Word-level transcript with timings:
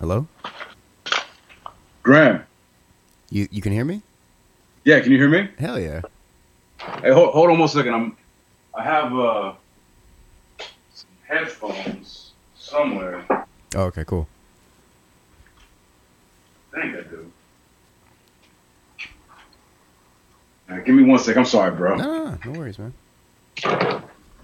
Hello? 0.00 0.26
Grahm. 2.02 2.44
You 3.30 3.48
you 3.50 3.60
can 3.60 3.72
hear 3.72 3.84
me? 3.84 4.00
Yeah, 4.84 5.00
can 5.00 5.12
you 5.12 5.18
hear 5.18 5.28
me? 5.28 5.50
Hell 5.58 5.78
yeah. 5.78 6.02
Hey, 7.02 7.10
hold, 7.12 7.32
hold 7.34 7.50
on 7.50 7.58
one 7.58 7.68
second. 7.68 7.94
I'm. 7.94 8.16
I 8.74 8.82
have 8.84 9.12
uh 9.12 9.52
some 10.94 11.10
headphones 11.26 12.32
somewhere. 12.56 13.24
Oh, 13.74 13.82
okay, 13.84 14.04
cool. 14.04 14.26
I 16.74 16.80
think 16.80 16.96
I 16.96 17.02
do. 17.02 17.32
Right, 20.68 20.84
give 20.84 20.94
me 20.94 21.02
one 21.02 21.18
sec. 21.18 21.36
I'm 21.36 21.44
sorry, 21.44 21.72
bro. 21.72 21.96
No, 21.96 22.24
no, 22.24 22.27
no, 22.44 22.52
worries, 22.52 22.78
man. 22.78 22.92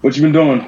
What 0.00 0.16
you 0.16 0.22
been 0.22 0.32
doing? 0.32 0.60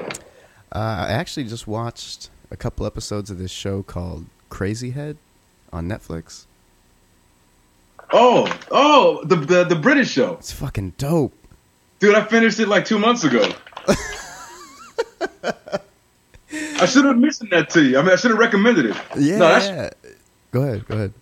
Uh, 0.71 1.05
I 1.07 1.11
actually 1.11 1.45
just 1.45 1.67
watched 1.67 2.29
a 2.51 2.55
couple 2.57 2.85
episodes 2.85 3.29
of 3.29 3.37
this 3.39 3.51
show 3.51 3.83
called 3.83 4.25
Crazy 4.49 4.91
Head 4.91 5.17
on 5.71 5.87
Netflix. 5.87 6.45
Oh, 8.13 8.47
oh, 8.71 9.21
the 9.25 9.35
the, 9.35 9.63
the 9.65 9.75
British 9.75 10.09
show, 10.11 10.33
It's 10.35 10.51
fucking 10.53 10.93
dope. 10.97 11.33
dude. 11.99 12.15
I 12.15 12.23
finished 12.23 12.59
it 12.59 12.67
like 12.69 12.85
two 12.85 12.97
months 12.99 13.23
ago. 13.25 13.49
I 16.79 16.85
should 16.85 17.05
have 17.05 17.17
mentioned 17.17 17.49
that 17.51 17.69
to 17.71 17.83
you. 17.83 17.97
I 17.97 18.01
mean, 18.01 18.11
I 18.11 18.15
should 18.15 18.31
have 18.31 18.39
recommended 18.39 18.85
it. 18.85 18.95
Yeah. 19.17 19.37
No, 19.39 19.47
yeah. 19.57 19.89
Go 20.51 20.61
ahead, 20.61 20.87
go 20.87 20.95
ahead. 20.95 21.13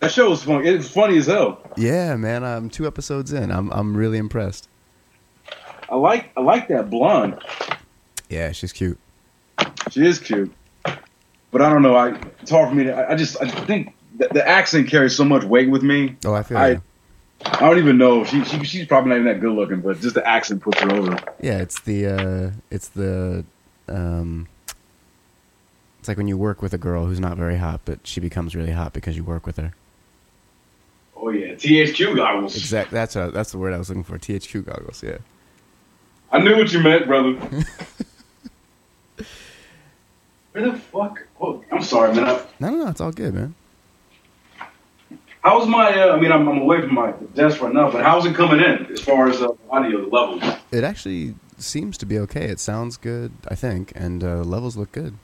that 0.00 0.10
show 0.10 0.30
was 0.30 0.42
funny. 0.42 0.68
It's 0.68 0.88
funny 0.90 1.18
as 1.18 1.26
hell. 1.26 1.60
Yeah, 1.76 2.16
man. 2.16 2.42
I'm 2.42 2.68
two 2.68 2.86
episodes 2.86 3.32
in. 3.32 3.50
I'm 3.52 3.70
I'm 3.70 3.96
really 3.96 4.18
impressed. 4.18 4.68
I 5.88 5.96
like 5.96 6.30
I 6.36 6.40
like 6.40 6.68
that 6.68 6.90
blonde. 6.90 7.38
Yeah, 8.28 8.52
she's 8.52 8.72
cute. 8.72 8.98
She 9.90 10.04
is 10.04 10.18
cute, 10.18 10.52
but 10.84 11.62
I 11.62 11.70
don't 11.70 11.82
know. 11.82 11.96
I 11.96 12.10
it's 12.42 12.50
hard 12.50 12.68
for 12.68 12.74
me 12.74 12.84
to. 12.84 12.92
I, 12.94 13.12
I 13.12 13.16
just 13.16 13.40
I 13.42 13.48
think 13.48 13.94
the, 14.16 14.28
the 14.32 14.46
accent 14.46 14.88
carries 14.88 15.16
so 15.16 15.24
much 15.24 15.44
weight 15.44 15.70
with 15.70 15.82
me. 15.82 16.16
Oh, 16.24 16.34
I 16.34 16.42
feel 16.42 16.58
I- 16.58 16.68
you. 16.70 16.82
I 17.44 17.60
don't 17.60 17.78
even 17.78 17.98
know. 17.98 18.24
She, 18.24 18.44
she 18.44 18.64
she's 18.64 18.86
probably 18.86 19.10
not 19.10 19.14
even 19.20 19.26
that 19.28 19.40
good 19.40 19.52
looking, 19.52 19.80
but 19.80 20.00
just 20.00 20.16
the 20.16 20.26
accent 20.26 20.60
puts 20.60 20.80
her 20.80 20.92
over. 20.92 21.16
Yeah, 21.40 21.58
it's 21.58 21.78
the 21.80 22.06
uh 22.06 22.50
it's 22.68 22.88
the 22.88 23.44
um 23.88 24.48
it's 26.00 26.08
like 26.08 26.16
when 26.16 26.26
you 26.26 26.36
work 26.36 26.60
with 26.62 26.74
a 26.74 26.78
girl 26.78 27.06
who's 27.06 27.20
not 27.20 27.36
very 27.36 27.56
hot, 27.56 27.82
but 27.84 28.00
she 28.06 28.18
becomes 28.20 28.56
really 28.56 28.72
hot 28.72 28.92
because 28.92 29.16
you 29.16 29.22
work 29.22 29.46
with 29.46 29.56
her. 29.56 29.72
Oh 31.16 31.30
yeah, 31.30 31.54
THQ 31.54 32.16
goggles. 32.16 32.56
Exactly. 32.56 32.96
That's 32.96 33.14
a, 33.14 33.30
that's 33.32 33.52
the 33.52 33.58
word 33.58 33.72
I 33.72 33.78
was 33.78 33.88
looking 33.88 34.02
for. 34.04 34.18
THQ 34.18 34.66
goggles. 34.66 35.02
Yeah. 35.02 35.18
I 36.30 36.38
knew 36.40 36.56
what 36.56 36.72
you 36.72 36.80
meant, 36.80 37.06
brother. 37.06 37.32
Where 40.52 40.70
the 40.70 40.78
fuck? 40.78 41.26
Oh, 41.40 41.62
I'm 41.70 41.82
sorry, 41.82 42.14
man. 42.14 42.24
I, 42.26 42.44
No, 42.60 42.70
no, 42.70 42.76
no. 42.84 42.88
It's 42.88 43.00
all 43.00 43.12
good, 43.12 43.34
man. 43.34 43.54
how's 45.42 45.66
my? 45.68 45.92
Uh, 45.92 46.16
I 46.16 46.20
mean, 46.20 46.32
I'm, 46.32 46.48
I'm 46.48 46.58
away 46.58 46.80
from 46.80 46.94
my 46.94 47.12
desk 47.34 47.60
right 47.62 47.72
now, 47.72 47.90
but 47.90 48.02
how's 48.04 48.26
it 48.26 48.34
coming 48.34 48.60
in 48.60 48.86
as 48.92 49.00
far 49.00 49.28
as 49.28 49.40
uh, 49.40 49.52
audio 49.70 50.00
levels? 50.00 50.42
It 50.72 50.84
actually 50.84 51.34
seems 51.58 51.96
to 51.98 52.06
be 52.06 52.18
okay. 52.20 52.46
It 52.46 52.60
sounds 52.60 52.96
good, 52.96 53.32
I 53.48 53.54
think, 53.54 53.92
and 53.94 54.22
uh, 54.24 54.42
levels 54.42 54.76
look 54.76 54.92
good. 54.92 55.14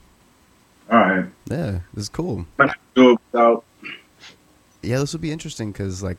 All 0.90 0.98
right, 0.98 1.24
Yeah, 1.50 1.80
this 1.94 2.02
is 2.04 2.08
cool. 2.10 2.40
I'm 2.58 2.66
gonna 2.66 2.74
do 2.94 3.12
it 3.12 3.18
without. 3.32 3.64
Yeah, 4.82 4.98
this 4.98 5.12
would 5.14 5.22
be 5.22 5.32
interesting 5.32 5.72
because 5.72 6.02
like 6.02 6.18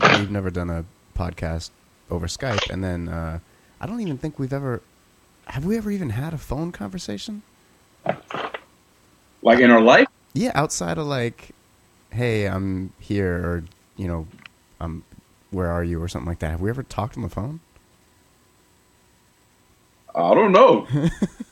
we've 0.00 0.30
never 0.30 0.48
done 0.50 0.70
a 0.70 0.84
podcast 1.18 1.70
over 2.08 2.26
Skype, 2.28 2.70
and 2.70 2.84
then 2.84 3.08
uh, 3.08 3.40
I 3.80 3.86
don't 3.86 4.00
even 4.00 4.18
think 4.18 4.38
we've 4.38 4.52
ever 4.52 4.82
have 5.46 5.64
we 5.64 5.76
ever 5.76 5.90
even 5.90 6.10
had 6.10 6.34
a 6.34 6.38
phone 6.38 6.72
conversation. 6.72 7.42
Like 9.42 9.60
in 9.60 9.70
our 9.70 9.80
life? 9.80 10.08
Yeah, 10.34 10.52
outside 10.54 10.98
of 10.98 11.06
like, 11.06 11.50
hey, 12.10 12.46
I'm 12.46 12.92
here, 12.98 13.36
or 13.36 13.64
you 13.96 14.08
know, 14.08 14.26
I'm 14.80 15.04
where 15.50 15.70
are 15.70 15.84
you, 15.84 16.02
or 16.02 16.08
something 16.08 16.28
like 16.28 16.40
that. 16.40 16.50
Have 16.50 16.60
we 16.60 16.70
ever 16.70 16.82
talked 16.82 17.16
on 17.16 17.22
the 17.22 17.28
phone? 17.28 17.60
I 20.14 20.34
don't 20.34 20.52
know. 20.52 20.86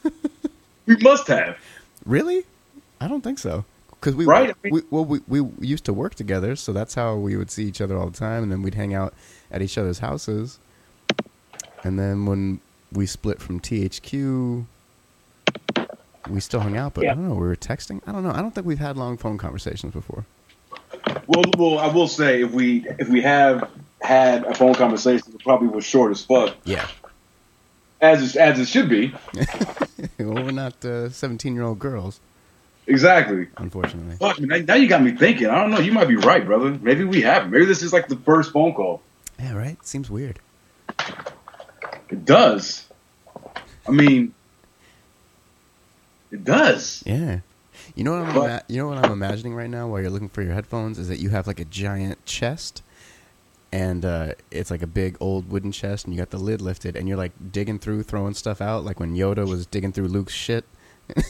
we 0.87 0.97
must 0.97 1.29
have. 1.29 1.57
Really? 2.05 2.45
I 3.01 3.09
don't 3.09 3.23
think 3.23 3.39
so. 3.39 3.65
Because 3.91 4.15
we, 4.15 4.25
Right, 4.25 4.55
we 4.71 4.83
well 4.91 5.05
we, 5.05 5.21
we 5.29 5.67
used 5.67 5.85
to 5.87 5.93
work 5.93 6.15
together, 6.15 6.57
so 6.57 6.73
that's 6.73 6.95
how 6.95 7.17
we 7.17 7.37
would 7.37 7.51
see 7.51 7.65
each 7.65 7.81
other 7.81 7.97
all 7.97 8.11
the 8.11 8.19
time, 8.19 8.43
and 8.43 8.53
then 8.53 8.63
we'd 8.63 8.75
hang 8.75 8.93
out 8.93 9.15
at 9.51 9.63
each 9.63 9.79
other's 9.79 10.01
houses. 10.01 10.59
And 11.85 11.99
then 11.99 12.27
when 12.27 12.61
we 12.93 13.07
split 13.07 13.41
from 13.41 13.61
THQ, 13.61 14.65
we 16.31 16.41
still 16.41 16.61
hung 16.61 16.77
out, 16.77 16.95
but 16.95 17.05
I 17.07 17.15
don't 17.15 17.29
know. 17.29 17.35
We 17.35 17.47
were 17.47 17.57
texting. 17.57 18.01
I 18.07 18.13
don't 18.13 18.23
know. 18.25 18.31
I 18.33 18.41
don't 18.41 18.55
think 18.55 18.67
we've 18.67 18.79
had 18.79 18.97
long 18.97 19.17
phone 19.19 19.37
conversations 19.39 19.93
before. 19.93 20.25
Well, 21.27 21.45
well, 21.59 21.79
I 21.79 21.89
will 21.89 22.09
say 22.09 22.43
if 22.43 22.53
we 22.53 22.87
if 22.99 23.09
we 23.09 23.21
have 23.23 23.71
had 24.01 24.45
a 24.45 24.55
phone 24.55 24.75
conversation, 24.75 25.33
it 25.35 25.43
probably 25.43 25.69
was 25.69 25.85
short 25.85 26.11
as 26.13 26.25
fuck, 26.25 26.55
Yeah. 26.65 26.87
as 28.01 28.35
it, 28.35 28.41
as 28.41 28.59
it 28.59 28.69
should 28.69 28.89
be. 28.89 29.15
well, 30.19 30.35
we're 30.45 30.51
not 30.51 30.83
uh, 30.85 31.11
seventeen-year-old 31.11 31.79
girls, 31.79 32.21
Exactly. 32.87 33.49
unfortunately. 33.59 34.17
Fuck, 34.17 34.41
man, 34.41 34.65
now- 34.67 34.75
you 34.75 34.89
got 34.89 35.03
me 35.03 35.13
thinking. 35.13 35.49
I 35.49 35.61
don't 35.61 35.71
know. 35.71 35.79
You 35.81 35.93
might 35.93 36.09
be 36.09 36.17
right, 36.17 36.45
brother. 36.45 36.71
Maybe 36.81 37.05
we 37.05 37.21
haven't. 37.23 37.51
Maybe 37.51 37.65
this 37.67 37.83
is 37.83 37.93
like 37.93 38.09
the 38.09 38.17
first 38.17 38.53
phone 38.53 38.73
call. 38.75 39.03
Yeah, 39.39 39.55
right. 39.55 39.77
Seems 39.87 40.11
weird. 40.11 40.39
It 42.15 42.25
does. 42.25 42.87
I 43.89 43.91
mean, 43.91 44.33
it 46.31 46.45
does. 46.45 47.03
Yeah. 47.05 47.41
You 47.97 48.05
know 48.05 48.13
what 48.13 48.21
I'm 48.29 48.35
But- 48.35 48.45
ima- 48.45 48.63
you 48.69 48.77
know 48.79 48.87
what 48.87 49.05
I'm 49.05 49.11
imagining 49.11 49.53
right 49.53 49.69
now 49.69 49.89
while 49.89 50.01
you're 50.01 50.11
looking 50.11 50.29
for 50.29 50.41
your 50.43 50.55
headphones 50.55 50.97
is 50.97 51.09
that 51.09 51.19
you 51.19 51.31
have 51.31 51.49
like 51.49 51.59
a 51.59 51.65
giant 51.65 52.25
chest 52.25 52.83
and 53.73 54.05
uh, 54.05 54.35
it's 54.53 54.71
like 54.71 54.81
a 54.83 54.87
big 54.87 55.17
old 55.19 55.51
wooden 55.51 55.73
chest 55.73 56.05
and 56.05 56.15
you 56.15 56.19
got 56.21 56.31
the 56.31 56.39
lid 56.39 56.61
lifted 56.61 56.95
and 56.95 57.09
you're 57.09 57.17
like 57.19 57.33
digging 57.51 57.81
through 57.81 58.05
throwing 58.05 58.35
stuff 58.35 58.61
out 58.61 58.85
like 58.85 59.01
when 59.01 59.17
Yoda 59.17 59.45
was 59.45 59.67
digging 59.67 59.91
through 59.91 60.07
Luke's 60.07 60.33
shit. 60.33 60.65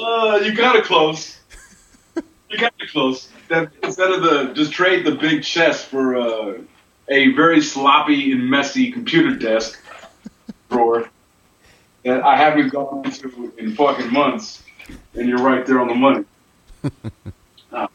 Uh, 0.00 0.36
you 0.44 0.54
got 0.54 0.76
it 0.76 0.84
close. 0.84 1.40
You 2.48 2.56
got 2.56 2.72
it 2.78 2.88
close. 2.90 3.28
That 3.48 3.68
instead 3.82 4.12
of 4.12 4.22
the 4.22 4.52
just 4.54 4.70
trade 4.72 5.04
the 5.04 5.16
big 5.16 5.42
chest 5.42 5.86
for 5.86 6.16
uh, 6.16 6.54
a 7.08 7.32
very 7.32 7.60
sloppy 7.60 8.32
and 8.32 8.48
messy 8.48 8.90
computer 8.90 9.34
desk 9.34 9.80
drawer 10.70 11.08
that 12.04 12.22
I 12.22 12.36
haven't 12.36 12.70
gone 12.70 13.04
into 13.04 13.52
in 13.58 13.74
fucking 13.74 14.12
months, 14.12 14.62
and 15.14 15.28
you're 15.28 15.42
right 15.42 15.64
there 15.66 15.80
on 15.80 15.88
the 15.88 15.94
money. 15.94 16.24
Ah. 17.70 17.86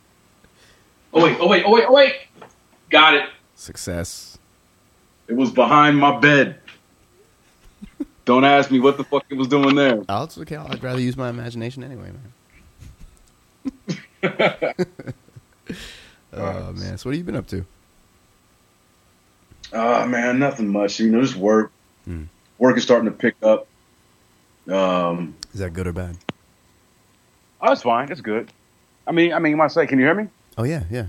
Oh 1.11 1.23
wait! 1.23 1.35
Oh 1.39 1.47
wait! 1.47 1.63
Oh 1.65 1.71
wait! 1.71 1.85
Oh 1.87 1.93
wait! 1.93 2.13
Got 2.91 3.15
it. 3.15 3.27
Success. 3.55 4.37
It 5.27 5.33
was 5.35 5.49
behind 5.49 5.97
my 5.97 6.19
bed. 6.19 6.59
Don't 8.25 8.43
ask 8.43 8.69
me 8.69 8.79
what 8.79 8.97
the 8.97 9.03
fuck 9.03 9.25
it 9.29 9.33
was 9.33 9.47
doing 9.47 9.73
there. 9.73 10.03
Oh, 10.07 10.25
it's 10.25 10.37
okay. 10.37 10.57
I'd 10.57 10.83
rather 10.83 10.99
use 10.99 11.17
my 11.17 11.29
imagination 11.29 11.83
anyway, 11.83 12.11
man. 12.11 13.93
oh 16.33 16.73
man, 16.73 16.97
so 16.99 17.09
what 17.09 17.13
have 17.13 17.15
you 17.15 17.23
been 17.23 17.35
up 17.35 17.47
to? 17.47 17.65
Oh 19.73 20.05
man, 20.05 20.39
nothing 20.39 20.67
much. 20.67 20.99
You 20.99 21.09
know, 21.09 21.21
just 21.21 21.35
work. 21.35 21.71
Hmm. 22.05 22.23
Work 22.59 22.77
is 22.77 22.83
starting 22.83 23.05
to 23.05 23.11
pick 23.17 23.35
up. 23.41 23.67
Um, 24.69 25.35
Is 25.53 25.59
that 25.59 25.73
good 25.73 25.87
or 25.87 25.91
bad? 25.93 26.15
oh, 27.61 27.71
it's 27.71 27.81
fine. 27.81 28.11
It's 28.11 28.21
good. 28.21 28.51
I 29.07 29.11
mean, 29.11 29.33
I 29.33 29.39
mean, 29.39 29.57
when 29.57 29.65
I 29.65 29.67
say, 29.67 29.85
can 29.87 29.99
you 29.99 30.05
hear 30.05 30.15
me? 30.15 30.27
Oh 30.57 30.63
yeah, 30.63 30.83
yeah. 30.89 31.07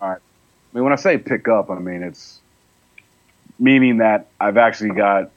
All 0.00 0.08
right. 0.08 0.18
I 0.18 0.76
mean, 0.76 0.84
when 0.84 0.92
I 0.92 0.96
say 0.96 1.18
pick 1.18 1.46
up, 1.48 1.70
I 1.70 1.78
mean 1.78 2.02
it's 2.02 2.40
meaning 3.58 3.98
that 3.98 4.28
I've 4.40 4.56
actually 4.56 4.90
got 4.90 5.30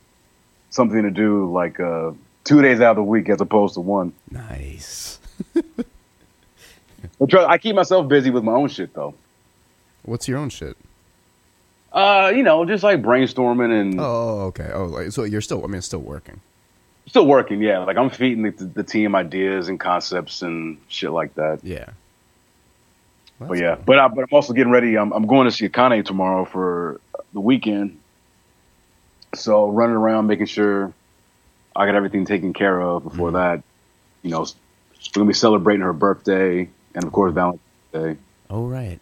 something 0.69 1.03
to 1.03 1.11
do, 1.11 1.51
like 1.51 1.79
uh, 1.79 2.11
two 2.43 2.61
days 2.61 2.79
out 2.81 2.91
of 2.91 2.95
the 2.97 3.03
week 3.03 3.29
as 3.29 3.41
opposed 3.41 3.73
to 3.75 3.81
one. 3.81 4.13
Nice. 4.29 5.19
I 5.55 7.25
try- 7.29 7.45
I 7.45 7.57
keep 7.57 7.75
myself 7.75 8.07
busy 8.07 8.29
with 8.31 8.43
my 8.43 8.53
own 8.53 8.69
shit 8.69 8.93
though. 8.93 9.13
What's 10.03 10.27
your 10.27 10.37
own 10.39 10.49
shit? 10.49 10.77
Uh, 11.91 12.31
you 12.35 12.43
know, 12.43 12.63
just 12.65 12.83
like 12.83 13.01
brainstorming 13.01 13.71
and 13.81 13.99
Oh, 13.99 14.45
okay. 14.47 14.69
Oh, 14.73 14.85
like, 14.85 15.11
so 15.11 15.23
you're 15.23 15.41
still 15.41 15.63
I 15.63 15.67
mean, 15.67 15.81
still 15.81 15.99
working. 15.99 16.39
still 17.07 17.25
working. 17.25 17.61
Yeah, 17.61 17.79
like 17.79 17.97
I'm 17.97 18.09
feeding 18.09 18.43
the, 18.43 18.51
the 18.51 18.83
team 18.83 19.13
ideas 19.15 19.67
and 19.67 19.79
concepts 19.79 20.41
and 20.41 20.77
shit 20.87 21.11
like 21.11 21.35
that. 21.35 21.59
Yeah. 21.63 21.89
Well, 23.39 23.49
But 23.49 23.57
yeah, 23.57 23.75
cool. 23.75 23.83
but 23.85 23.99
I, 23.99 24.07
but 24.07 24.21
I'm 24.21 24.27
also 24.31 24.53
getting 24.53 24.71
ready. 24.71 24.97
I'm, 24.97 25.11
I'm 25.11 25.27
going 25.27 25.45
to 25.45 25.51
see 25.51 25.67
Akane 25.67 26.05
tomorrow 26.05 26.45
for 26.45 27.01
the 27.33 27.39
weekend. 27.41 27.97
So 29.35 29.69
running 29.69 29.95
around 29.95 30.27
making 30.27 30.45
sure 30.45 30.93
I 31.75 31.85
got 31.85 31.95
everything 31.95 32.25
taken 32.25 32.53
care 32.53 32.81
of 32.81 33.03
before 33.03 33.31
Mhm. 33.31 33.33
that. 33.33 33.63
You 34.23 34.29
know, 34.31 34.41
we're 34.41 35.13
gonna 35.13 35.27
be 35.27 35.33
celebrating 35.33 35.81
her 35.81 35.93
birthday 35.93 36.69
and 36.93 37.03
of 37.03 37.11
course 37.11 37.33
Valentine's 37.33 37.61
Day 37.93 38.17
Oh 38.49 38.65
right. 38.67 38.99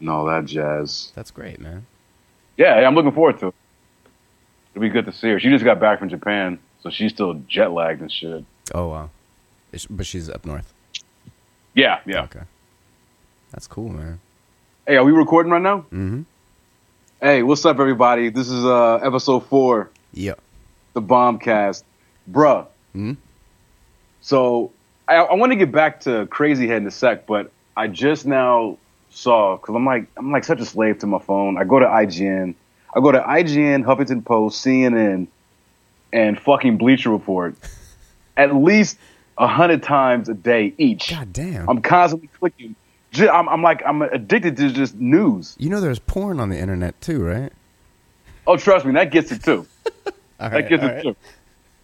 and 0.00 0.08
all 0.10 0.26
that 0.26 0.44
jazz. 0.44 1.10
That's 1.14 1.30
great, 1.30 1.58
man. 1.60 1.86
Yeah, 2.56 2.74
I'm 2.86 2.94
looking 2.94 3.12
forward 3.12 3.38
to 3.40 3.48
it. 3.48 3.54
It'll 4.74 4.82
be 4.82 4.88
good 4.88 5.06
to 5.06 5.12
see 5.12 5.28
her. 5.28 5.40
She 5.40 5.48
just 5.50 5.64
got 5.64 5.80
back 5.80 5.98
from 5.98 6.08
Japan, 6.08 6.58
so 6.80 6.90
she's 6.90 7.12
still 7.12 7.34
jet 7.48 7.72
lagged 7.72 8.00
and 8.02 8.10
shit. 8.12 8.44
Oh 8.74 8.88
wow, 8.88 9.10
but 9.90 10.06
she's 10.06 10.28
up 10.28 10.44
north. 10.44 10.72
Yeah, 11.74 12.00
yeah. 12.06 12.22
Okay, 12.24 12.42
that's 13.52 13.66
cool, 13.66 13.88
man. 13.90 14.20
Hey, 14.86 14.96
are 14.96 15.04
we 15.04 15.12
recording 15.12 15.50
right 15.52 15.62
now? 15.62 15.78
Mm-hmm. 15.92 16.22
Hey, 17.20 17.42
what's 17.42 17.64
up, 17.64 17.78
everybody? 17.80 18.28
This 18.28 18.48
is 18.48 18.64
uh 18.64 18.96
episode 18.96 19.40
four, 19.46 19.90
Yeah. 20.12 20.34
the 20.92 21.02
Bombcast, 21.02 21.82
bruh. 22.30 22.66
Hmm? 22.92 23.12
So 24.20 24.72
I, 25.08 25.16
I 25.16 25.34
want 25.34 25.52
to 25.52 25.56
get 25.56 25.72
back 25.72 26.00
to 26.00 26.26
Crazy 26.26 26.66
Head 26.66 26.78
in 26.82 26.86
a 26.86 26.90
sec, 26.90 27.26
but 27.26 27.50
I 27.76 27.88
just 27.88 28.26
now 28.26 28.78
saw 29.16 29.56
because 29.56 29.74
I'm 29.74 29.86
like 29.86 30.06
I'm 30.16 30.30
like 30.30 30.44
such 30.44 30.60
a 30.60 30.64
slave 30.64 30.98
to 31.00 31.06
my 31.06 31.18
phone. 31.18 31.56
I 31.58 31.64
go 31.64 31.78
to 31.78 31.86
IGN, 31.86 32.54
I 32.94 33.00
go 33.00 33.10
to 33.12 33.20
IGN, 33.20 33.84
Huffington 33.84 34.24
Post, 34.24 34.64
CNN, 34.64 35.26
and 36.12 36.38
fucking 36.38 36.76
Bleacher 36.76 37.10
Report, 37.10 37.56
at 38.36 38.54
least 38.54 38.98
a 39.38 39.46
hundred 39.46 39.82
times 39.82 40.28
a 40.28 40.34
day 40.34 40.74
each. 40.78 41.10
God 41.10 41.32
damn. 41.32 41.68
I'm 41.68 41.82
constantly 41.82 42.28
clicking. 42.38 42.76
I'm, 43.18 43.48
I'm 43.48 43.62
like 43.62 43.82
I'm 43.86 44.02
addicted 44.02 44.58
to 44.58 44.70
just 44.70 44.94
news. 44.94 45.56
you 45.58 45.70
know, 45.70 45.80
there's 45.80 45.98
porn 45.98 46.38
on 46.38 46.50
the 46.50 46.58
internet 46.58 47.00
too, 47.00 47.22
right? 47.22 47.52
Oh, 48.46 48.56
trust 48.56 48.84
me, 48.84 48.92
that 48.92 49.10
gets 49.10 49.32
it 49.32 49.42
too. 49.42 49.66
All 50.40 50.50
That 50.50 50.68
gets 50.68 50.82
it 50.82 51.02
too. 51.02 51.16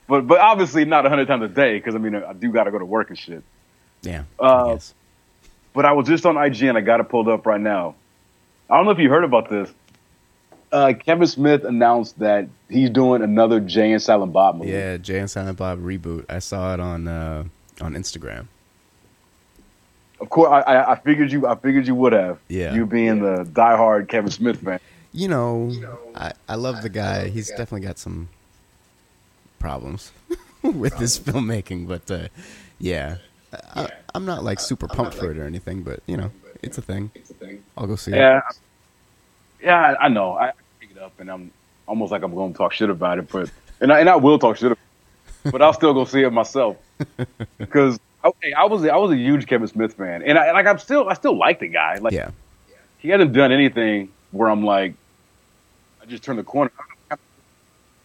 But 0.06 0.26
but 0.26 0.38
obviously 0.40 0.84
not 0.84 1.06
a 1.06 1.08
hundred 1.08 1.26
times 1.26 1.44
a 1.44 1.48
day 1.48 1.78
because 1.78 1.94
I 1.94 1.98
mean 1.98 2.14
I 2.14 2.34
do 2.34 2.52
got 2.52 2.64
to 2.64 2.70
go 2.70 2.78
to 2.78 2.84
work 2.84 3.08
and 3.08 3.18
shit. 3.18 3.42
Yeah. 4.02 4.24
Uh. 4.38 4.78
But 5.72 5.86
I 5.86 5.92
was 5.92 6.06
just 6.06 6.26
on 6.26 6.34
IGN. 6.34 6.76
I 6.76 6.80
got 6.80 7.00
it 7.00 7.08
pulled 7.08 7.28
up 7.28 7.46
right 7.46 7.60
now. 7.60 7.94
I 8.68 8.76
don't 8.76 8.84
know 8.84 8.90
if 8.90 8.98
you 8.98 9.08
heard 9.08 9.24
about 9.24 9.48
this. 9.48 9.72
Uh, 10.70 10.94
Kevin 10.94 11.26
Smith 11.26 11.64
announced 11.64 12.18
that 12.18 12.48
he's 12.70 12.88
doing 12.88 13.22
another 13.22 13.60
Jay 13.60 13.92
and 13.92 14.00
Silent 14.00 14.32
Bob 14.32 14.56
movie. 14.56 14.70
Yeah, 14.70 14.96
Jay 14.96 15.18
and 15.18 15.30
Silent 15.30 15.58
Bob 15.58 15.80
reboot. 15.80 16.24
I 16.30 16.38
saw 16.38 16.72
it 16.72 16.80
on 16.80 17.06
uh, 17.08 17.44
on 17.80 17.94
Instagram. 17.94 18.46
Of 20.20 20.30
course, 20.30 20.50
I, 20.50 20.60
I, 20.60 20.92
I 20.92 20.98
figured 21.00 21.32
you. 21.32 21.46
I 21.46 21.56
figured 21.56 21.86
you 21.86 21.94
would 21.96 22.12
have. 22.12 22.38
Yeah. 22.48 22.72
You 22.74 22.86
being 22.86 23.20
the 23.20 23.44
diehard 23.44 24.08
Kevin 24.08 24.30
Smith 24.30 24.62
fan. 24.62 24.80
You 25.12 25.28
know, 25.28 25.70
I, 26.14 26.32
I 26.48 26.54
love 26.54 26.80
the 26.80 26.88
guy. 26.88 27.28
He's 27.28 27.48
definitely 27.48 27.82
got 27.82 27.98
some 27.98 28.30
problems 29.58 30.10
with 30.62 30.94
his 30.94 31.18
filmmaking, 31.18 31.86
but 31.86 32.10
uh, 32.10 32.28
yeah, 32.78 33.18
I, 33.52 33.88
I'm 34.14 34.24
not 34.24 34.44
like 34.44 34.60
super 34.60 34.88
pumped 34.88 35.14
for 35.14 35.30
it 35.30 35.38
or 35.38 35.44
anything. 35.44 35.82
But 35.82 36.00
you 36.06 36.16
know, 36.16 36.30
it's 36.62 36.78
a 36.78 36.82
thing. 36.82 37.10
I'll 37.76 37.86
go 37.86 37.96
see 37.96 38.12
it. 38.12 38.16
Yeah. 38.16 38.40
Yeah, 39.62 39.78
I, 39.78 40.06
I 40.06 40.08
know. 40.08 40.34
I 40.36 40.52
pick 40.80 40.90
it 40.90 40.98
up, 40.98 41.20
and 41.20 41.30
I'm 41.30 41.52
almost 41.86 42.12
like 42.12 42.22
I'm 42.22 42.34
going 42.34 42.52
to 42.52 42.56
talk 42.58 42.72
shit 42.72 42.90
about 42.90 43.18
it, 43.18 43.28
but 43.30 43.50
and 43.80 43.92
I, 43.92 44.00
and 44.00 44.08
I 44.08 44.16
will 44.16 44.38
talk 44.38 44.56
shit, 44.56 44.72
about 44.72 44.78
it, 45.44 45.52
but 45.52 45.62
I'll 45.62 45.72
still 45.72 45.94
go 45.94 46.04
see 46.04 46.22
it 46.22 46.30
myself 46.30 46.76
because 47.58 47.98
okay, 48.24 48.52
I 48.52 48.64
was 48.64 48.84
I 48.84 48.96
was 48.96 49.10
a 49.10 49.16
huge 49.16 49.46
Kevin 49.46 49.68
Smith 49.68 49.94
fan, 49.94 50.22
and 50.22 50.38
I 50.38 50.52
like 50.52 50.66
I'm 50.66 50.78
still 50.78 51.08
I 51.08 51.14
still 51.14 51.36
like 51.36 51.60
the 51.60 51.68
guy. 51.68 51.98
Like 51.98 52.12
Yeah, 52.12 52.30
he 52.98 53.08
hasn't 53.10 53.32
done 53.32 53.52
anything 53.52 54.10
where 54.30 54.48
I'm 54.48 54.64
like, 54.64 54.94
I 56.02 56.06
just 56.06 56.22
turned 56.22 56.38
the 56.38 56.44
corner. 56.44 56.72
I 57.10 57.16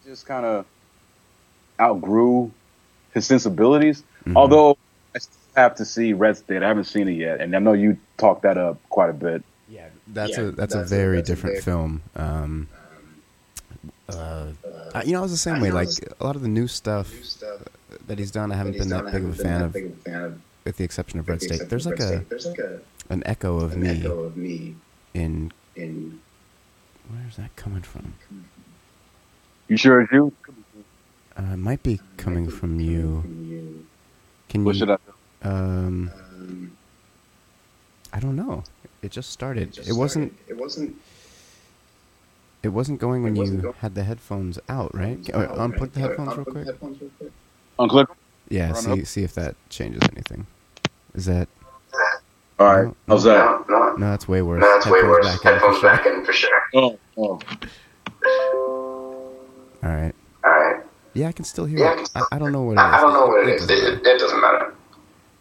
just 0.04 0.26
kind 0.26 0.44
of 0.44 0.66
outgrew 1.80 2.50
his 3.14 3.26
sensibilities. 3.26 4.02
Mhm. 4.26 4.36
Although 4.36 4.70
I 4.70 4.74
still 4.74 4.87
have 5.60 5.74
to 5.76 5.84
see 5.84 6.12
Red 6.12 6.36
State. 6.36 6.62
I 6.62 6.68
haven't 6.68 6.84
seen 6.84 7.08
it 7.08 7.12
yet, 7.12 7.40
and 7.40 7.54
I 7.54 7.58
know 7.58 7.72
you 7.72 7.98
talked 8.16 8.42
that 8.42 8.56
up 8.58 8.78
quite 8.88 9.10
a 9.10 9.12
bit. 9.12 9.42
yeah, 9.68 9.88
that's 10.08 10.36
Yeah, 10.36 10.44
a 10.44 10.50
that's, 10.50 10.74
a 10.74 10.78
that's 10.78 10.90
a- 10.92 10.94
very 10.96 11.16
that's 11.16 11.28
different 11.28 11.54
very- 11.56 11.62
film. 11.62 12.02
Um, 12.16 12.68
uh, 14.08 14.46
I- 14.94 15.02
you 15.04 15.12
know, 15.12 15.18
I 15.18 15.22
was 15.22 15.30
the 15.30 15.36
same 15.36 15.60
way. 15.60 15.70
Like 15.70 15.88
a 16.20 16.24
lot 16.24 16.36
of 16.36 16.42
the 16.42 16.48
new 16.48 16.66
stuff 16.66 17.12
that 18.06 18.18
he's 18.18 18.30
done, 18.30 18.52
I 18.52 18.56
haven't 18.56 18.78
been 18.78 18.88
that 18.88 19.04
big 19.12 19.24
of 19.24 19.38
a 19.38 19.42
fan 19.42 19.62
of, 19.62 19.74
with 20.64 20.76
the 20.76 20.84
exception 20.84 21.18
of 21.18 21.28
Red 21.28 21.42
State. 21.42 21.68
There's 21.68 21.86
like 21.86 22.00
a 22.00 22.24
there's 22.28 22.46
like 22.46 22.58
a 22.58 22.80
an 23.10 23.22
echo 23.26 23.56
of 23.60 23.72
an 23.74 23.80
me 23.82 23.88
echo 23.88 24.20
of 24.20 24.36
me 24.36 24.74
in. 25.14 25.52
in 25.76 26.20
Where's 27.10 27.36
that 27.36 27.54
coming 27.56 27.80
from? 27.82 28.14
You 29.68 29.76
sure 29.78 30.02
it's 30.02 30.12
you? 30.12 30.32
Uh, 31.38 31.52
it 31.54 31.56
might 31.56 31.82
be 31.82 32.00
coming 32.18 32.48
from 32.50 32.80
you. 32.80 33.22
from 33.22 33.46
you. 33.50 33.86
Can 34.50 34.64
What 34.64 34.74
you? 34.74 34.78
should 34.80 34.90
I? 34.90 34.96
Um, 35.42 36.10
Um, 36.14 36.76
I 38.12 38.20
don't 38.20 38.36
know. 38.36 38.64
It 39.02 39.10
just 39.10 39.30
started. 39.30 39.72
just 39.72 39.88
It 39.88 39.92
wasn't. 39.92 40.32
started. 40.34 40.50
It 40.50 40.60
wasn't. 40.60 40.96
It 42.62 42.68
wasn't 42.70 42.98
going 42.98 43.22
when 43.22 43.34
wasn't 43.36 43.58
you 43.62 43.68
go- 43.68 43.74
had 43.80 43.94
the 43.94 44.02
headphones 44.02 44.58
out, 44.68 44.92
right? 44.94 45.18
Or 45.32 45.44
out, 45.44 45.56
unplug 45.58 45.80
right? 45.80 45.92
the 45.92 46.00
headphones 46.00 46.36
real 46.36 46.44
quick. 46.44 46.66
headphones 46.66 47.00
real 47.00 47.10
quick. 47.18 47.32
Unclick. 47.78 48.06
Yeah, 48.48 48.72
Run 48.72 48.74
see 48.82 48.92
up. 49.02 49.06
see 49.06 49.22
if 49.22 49.34
that 49.34 49.54
changes 49.70 50.02
anything. 50.10 50.46
Is 51.14 51.26
that 51.26 51.48
All 52.58 52.66
right. 52.66 52.82
right. 52.86 52.94
How's 53.06 53.22
that? 53.24 53.68
No, 53.68 53.78
no, 53.78 53.94
no? 53.96 54.10
That's 54.10 54.26
way 54.26 54.42
worse. 54.42 54.60
no, 54.60 54.72
that's 54.74 54.86
way 54.86 55.02
worse. 55.04 55.24
back 55.24 55.34
in 55.36 55.40
for 55.40 55.48
Headphones 55.52 55.78
sure. 55.78 55.90
back 55.90 56.06
in 56.06 56.24
for 56.24 56.32
sure. 56.32 56.62
Oh, 56.74 56.98
oh. 57.16 57.40
All 59.84 59.90
right. 59.94 60.14
All 60.44 60.50
right. 60.50 60.82
Yeah, 61.14 61.28
I 61.28 61.32
can 61.32 61.44
still 61.44 61.64
hear 61.66 61.78
Yeah, 61.78 61.90
I 61.96 62.00
it. 62.00 62.10
I, 62.16 62.22
I 62.32 62.38
don't 62.38 62.52
know 62.52 62.62
what 62.62 62.72
it 62.72 62.80
is. 62.80 62.80
I, 62.80 62.96
I 62.96 63.00
don't 63.00 63.12
know 63.12 63.26
what 63.26 63.48
it 63.48 63.54
is. 63.54 63.62
It, 63.64 63.68
matter. 63.68 63.86
it, 63.98 64.06
it 64.06 64.18
doesn't 64.18 64.40
matter. 64.40 64.74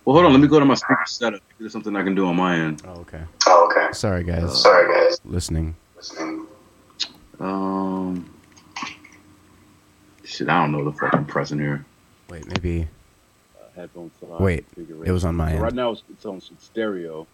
Well, 0.07 0.13
hold 0.13 0.25
on. 0.27 0.31
Let 0.31 0.39
me 0.39 0.47
go 0.47 0.57
to 0.57 0.63
my 0.63 0.75
speaker 0.75 1.03
setup. 1.05 1.41
There's 1.59 1.73
something 1.73 1.93
I 1.93 2.01
can 2.01 2.15
do 2.15 2.27
on 2.27 2.37
my 2.37 2.55
end. 2.57 2.81
Oh, 2.87 3.01
okay. 3.01 3.23
Oh, 3.45 3.69
okay. 3.69 3.91
Sorry, 3.91 4.23
guys. 4.23 4.61
Sorry, 4.61 4.87
guys. 4.93 5.19
Listening. 5.25 5.75
Listening. 5.97 6.47
Um, 7.41 8.33
shit, 10.23 10.47
I 10.47 10.61
don't 10.61 10.71
know 10.71 10.85
the 10.89 10.93
fucking 10.97 11.25
pressing 11.25 11.59
here. 11.59 11.85
Wait, 12.29 12.47
maybe. 12.47 12.87
Uh, 13.59 13.65
headphones. 13.75 14.13
Wait, 14.21 14.65
it 14.77 15.11
was 15.11 15.25
on 15.25 15.35
my 15.35 15.49
So 15.49 15.53
end. 15.55 15.61
right 15.63 15.73
now 15.73 15.91
it's, 15.91 16.03
it's 16.09 16.25
on 16.25 16.39
stereo. 16.57 17.27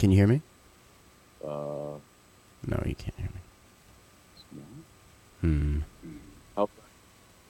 Can 0.00 0.10
you 0.10 0.16
hear 0.16 0.26
me? 0.26 0.42
Uh, 1.40 1.98
No, 2.66 2.82
you 2.84 2.96
can't 2.96 3.14
hear 3.16 3.28
me. 3.32 4.60
Hmm. 5.40 5.78
how, 6.56 6.68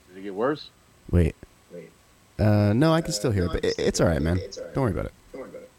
did 0.09 0.19
it 0.19 0.21
get 0.21 0.35
worse? 0.35 0.69
Wait. 1.09 1.35
Uh, 2.39 2.73
no, 2.73 2.93
I 2.93 3.01
can 3.01 3.13
still 3.13 3.31
hear 3.31 3.45
it, 3.45 3.51
but 3.53 3.65
it, 3.65 3.75
it's 3.77 4.01
all 4.01 4.07
right, 4.07 4.21
man. 4.21 4.37
It's 4.39 4.57
all 4.57 4.65
right. 4.65 4.73
Don't 4.73 4.83
worry 4.83 4.91
about 4.91 5.05
it. 5.05 5.13
Don't 5.31 5.41
worry 5.41 5.49
about 5.49 5.61
it. 5.63 5.69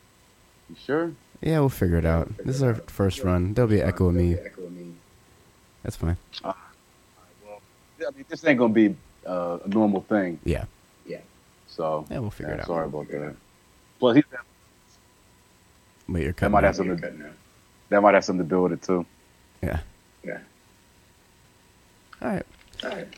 You 0.70 0.76
sure? 0.84 1.12
Yeah, 1.40 1.60
we'll 1.60 1.68
figure 1.68 1.98
it 1.98 2.06
out. 2.06 2.36
This 2.38 2.56
is 2.56 2.62
our 2.62 2.74
first 2.74 3.22
run. 3.22 3.54
There'll 3.54 3.68
be 3.70 3.80
an 3.80 3.88
echo 3.88 4.06
of 4.06 4.14
me. 4.14 4.34
Echo 4.34 4.62
of 4.64 4.72
me. 4.72 4.94
That's 5.82 5.96
fine. 5.96 6.16
Well, 6.42 6.56
I 8.00 8.10
mean, 8.16 8.24
this 8.28 8.44
ain't 8.46 8.58
gonna 8.58 8.72
be 8.72 8.96
uh, 9.26 9.58
a 9.64 9.68
normal 9.68 10.02
thing. 10.02 10.38
Yeah. 10.44 10.64
Yeah. 11.06 11.18
So 11.66 12.06
Yeah, 12.10 12.20
we'll 12.20 12.30
figure 12.30 12.52
yeah, 12.52 12.58
it 12.58 12.60
out. 12.60 12.66
Sorry 12.66 12.86
about 12.86 13.08
that. 13.08 13.36
Plus, 13.98 14.16
he, 14.16 14.22
Wait, 16.08 16.22
you're 16.22 16.32
that 16.32 16.50
might 16.50 16.58
out. 16.58 16.64
have 16.64 16.76
something. 16.76 16.98
Cutting 16.98 17.22
out. 17.22 17.32
That 17.90 18.00
might 18.02 18.14
have 18.14 18.24
something 18.24 18.46
to 18.46 18.48
do 18.50 18.62
with 18.62 18.72
it 18.72 18.82
too. 18.82 19.04
Yeah. 19.62 19.80
Yeah. 20.24 20.38
All 22.22 22.28
right. 22.28 22.46
All 22.84 22.90
right. 22.90 23.08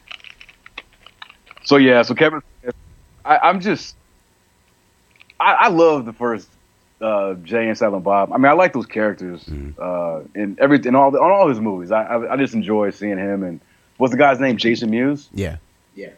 So 1.64 1.76
yeah, 1.76 2.02
so 2.02 2.14
Kevin, 2.14 2.42
I, 3.26 3.38
I'm 3.48 3.60
just, 3.60 3.96
I, 5.38 5.52
I 5.52 5.68
love 5.68 6.04
the 6.06 6.12
first 6.12 6.48
uh, 7.00 7.34
Jay 7.34 7.68
and 7.68 7.76
Silent 7.76 8.04
Bob. 8.04 8.32
I 8.32 8.36
mean, 8.38 8.46
I 8.46 8.52
like 8.52 8.72
those 8.72 8.86
characters 8.86 9.44
Mhm. 9.44 9.74
uh, 9.78 10.26
in 10.34 10.56
every 10.60 10.80
in 10.84 10.94
all 10.94 11.10
the, 11.10 11.18
on 11.20 11.30
all 11.30 11.48
his 11.48 11.60
movies. 11.60 11.90
I, 11.90 12.02
I 12.04 12.32
I 12.34 12.36
just 12.36 12.54
enjoy 12.54 12.90
seeing 12.90 13.18
him 13.18 13.42
and 13.42 13.60
what's 13.98 14.12
the 14.12 14.18
guy's 14.18 14.40
name? 14.40 14.56
Jason 14.56 14.90
Mewes. 14.90 15.28
Yeah. 15.34 15.56
Yeah. 15.94 16.10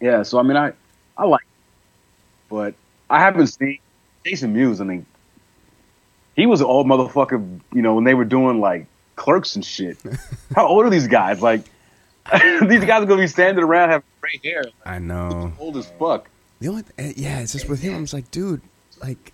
Yeah. 0.00 0.22
So 0.22 0.38
I 0.38 0.42
mean, 0.42 0.56
I 0.56 0.72
I 1.16 1.24
like, 1.26 1.42
it. 1.42 2.48
but 2.48 2.74
I 3.10 3.20
haven't 3.20 3.48
seen 3.48 3.78
Jason 4.24 4.52
Mewes. 4.52 4.80
I 4.80 4.84
mean, 4.84 5.04
he 6.36 6.46
was 6.46 6.60
an 6.60 6.66
old 6.66 6.86
motherfucker. 6.86 7.60
You 7.72 7.82
know, 7.82 7.94
when 7.94 8.04
they 8.04 8.14
were 8.14 8.24
doing 8.24 8.60
like 8.60 8.86
clerks 9.16 9.54
and 9.56 9.64
shit. 9.64 9.96
How 10.54 10.66
old 10.66 10.84
are 10.86 10.90
these 10.90 11.06
guys? 11.08 11.40
Like, 11.42 11.62
these 12.32 12.84
guys 12.84 13.02
are 13.02 13.06
gonna 13.06 13.20
be 13.22 13.26
standing 13.26 13.62
around 13.64 13.90
having 13.90 14.06
gray 14.20 14.40
hair, 14.44 14.64
I 14.86 14.98
know. 15.00 15.52
old 15.58 15.76
as 15.76 15.90
fuck. 15.98 16.28
The 16.60 16.68
only 16.68 16.82
th- 16.96 17.16
yeah, 17.16 17.40
it's 17.40 17.52
just 17.52 17.68
with 17.68 17.80
him. 17.82 17.94
I'm 17.94 18.02
just 18.04 18.14
like, 18.14 18.30
dude, 18.30 18.60
like, 19.02 19.32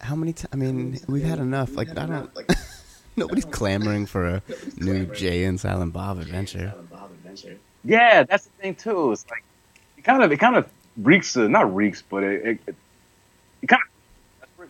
how 0.00 0.14
many 0.16 0.32
times? 0.32 0.48
I 0.52 0.56
mean, 0.56 0.98
we've 1.08 1.22
had 1.24 1.38
enough. 1.38 1.76
Like, 1.76 1.88
I 1.96 2.06
don't. 2.06 2.30
Nobody's 3.16 3.46
clamoring 3.46 4.04
for 4.06 4.26
a 4.26 4.42
new 4.76 5.06
Jay 5.06 5.44
and 5.44 5.58
Silent 5.58 5.92
Bob 5.92 6.18
adventure. 6.18 6.68
Silent 6.70 6.90
Bob 6.90 7.10
adventure. 7.12 7.56
Yeah, 7.84 8.24
that's 8.24 8.44
the 8.44 8.50
thing 8.60 8.74
too. 8.74 9.12
It's 9.12 9.24
like 9.30 9.42
it 9.96 10.02
kind 10.02 10.22
of 10.22 10.30
it 10.32 10.36
kind 10.38 10.56
of 10.56 10.68
reeks, 10.98 11.36
uh, 11.36 11.48
not 11.48 11.74
reeks, 11.74 12.02
but 12.02 12.22
it 12.24 12.44
it, 12.46 12.58
it, 12.66 12.74
it 13.62 13.66
kind 13.68 13.80
of 14.60 14.68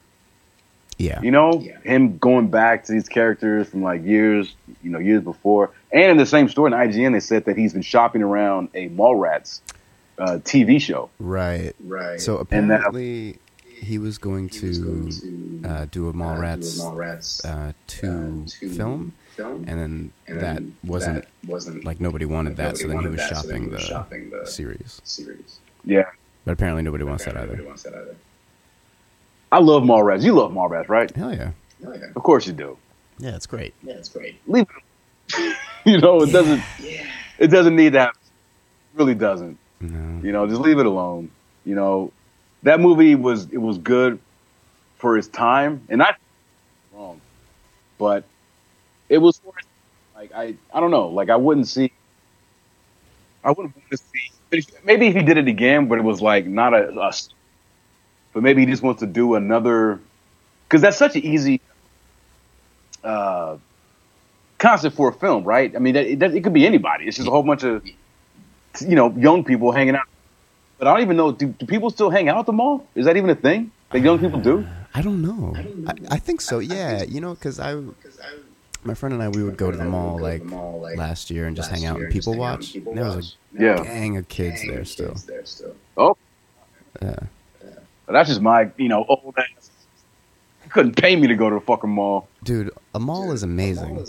Yeah. 0.98 1.20
you 1.22 1.30
know 1.32 1.60
Yeah. 1.60 1.80
him 1.80 2.18
going 2.18 2.48
back 2.48 2.84
to 2.84 2.92
these 2.92 3.08
characters 3.08 3.68
from 3.68 3.82
like 3.82 4.04
years 4.04 4.54
you 4.82 4.90
know 4.90 4.98
years 5.00 5.24
before. 5.24 5.70
And 5.90 6.12
in 6.12 6.16
the 6.16 6.26
same 6.26 6.48
story 6.48 6.70
in 6.72 6.78
IGN, 6.78 7.12
they 7.12 7.20
said 7.20 7.46
that 7.46 7.56
he's 7.56 7.72
been 7.72 7.82
shopping 7.82 8.22
around 8.22 8.68
a 8.74 8.88
Mallrats 8.90 9.60
uh, 10.18 10.38
TV 10.44 10.80
show. 10.80 11.10
Right. 11.18 11.74
Right. 11.80 12.20
So 12.20 12.46
And 12.50 12.70
that- 12.70 12.80
apparently, 12.80 13.38
he 13.66 13.98
was 13.98 14.16
going 14.18 14.48
He 14.48 14.66
was 14.68 14.78
to 14.78 14.84
going 14.84 15.62
to 15.62 15.68
uh, 15.68 15.86
do 15.90 16.06
a 16.06 16.10
uh, 16.10 16.12
Mallrats 16.12 16.76
do 16.76 16.82
a 16.82 16.90
Mallrats 16.90 17.44
uh, 17.44 17.72
two 17.86 18.44
uh, 18.46 18.48
two 18.48 18.70
film, 18.70 19.12
and 19.36 19.66
then 19.66 20.12
and 20.26 20.40
that 20.40 20.62
wasn't 20.82 21.24
wasn't 21.46 21.84
like 21.84 22.00
nobody 22.00 22.24
wanted 22.24 22.56
that, 22.56 22.78
so 22.78 22.88
then 22.88 23.00
he 23.00 23.08
was 23.08 23.20
shopping 23.20 23.70
the 23.70 24.46
series. 24.46 25.00
Series. 25.04 25.58
Yeah. 25.84 26.04
But 26.46 26.52
apparently 26.52 26.82
nobody 26.84 27.04
wants 27.04 27.24
that 27.24 27.36
either. 27.36 27.60
I 29.52 29.58
love 29.58 29.82
Mallrats. 29.82 30.22
You 30.22 30.32
love 30.34 30.52
Mallrats, 30.52 30.88
right? 30.88 31.14
Hell 31.14 31.34
yeah. 31.34 31.50
Yeah. 31.80 31.90
Of 32.14 32.22
course 32.22 32.46
you 32.46 32.52
do. 32.52 32.78
Yeah, 33.18 33.36
it's 33.36 33.46
great. 33.46 33.74
Yeah, 33.82 33.94
it's 33.94 34.08
great. 34.08 34.40
Leave 34.46 34.66
it. 35.34 35.56
you 35.84 35.98
know, 35.98 36.22
it 36.22 36.32
doesn't. 36.32 36.62
Yeah. 36.82 37.06
It 37.38 37.48
doesn't 37.48 37.76
need 37.76 37.90
that. 37.90 38.10
It 38.10 38.98
really 38.98 39.14
doesn't. 39.14 39.58
No. 39.80 40.20
You 40.22 40.32
know, 40.32 40.46
just 40.46 40.60
leave 40.60 40.78
it 40.78 40.86
alone. 40.86 41.30
You 41.64 41.74
know, 41.74 42.12
that 42.62 42.80
movie 42.80 43.14
was 43.14 43.46
it 43.50 43.58
was 43.58 43.78
good 43.78 44.18
for 44.96 45.16
its 45.18 45.28
time, 45.28 45.82
and 45.88 46.02
I 46.02 46.14
wrong, 46.94 47.20
but 47.98 48.24
it 49.08 49.18
was 49.18 49.40
like 50.14 50.32
I 50.34 50.56
I 50.72 50.80
don't 50.80 50.90
know, 50.90 51.08
like 51.08 51.30
I 51.30 51.36
wouldn't 51.36 51.68
see. 51.68 51.92
I 53.44 53.50
wouldn't 53.50 53.74
want 53.76 53.90
to 53.90 53.96
see. 53.98 54.30
Maybe 54.84 55.08
if 55.08 55.14
he 55.14 55.22
did 55.22 55.38
it 55.38 55.48
again, 55.48 55.88
but 55.88 55.98
it 55.98 56.02
was 56.04 56.20
like 56.22 56.46
not 56.46 56.74
a, 56.74 56.92
but 58.32 58.42
maybe 58.42 58.62
he 58.64 58.66
just 58.70 58.82
wants 58.82 59.00
to 59.00 59.06
do 59.06 59.34
another 59.34 60.00
because 60.68 60.82
that's 60.82 60.96
such 60.96 61.16
an 61.16 61.22
easy 61.24 61.60
uh, 63.04 63.56
concept 64.58 64.96
for 64.96 65.08
a 65.10 65.12
film, 65.12 65.44
right? 65.44 65.74
I 65.74 65.78
mean, 65.78 65.94
that- 65.94 66.06
it, 66.06 66.22
it 66.22 66.44
could 66.44 66.52
be 66.52 66.66
anybody. 66.66 67.06
It's 67.06 67.16
just 67.16 67.28
a 67.28 67.30
whole 67.30 67.42
bunch 67.42 67.64
of 67.64 67.84
you 68.82 68.94
know 68.96 69.10
young 69.16 69.44
people 69.44 69.72
hanging 69.72 69.94
out. 69.96 70.06
But 70.78 70.88
I 70.88 70.92
don't 70.92 71.02
even 71.02 71.16
know. 71.16 71.32
Do, 71.32 71.46
do 71.46 71.64
people 71.66 71.90
still 71.90 72.10
hang 72.10 72.28
out 72.28 72.38
at 72.38 72.46
the 72.46 72.52
mall? 72.52 72.86
Is 72.94 73.06
that 73.06 73.16
even 73.16 73.30
a 73.30 73.34
thing 73.34 73.70
that 73.92 74.00
young 74.02 74.18
people 74.18 74.40
do? 74.40 74.66
I 74.94 75.02
don't 75.02 75.22
know. 75.22 75.54
I, 75.86 75.94
I 76.16 76.18
think 76.18 76.40
so. 76.40 76.58
Yeah, 76.58 77.02
you 77.02 77.20
know, 77.20 77.34
because 77.34 77.58
I, 77.60 77.80
my 78.84 78.94
friend 78.94 79.12
and 79.14 79.22
I, 79.22 79.28
we 79.28 79.42
would 79.42 79.56
go 79.56 79.70
to 79.70 79.76
the 79.76 79.84
mall 79.84 80.18
like 80.18 80.42
last 80.96 81.30
year 81.30 81.46
and 81.46 81.56
just 81.56 81.70
hang 81.70 81.84
out 81.86 82.00
and 82.00 82.10
people 82.12 82.34
watch. 82.34 82.74
And 82.74 82.96
there 82.96 83.04
was 83.04 83.36
a 83.58 83.62
Yeah. 83.62 83.82
gang 83.84 84.16
of 84.16 84.28
kids 84.28 84.62
there 84.66 84.84
still. 84.84 85.14
Oh, 85.96 86.16
Yeah. 87.02 87.18
that's 88.06 88.28
just 88.28 88.40
my 88.40 88.70
you 88.76 88.88
know 88.88 89.04
old 89.08 89.34
ass. 89.38 89.70
You 90.64 90.70
couldn't 90.70 90.96
pay 90.96 91.14
me 91.16 91.26
to 91.28 91.34
go 91.36 91.48
to 91.48 91.56
a 91.56 91.60
fucking 91.60 91.90
mall. 91.90 92.28
Dude, 92.42 92.70
a 92.94 92.98
mall 93.00 93.32
is 93.32 93.42
amazing. 93.42 94.04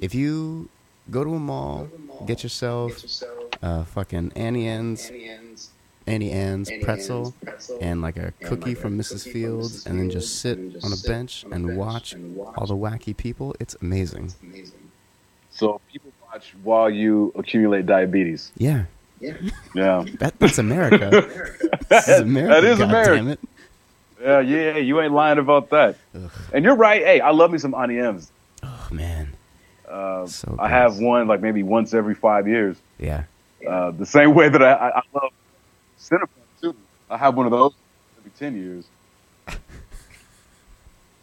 If 0.00 0.14
you 0.14 0.68
go 1.10 1.24
to 1.24 1.34
a 1.34 1.38
mall, 1.38 1.88
get 2.26 2.42
yourself 2.42 2.92
a 3.62 3.84
fucking 3.84 4.32
Auntie 4.36 4.66
Anne's, 4.66 5.10
Auntie 6.06 6.30
Anne's 6.32 6.70
pretzel, 6.82 7.34
and 7.80 8.00
like 8.02 8.16
a 8.16 8.32
cookie 8.44 8.74
from 8.74 8.98
Mrs. 8.98 9.30
Fields, 9.30 9.86
and 9.86 9.98
then 9.98 10.10
just 10.10 10.40
sit 10.40 10.58
on 10.82 10.92
a 10.92 11.08
bench 11.08 11.44
and 11.50 11.76
watch 11.76 12.14
all 12.56 12.66
the 12.66 12.76
wacky 12.76 13.16
people. 13.16 13.54
It's 13.60 13.76
amazing. 13.82 14.32
So 15.50 15.80
people 15.92 16.12
watch 16.32 16.54
while 16.62 16.88
you 16.90 17.32
accumulate 17.36 17.86
diabetes. 17.86 18.52
Yeah, 18.56 18.84
Yeah, 19.20 19.34
that, 20.20 20.38
that's 20.38 20.58
America. 20.58 21.10
this 21.88 22.08
is 22.08 22.20
America. 22.20 22.54
That 22.54 22.64
is 22.64 22.78
God 22.78 22.88
America. 22.88 23.14
damn 23.16 23.28
it. 23.28 23.40
yeah, 24.22 24.40
yeah. 24.40 24.76
You 24.78 25.00
ain't 25.00 25.12
lying 25.12 25.38
about 25.38 25.70
that. 25.70 25.96
Ugh. 26.14 26.30
And 26.52 26.64
you're 26.64 26.76
right. 26.76 27.02
Hey, 27.02 27.20
I 27.20 27.30
love 27.30 27.50
me 27.50 27.58
some 27.58 27.74
Auntie 27.74 27.98
Anne's. 27.98 28.30
Oh 28.62 28.88
man. 28.92 29.32
Uh, 29.88 30.26
So 30.26 30.54
I 30.58 30.68
good. 30.68 30.72
have 30.74 30.98
one 30.98 31.26
like 31.26 31.40
maybe 31.40 31.62
once 31.64 31.92
every 31.94 32.14
five 32.14 32.46
years. 32.46 32.76
Yeah. 32.98 33.24
Uh, 33.66 33.90
the 33.92 34.06
same 34.06 34.34
way 34.34 34.48
that 34.48 34.62
I, 34.62 34.72
I, 34.72 34.98
I 34.98 35.02
love 35.14 35.32
Cinnabon 35.98 36.28
too. 36.60 36.74
I 37.10 37.16
have 37.16 37.36
one 37.36 37.46
of 37.46 37.52
those 37.52 37.72
every 38.18 38.30
ten 38.32 38.56
years. 38.56 38.86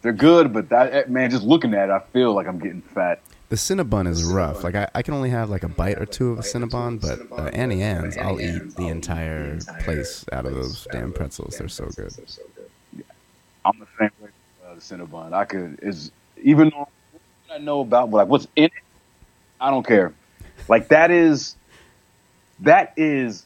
They're 0.02 0.12
good, 0.12 0.52
but 0.52 0.68
that 0.68 0.92
eh, 0.92 1.04
man, 1.08 1.30
just 1.30 1.44
looking 1.44 1.74
at 1.74 1.88
it, 1.88 1.92
I 1.92 2.00
feel 2.12 2.32
like 2.34 2.46
I'm 2.46 2.58
getting 2.58 2.82
fat. 2.82 3.20
The 3.48 3.56
Cinnabon 3.56 4.08
is 4.08 4.24
rough. 4.24 4.64
Like 4.64 4.74
I, 4.74 4.88
I 4.94 5.02
can 5.02 5.14
only 5.14 5.30
have 5.30 5.50
like 5.50 5.62
a 5.62 5.68
bite 5.68 5.98
or 5.98 6.06
two 6.06 6.30
of 6.30 6.38
a 6.38 6.42
Cinnabon, 6.42 7.00
but 7.00 7.20
uh, 7.38 7.48
Auntie 7.48 7.80
Anne's, 7.80 8.16
I'll 8.16 8.40
eat 8.40 8.74
the 8.76 8.88
entire 8.88 9.58
place 9.84 10.24
out 10.32 10.46
of 10.46 10.54
those 10.54 10.86
damn 10.90 11.12
pretzels. 11.12 11.56
They're 11.56 11.68
so 11.68 11.86
good. 11.86 12.12
I'm 13.64 13.78
the 13.78 13.86
same 13.98 14.10
way 14.20 14.28
with 14.28 14.32
uh, 14.64 14.74
the 14.74 14.80
Cinnabon. 14.80 15.32
I 15.32 15.44
could 15.44 15.78
is 15.82 16.10
even 16.42 16.70
though 16.70 16.88
I 17.52 17.58
know 17.58 17.80
about 17.80 18.10
like 18.10 18.28
what's 18.28 18.48
in 18.56 18.64
it, 18.64 18.72
I 19.60 19.70
don't 19.70 19.86
care. 19.86 20.12
Like 20.68 20.88
that 20.88 21.10
is 21.10 21.56
that 22.60 22.92
is 22.96 23.44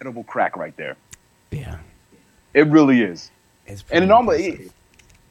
edible 0.00 0.24
crack 0.24 0.56
right 0.56 0.76
there. 0.76 0.96
Yeah. 1.50 1.78
It 2.54 2.66
really 2.68 3.02
is. 3.02 3.30
It's 3.66 3.82
And 3.82 3.88
it 3.88 3.88
pretty 3.90 4.06
normally 4.06 4.46
impressive. 4.48 4.72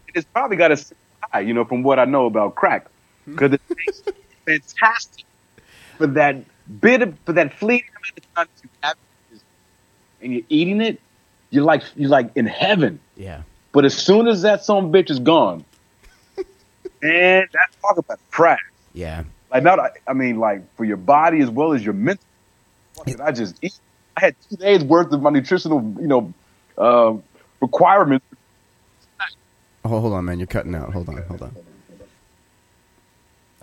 it, 0.08 0.16
it's 0.16 0.26
probably 0.34 0.58
got 0.58 0.72
a 0.72 0.86
high, 1.32 1.42
you 1.42 1.54
know, 1.54 1.66
from 1.66 1.84
what 1.84 2.00
I 2.00 2.06
know 2.06 2.26
about 2.26 2.56
crack, 2.56 2.88
hmm. 3.26 3.32
because 3.34 3.54
it 3.54 3.62
tastes 3.86 4.04
fantastic 4.46 5.26
for 5.98 6.08
that 6.08 6.38
bit 6.80 7.02
of 7.02 7.18
for 7.26 7.34
that 7.34 7.54
fleeting 7.54 7.90
amount 7.98 8.18
of 8.18 8.34
time 8.36 8.48
that 8.56 8.64
you 8.64 8.70
have, 8.84 8.96
it, 9.32 9.42
and 10.24 10.34
you're 10.34 10.44
eating 10.50 10.82
it. 10.82 11.00
You're 11.50 11.64
like 11.66 11.84
you're 11.96 12.10
like 12.10 12.32
in 12.36 12.46
heaven. 12.46 13.00
Yeah. 13.18 13.42
But 13.74 13.86
as 13.86 13.96
soon 13.96 14.28
as 14.28 14.42
that 14.44 14.64
some 14.64 14.92
bitch 14.92 15.10
is 15.10 15.20
gone, 15.20 15.64
and 16.38 17.48
that's 17.52 17.76
talk 17.82 17.98
about 17.98 18.20
crack. 18.32 18.60
Yeah. 18.94 19.24
Like 19.52 19.64
not, 19.64 19.80
I- 19.80 19.92
I 20.08 20.14
mean, 20.14 20.40
like 20.40 20.62
for 20.76 20.86
your 20.86 20.98
body 20.98 21.42
as 21.42 21.50
well 21.50 21.74
as 21.74 21.84
your 21.84 21.94
mental. 21.94 22.24
Fuck 23.06 23.16
it, 23.16 23.22
I 23.22 23.32
just 23.32 23.58
eat. 23.64 23.74
I 24.16 24.22
had 24.22 24.36
two 24.50 24.58
days 24.58 24.84
worth 24.84 25.12
of 25.12 25.22
my 25.22 25.30
nutritional, 25.30 25.82
you 26.00 26.08
know, 26.08 26.34
uh, 26.78 27.14
requirements. 27.62 28.26
Oh, 29.84 30.00
hold 30.00 30.14
on, 30.14 30.26
man. 30.26 30.40
You're 30.40 30.48
cutting 30.48 30.76
out. 30.76 30.94
Hold 30.94 31.10
on. 31.10 31.18
Hold 31.24 31.42
on. 31.42 31.56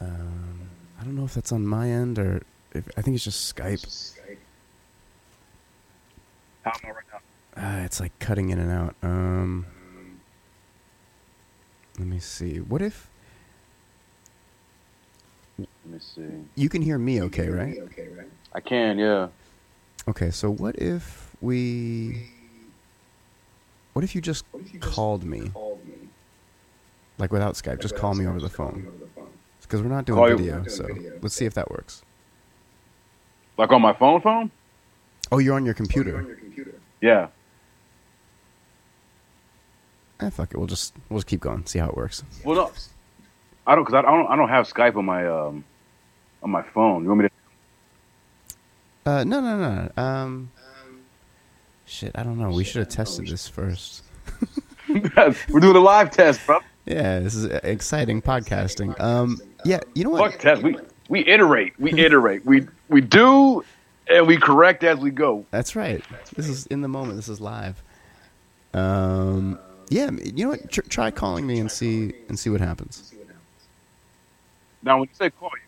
Um, 0.00 0.60
I 1.00 1.04
don't 1.04 1.16
know 1.16 1.24
if 1.24 1.34
that's 1.34 1.52
on 1.52 1.66
my 1.66 1.88
end 1.88 2.18
or 2.18 2.42
if, 2.72 2.88
I 2.96 3.02
think 3.02 3.14
it's 3.14 3.24
just 3.24 3.54
Skype. 3.54 4.12
How 6.64 6.72
am 6.72 6.80
I 6.84 6.88
right 6.90 7.04
now? 7.12 7.80
Uh, 7.80 7.84
it's 7.84 8.00
like 8.00 8.18
cutting 8.18 8.50
in 8.50 8.58
and 8.58 8.70
out. 8.70 8.94
Um, 9.02 9.66
let 11.98 12.08
me 12.08 12.18
see. 12.18 12.58
What 12.58 12.82
if 12.82 13.07
Let 15.58 15.68
me 15.86 15.98
see. 15.98 16.28
you 16.54 16.68
can 16.68 16.82
hear 16.82 16.98
me? 16.98 17.22
Okay, 17.22 17.48
right? 17.48 17.76
I 18.54 18.60
can, 18.60 18.98
yeah. 18.98 19.28
Okay. 20.08 20.30
So 20.30 20.50
what 20.50 20.76
if 20.76 21.34
we? 21.40 22.30
What 23.92 24.04
if 24.04 24.14
you 24.14 24.20
just 24.20 24.44
called 24.80 25.24
me, 25.24 25.50
like 27.18 27.32
without 27.32 27.54
Skype? 27.54 27.80
Just 27.80 27.96
call 27.96 28.14
me 28.14 28.26
over 28.26 28.38
the 28.40 28.48
phone. 28.48 28.86
Because 29.60 29.82
we're 29.82 29.88
not 29.88 30.04
doing 30.06 30.16
Call 30.18 30.28
you- 30.30 30.36
video, 30.38 30.64
so 30.68 30.86
let's 31.20 31.34
see 31.34 31.44
if 31.44 31.54
that 31.54 31.70
works. 31.70 32.02
Like 33.58 33.70
on 33.72 33.82
my 33.82 33.92
phone, 33.92 34.20
phone. 34.20 34.50
Oh, 35.32 35.38
you're 35.38 35.56
on 35.56 35.64
your 35.64 35.74
computer. 35.74 36.38
Yeah. 37.00 37.28
Eh, 40.20 40.30
fuck 40.30 40.52
it. 40.52 40.56
We'll 40.56 40.66
just 40.66 40.94
we'll 41.08 41.18
just 41.18 41.26
keep 41.26 41.40
going. 41.40 41.66
See 41.66 41.78
how 41.78 41.88
it 41.88 41.96
works. 41.96 42.22
Well, 42.44 42.56
no, 42.56 42.72
I 43.68 43.74
don't, 43.74 43.84
cause 43.84 43.94
I 43.94 44.02
don't, 44.02 44.26
I 44.26 44.34
don't 44.34 44.48
have 44.48 44.66
Skype 44.66 44.96
on 44.96 45.04
my, 45.04 45.26
um, 45.26 45.62
on 46.42 46.50
my 46.50 46.62
phone. 46.62 47.02
You 47.02 47.10
want 47.10 47.22
me 47.22 47.28
to? 47.28 49.10
Uh, 49.10 49.24
no, 49.24 49.40
no, 49.40 49.58
no. 49.58 49.90
no. 49.96 50.02
Um, 50.02 50.50
shit. 51.84 52.12
I 52.14 52.22
don't 52.22 52.38
know. 52.38 52.50
We 52.50 52.64
should 52.64 52.80
have 52.80 52.88
tested 52.88 53.28
this 53.28 53.46
first. 53.46 54.02
We're 54.88 55.60
doing 55.60 55.76
a 55.76 55.80
live 55.80 56.10
test, 56.10 56.44
bro. 56.46 56.60
Yeah, 56.86 57.20
this 57.20 57.34
is 57.34 57.44
exciting 57.44 58.22
podcasting. 58.22 58.98
Um, 58.98 59.38
yeah. 59.64 59.80
You 59.94 60.04
know 60.04 60.10
what? 60.10 60.32
Fuck 60.32 60.40
test. 60.40 60.62
We 60.62 60.76
we 61.10 61.26
iterate. 61.26 61.78
We 61.78 61.92
iterate. 61.92 62.46
We 62.46 62.66
we 62.88 63.02
do, 63.02 63.62
and 64.08 64.26
we 64.26 64.38
correct 64.38 64.84
as 64.84 64.98
we 64.98 65.10
go. 65.10 65.44
That's 65.50 65.76
right. 65.76 66.02
This 66.34 66.48
is 66.48 66.66
in 66.66 66.80
the 66.80 66.88
moment. 66.88 67.16
This 67.16 67.28
is 67.28 67.40
live. 67.40 67.82
Um, 68.72 69.58
yeah. 69.90 70.10
You 70.10 70.44
know 70.44 70.50
what? 70.50 70.70
Tr- 70.70 70.80
try 70.82 71.10
calling 71.10 71.46
me 71.46 71.58
and 71.58 71.70
see 71.70 72.14
and 72.28 72.38
see 72.38 72.48
what 72.48 72.62
happens. 72.62 73.12
Now, 74.82 74.98
when 74.98 75.08
you 75.08 75.14
say 75.14 75.30
call 75.30 75.50
you, 75.54 75.62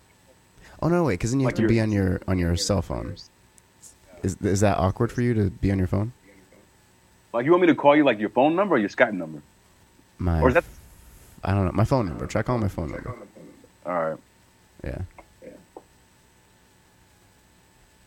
Oh 0.83 0.88
no, 0.88 1.05
wait. 1.05 1.14
Because 1.14 1.31
then 1.33 1.40
you 1.40 1.47
have 1.47 1.59
Like 1.59 1.62
to 1.62 1.69
be 1.69 1.81
on 1.81 1.93
your 1.93 2.21
on 2.26 2.38
your 2.38 2.57
cell 2.57 2.81
phone. 2.83 3.17
Is 4.23 4.37
is 4.43 4.61
that 4.61 4.79
awkward 4.79 5.12
for 5.12 5.21
you 5.23 5.35
to 5.35 5.50
be 5.50 5.71
on 5.71 5.79
your 5.79 5.87
phone? 5.87 6.12
like 7.33 7.45
you 7.45 7.50
want 7.52 7.61
me 7.61 7.69
to 7.69 7.75
call 7.76 7.95
you 7.97 8.02
like 8.05 8.19
your 8.19 8.29
phone 8.31 8.57
number 8.57 8.75
or 8.75 8.79
your 8.79 8.88
Skype 8.88 9.12
number, 9.12 9.40
My 10.19 10.40
or 10.40 10.49
is 10.49 10.55
that 10.55 10.64
I 11.45 11.55
don't 11.55 11.64
know. 11.67 11.73
My 11.73 11.85
phone 11.85 12.07
number. 12.07 12.26
Try 12.26 12.43
calling 12.43 12.61
my 12.62 12.69
phone 12.69 12.90
number. 12.90 13.14
all 13.87 13.93
right? 14.11 14.19
Yeah. 14.85 14.99
Yeah. 15.43 15.49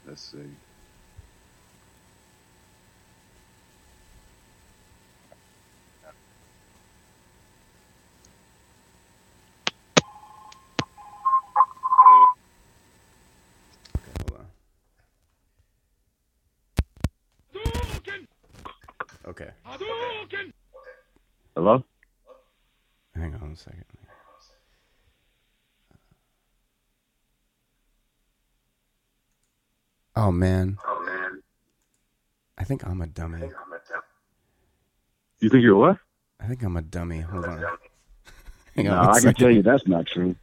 Let's 0.08 0.22
see. 0.22 0.38
Okay. 19.34 19.50
Hello? 21.56 21.84
Hang 23.16 23.34
on 23.34 23.54
a 23.54 23.56
second. 23.56 23.84
Oh 30.16 30.32
man. 30.32 30.78
Oh 30.88 31.04
man. 31.04 31.42
I 32.60 32.64
think 32.64 32.86
I'm 32.86 33.02
a 33.02 33.08
dummy. 33.08 33.40
Think 33.40 33.54
I'm 33.54 33.74
a. 33.74 33.78
You 35.40 35.50
think 35.50 35.64
you're 35.64 35.78
what? 35.78 35.98
I 36.40 36.46
think 36.46 36.62
I'm 36.62 36.78
a 36.78 36.84
dummy. 36.84 37.22
Hold 37.22 37.46
on. 37.46 37.60
no, 38.78 38.92
on 38.94 39.10
I 39.16 39.20
can 39.20 39.34
tell 39.34 39.50
you 39.50 39.64
that's 39.64 39.88
not 39.88 40.06
true. 40.06 40.36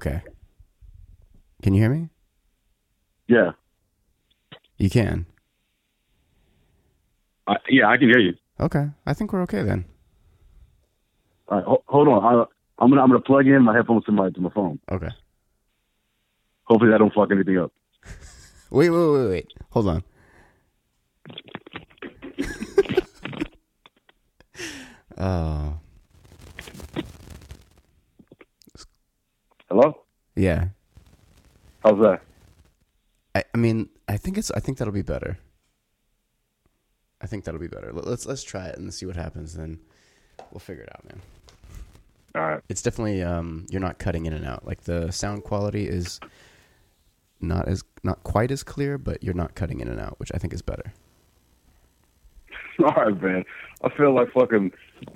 Okay. 0.00 0.22
Can 1.62 1.74
you 1.74 1.82
hear 1.82 1.90
me? 1.90 2.08
Yeah, 3.28 3.50
You 4.78 4.88
can. 4.88 5.26
I, 7.46 7.56
yeah, 7.68 7.86
I 7.88 7.98
can 7.98 8.08
hear 8.08 8.18
you. 8.18 8.32
Okay. 8.58 8.86
I 9.06 9.12
think 9.12 9.32
we're 9.32 9.42
okay 9.42 9.62
then. 9.62 9.84
All 11.48 11.58
right, 11.58 11.66
ho- 11.66 11.84
hold 11.86 12.08
on. 12.08 12.24
I, 12.24 12.44
I'm 12.82 12.88
gonna 12.88 13.02
I'm 13.02 13.08
gonna 13.10 13.20
plug 13.20 13.46
in 13.46 13.62
my 13.62 13.76
headphones 13.76 14.04
to 14.06 14.12
my 14.12 14.30
to 14.30 14.40
my 14.40 14.48
phone. 14.50 14.80
Okay. 14.90 15.10
Hopefully, 16.64 16.90
that 16.92 16.98
don't 16.98 17.12
fuck 17.12 17.30
anything 17.30 17.58
up. 17.58 17.72
Wait, 18.70 18.88
wait, 18.88 19.08
wait, 19.12 19.28
wait. 19.28 19.52
Hold 19.70 19.88
on. 19.88 20.02
oh. 25.18 25.78
Hello? 29.70 30.02
Yeah. 30.36 30.68
How's 31.84 31.98
that? 32.00 32.22
I, 33.34 33.44
I 33.54 33.58
mean, 33.58 33.88
I 34.08 34.16
think 34.16 34.36
it's. 34.38 34.50
I 34.50 34.60
think 34.60 34.78
that'll 34.78 34.92
be 34.92 35.02
better. 35.02 35.38
I 37.20 37.26
think 37.26 37.44
that'll 37.44 37.60
be 37.60 37.68
better. 37.68 37.92
Let- 37.92 38.06
Let's 38.06 38.26
let's 38.26 38.42
try 38.42 38.66
it 38.66 38.78
and 38.78 38.92
see 38.92 39.06
what 39.06 39.16
happens. 39.16 39.54
Then 39.54 39.78
we'll 40.50 40.58
figure 40.60 40.82
it 40.82 40.88
out, 40.92 41.04
man. 41.04 41.20
All 42.34 42.42
right. 42.42 42.60
It's 42.68 42.82
definitely 42.82 43.22
um, 43.22 43.66
you're 43.70 43.80
not 43.80 43.98
cutting 43.98 44.26
in 44.26 44.32
and 44.32 44.44
out. 44.44 44.66
Like 44.66 44.82
the 44.82 45.10
sound 45.10 45.44
quality 45.44 45.86
is 45.88 46.18
not 47.40 47.68
as 47.68 47.84
not 48.02 48.22
quite 48.24 48.50
as 48.50 48.62
clear, 48.62 48.98
but 48.98 49.22
you're 49.22 49.34
not 49.34 49.54
cutting 49.54 49.80
in 49.80 49.88
and 49.88 50.00
out, 50.00 50.18
which 50.18 50.30
I 50.34 50.38
think 50.38 50.52
is 50.52 50.62
better. 50.62 50.92
All 52.80 52.92
right, 53.04 53.22
man. 53.22 53.44
I 53.84 53.88
feel 53.96 54.14
like 54.14 54.32
fucking 54.32 54.72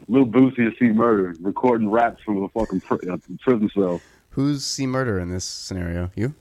Lil 0.09 0.27
Boosie 0.27 0.59
and 0.61 0.75
C 0.79 0.87
Murder 0.87 1.35
recording 1.41 1.91
raps 1.91 2.23
from 2.23 2.43
a 2.45 2.49
fucking 2.51 2.81
pr- 2.81 3.11
uh, 3.11 3.17
prison 3.43 3.71
cell. 3.75 4.01
Who's 4.35 4.65
C 4.65 4.87
murder 4.87 5.19
in 5.21 5.31
this 5.31 5.45
scenario? 5.45 6.11
You? 6.17 6.35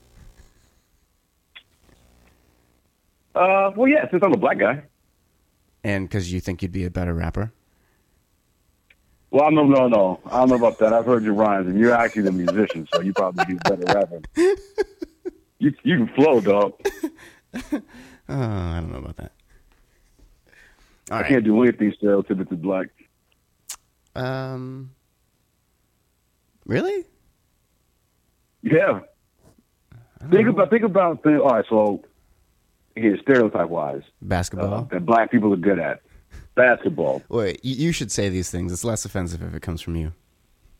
Uh, 3.34 3.70
well, 3.76 3.88
yeah, 3.88 4.08
since 4.10 4.22
I'm 4.24 4.32
a 4.32 4.36
black 4.36 4.58
guy. 4.58 4.82
And 5.82 6.08
because 6.08 6.32
you 6.32 6.40
think 6.40 6.62
you'd 6.62 6.72
be 6.72 6.84
a 6.84 6.90
better 6.90 7.14
rapper? 7.14 7.52
Well, 9.30 9.50
no, 9.50 9.64
no, 9.64 9.88
no. 9.88 10.20
I 10.26 10.38
don't 10.38 10.48
know 10.50 10.54
about 10.56 10.78
that. 10.78 10.92
I've 10.92 11.06
heard 11.06 11.24
your 11.24 11.34
rhymes, 11.34 11.66
and 11.66 11.78
you're 11.78 11.92
actually 11.92 12.22
the 12.22 12.32
musician, 12.32 12.88
so 12.94 13.00
you 13.00 13.12
probably 13.12 13.44
be 13.44 13.58
a 13.64 13.70
better 13.76 13.84
rapper. 13.94 14.20
You 15.60 15.72
you 15.82 15.96
can 16.04 16.08
flow, 16.14 16.40
dog. 16.40 16.74
Oh, 18.26 18.34
I 18.40 18.80
don't 18.80 18.90
know 18.90 18.98
about 18.98 19.16
that. 19.18 19.32
All 21.10 21.18
I 21.18 21.20
right. 21.20 21.28
can't 21.28 21.44
do 21.44 21.62
anything 21.62 21.92
stereotypically 21.92 22.60
black. 22.60 22.88
Um. 24.16 24.90
Really? 26.66 27.04
Yeah. 28.64 29.00
Think 30.30 30.48
about 30.48 30.70
think 30.70 30.82
about 30.84 31.22
things. 31.22 31.40
All 31.40 31.50
right, 31.50 31.64
so 31.68 32.02
here, 32.96 33.18
stereotype 33.20 33.68
wise, 33.68 34.02
Basketball. 34.22 34.74
uh, 34.74 34.82
that 34.84 35.04
black 35.04 35.30
people 35.30 35.52
are 35.52 35.58
good 35.58 35.78
at 35.78 36.00
basketball. 36.54 37.22
Wait, 37.28 37.62
you, 37.62 37.86
you 37.86 37.92
should 37.92 38.10
say 38.10 38.30
these 38.30 38.50
things. 38.50 38.72
It's 38.72 38.84
less 38.84 39.04
offensive 39.04 39.42
if 39.42 39.54
it 39.54 39.60
comes 39.60 39.82
from 39.82 39.96
you. 39.96 40.12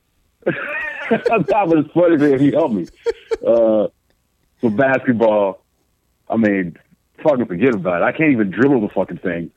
that 0.47 1.65
was 1.67 1.85
funny 1.93 2.33
if 2.33 2.41
he 2.41 2.53
helped 2.53 2.75
me. 2.75 2.87
Uh, 3.47 3.89
for 4.61 4.71
basketball, 4.71 5.63
I 6.29 6.37
mean, 6.37 6.79
fucking 7.23 7.47
forget 7.47 7.75
about 7.75 8.01
it. 8.01 8.05
I 8.05 8.13
can't 8.13 8.33
even 8.33 8.51
dribble 8.51 8.81
the 8.81 8.89
fucking 8.95 9.19
thing. 9.19 9.51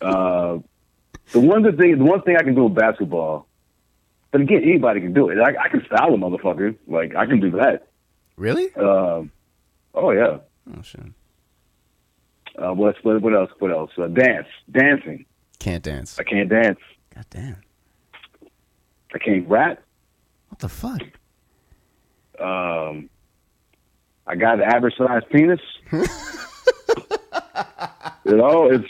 Uh, 0.00 0.58
the 1.30 1.40
one 1.40 1.62
good 1.62 1.78
thing, 1.78 1.96
the 1.96 2.04
one 2.04 2.22
thing 2.22 2.36
I 2.36 2.42
can 2.42 2.56
do 2.56 2.64
with 2.64 2.74
basketball, 2.74 3.46
but 4.30 4.40
again, 4.40 4.62
anybody 4.62 5.00
can 5.00 5.12
do 5.12 5.28
it. 5.28 5.38
I, 5.38 5.64
I 5.64 5.68
can 5.68 5.84
style 5.86 6.14
a 6.14 6.16
motherfucker. 6.16 6.76
Like 6.86 7.14
I 7.16 7.26
can 7.26 7.40
do 7.40 7.50
that. 7.52 7.88
Really? 8.36 8.72
Um, 8.74 9.32
oh 9.94 10.12
yeah. 10.12 10.38
Oh 10.76 10.82
shit. 10.82 11.02
Uh, 12.56 12.72
what, 12.72 12.96
what 13.02 13.22
what 13.22 13.34
else? 13.34 13.50
What 13.58 13.70
else? 13.70 13.90
Uh, 13.98 14.06
dance, 14.08 14.46
dancing. 14.70 15.24
Can't 15.58 15.82
dance. 15.82 16.18
I 16.18 16.22
can't 16.22 16.48
dance. 16.48 16.78
God 17.14 17.26
damn. 17.30 17.56
I 19.14 19.18
can't 19.18 19.48
rap. 19.48 19.82
What 20.48 20.58
the 20.60 20.68
fuck? 20.68 21.02
Um, 22.38 23.10
I 24.26 24.36
got 24.36 24.60
an 24.60 24.62
average 24.62 24.94
sized 24.96 25.28
penis. 25.30 25.60
you 25.92 26.06
know, 28.36 28.70
it's. 28.70 28.86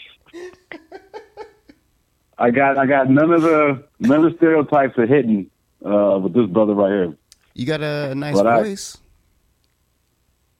I 2.40 2.50
got 2.50 2.76
I 2.78 2.86
got 2.86 3.08
none 3.10 3.30
of 3.30 3.42
the 3.42 3.84
none 4.00 4.24
of 4.24 4.32
the 4.32 4.36
stereotypes 4.38 4.96
are 4.98 5.06
hitting 5.06 5.50
uh, 5.84 6.18
with 6.22 6.32
this 6.34 6.46
brother 6.46 6.74
right 6.74 6.90
here. 6.90 7.14
You 7.54 7.66
got 7.66 7.82
a, 7.82 8.14
nice 8.14 8.34
But 8.34 8.46
I- 8.46 8.62
voice. 8.62 8.96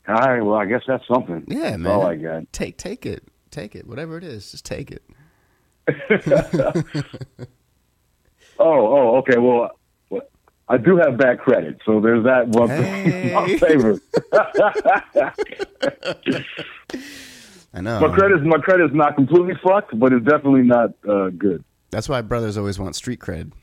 All 0.07 0.15
right, 0.17 0.41
well 0.43 0.57
I 0.57 0.67
guess 0.67 0.83
that's 0.87 1.07
something. 1.09 1.45
Yeah, 1.49 1.71
That's 1.71 1.79
man. 1.79 1.93
all 1.93 2.07
I 2.07 2.17
got. 2.17 2.53
Take 2.53 2.77
take 2.77 3.07
it. 3.07 3.25
Take 3.51 3.75
it. 3.75 3.87
Whatever 3.87 4.19
it 4.19 4.25
is, 4.25 4.51
just 4.51 4.65
take 4.65 4.91
it. 4.93 5.03
Oh, 8.63 8.87
oh, 8.95 9.17
okay. 9.19 9.39
Well, 9.39 9.71
I 10.69 10.77
do 10.77 10.99
have 10.99 11.17
bad 11.17 11.39
credit, 11.41 11.79
so 11.87 11.99
there's 11.99 12.25
that 12.25 12.47
one 12.49 12.69
thing 12.69 13.11
in 13.11 13.33
my 13.33 13.47
Hey. 13.47 13.57
favor. 13.57 13.99
I 17.73 17.81
know. 17.81 18.01
my 18.01 18.15
credit's 18.15 18.43
my 18.45 18.59
credit's 18.59 18.93
not 18.95 19.15
completely 19.15 19.55
fucked, 19.63 19.99
but 19.99 20.13
it's 20.13 20.25
definitely 20.27 20.63
not 20.63 20.91
uh, 21.09 21.31
good. 21.31 21.65
That's 21.91 22.09
why 22.09 22.21
brothers 22.23 22.57
always 22.57 22.79
want 22.79 22.97
street 22.97 23.21
cred. 23.21 23.53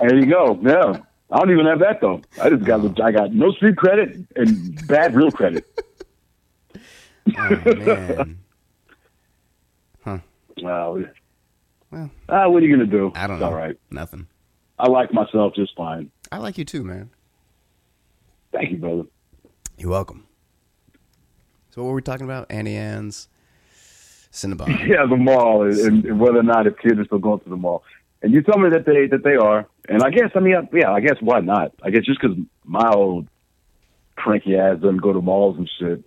There 0.00 0.16
you 0.18 0.26
go. 0.26 0.58
Yeah. 0.62 1.00
I 1.30 1.38
don't 1.38 1.50
even 1.52 1.66
have 1.66 1.78
that 1.78 2.00
though. 2.00 2.22
I 2.42 2.50
just 2.50 2.64
got 2.64 3.00
I 3.00 3.12
got 3.12 3.32
no 3.32 3.52
street 3.52 3.76
credit 3.76 4.16
and 4.34 4.86
bad 4.88 5.14
real 5.14 5.30
credit. 5.30 5.64
Oh 7.38 7.74
man. 7.76 8.38
Uh, 10.04 10.18
Well. 11.90 12.10
ah, 12.28 12.48
what 12.48 12.62
are 12.62 12.66
you 12.66 12.74
gonna 12.76 12.86
do? 12.86 13.12
I 13.14 13.26
don't 13.28 13.36
It's 13.36 13.40
know. 13.42 13.46
All 13.46 13.54
right. 13.54 13.76
Nothing. 13.90 14.26
I 14.78 14.88
like 14.88 15.12
myself 15.12 15.54
just 15.54 15.76
fine. 15.76 16.10
I 16.32 16.38
like 16.38 16.58
you 16.58 16.64
too, 16.64 16.82
man. 16.82 17.10
Thank 18.52 18.70
you, 18.72 18.78
brother. 18.78 19.04
You're 19.78 19.90
welcome. 19.90 20.26
So 21.70 21.82
what 21.82 21.90
were 21.90 21.94
we 21.94 22.02
talking 22.02 22.24
about? 22.26 22.50
Auntie 22.50 22.74
Anne's 22.76 23.28
Cinnabon. 24.32 24.68
Yeah, 24.88 25.06
the 25.08 25.16
mall 25.16 25.62
and, 25.62 26.04
and 26.04 26.20
whether 26.20 26.38
or 26.38 26.42
not 26.42 26.66
if 26.66 26.78
kids 26.78 26.98
are 26.98 27.04
still 27.04 27.18
going 27.18 27.40
to 27.40 27.48
the 27.48 27.56
mall. 27.56 27.84
And 28.22 28.32
you 28.32 28.42
tell 28.42 28.58
me 28.58 28.70
that 28.70 28.86
they 28.86 29.06
that 29.08 29.24
they 29.24 29.36
are, 29.36 29.66
and 29.88 30.02
I 30.02 30.10
guess 30.10 30.30
I 30.34 30.40
mean 30.40 30.68
yeah, 30.72 30.92
I 30.92 31.00
guess 31.00 31.16
why 31.20 31.40
not? 31.40 31.72
I 31.82 31.90
guess 31.90 32.04
just 32.04 32.20
because 32.20 32.36
my 32.64 32.88
old 32.90 33.28
cranky 34.16 34.56
ass 34.56 34.78
doesn't 34.80 35.02
go 35.02 35.12
to 35.12 35.20
malls 35.20 35.58
and 35.58 35.68
shit. 35.78 36.04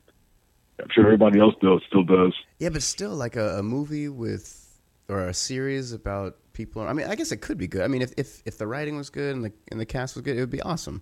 I'm 0.79 0.87
sure 0.91 1.05
everybody 1.05 1.39
else 1.39 1.55
does 1.61 1.81
still 1.87 2.03
does. 2.03 2.33
yeah, 2.59 2.69
but 2.69 2.83
still, 2.83 3.15
like 3.15 3.35
a, 3.35 3.59
a 3.59 3.63
movie 3.63 4.09
with 4.09 4.61
or 5.07 5.27
a 5.27 5.33
series 5.33 5.93
about 5.93 6.37
people. 6.53 6.81
I 6.81 6.93
mean, 6.93 7.07
I 7.07 7.15
guess 7.15 7.31
it 7.31 7.37
could 7.37 7.57
be 7.57 7.67
good. 7.67 7.81
I 7.81 7.87
mean, 7.87 8.01
if 8.01 8.13
if, 8.17 8.41
if 8.45 8.57
the 8.57 8.67
writing 8.67 8.97
was 8.97 9.09
good 9.09 9.35
and 9.35 9.45
the 9.45 9.53
and 9.71 9.79
the 9.79 9.85
cast 9.85 10.15
was 10.15 10.23
good, 10.23 10.35
it 10.37 10.39
would 10.39 10.49
be 10.49 10.61
awesome. 10.61 11.01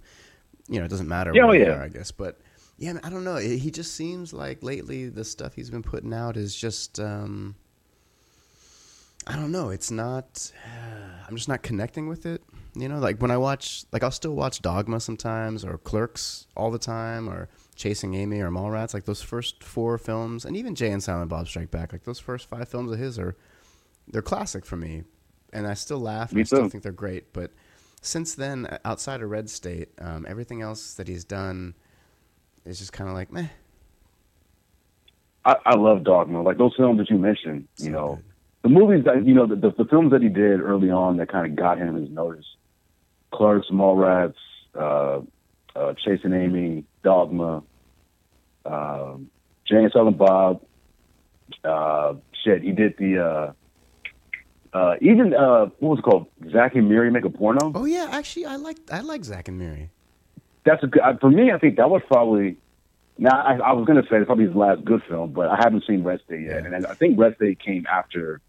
You 0.68 0.80
know, 0.80 0.86
it 0.86 0.90
doesn't 0.90 1.08
matter. 1.08 1.32
Yeah, 1.34 1.44
oh, 1.44 1.48
where 1.48 1.56
oh, 1.56 1.60
they 1.60 1.72
yeah. 1.72 1.78
are, 1.78 1.84
I 1.84 1.90
guess. 1.90 2.12
But 2.12 2.40
yeah, 2.78 2.94
I 3.04 3.10
don't 3.10 3.24
know. 3.24 3.38
He 3.38 3.72
just 3.72 3.96
seems 3.96 4.34
like 4.34 4.64
lately 4.64 5.10
the 5.10 5.24
stuff 5.24 5.54
he's 5.54 5.70
been 5.70 5.84
putting 5.84 6.14
out 6.14 6.38
is 6.38 6.56
just. 6.56 7.00
um 7.00 7.56
I 9.26 9.38
don't 9.38 9.52
know. 9.52 9.70
It's 9.70 9.90
not. 9.92 10.52
I'm 11.28 11.36
just 11.36 11.48
not 11.48 11.64
connecting 11.64 12.08
with 12.08 12.26
it. 12.26 12.42
You 12.76 12.90
know, 12.90 12.98
like 13.00 13.22
when 13.22 13.32
I 13.32 13.38
watch, 13.38 13.86
like 13.92 14.04
I'll 14.04 14.12
still 14.12 14.36
watch 14.36 14.62
Dogma 14.62 15.00
sometimes, 15.00 15.64
or 15.64 15.78
Clerks 15.78 16.48
all 16.58 16.72
the 16.72 16.80
time, 16.80 17.30
or 17.30 17.48
Chasing 17.76 18.16
Amy, 18.16 18.42
or 18.42 18.50
Mallrats. 18.50 18.94
Like 18.94 19.06
those 19.06 19.22
first 19.22 19.64
four 19.64 19.98
films, 19.98 20.44
and 20.44 20.58
even 20.58 20.76
Jay 20.76 20.92
and 20.92 21.02
Silent 21.02 21.30
Bob 21.30 21.48
Strike 21.48 21.72
Back. 21.72 21.94
Like 21.94 22.04
those 22.04 22.20
first 22.20 22.50
five 22.50 22.68
films 22.68 22.92
of 22.92 23.00
his 23.00 23.18
are, 23.20 23.38
they're 24.08 24.22
classic 24.24 24.66
for 24.66 24.76
me, 24.76 25.04
and 25.54 25.68
I 25.68 25.76
still 25.76 26.00
laugh. 26.00 26.30
And 26.30 26.38
Me 26.38 26.42
I 26.42 26.46
still 26.46 26.64
too. 26.64 26.70
think 26.70 26.84
they're 26.84 26.92
great. 26.92 27.32
But 27.32 27.52
since 28.02 28.36
then, 28.36 28.78
outside 28.84 29.22
of 29.22 29.30
Red 29.30 29.50
State, 29.50 29.90
um, 30.02 30.26
everything 30.28 30.62
else 30.62 30.96
that 30.96 31.08
he's 31.08 31.24
done 31.24 31.76
is 32.66 32.80
just 32.80 32.94
kind 32.94 33.10
of 33.10 33.16
like 33.16 33.32
meh. 33.32 33.48
I, 35.46 35.56
I 35.66 35.76
love 35.76 36.04
Dogma, 36.04 36.42
like 36.42 36.58
those 36.58 36.74
films 36.78 37.00
that 37.00 37.10
you 37.10 37.18
mentioned. 37.18 37.68
You 37.78 37.90
know, 37.92 38.20
the 38.62 38.70
movies 38.70 39.04
that 39.06 39.26
you 39.26 39.34
know 39.34 39.46
the, 39.46 39.56
the, 39.56 39.72
the 39.72 39.86
films 39.86 40.12
that 40.12 40.22
he 40.22 40.30
did 40.30 40.62
early 40.62 40.90
on 40.90 41.18
that 41.18 41.30
kind 41.30 41.46
of 41.46 41.56
got 41.56 41.78
him 41.78 41.96
his 41.96 42.10
notice. 42.10 42.46
Clerks, 43.34 43.68
Mallrats, 43.72 44.36
uh, 44.76 45.22
uh, 45.76 45.94
Chasing 45.96 46.34
Amy, 46.34 46.86
Dogma, 47.04 47.64
um, 48.66 49.30
Jay 49.66 49.78
and 49.78 49.92
Silent 49.92 50.18
Bob. 50.18 50.62
Uh, 51.64 52.14
shit, 52.44 52.62
he 52.64 52.72
did 52.72 52.96
the 52.98 53.20
uh, 53.20 53.54
Uh, 54.74 54.96
even 55.02 55.34
uh, 55.34 55.66
what 55.80 55.90
was 55.90 56.00
it 56.00 56.04
called? 56.04 56.28
Zack 56.52 56.74
and 56.76 56.88
Miri 56.90 57.12
make 57.12 57.26
a 57.26 57.30
porno. 57.30 57.72
Oh 57.76 57.86
yeah, 57.86 58.08
actually, 58.12 58.46
I 58.46 58.56
like 58.56 58.78
I 58.92 59.02
like 59.02 59.24
Zack 59.26 59.48
and 59.48 59.60
Miri. 59.60 59.90
That's 60.66 60.84
a 60.84 60.88
good, 60.88 61.02
uh, 61.02 61.18
for 61.20 61.30
me. 61.30 61.52
I 61.52 61.58
think 61.58 61.78
that 61.78 61.90
was 61.90 62.02
probably. 62.08 62.58
Now 63.18 63.40
I, 63.42 63.54
I 63.58 63.72
was 63.74 63.86
going 63.86 64.02
to 64.02 64.10
say 64.10 64.18
it's 64.18 64.26
probably 64.26 64.46
his 64.48 64.56
last 64.56 64.84
good 64.84 65.04
film, 65.08 65.34
but 65.34 65.48
I 65.48 65.58
haven't 65.58 65.84
seen 65.88 66.04
Red 66.04 66.22
State 66.26 66.42
yet, 66.48 66.66
and 66.66 66.86
I 66.86 66.94
think 66.96 67.20
Red 67.20 67.36
State 67.36 67.60
came 67.60 67.86
after 67.86 68.42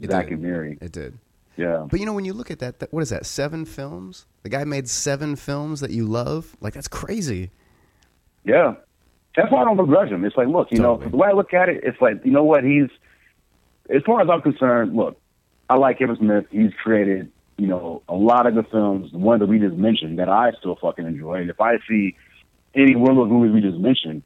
It 0.00 0.10
Zack 0.10 0.26
did. 0.26 0.34
and 0.34 0.42
Miri. 0.42 0.78
It 0.80 0.92
did. 0.92 1.18
Yeah, 1.56 1.86
But 1.88 2.00
you 2.00 2.06
know, 2.06 2.12
when 2.12 2.24
you 2.24 2.32
look 2.32 2.50
at 2.50 2.58
that, 2.60 2.80
that, 2.80 2.92
what 2.92 3.02
is 3.02 3.10
that? 3.10 3.26
Seven 3.26 3.64
films. 3.64 4.26
The 4.42 4.48
guy 4.48 4.64
made 4.64 4.88
seven 4.88 5.36
films 5.36 5.78
that 5.80 5.90
you 5.92 6.04
love. 6.06 6.56
Like 6.60 6.74
that's 6.74 6.88
crazy. 6.88 7.50
yeah. 8.44 8.74
That's 9.36 9.50
why 9.50 9.62
I 9.62 9.64
don't 9.64 9.76
begrudge 9.76 10.10
him. 10.10 10.24
It's 10.24 10.36
like, 10.36 10.46
look, 10.46 10.68
you 10.70 10.78
Totally. 10.78 11.06
know, 11.06 11.10
the 11.10 11.16
way 11.16 11.26
I 11.28 11.32
look 11.32 11.52
at 11.54 11.68
it, 11.68 11.82
it's 11.82 12.00
like, 12.00 12.20
you 12.24 12.30
know 12.30 12.44
what? 12.44 12.62
He's, 12.62 12.88
as 13.90 14.00
far 14.06 14.20
as 14.20 14.28
I'm 14.30 14.42
concerned, 14.42 14.94
look, 14.94 15.20
I 15.68 15.74
like 15.76 15.98
Kevin 15.98 16.16
Smith. 16.16 16.44
He's 16.52 16.70
created, 16.80 17.32
you 17.56 17.66
know, 17.66 18.02
a 18.08 18.14
lot 18.14 18.46
of 18.46 18.54
the 18.54 18.62
films. 18.64 19.12
The 19.12 19.18
one 19.18 19.38
that 19.38 19.46
we 19.46 19.58
just 19.58 19.76
mentioned 19.76 20.18
that 20.18 20.28
I 20.28 20.52
still 20.58 20.76
fucking 20.80 21.06
enjoy. 21.06 21.34
And 21.40 21.50
if 21.50 21.60
I 21.60 21.78
see 21.88 22.16
any 22.74 22.96
one 22.96 23.10
of 23.12 23.16
those 23.16 23.30
movies 23.30 23.52
we 23.54 23.60
just 23.60 23.78
mentioned 23.80 24.22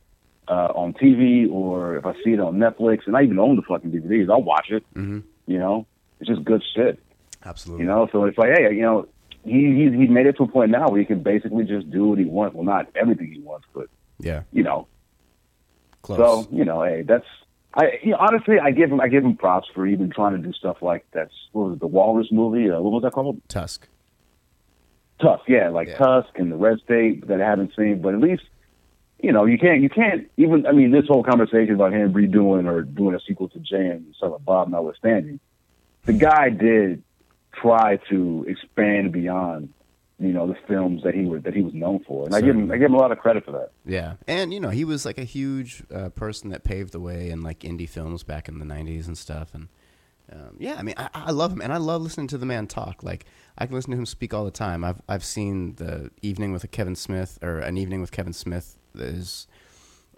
uh, 0.48 0.72
on 0.74 0.94
TV, 0.94 1.50
or 1.50 1.96
if 1.96 2.06
I 2.06 2.14
see 2.24 2.32
it 2.32 2.40
on 2.40 2.56
Netflix, 2.56 3.06
and 3.06 3.16
I 3.16 3.22
even 3.22 3.38
own 3.38 3.56
the 3.56 3.62
fucking 3.62 3.90
DVDs, 3.92 4.30
I'll 4.30 4.42
watch 4.42 4.70
it. 4.70 4.82
Mm-hmm. 4.94 5.20
You 5.46 5.58
know, 5.58 5.86
it's 6.20 6.28
just 6.28 6.44
good 6.44 6.62
shit. 6.74 6.98
Absolutely. 7.44 7.84
You 7.84 7.90
know, 7.90 8.08
so 8.10 8.24
it's 8.24 8.38
like, 8.38 8.50
hey, 8.56 8.74
you 8.74 8.82
know, 8.82 9.06
he 9.44 9.74
he's 9.74 9.92
he's 9.92 10.10
made 10.10 10.26
it 10.26 10.36
to 10.38 10.44
a 10.44 10.48
point 10.48 10.70
now 10.70 10.88
where 10.88 10.98
he 10.98 11.06
can 11.06 11.22
basically 11.22 11.64
just 11.64 11.90
do 11.90 12.08
what 12.08 12.18
he 12.18 12.24
wants. 12.24 12.54
Well, 12.54 12.64
not 12.64 12.88
everything 12.94 13.30
he 13.32 13.40
wants, 13.40 13.66
but 13.74 13.88
Yeah. 14.18 14.42
you 14.52 14.62
know. 14.62 14.86
Close. 16.02 16.18
So 16.18 16.48
you 16.50 16.64
know, 16.64 16.82
hey, 16.82 17.02
that's 17.02 17.26
I 17.74 17.98
you 18.02 18.10
know, 18.12 18.18
honestly 18.18 18.58
I 18.58 18.70
give 18.70 18.90
him 18.90 19.00
I 19.00 19.08
give 19.08 19.24
him 19.24 19.36
props 19.36 19.68
for 19.74 19.86
even 19.86 20.10
trying 20.10 20.32
to 20.32 20.38
do 20.38 20.52
stuff 20.52 20.78
like 20.82 21.06
that's 21.12 21.34
what 21.52 21.66
was 21.66 21.76
it, 21.76 21.80
the 21.80 21.86
Walrus 21.86 22.28
movie? 22.32 22.70
Uh, 22.70 22.80
what 22.80 22.92
was 22.92 23.02
that 23.02 23.12
called? 23.12 23.40
Tusk. 23.48 23.86
Tusk, 25.20 25.44
yeah, 25.48 25.68
like 25.68 25.88
Yeah. 25.88 25.98
Tusk 25.98 26.38
and 26.38 26.50
the 26.50 26.56
Red 26.56 26.78
State 26.80 27.26
that 27.28 27.40
I 27.40 27.44
haven't 27.44 27.72
seen, 27.76 28.00
but 28.00 28.14
at 28.14 28.20
least 28.20 28.44
you 29.20 29.32
know 29.32 29.44
you 29.44 29.58
can't 29.58 29.80
you 29.82 29.88
can't 29.88 30.30
even 30.36 30.66
I 30.66 30.72
mean 30.72 30.90
this 30.90 31.06
whole 31.06 31.22
conversation 31.22 31.74
about 31.74 31.92
him 31.92 32.12
redoing 32.12 32.66
or 32.66 32.82
doing 32.82 33.14
a 33.14 33.20
sequel 33.20 33.48
to 33.50 33.58
Jay 33.58 33.86
and 33.86 34.14
Silent 34.18 34.44
Bob 34.44 34.68
notwithstanding, 34.68 35.40
the 36.04 36.12
guy 36.14 36.50
did 36.50 37.02
try 37.52 37.96
to 38.08 38.44
expand 38.48 39.12
beyond 39.12 39.72
you 40.18 40.32
know 40.32 40.46
the 40.48 40.56
films 40.66 41.02
that 41.04 41.14
he 41.14 41.24
was 41.24 41.42
that 41.44 41.54
he 41.54 41.62
was 41.62 41.72
known 41.74 42.02
for, 42.06 42.26
and 42.26 42.34
I 42.34 42.40
give 42.40 42.56
him 42.56 42.70
I 42.70 42.76
give 42.76 42.86
him 42.86 42.94
a 42.94 42.98
lot 42.98 43.12
of 43.12 43.18
credit 43.18 43.44
for 43.44 43.52
that. 43.52 43.70
Yeah, 43.86 44.14
and 44.26 44.52
you 44.52 44.58
know 44.58 44.70
he 44.70 44.84
was 44.84 45.04
like 45.04 45.18
a 45.18 45.24
huge 45.24 45.84
uh, 45.94 46.08
person 46.10 46.50
that 46.50 46.64
paved 46.64 46.92
the 46.92 47.00
way 47.00 47.30
in 47.30 47.42
like 47.42 47.60
indie 47.60 47.88
films 47.88 48.24
back 48.24 48.48
in 48.48 48.58
the 48.58 48.64
'90s 48.64 49.06
and 49.06 49.16
stuff. 49.16 49.54
And 49.54 49.68
um, 50.32 50.56
yeah, 50.58 50.74
I 50.76 50.82
mean, 50.82 50.94
I, 50.96 51.08
I 51.14 51.30
love 51.30 51.52
him, 51.52 51.60
and 51.60 51.72
I 51.72 51.76
love 51.76 52.02
listening 52.02 52.26
to 52.28 52.38
the 52.38 52.46
man 52.46 52.66
talk. 52.66 53.04
Like 53.04 53.26
I 53.56 53.66
can 53.66 53.76
listen 53.76 53.92
to 53.92 53.96
him 53.96 54.06
speak 54.06 54.34
all 54.34 54.44
the 54.44 54.50
time. 54.50 54.82
I've 54.82 55.00
I've 55.08 55.24
seen 55.24 55.76
the 55.76 56.10
Evening 56.20 56.52
with 56.52 56.68
Kevin 56.72 56.96
Smith 56.96 57.38
or 57.40 57.60
an 57.60 57.78
Evening 57.78 58.00
with 58.00 58.10
Kevin 58.10 58.32
Smith 58.32 58.76
is 58.96 59.46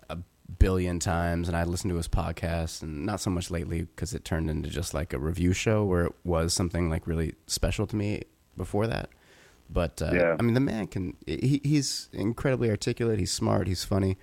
a 0.09 0.17
billion 0.59 0.99
times, 0.99 1.47
and 1.47 1.55
I 1.55 1.65
listen 1.65 1.91
to 1.91 1.97
his 1.97 2.09
podcast, 2.09 2.83
and 2.83 3.05
not 3.05 3.21
so 3.21 3.29
much 3.29 3.51
lately 3.51 3.83
because 3.83 4.15
it 4.15 4.25
turned 4.25 4.49
into 4.49 4.71
just 4.71 4.95
like 4.95 5.13
a 5.13 5.19
review 5.19 5.53
show 5.53 5.85
where 5.85 6.07
it 6.07 6.15
was 6.25 6.55
something 6.55 6.89
like 6.89 7.07
really 7.07 7.35
special 7.47 7.87
to 7.87 7.97
me 7.97 8.23
before 8.57 8.87
that. 8.87 9.11
But 9.73 10.03
uh, 10.03 10.11
Yeah. 10.13 10.37
I 10.39 10.43
mean, 10.43 10.55
the 10.55 10.61
man 10.61 10.87
can. 10.89 11.17
He, 11.27 11.61
he's 11.63 12.09
incredibly 12.13 12.71
articulate. 12.71 13.19
He's 13.19 13.31
smart. 13.33 13.69
He's 13.69 13.85
funny. 13.85 14.17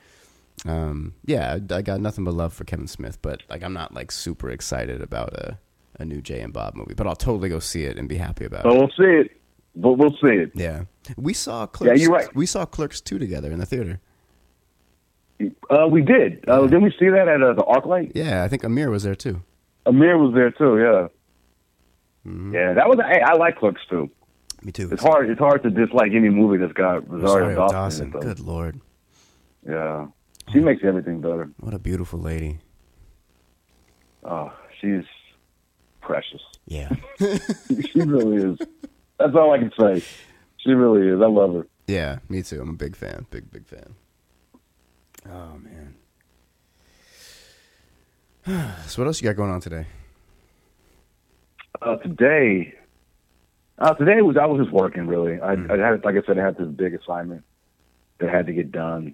Um, 0.66 1.14
yeah, 1.26 1.58
I, 1.72 1.76
I 1.76 1.82
got 1.82 2.02
nothing 2.02 2.24
but 2.26 2.34
love 2.34 2.52
for 2.54 2.64
Kevin 2.66 2.88
Smith. 2.88 3.22
But 3.22 3.44
like, 3.50 3.64
I'm 3.64 3.74
not 3.74 3.94
like 3.94 4.12
super 4.12 4.50
excited 4.50 5.02
about 5.02 5.34
a 5.34 5.58
a 6.00 6.06
new 6.06 6.22
Jay 6.22 6.42
and 6.42 6.52
Bob 6.54 6.76
movie. 6.76 6.94
But 6.96 7.08
I'll 7.08 7.16
totally 7.16 7.50
go 7.50 7.60
see 7.60 7.84
it 7.86 7.98
and 7.98 8.08
be 8.10 8.18
happy 8.18 8.46
about 8.46 8.64
So 8.64 8.70
it. 8.72 8.78
we'll 8.78 8.90
see 8.90 9.20
it, 9.22 9.42
but 9.76 9.94
we'll 9.94 10.12
see 10.22 10.36
it. 10.36 10.52
Yeah, 10.54 10.84
we 11.16 11.34
saw 11.34 11.66
Clerks. 11.66 12.02
you're 12.02 12.12
right. 12.12 12.36
We 12.36 12.46
saw 12.46 12.66
Clerks 12.66 13.00
two 13.02 13.18
together 13.20 13.52
in 13.52 13.60
the 13.60 13.66
theater. 13.66 14.00
Uh, 15.70 15.88
we 15.90 16.02
did. 16.02 16.44
Uh, 16.50 16.62
Didn't 16.64 16.82
we 16.84 16.92
see 17.00 17.10
that 17.10 17.28
at 17.28 17.44
uh, 17.44 17.54
the 17.54 17.62
ArcLight? 17.64 18.14
Yeah, 18.16 18.44
I 18.44 18.48
think 18.48 18.64
Amir 18.64 18.90
was 18.90 19.04
there 19.04 19.14
too. 19.16 19.44
Amir 19.86 20.18
was 20.18 20.34
there 20.34 20.50
too. 20.52 20.80
Yeah. 20.80 21.08
Mhm. 22.32 22.54
Yeah, 22.54 22.74
that 22.74 22.88
was. 22.90 22.98
Hey, 23.08 23.22
I 23.22 23.36
like 23.36 23.58
Clerks 23.58 23.82
too. 23.90 24.10
Me 24.64 24.72
too. 24.72 24.90
It's 24.92 25.04
hard. 25.04 25.30
It's 25.30 25.40
hard 25.40 25.64
to 25.64 25.70
dislike 25.70 26.12
any 26.14 26.30
movie 26.30 26.58
that's 26.58 26.74
got 26.74 27.08
Rosario, 27.10 27.50
Rosario 27.50 27.56
Dawson. 27.56 28.12
Dawson. 28.12 28.14
in 28.14 28.18
it. 28.18 28.22
Good 28.36 28.40
lord, 28.46 28.82
Yeah, 29.68 30.08
she 30.52 30.60
makes 30.60 30.84
everything 30.84 31.22
better. 31.22 31.50
what 31.60 31.74
a 31.74 31.80
beautiful 31.80 32.20
lady. 32.20 32.60
Oh, 34.24 34.52
she's 34.82 35.04
precious. 36.02 36.42
Yeah, 36.66 36.90
she 37.20 38.02
really 38.02 38.38
is. 38.52 38.60
That's 39.20 39.36
all 39.36 39.54
I 39.54 39.60
can 39.60 39.72
say. 39.80 40.04
She 40.58 40.72
really 40.72 41.08
is. 41.08 41.22
I 41.22 41.28
love 41.28 41.54
her. 41.54 41.68
yeah. 41.88 42.20
Me 42.28 42.42
too. 42.42 42.60
I'm 42.62 42.70
a 42.70 42.74
big 42.74 42.96
fan. 42.96 43.26
Big 43.30 43.50
big 43.52 43.66
fan. 43.68 43.96
Oh 45.30 45.58
man. 45.60 45.96
so 48.88 49.02
what 49.02 49.08
else 49.08 49.22
you 49.22 49.30
got 49.30 49.36
going 49.38 49.52
on 49.52 49.62
today? 49.62 49.86
Uh, 51.82 51.96
today, 51.98 52.74
uh, 53.80 53.94
today 53.94 54.22
was 54.22 54.38
I 54.38 54.46
was 54.46 54.62
just 54.62 54.72
working 54.74 55.08
really. 55.08 55.40
I, 55.42 55.56
Mm. 55.56 55.72
I 55.82 55.92
had, 55.92 56.04
like 56.06 56.16
I 56.16 56.22
said, 56.26 56.38
I 56.40 56.44
had 56.46 56.58
this 56.58 56.68
big 56.68 56.94
assignment 56.96 57.44
that 58.20 58.30
had 58.30 58.48
to 58.48 58.54
get 58.54 58.72
done. 58.72 59.14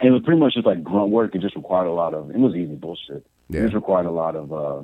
And 0.00 0.08
it 0.08 0.10
was 0.10 0.22
pretty 0.22 0.40
much 0.40 0.54
just 0.54 0.66
like 0.66 0.82
grunt 0.84 1.10
work. 1.10 1.34
It 1.34 1.40
just 1.40 1.56
required 1.56 1.86
a 1.86 1.92
lot 1.92 2.12
of. 2.14 2.30
It 2.30 2.38
was 2.38 2.54
easy 2.54 2.74
bullshit. 2.74 3.24
Yeah. 3.48 3.60
It 3.60 3.64
just 3.64 3.74
required 3.74 4.06
a 4.06 4.10
lot 4.10 4.36
of. 4.36 4.52
uh 4.52 4.82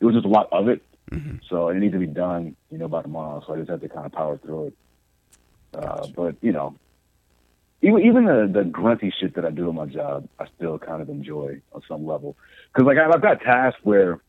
It 0.00 0.04
was 0.04 0.14
just 0.14 0.26
a 0.26 0.28
lot 0.28 0.48
of 0.52 0.68
it. 0.68 0.82
Mhm. 1.10 1.40
So 1.48 1.68
it 1.70 1.74
needed 1.74 1.92
to 1.92 1.98
be 1.98 2.06
done, 2.06 2.54
you 2.70 2.78
know, 2.78 2.86
by 2.88 3.02
tomorrow. 3.02 3.42
So 3.46 3.54
I 3.54 3.56
just 3.58 3.70
had 3.70 3.80
to 3.80 3.88
kind 3.88 4.06
of 4.06 4.12
power 4.12 4.36
through 4.38 4.66
it. 4.66 4.74
Uh, 5.74 5.80
Gotcha. 5.80 6.12
but 6.14 6.34
you 6.42 6.52
know, 6.52 6.76
even 7.82 8.00
even 8.04 8.24
the 8.26 8.48
the 8.52 8.64
grunty 8.64 9.10
shit 9.18 9.34
that 9.34 9.44
I 9.44 9.50
do 9.50 9.68
in 9.70 9.74
my 9.74 9.86
job, 9.86 10.28
I 10.38 10.46
still 10.56 10.78
kind 10.78 11.00
of 11.02 11.08
enjoy 11.08 11.60
on 11.72 11.82
some 11.88 12.06
level. 12.06 12.36
Because 12.72 12.86
like 12.86 12.98
I- 12.98 13.10
I've 13.10 13.22
got 13.22 13.40
tasks 13.40 13.80
where, 13.82 14.20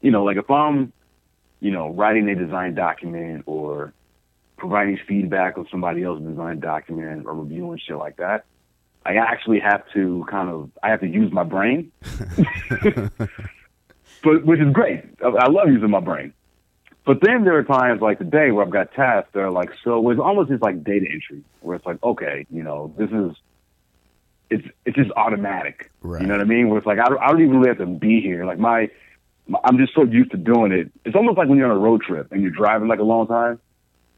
you 0.00 0.10
know, 0.10 0.22
like 0.24 0.36
if 0.36 0.50
I'm, 0.50 0.92
you 1.62 1.70
know, 1.70 1.90
writing 1.90 2.28
a 2.28 2.34
design 2.34 2.74
document 2.74 3.44
or 3.46 3.92
providing 4.56 4.98
feedback 5.06 5.56
on 5.56 5.66
somebody 5.70 6.02
else's 6.02 6.26
design 6.26 6.58
document 6.58 7.24
or 7.24 7.34
reviewing 7.34 7.78
shit 7.78 7.96
like 7.96 8.16
that, 8.16 8.44
I 9.06 9.14
actually 9.14 9.60
have 9.60 9.84
to 9.94 10.26
kind 10.28 10.48
of 10.48 10.70
I 10.82 10.90
have 10.90 11.00
to 11.00 11.06
use 11.06 11.32
my 11.32 11.44
brain, 11.44 11.92
but 14.22 14.44
which 14.44 14.60
is 14.60 14.72
great. 14.72 15.04
I, 15.24 15.48
love 15.48 15.68
using 15.68 15.90
my 15.90 16.00
brain. 16.00 16.32
But 17.04 17.18
then 17.22 17.44
there 17.44 17.56
are 17.56 17.64
times 17.64 18.00
like 18.00 18.18
today 18.18 18.50
where 18.50 18.64
I've 18.64 18.70
got 18.70 18.92
tasks 18.92 19.30
that 19.32 19.40
are 19.40 19.50
like 19.50 19.70
so 19.84 20.10
it's 20.10 20.20
almost 20.20 20.50
just 20.50 20.62
like 20.62 20.82
data 20.82 21.06
entry 21.12 21.42
where 21.60 21.76
it's 21.76 21.86
like 21.86 22.02
okay 22.02 22.44
you 22.50 22.62
know 22.64 22.92
this 22.98 23.10
is 23.10 23.36
it's 24.50 24.66
it's 24.84 24.96
just 24.96 25.10
automatic 25.16 25.90
Right. 26.02 26.20
you 26.22 26.26
know 26.26 26.34
what 26.34 26.40
I 26.40 26.44
mean 26.44 26.68
where 26.68 26.78
it's 26.78 26.86
like 26.86 26.98
I 26.98 27.08
don't, 27.08 27.20
I 27.20 27.28
don't 27.28 27.40
even 27.40 27.56
really 27.58 27.68
have 27.68 27.78
to 27.78 27.86
be 27.86 28.20
here 28.20 28.44
like 28.44 28.58
my 28.58 28.88
I'm 29.64 29.78
just 29.78 29.94
so 29.94 30.04
used 30.04 30.30
to 30.30 30.36
doing 30.36 30.72
it 30.72 30.90
it's 31.04 31.16
almost 31.16 31.36
like 31.38 31.48
when 31.48 31.58
you're 31.58 31.70
on 31.70 31.76
a 31.76 31.80
road 31.80 32.02
trip 32.02 32.32
and 32.32 32.42
you're 32.42 32.50
driving 32.50 32.88
like 32.88 33.00
a 33.00 33.04
long 33.04 33.26
time 33.26 33.58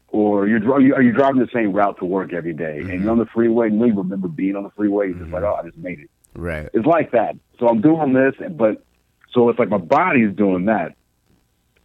or 0.09 0.47
you're 0.47 0.73
are 0.73 1.01
you 1.01 1.11
driving 1.11 1.41
the 1.41 1.49
same 1.53 1.73
route 1.73 1.97
to 1.99 2.05
work 2.05 2.31
every 2.31 2.53
day, 2.53 2.79
and 2.79 3.01
you're 3.01 3.11
on 3.11 3.17
the 3.17 3.25
freeway 3.25 3.67
and 3.67 3.79
you 3.79 3.93
remember 3.93 4.27
being 4.27 4.55
on 4.55 4.63
the 4.63 4.69
freeway 4.71 5.07
you're 5.09 5.19
just 5.19 5.31
like 5.31 5.43
oh 5.43 5.55
I 5.55 5.63
just 5.65 5.77
made 5.77 5.99
it 5.99 6.09
right. 6.35 6.69
it's 6.73 6.85
like 6.85 7.11
that. 7.11 7.35
So 7.59 7.67
I'm 7.67 7.81
doing 7.81 8.13
this, 8.13 8.35
but 8.51 8.83
so 9.33 9.49
it's 9.49 9.59
like 9.59 9.69
my 9.69 9.77
body's 9.77 10.35
doing 10.35 10.65
that. 10.65 10.95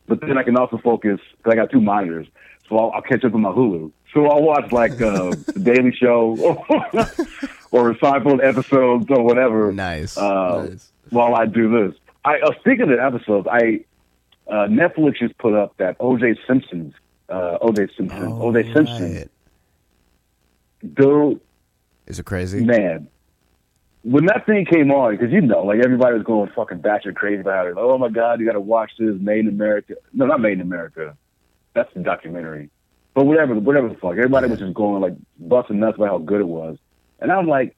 But 0.07 0.21
then 0.21 0.39
I 0.39 0.43
can 0.43 0.57
also 0.57 0.79
focus 0.79 1.21
because 1.37 1.53
I 1.53 1.57
got 1.57 1.71
two 1.71 1.81
monitors, 1.81 2.27
so 2.69 2.79
I'll, 2.79 2.91
I'll 2.93 3.03
catch 3.03 3.25
up 3.25 3.35
on 3.35 3.43
my 3.43 3.51
Hulu. 3.51 3.93
So 4.13 4.27
I'll 4.27 4.43
watch 4.43 4.73
like 4.73 5.01
uh, 5.01 5.31
the 5.47 5.61
Daily 5.63 5.93
Show 5.93 6.35
or 7.71 7.95
Seinfeld 7.95 8.45
episodes 8.45 9.07
or 9.09 9.23
whatever 9.23 9.73
Nice. 9.73 10.17
uh, 10.17 10.67
nice. 10.69 10.91
while 11.11 11.35
I 11.37 11.47
do 11.47 11.71
this. 11.71 12.00
I 12.25 12.39
uh, 12.41 12.53
speaking 12.61 12.91
of 12.93 12.99
episodes, 12.99 13.47
I 13.51 13.85
uh, 14.49 14.67
Netflix 14.67 15.19
just 15.19 15.37
put 15.39 15.55
up 15.55 15.77
that 15.79 15.99
OJ 15.99 16.37
Simpson's 16.47 16.95
uh, 17.29 17.59
OJ 17.63 17.89
Simpson 17.97 18.23
Oh, 18.25 18.51
OJ 18.53 18.73
Simpson 18.75 19.15
right. 19.15 19.29
dude 20.95 21.41
Is 22.07 22.19
it 22.19 22.25
crazy? 22.27 22.65
man, 22.65 23.09
when 24.03 24.27
that 24.27 24.47
thing 24.47 24.65
came 24.65 24.91
on, 24.91 25.13
because 25.17 25.31
you 25.33 25.41
know, 25.41 25.63
like 25.65 25.81
everybody 25.85 26.15
was 26.15 26.25
going 26.25 26.51
fucking 26.55 26.79
batshit 26.79 27.15
crazy 27.17 27.41
about 27.41 27.67
it. 27.67 27.75
Oh 27.77 27.99
my 27.99 28.09
god, 28.09 28.41
you 28.41 28.47
got 28.47 28.53
to 28.53 28.61
watch 28.61 28.93
this 28.99 29.15
Made 29.21 29.41
in 29.41 29.49
America. 29.49 29.95
No, 30.13 30.27
not 30.27 30.41
Made 30.41 30.53
in 30.55 30.61
America. 30.63 31.17
That's 31.75 31.93
the 31.95 32.01
documentary. 32.01 32.71
But 33.15 33.27
whatever, 33.27 33.55
whatever 33.55 33.89
the 33.89 33.95
fuck. 33.97 34.13
Everybody 34.13 34.49
was 34.49 34.59
just 34.61 34.75
going 34.75 35.03
like 35.03 35.15
busting 35.39 35.79
nuts 35.81 35.97
about 35.97 36.09
how 36.09 36.19
good 36.19 36.41
it 36.41 36.47
was, 36.49 36.79
and 37.21 37.31
I'm 37.31 37.47
like, 37.47 37.77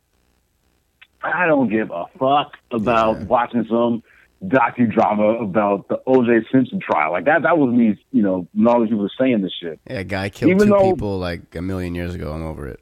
I 1.23 1.47
don't 1.47 1.69
give 1.69 1.91
a 1.91 2.05
fuck 2.19 2.57
about 2.71 3.19
Yeah. 3.21 3.25
watching 3.27 3.67
some 3.69 4.03
docudrama 4.47 5.43
about 5.43 5.89
the 5.89 6.01
O.J. 6.07 6.47
Simpson 6.51 6.81
trial. 6.81 7.13
Like 7.13 7.25
that, 7.27 7.43
that 7.43 7.59
was 7.59 7.73
me. 7.75 7.99
You 8.13 8.23
know, 8.23 8.47
when 8.55 8.67
all 8.69 8.81
these 8.81 8.89
people 8.89 9.03
were 9.05 9.11
saying 9.19 9.43
this 9.43 9.53
shit. 9.61 9.81
Yeah, 9.89 10.01
a 10.01 10.05
guy 10.05 10.29
killed 10.31 10.51
Even 10.51 10.69
two 10.69 10.73
though- 10.75 10.91
people 10.93 11.19
like 11.19 11.55
a 11.55 11.63
million 11.63 11.95
years 11.95 12.15
ago. 12.15 12.33
I'm 12.33 12.43
over 12.43 12.67
it. 12.69 12.81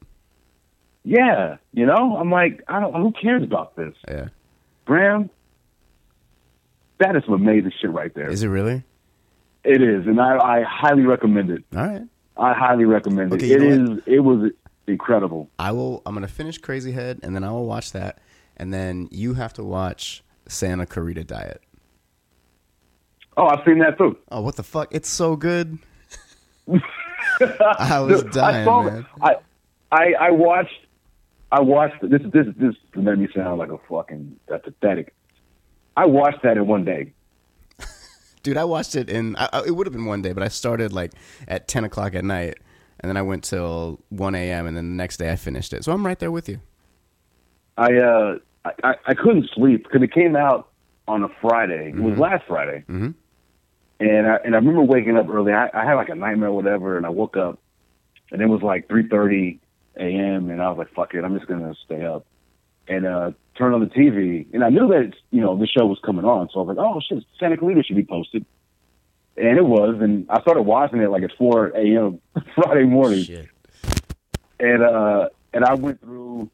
Yeah, 1.03 1.57
you 1.73 1.87
know, 1.87 2.17
I'm 2.19 2.31
like, 2.31 2.63
I 2.69 2.79
don't. 2.81 2.95
Who 2.95 3.13
cares 3.13 3.43
about 3.43 3.75
this? 3.77 3.95
Yeah. 4.07 4.29
Grahm, 4.85 5.31
that 6.99 7.17
is 7.17 7.23
some 7.25 7.35
amazing 7.35 7.73
shit 7.81 7.91
right 7.91 8.13
there. 8.15 8.29
Is 8.29 8.43
it 8.43 8.49
really? 8.49 8.83
It 9.65 9.83
is, 9.83 10.07
and 10.07 10.21
I, 10.21 10.37
I 10.39 10.63
highly 10.63 11.03
recommend 11.03 11.51
it. 11.51 11.65
All 11.77 11.87
right. 11.87 12.03
I 12.37 12.53
highly 12.55 12.85
recommend 12.87 13.33
Okay, 13.33 13.51
it. 13.51 13.63
It 13.63 13.63
is. 13.63 13.91
Is. 13.91 13.99
It 14.07 14.21
was 14.21 14.51
incredible. 14.87 15.49
I 15.59 15.73
will. 15.73 16.03
I'm 16.05 16.15
gonna 16.15 16.29
finish 16.29 16.59
Crazy 16.59 16.93
Head, 16.93 17.21
and 17.23 17.35
then 17.35 17.45
I 17.45 17.51
will 17.51 17.67
watch 17.67 17.93
that, 17.93 18.19
and 18.57 18.73
then 18.73 19.09
you 19.11 19.35
have 19.35 19.53
to 19.55 19.65
watch 19.65 20.23
Santa 20.51 20.87
Clarita 20.87 21.25
Diet. 21.25 21.63
Oh, 23.37 23.47
I've 23.47 23.65
seen 23.65 23.79
that 23.79 23.97
too. 23.97 24.19
Oh, 24.31 24.41
what 24.43 24.57
the 24.57 24.63
fuck! 24.63 24.89
It's 24.95 25.09
so 25.09 25.37
good. 25.37 25.79
I 27.79 28.01
was 28.01 28.23
Dude, 28.23 28.33
dying, 28.33 28.65
saw- 28.65 28.83
man. 28.83 29.07
I, 29.23 29.37
I, 29.93 30.13
I 30.21 30.31
watched. 30.31 30.87
I 31.53 31.61
watched 31.61 32.01
this. 32.03 32.21
This. 32.33 32.47
This 32.57 32.75
made 32.95 33.19
me 33.19 33.29
sound 33.35 33.59
like 33.59 33.71
a 33.71 33.79
fucking 33.89 34.37
uh, 34.53 34.59
pathetic. 34.59 35.15
I 35.97 36.07
watched 36.07 36.43
that 36.43 36.57
in 36.57 36.67
one 36.67 36.85
day. 36.85 37.13
Dude, 38.43 38.57
I 38.57 38.65
watched 38.65 38.95
it 38.95 39.09
in. 39.09 39.37
I, 39.37 39.49
I- 39.53 39.63
it 39.67 39.71
would 39.77 39.87
have 39.87 39.93
been 39.95 40.07
one 40.07 40.23
day, 40.23 40.33
but 40.33 40.43
I 40.43 40.49
started 40.49 40.93
like 40.93 41.13
at 41.49 41.67
10 41.69 41.85
o'clock 41.85 42.15
at 42.15 42.25
night, 42.25 42.59
and 43.01 43.09
then 43.09 43.17
I 43.17 43.23
went 43.23 43.45
till 43.45 44.01
1 44.11 44.35
a.m. 44.35 44.67
and 44.67 44.77
then 44.77 44.91
the 44.91 44.95
next 44.97 45.17
day 45.17 45.31
I 45.33 45.37
finished 45.37 45.73
it. 45.73 45.85
So 45.85 45.93
I'm 45.93 46.05
right 46.07 46.19
there 46.19 46.31
with 46.31 46.49
you. 46.49 46.61
I 47.79 47.95
uh 47.97 48.39
I, 48.65 48.71
I, 48.85 48.95
I 49.07 49.15
couldn't 49.15 49.49
sleep 49.55 49.85
because 49.85 50.03
it 50.03 50.13
came 50.13 50.37
out 50.37 50.69
on 51.09 51.23
a 51.23 51.29
Friday. 51.41 51.89
It 51.91 52.01
was 52.01 52.19
last 52.19 52.45
Friday, 52.47 52.85
Mhm. 52.89 53.15
and 54.01 54.27
I 54.27 54.37
and 54.45 54.55
I 54.55 54.59
remember 54.59 54.83
waking 54.83 55.17
up 55.17 55.29
early. 55.29 55.53
I, 55.53 55.69
I 55.73 55.85
had 55.85 55.95
like 55.95 56.09
a 56.09 56.15
nightmare, 56.15 56.51
or 56.51 56.57
whatever, 56.57 56.97
and 56.97 57.07
I 57.07 57.09
woke 57.09 57.37
up, 57.37 57.59
and 58.31 58.41
it 58.43 58.47
was 58.47 58.63
like 58.63 58.89
three 58.89 59.09
thirty 59.09 59.61
a.m. 59.97 60.51
And 60.51 60.61
I 60.63 60.69
was 60.69 60.79
like, 60.79 60.93
"Fuck 60.95 61.15
it, 61.15 61.25
I'm 61.25 61.35
just 61.37 61.49
gonna 61.49 61.75
stay 61.85 62.05
up." 62.05 62.27
And 62.87 63.07
uh 63.07 63.33
turned 63.57 63.75
on 63.75 63.81
the 63.81 63.87
TV, 63.87 64.47
and 64.53 64.63
I 64.65 64.69
knew 64.69 64.89
that 64.89 65.13
you 65.31 65.41
know 65.41 65.57
the 65.57 65.67
show 65.67 65.87
was 65.87 65.99
coming 66.05 66.25
on, 66.25 66.49
so 66.53 66.61
I 66.61 66.63
was 66.65 66.77
like, 66.77 66.87
"Oh 66.87 67.01
shit, 67.01 67.25
Santa 67.39 67.57
Clarita 67.57 67.83
should 67.85 67.97
be 67.97 68.05
posted." 68.05 68.45
And 69.37 69.57
it 69.57 69.65
was, 69.65 69.97
and 70.01 70.27
I 70.29 70.41
started 70.43 70.63
watching 70.63 71.01
it 71.01 71.09
like 71.11 71.23
at 71.23 71.31
four 71.39 71.69
a.m. 71.69 72.21
Friday 72.55 72.85
morning 72.85 73.25
Shit. 73.25 73.49
and 74.61 74.83
uh 74.83 75.29
and 75.55 75.65
I 75.65 75.75
went 75.75 76.01
through 76.01 76.51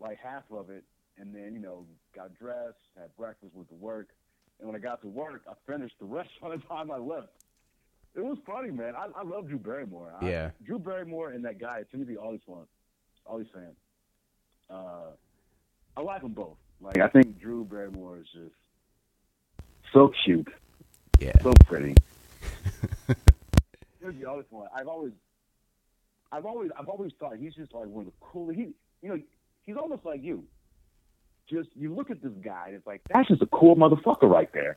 like 0.00 0.18
half 0.18 0.42
of 0.50 0.70
it 0.70 0.84
and 1.20 1.34
then, 1.34 1.52
you 1.54 1.60
know, 1.60 1.84
got 2.14 2.34
dressed, 2.38 2.78
had 2.98 3.14
breakfast, 3.16 3.52
went 3.54 3.68
to 3.68 3.74
work. 3.74 4.08
And 4.58 4.68
when 4.68 4.76
I 4.76 4.80
got 4.82 5.00
to 5.02 5.08
work 5.08 5.42
I 5.48 5.52
finished 5.70 5.94
the 5.98 6.04
rest 6.16 6.30
by 6.40 6.50
the 6.56 6.62
time 6.64 6.90
I 6.90 6.96
left. 6.98 7.28
It 8.14 8.24
was 8.24 8.38
funny, 8.44 8.70
man. 8.72 8.94
I, 8.96 9.06
I 9.16 9.22
love 9.22 9.46
Drew 9.48 9.58
Barrymore. 9.58 10.12
I- 10.20 10.28
Yeah. 10.28 10.50
Drew 10.64 10.78
Barrymore 10.78 11.30
and 11.30 11.44
that 11.44 11.58
guy, 11.60 11.82
Timothy 11.90 12.16
Olyphant, 12.16 12.66
Olyphant. 13.26 13.76
Uh 14.68 15.10
I 15.96 16.00
like 16.02 16.22
them 16.22 16.32
both. 16.32 16.56
Like 16.80 16.98
I 16.98 17.08
think 17.08 17.38
Drew 17.40 17.64
Barrymore 17.64 18.18
is 18.18 18.26
just 18.32 18.54
so 19.92 20.12
cute, 20.24 20.48
Yeah. 21.20 21.32
so 21.42 21.52
pretty. 21.66 21.94
Timothy 24.00 24.24
Olyphant, 24.24 24.64
I've 24.74 24.88
always 24.88 25.12
I've 26.32 26.46
always 26.46 26.70
I've 26.78 26.88
always 26.88 27.12
thought 27.18 27.36
he's 27.36 27.54
just 27.54 27.74
like 27.74 27.86
one 27.86 28.06
of 28.06 28.12
the 28.12 28.18
coolest. 28.20 28.58
He, 28.58 28.68
you 29.02 29.08
know, 29.08 29.18
he's 29.64 29.76
almost 29.76 30.04
like 30.04 30.22
you. 30.22 30.44
Just 31.48 31.68
you 31.76 31.92
look 31.94 32.10
at 32.10 32.22
this 32.22 32.32
guy, 32.44 32.66
and 32.68 32.76
it's 32.76 32.86
like 32.86 33.00
that's 33.12 33.28
just 33.28 33.42
a 33.42 33.46
cool 33.46 33.76
motherfucker 33.76 34.30
right 34.30 34.52
there. 34.52 34.76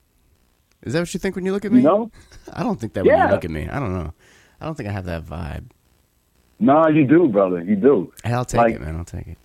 Is 0.84 0.94
that 0.94 1.00
what 1.00 1.14
you 1.14 1.20
think 1.20 1.36
when 1.36 1.46
you 1.46 1.52
look 1.54 1.66
at 1.66 1.72
You 1.72 1.78
me? 1.78 1.84
know? 1.84 2.12
I 2.52 2.64
don't 2.64 2.80
think 2.80 2.94
that 2.94 3.06
when 3.06 3.18
you 3.18 3.28
look 3.32 3.46
at 3.46 3.52
me. 3.52 3.70
I 3.70 3.80
don't 3.80 3.94
know. 3.94 4.14
I 4.60 4.66
don't 4.66 4.76
think 4.76 4.90
I 4.90 4.92
have 4.92 5.06
that 5.06 5.24
vibe. 5.24 5.66
No, 6.60 6.88
you 6.88 7.06
do, 7.06 7.28
brother. 7.28 7.62
You 7.64 7.76
do. 7.76 8.12
Hey, 8.24 8.34
I'll 8.34 8.46
take 8.46 8.60
Like- 8.60 8.76
it, 8.76 8.82
man. 8.82 8.96
I'll 8.96 9.06
take 9.06 9.28
it. 9.28 9.38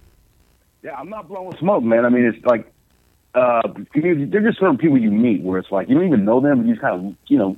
Yeah, 0.82 0.94
I'm 0.96 1.08
not 1.10 1.28
blowing 1.28 1.56
smoke, 1.58 1.82
man. 1.82 2.04
I 2.04 2.08
mean, 2.08 2.24
it's 2.24 2.44
like 2.46 2.72
uh, 3.34 3.60
you- 3.94 4.26
there's 4.26 4.44
just 4.46 4.58
certain 4.58 4.78
people 4.78 4.96
you 4.98 5.10
meet 5.10 5.42
where 5.42 5.58
it's 5.58 5.70
like 5.70 5.88
you 5.88 5.94
don't 5.94 6.06
even 6.06 6.24
know 6.24 6.40
them, 6.40 6.60
and 6.60 6.68
you 6.68 6.74
just 6.74 6.80
kind 6.82 6.94
of, 7.08 7.14
you 7.26 7.36
know, 7.38 7.56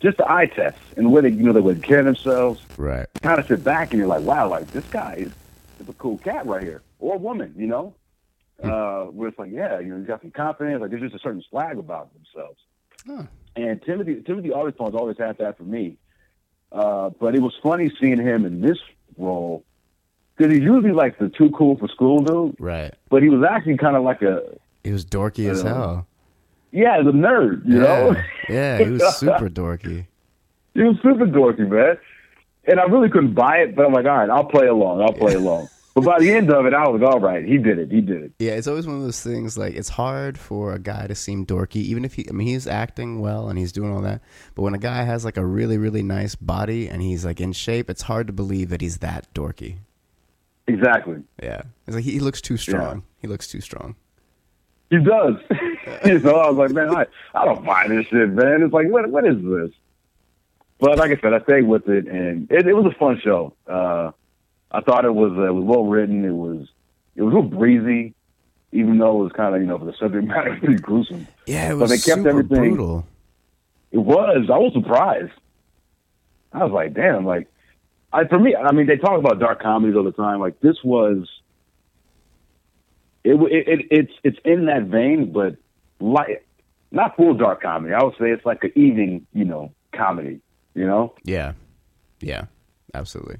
just 0.00 0.18
the 0.18 0.30
eye 0.30 0.46
test 0.46 0.76
and 0.96 1.06
the 1.06 1.10
way 1.10 1.22
they, 1.22 1.30
you 1.30 1.42
know, 1.44 1.52
they 1.52 1.60
would 1.60 1.82
carry 1.82 2.02
themselves. 2.02 2.60
Right. 2.76 3.06
Kind 3.22 3.38
of 3.38 3.46
sit 3.46 3.62
back 3.64 3.90
and 3.92 3.98
you're 3.98 4.08
like, 4.08 4.22
wow, 4.24 4.48
like 4.48 4.66
this 4.72 4.84
guy 4.88 5.14
is, 5.18 5.32
is 5.80 5.88
a 5.88 5.92
cool 5.94 6.18
cat 6.18 6.44
right 6.46 6.62
here, 6.62 6.82
or 6.98 7.14
a 7.14 7.18
woman, 7.18 7.54
you 7.56 7.66
know. 7.66 7.94
Uh, 8.62 9.04
where 9.06 9.28
it's 9.28 9.38
like, 9.38 9.50
yeah, 9.52 9.78
you 9.80 9.86
know, 9.88 9.98
he's 9.98 10.06
got 10.06 10.22
some 10.22 10.30
confidence. 10.30 10.80
Like 10.80 10.90
there's 10.90 11.02
just 11.02 11.14
a 11.14 11.18
certain 11.18 11.42
swag 11.48 11.78
about 11.78 12.08
themselves. 12.14 12.58
Huh. 13.06 13.24
And 13.54 13.82
Timothy 13.82 14.22
Timothy 14.26 14.52
Olyphant's 14.52 14.96
always 14.96 15.18
had 15.18 15.36
that 15.38 15.56
for 15.58 15.62
me. 15.64 15.98
Uh, 16.72 17.10
but 17.20 17.34
it 17.34 17.40
was 17.40 17.54
funny 17.62 17.92
seeing 18.00 18.18
him 18.20 18.44
in 18.44 18.60
this 18.60 18.78
role 19.18 19.62
because 20.36 20.52
he's 20.52 20.62
usually 20.62 20.92
like 20.92 21.18
the 21.18 21.28
too 21.28 21.50
cool 21.50 21.76
for 21.76 21.86
school 21.88 22.20
dude, 22.20 22.56
Right. 22.58 22.92
but 23.08 23.22
he 23.22 23.28
was 23.28 23.44
actually 23.48 23.76
kind 23.76 23.94
of 23.96 24.02
like 24.02 24.20
a 24.22 24.42
He 24.84 24.90
was 24.92 25.04
dorky 25.04 25.48
as 25.50 25.62
Uh, 25.64 25.68
hell. 25.68 26.06
yeah, 26.72 27.00
the 27.02 27.12
nerd, 27.12 27.64
you 27.66 27.76
yeah. 27.76 27.82
know. 27.82 28.16
yeah, 28.48 28.78
he 28.84 28.90
was 28.90 29.16
super 29.18 29.48
dorky. 29.48 30.06
he 30.74 30.82
was 30.82 30.96
super 31.02 31.26
dorky, 31.26 31.68
man. 31.68 31.96
And 32.68 32.80
I 32.80 32.84
really 32.84 33.08
couldn't 33.08 33.34
buy 33.34 33.58
it, 33.58 33.76
but 33.76 33.86
I'm 33.86 33.92
like, 33.92 34.06
all 34.06 34.16
right, 34.16 34.28
I'll 34.28 34.44
play 34.44 34.66
along. 34.66 35.00
I'll 35.00 35.12
play 35.12 35.34
along. 35.34 35.68
But 35.96 36.04
by 36.04 36.18
the 36.18 36.30
end 36.30 36.52
of 36.52 36.66
it, 36.66 36.74
I 36.74 36.86
was 36.90 37.00
all 37.00 37.20
right, 37.20 37.42
he 37.42 37.56
did 37.56 37.78
it. 37.78 37.90
He 37.90 38.02
did 38.02 38.22
it. 38.22 38.32
Yeah, 38.38 38.52
it's 38.52 38.66
always 38.66 38.86
one 38.86 38.96
of 38.96 39.02
those 39.02 39.22
things. 39.22 39.56
Like 39.56 39.72
it's 39.72 39.88
hard 39.88 40.36
for 40.36 40.74
a 40.74 40.78
guy 40.78 41.06
to 41.06 41.14
seem 41.14 41.46
dorky, 41.46 41.76
even 41.76 42.04
if 42.04 42.12
he. 42.12 42.28
I 42.28 42.32
mean, 42.32 42.48
he's 42.48 42.66
acting 42.66 43.20
well 43.22 43.48
and 43.48 43.58
he's 43.58 43.72
doing 43.72 43.90
all 43.90 44.02
that. 44.02 44.20
But 44.54 44.60
when 44.60 44.74
a 44.74 44.78
guy 44.78 45.04
has 45.04 45.24
like 45.24 45.38
a 45.38 45.46
really, 45.46 45.78
really 45.78 46.02
nice 46.02 46.34
body 46.34 46.86
and 46.86 47.00
he's 47.00 47.24
like 47.24 47.40
in 47.40 47.54
shape, 47.54 47.88
it's 47.88 48.02
hard 48.02 48.26
to 48.26 48.34
believe 48.34 48.68
that 48.68 48.82
he's 48.82 48.98
that 48.98 49.32
dorky. 49.32 49.78
Exactly. 50.66 51.22
Yeah, 51.42 51.62
it's 51.86 51.94
like 51.94 52.04
he, 52.04 52.12
he 52.12 52.20
looks 52.20 52.42
too 52.42 52.58
strong. 52.58 53.04
He 53.22 53.26
looks 53.26 53.48
too 53.48 53.62
strong. 53.62 53.96
He 54.90 54.98
does. 54.98 55.36
you 56.04 56.18
know, 56.18 56.36
I 56.36 56.50
was 56.50 56.58
like, 56.58 56.72
man, 56.72 56.94
I, 56.94 57.06
I 57.34 57.46
don't 57.46 57.64
buy 57.64 57.88
this 57.88 58.06
shit, 58.08 58.28
man. 58.28 58.62
It's 58.62 58.74
like, 58.74 58.88
what 58.88 59.08
what 59.08 59.26
is 59.26 59.36
this? 59.42 59.70
But 60.78 60.98
like 60.98 61.12
I 61.12 61.18
said, 61.22 61.32
I 61.32 61.40
stayed 61.44 61.66
with 61.66 61.88
it, 61.88 62.06
and 62.06 62.52
it, 62.52 62.66
it 62.66 62.74
was 62.74 62.84
a 62.84 62.98
fun 62.98 63.18
show. 63.24 63.54
Uh, 63.66 64.10
I 64.70 64.80
thought 64.80 65.04
it 65.04 65.14
was 65.14 65.32
uh, 65.36 65.42
it 65.48 65.52
was 65.54 65.64
well 65.64 65.84
written. 65.84 66.24
It 66.24 66.30
was 66.32 66.66
it 67.14 67.22
was 67.22 67.32
real 67.32 67.42
breezy, 67.42 68.14
even 68.72 68.98
though 68.98 69.20
it 69.20 69.24
was 69.24 69.32
kind 69.32 69.54
of 69.54 69.60
you 69.60 69.66
know 69.66 69.78
for 69.78 69.84
the 69.86 69.94
subject 69.98 70.26
matter 70.26 70.56
pretty 70.60 70.76
gruesome. 70.82 71.26
Yeah, 71.46 71.66
it 71.72 71.74
But 71.74 71.78
was 71.78 71.90
they 71.90 71.96
kept 71.96 72.18
super 72.18 72.28
everything- 72.30 72.74
brutal. 72.74 73.06
It 73.92 73.98
was. 73.98 74.48
I 74.52 74.58
was 74.58 74.72
surprised. 74.74 75.32
I 76.52 76.64
was 76.64 76.72
like, 76.72 76.92
damn. 76.94 77.24
Like, 77.24 77.48
I 78.12 78.24
for 78.26 78.38
me, 78.38 78.54
I 78.56 78.72
mean, 78.72 78.86
they 78.86 78.96
talk 78.96 79.18
about 79.18 79.38
dark 79.38 79.62
comedies 79.62 79.96
all 79.96 80.02
the 80.04 80.12
time. 80.12 80.40
Like 80.40 80.60
this 80.60 80.76
was. 80.84 81.28
It, 83.24 83.34
it, 83.34 83.68
it 83.68 83.86
it's 83.90 84.12
it's 84.22 84.38
in 84.44 84.66
that 84.66 84.84
vein, 84.84 85.32
but 85.32 85.56
like 86.00 86.46
not 86.90 87.16
full 87.16 87.34
dark 87.34 87.62
comedy. 87.62 87.94
I 87.94 88.02
would 88.02 88.14
say 88.14 88.30
it's 88.30 88.44
like 88.46 88.62
an 88.64 88.72
evening, 88.76 89.26
you 89.32 89.44
know, 89.44 89.72
comedy. 89.94 90.40
You 90.74 90.86
know, 90.86 91.14
Yeah, 91.24 91.52
yeah, 92.20 92.44
absolutely. 92.92 93.36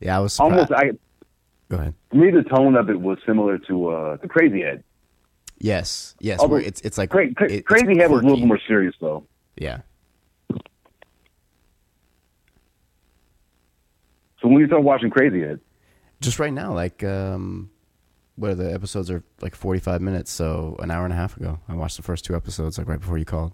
Yeah, 0.00 0.16
I 0.16 0.20
was 0.20 0.32
surprised. 0.32 0.72
almost. 0.72 0.72
I 0.72 0.90
Go 1.68 1.76
ahead. 1.76 1.94
to 2.10 2.16
me, 2.16 2.30
the 2.30 2.42
tone 2.42 2.74
of 2.74 2.90
it 2.90 3.00
was 3.00 3.18
similar 3.26 3.58
to 3.58 3.88
uh 3.90 4.16
the 4.16 4.28
Crazy 4.28 4.62
Head. 4.62 4.82
Yes, 5.58 6.14
yes. 6.20 6.40
Although 6.40 6.56
it's 6.56 6.80
it's 6.80 6.98
like 6.98 7.10
Cra- 7.10 7.32
Cra- 7.34 7.50
it- 7.52 7.66
Crazy 7.66 7.98
Head 7.98 8.10
was 8.10 8.22
a 8.22 8.26
little 8.26 8.46
more 8.46 8.58
serious, 8.66 8.94
though. 9.00 9.24
Yeah. 9.56 9.80
So 14.40 14.48
when 14.48 14.58
you 14.60 14.66
start 14.66 14.82
watching 14.82 15.10
Crazy 15.10 15.40
Head, 15.40 15.60
just 16.20 16.38
right 16.38 16.52
now, 16.52 16.72
like 16.72 17.04
um, 17.04 17.70
where 18.36 18.54
the 18.54 18.72
episodes 18.72 19.10
are 19.10 19.22
like 19.42 19.54
forty 19.54 19.80
five 19.80 20.00
minutes, 20.00 20.30
so 20.30 20.76
an 20.80 20.90
hour 20.90 21.04
and 21.04 21.12
a 21.12 21.16
half 21.16 21.36
ago, 21.36 21.60
I 21.68 21.74
watched 21.74 21.96
the 21.98 22.02
first 22.02 22.24
two 22.24 22.34
episodes, 22.34 22.78
like 22.78 22.88
right 22.88 23.00
before 23.00 23.18
you 23.18 23.24
called. 23.26 23.52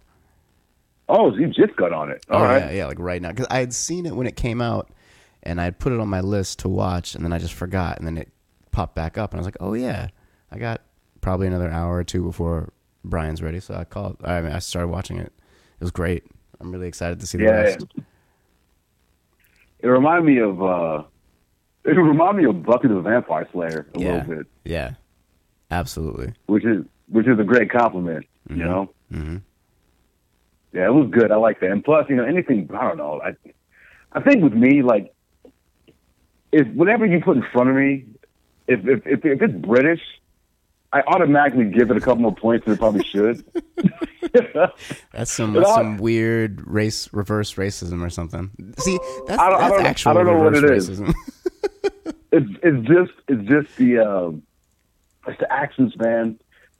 oh, 1.09 1.35
you 1.37 1.49
just 1.49 1.75
got 1.77 1.93
on 1.93 2.11
it. 2.11 2.25
All 2.31 2.41
oh 2.41 2.45
right. 2.45 2.59
yeah, 2.67 2.71
yeah, 2.71 2.87
like 2.87 2.99
right 3.01 3.21
now, 3.21 3.31
because 3.31 3.47
I 3.51 3.59
had 3.59 3.75
seen 3.75 4.07
it 4.07 4.15
when 4.15 4.27
it 4.29 4.37
came 4.37 4.61
out, 4.63 4.91
and 5.47 5.61
I 5.61 5.65
had 5.65 5.79
put 5.79 5.93
it 5.93 6.01
on 6.01 6.09
my 6.09 6.21
list 6.21 6.59
to 6.61 6.69
watch, 6.69 7.15
and 7.15 7.25
then 7.25 7.33
I 7.33 7.39
just 7.39 7.55
forgot, 7.55 7.99
and 7.99 8.07
then 8.07 8.19
it 8.19 8.29
popped 8.73 8.95
back 8.95 9.17
up, 9.17 9.31
and 9.33 9.39
I 9.39 9.41
was 9.41 9.47
like, 9.47 9.57
oh 9.61 9.75
yeah, 9.75 10.09
I 10.51 10.59
got 10.59 10.83
probably 11.21 11.47
another 11.47 11.71
hour 11.71 11.97
or 11.97 12.05
two 12.05 12.23
before 12.23 12.73
Bryan's 13.05 13.43
ready, 13.43 13.61
so 13.61 13.75
I 13.75 13.85
called. 13.85 14.17
I 14.25 14.41
mean, 14.41 14.53
I 14.53 14.59
started 14.59 14.89
watching 14.89 15.19
it. 15.19 15.33
It 15.79 15.81
was 15.81 15.91
great. 15.91 16.25
I'm 16.61 16.71
really 16.73 16.89
excited 16.89 17.21
to 17.21 17.27
see 17.27 17.39
the 17.39 17.45
Yeah. 17.45 17.51
rest. 17.51 17.85
It 19.81 19.89
reminded 19.89 20.25
me 20.25 20.41
of 20.41 20.63
uh 20.63 21.03
it 21.85 21.91
reminded 21.97 22.43
me 22.43 22.49
of 22.49 22.63
Buffy 22.65 22.89
the 22.89 23.01
Vampire 23.01 23.49
Slayer 23.53 23.87
a 23.95 23.99
Yeah. 23.99 24.13
little 24.23 24.37
bit, 24.37 24.47
Yeah, 24.65 24.93
absolutely. 25.71 26.33
which 26.47 26.65
is 26.65 26.85
which 27.09 27.27
is 27.29 27.39
a 27.39 27.45
great 27.45 27.71
compliment. 27.71 28.27
Mhm. 28.49 28.57
You 28.57 28.65
know, 28.65 28.91
hmm 29.11 29.37
yeah, 30.73 30.87
it 30.87 30.93
was 30.93 31.09
good. 31.11 31.31
I 31.33 31.37
like 31.37 31.61
that. 31.61 31.71
And 31.71 31.83
plus, 31.83 32.05
you 32.11 32.17
know, 32.17 32.25
anything 32.25 32.69
I 32.75 32.83
don't 32.89 32.99
know. 32.99 33.21
I 33.25 33.35
I 34.13 34.21
think 34.23 34.43
with 34.43 34.53
me, 34.55 34.83
like, 34.83 35.13
if 36.53 36.67
whatever 36.69 37.07
you 37.07 37.21
put 37.21 37.37
in 37.37 37.43
front 37.53 37.71
of 37.71 37.77
me, 37.77 38.05
if 38.67 38.87
if 38.87 39.07
if, 39.07 39.25
if 39.25 39.43
it's 39.43 39.55
British, 39.55 40.01
I 40.93 41.03
automatically 41.03 41.65
give 41.67 41.91
it 41.91 41.97
a 41.97 42.01
couple 42.01 42.23
more 42.23 42.35
points 42.35 42.65
than 42.65 42.75
it 42.75 42.79
probably 42.79 43.05
should. 43.05 43.45
That's 45.13 45.33
some 45.33 45.57
I- 45.57 45.63
some 45.75 45.97
weird 45.99 46.67
race 46.67 47.09
reverse 47.13 47.55
racism 47.55 48.03
or 48.05 48.11
something. 48.11 48.51
See, 48.79 48.99
that's, 49.27 49.41
I 49.41 49.51
don't- 49.51 49.61
I 49.63 49.69
don't- 49.69 49.87
actual 49.87 50.11
I 50.11 50.15
don't 50.15 50.27
know 50.27 50.39
what 50.39 50.55
it 50.57 50.65
is. 50.65 50.91
racism. 50.91 51.15
it's 52.33 52.51
it's 52.63 52.87
just 52.89 53.13
it's 53.29 53.49
just 53.49 53.77
the 53.77 53.99
um 53.99 54.43
it's 55.27 55.39
the 55.39 55.53
accents, 55.53 55.97
man, 55.97 56.39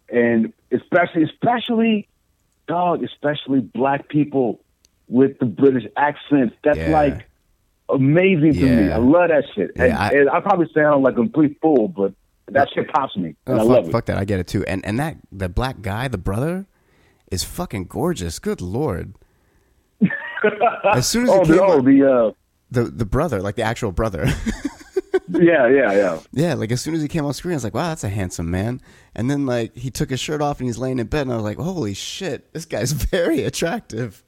and 0.09 0.53
especially 0.71 1.23
especially 1.25 2.09
dog, 2.69 3.03
especially 3.05 3.61
black 3.61 4.09
people 4.09 4.61
with 5.09 5.39
the 5.39 5.47
British 5.47 5.85
accents. 5.97 6.55
That's 6.65 6.79
Yeah. 6.79 6.91
like 6.91 7.26
amazing 7.89 8.55
to 8.55 8.61
me. 8.67 8.91
I 8.93 8.97
love 8.99 9.29
that 9.29 9.45
shit. 9.55 9.71
And, 9.77 9.89
Yeah, 9.93 9.99
I- 9.99 10.11
and 10.11 10.31
I 10.31 10.41
probably 10.41 10.67
sound 10.75 11.03
like 11.05 11.15
a 11.15 11.17
complete 11.17 11.59
fool, 11.63 11.89
but 11.89 12.13
that 12.49 12.69
shit 12.75 12.89
pops 12.93 13.17
me, 13.17 13.35
and 13.47 13.55
Oh, 13.55 13.55
I 13.55 13.59
fuck, 13.59 13.69
love 13.69 13.89
it. 13.89 13.93
fuck 13.93 14.07
that. 14.07 14.19
I 14.19 14.25
get 14.25 14.39
it 14.41 14.47
too. 14.47 14.65
And 14.67 14.85
and 14.87 14.99
that 15.01 15.17
the 15.33 15.49
black 15.49 15.83
guy, 15.83 16.09
the 16.09 16.19
brother, 16.19 16.67
is 17.31 17.43
fucking 17.45 17.85
gorgeous. 17.87 18.39
Good 18.39 18.61
lord. 18.61 19.15
As 20.95 21.09
soon 21.09 21.25
as 21.25 21.31
oh, 21.31 21.45
the, 21.45 21.55
came 21.55 21.63
oh, 21.63 21.79
on- 21.79 21.85
the 21.85 22.11
uh, 22.13 22.31
the 22.71 22.85
the 22.85 23.07
brother, 23.07 23.41
like 23.41 23.57
the 23.57 23.63
actual 23.63 23.91
brother. 23.93 24.27
yeah, 25.29 25.67
yeah, 25.69 25.93
yeah. 25.93 26.21
yeah, 26.33 26.55
like 26.55 26.71
as 26.71 26.81
soon 26.81 26.95
as 26.95 27.03
he 27.03 27.09
came 27.09 27.25
on 27.25 27.33
screen, 27.35 27.53
I 27.55 27.57
was 27.57 27.65
like, 27.65 27.75
wow, 27.75 27.89
that's 27.89 28.05
a 28.05 28.09
handsome 28.09 28.51
man. 28.51 28.81
And 29.15 29.31
then 29.31 29.47
like 29.47 29.75
he 29.77 29.91
took 29.91 30.11
his 30.11 30.21
shirt 30.21 30.41
off 30.41 30.61
and 30.61 30.69
he's 30.69 30.79
laying 30.79 30.99
in 30.99 31.07
bed, 31.07 31.23
and 31.23 31.33
I 31.33 31.37
was 31.37 31.45
like, 31.45 31.59
holy 31.59 31.95
shit, 31.95 32.53
this 32.53 32.65
guy's 32.65 32.93
very 33.11 33.43
attractive. 33.45 34.23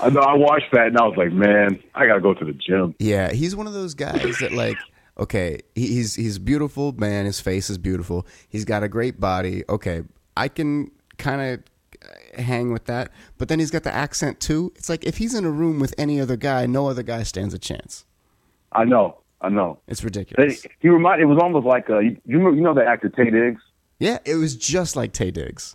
I 0.00 0.10
know. 0.10 0.20
I 0.20 0.34
watched 0.34 0.70
that, 0.72 0.88
and 0.88 0.98
I 0.98 1.06
was 1.06 1.16
like, 1.16 1.32
man, 1.32 1.82
I 1.94 2.06
gotta 2.06 2.20
go 2.20 2.34
to 2.34 2.44
the 2.44 2.52
gym. 2.52 2.94
Yeah, 2.98 3.32
he's 3.32 3.56
one 3.56 3.66
of 3.66 3.72
those 3.72 3.94
guys 3.94 4.38
that 4.40 4.52
like, 4.52 4.76
okay, 5.18 5.60
he's 5.74 6.14
he's 6.14 6.38
beautiful 6.38 6.92
man. 6.92 7.24
His 7.26 7.40
face 7.40 7.68
is 7.70 7.78
beautiful. 7.78 8.26
He's 8.48 8.64
got 8.64 8.82
a 8.82 8.88
great 8.88 9.18
body. 9.20 9.64
Okay, 9.68 10.02
I 10.36 10.48
can 10.48 10.90
kind 11.18 11.40
of 11.40 12.40
hang 12.44 12.72
with 12.72 12.84
that. 12.84 13.10
But 13.38 13.48
then 13.48 13.58
he's 13.58 13.70
got 13.72 13.82
the 13.82 13.92
accent 13.94 14.38
too. 14.40 14.72
It's 14.76 14.88
like 14.88 15.04
if 15.04 15.16
he's 15.18 15.34
in 15.34 15.44
a 15.44 15.50
room 15.50 15.80
with 15.80 15.94
any 15.98 16.20
other 16.20 16.36
guy, 16.36 16.66
no 16.66 16.88
other 16.88 17.02
guy 17.02 17.22
stands 17.24 17.52
a 17.54 17.58
chance. 17.58 18.04
I 18.72 18.84
know, 18.84 19.18
I 19.40 19.48
know. 19.48 19.80
It's 19.88 20.00
They, 20.00 20.04
ridiculous. 20.06 20.66
he 20.78 20.88
reminded. 20.88 21.24
It 21.24 21.26
was 21.26 21.38
almost 21.42 21.66
like 21.66 21.90
uh, 21.90 21.98
you, 21.98 22.16
you 22.26 22.38
know, 22.60 22.74
the 22.74 22.84
actor 22.84 23.08
Taye 23.08 23.32
Diggs. 23.32 23.62
Yeah, 23.98 24.18
it 24.24 24.36
was 24.36 24.54
just 24.54 24.94
like 24.94 25.12
Taye 25.12 25.32
Diggs, 25.32 25.74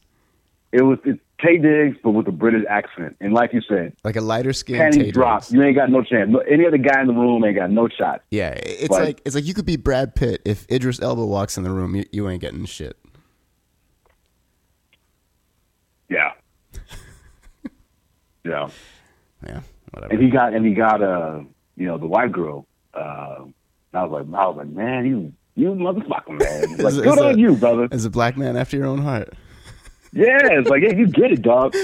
It 0.71 0.83
was 0.83 0.97
it's 1.03 1.19
Taye 1.43 1.61
Diggs, 1.61 1.97
but 2.03 2.11
with 2.11 2.27
a 2.27 2.31
British 2.31 2.63
accent, 2.69 3.15
and 3.19 3.33
like 3.33 3.51
you 3.53 3.61
said, 3.67 3.93
like 4.03 4.15
a 4.15 4.21
lighter 4.21 4.53
skin. 4.53 4.75
Tay 4.75 4.81
panties 4.83 5.03
Diggs. 5.03 5.13
drop. 5.13 5.43
You 5.49 5.61
ain't 5.63 5.75
got 5.75 5.89
no 5.89 6.01
chance. 6.03 6.29
No, 6.29 6.39
any 6.39 6.65
other 6.65 6.77
guy 6.77 7.01
in 7.01 7.07
the 7.07 7.13
room 7.13 7.43
ain't 7.43 7.55
got 7.57 7.69
no 7.71 7.87
shot. 7.89 8.21
Yeah, 8.31 8.49
it's 8.55 8.89
Like- 8.89 9.03
like 9.03 9.21
it's 9.25 9.35
like 9.35 9.45
you 9.45 9.53
could 9.53 9.65
be 9.65 9.75
Brad 9.75 10.15
Pitt 10.15 10.41
if 10.45 10.65
Idris 10.71 11.01
Elba 11.01 11.25
walks 11.25 11.57
in 11.57 11.63
the 11.63 11.71
room, 11.71 11.95
you, 11.95 12.05
you 12.11 12.29
ain't 12.29 12.41
getting 12.41 12.65
shit. 12.65 12.97
Yeah. 16.09 16.31
yeah. 18.45 18.69
Yeah, 19.45 19.61
whatever. 19.91 20.13
And 20.13 20.21
he 20.23 20.29
got 20.29 20.53
and 20.53 20.65
he 20.65 20.73
got 20.73 21.01
uh 21.01 21.41
you 21.75 21.87
know 21.87 21.97
the 21.97 22.07
white 22.07 22.31
girl. 22.31 22.65
Uh, 22.93 23.45
I 23.93 24.03
was 24.05 24.11
like 24.11 24.39
I 24.39 24.47
was 24.47 24.57
like 24.57 24.67
man 24.69 25.05
you 25.05 25.33
you 25.55 25.69
motherfucker 25.75 26.39
man 26.39 26.77
like 26.77 26.93
good 26.93 27.05
is 27.07 27.17
on 27.19 27.39
you 27.39 27.55
brother. 27.55 27.87
As 27.91 28.05
a 28.05 28.09
black 28.09 28.37
man 28.37 28.55
after 28.55 28.77
your 28.77 28.85
own 28.85 28.99
heart. 28.99 29.33
Yeah, 30.13 30.37
it's 30.51 30.69
like 30.69 30.83
yeah 30.83 30.93
you 30.93 31.07
get 31.07 31.31
it 31.31 31.41
dog. 31.41 31.75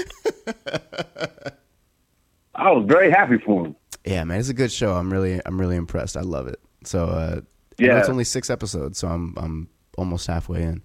I 2.54 2.70
was 2.72 2.84
very 2.86 3.10
happy 3.10 3.38
for 3.38 3.66
him. 3.66 3.76
Yeah, 4.04 4.24
man, 4.24 4.38
it's 4.40 4.48
a 4.48 4.54
good 4.54 4.72
show. 4.72 4.94
I'm 4.94 5.12
really, 5.12 5.40
I'm 5.44 5.60
really 5.60 5.76
impressed. 5.76 6.16
I 6.16 6.20
love 6.22 6.46
it. 6.46 6.60
So, 6.84 7.04
uh, 7.06 7.40
yeah, 7.78 7.98
it's 7.98 8.08
only 8.08 8.24
six 8.24 8.50
episodes, 8.50 8.98
so 8.98 9.08
I'm, 9.08 9.34
I'm 9.36 9.68
almost 9.98 10.26
halfway 10.26 10.62
in. 10.62 10.82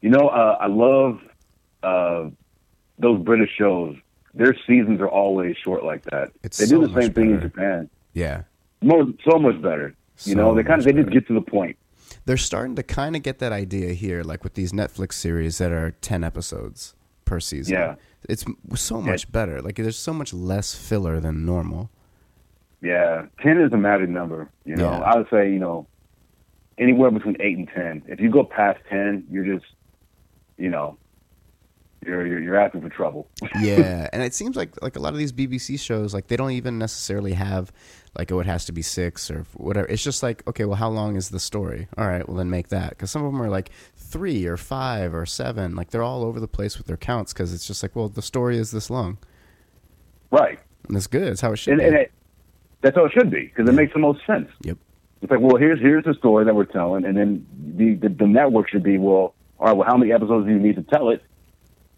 You 0.00 0.10
know 0.10 0.28
uh, 0.28 0.56
I 0.60 0.66
love 0.66 1.20
uh 1.82 2.30
those 2.98 3.22
British 3.22 3.50
shows. 3.56 3.96
Their 4.32 4.54
seasons 4.66 5.00
are 5.00 5.08
always 5.08 5.56
short 5.56 5.84
like 5.84 6.04
that. 6.04 6.30
It's 6.42 6.56
they 6.58 6.66
so 6.66 6.80
do 6.80 6.86
the 6.86 7.00
same 7.00 7.08
much 7.08 7.14
thing 7.14 7.30
in. 7.32 7.40
Japan. 7.40 7.90
Yeah, 8.14 8.42
More 8.80 9.06
so 9.28 9.38
much 9.38 9.60
better. 9.60 9.94
So 10.16 10.30
You 10.30 10.36
know 10.36 10.54
they 10.54 10.62
kind 10.62 10.78
of 10.80 10.84
they 10.84 10.92
just 10.92 11.10
get 11.10 11.26
to 11.28 11.34
the 11.34 11.40
point. 11.42 11.76
They're 12.26 12.36
starting 12.36 12.76
to 12.76 12.82
kind 12.82 13.16
of 13.16 13.22
get 13.22 13.38
that 13.38 13.52
idea 13.52 13.92
here, 13.94 14.22
like 14.22 14.44
with 14.44 14.54
these 14.54 14.72
Netflix 14.72 15.14
series 15.14 15.58
that 15.58 15.72
are 15.72 15.92
ten 16.00 16.22
episodes 16.24 16.94
per 17.24 17.40
season. 17.40 17.74
Yeah. 17.74 17.94
it's 18.28 18.44
so 18.74 19.00
much 19.00 19.30
better. 19.30 19.62
Like, 19.62 19.76
there's 19.76 19.96
so 19.98 20.12
much 20.12 20.32
less 20.34 20.74
filler 20.74 21.20
than 21.20 21.44
normal. 21.46 21.90
Yeah, 22.82 23.26
ten 23.42 23.60
is 23.60 23.72
a 23.72 23.76
magic 23.76 24.08
number. 24.08 24.48
You 24.64 24.76
know, 24.76 24.90
Yeah. 24.90 24.98
I 25.00 25.16
would 25.18 25.28
say 25.30 25.50
you 25.52 25.58
know 25.58 25.86
anywhere 26.78 27.10
between 27.10 27.36
eight 27.40 27.56
and 27.58 27.68
ten. 27.68 28.02
If 28.08 28.20
you 28.20 28.30
go 28.30 28.44
past 28.44 28.80
ten, 28.88 29.26
you're 29.30 29.44
just 29.44 29.66
you 30.56 30.70
know 30.70 30.96
you're 32.04 32.26
you're, 32.26 32.40
you're 32.40 32.56
asking 32.56 32.80
for 32.80 32.88
trouble. 32.88 33.28
yeah, 33.60 34.08
and 34.12 34.22
it 34.22 34.32
seems 34.34 34.56
like 34.56 34.80
like 34.82 34.96
a 34.96 34.98
lot 35.00 35.12
of 35.12 35.18
these 35.18 35.32
BBC 35.32 35.78
shows, 35.78 36.14
like 36.14 36.28
they 36.28 36.36
don't 36.36 36.52
even 36.52 36.78
necessarily 36.78 37.34
have 37.34 37.70
like 38.18 38.32
oh 38.32 38.40
it 38.40 38.46
has 38.46 38.64
to 38.66 38.72
be 38.72 38.82
six 38.82 39.30
or 39.30 39.46
whatever. 39.54 39.86
It's 39.88 40.02
just 40.02 40.22
like 40.22 40.46
okay, 40.48 40.64
well 40.64 40.76
how 40.76 40.88
long 40.88 41.16
is 41.16 41.30
the 41.30 41.40
story? 41.40 41.88
All 41.96 42.06
right, 42.06 42.26
well 42.28 42.36
then 42.36 42.50
make 42.50 42.68
that 42.68 42.90
because 42.90 43.10
some 43.10 43.24
of 43.24 43.32
them 43.32 43.42
are 43.42 43.50
like 43.50 43.70
three 43.96 44.46
or 44.46 44.56
five 44.56 45.14
or 45.14 45.26
seven. 45.26 45.74
Like 45.74 45.90
they're 45.90 46.02
all 46.02 46.24
over 46.24 46.40
the 46.40 46.48
place 46.48 46.78
with 46.78 46.86
their 46.86 46.96
counts 46.96 47.32
because 47.32 47.52
it's 47.54 47.66
just 47.66 47.82
like 47.82 47.94
well 47.94 48.08
the 48.08 48.22
story 48.22 48.58
is 48.58 48.70
this 48.70 48.90
long 48.90 49.18
right, 50.30 50.58
and 50.88 50.96
it's 50.96 51.06
good. 51.06 51.28
It's 51.28 51.40
how 51.40 51.52
it 51.52 51.56
should 51.56 51.72
and, 51.72 51.80
be. 51.80 51.86
and 51.86 51.96
it, 51.96 52.12
that's 52.80 52.96
how 52.96 53.04
it 53.04 53.12
should 53.12 53.30
be 53.30 53.42
because 53.42 53.68
it 53.68 53.72
makes 53.72 53.92
the 53.92 53.98
most 53.98 54.24
sense. 54.26 54.48
Yep. 54.62 54.78
It's 55.22 55.30
like, 55.30 55.40
well, 55.40 55.56
here's 55.56 55.78
here's 55.80 56.04
the 56.04 56.14
story 56.14 56.44
that 56.46 56.54
we're 56.54 56.64
telling, 56.64 57.04
and 57.04 57.16
then 57.16 57.46
the, 57.76 57.94
the 57.94 58.08
the 58.08 58.26
network 58.26 58.70
should 58.70 58.82
be, 58.82 58.96
well, 58.96 59.34
all 59.58 59.66
right, 59.66 59.72
well, 59.72 59.86
how 59.86 59.96
many 59.96 60.12
episodes 60.12 60.46
do 60.46 60.52
you 60.52 60.58
need 60.58 60.76
to 60.76 60.82
tell 60.82 61.10
it? 61.10 61.22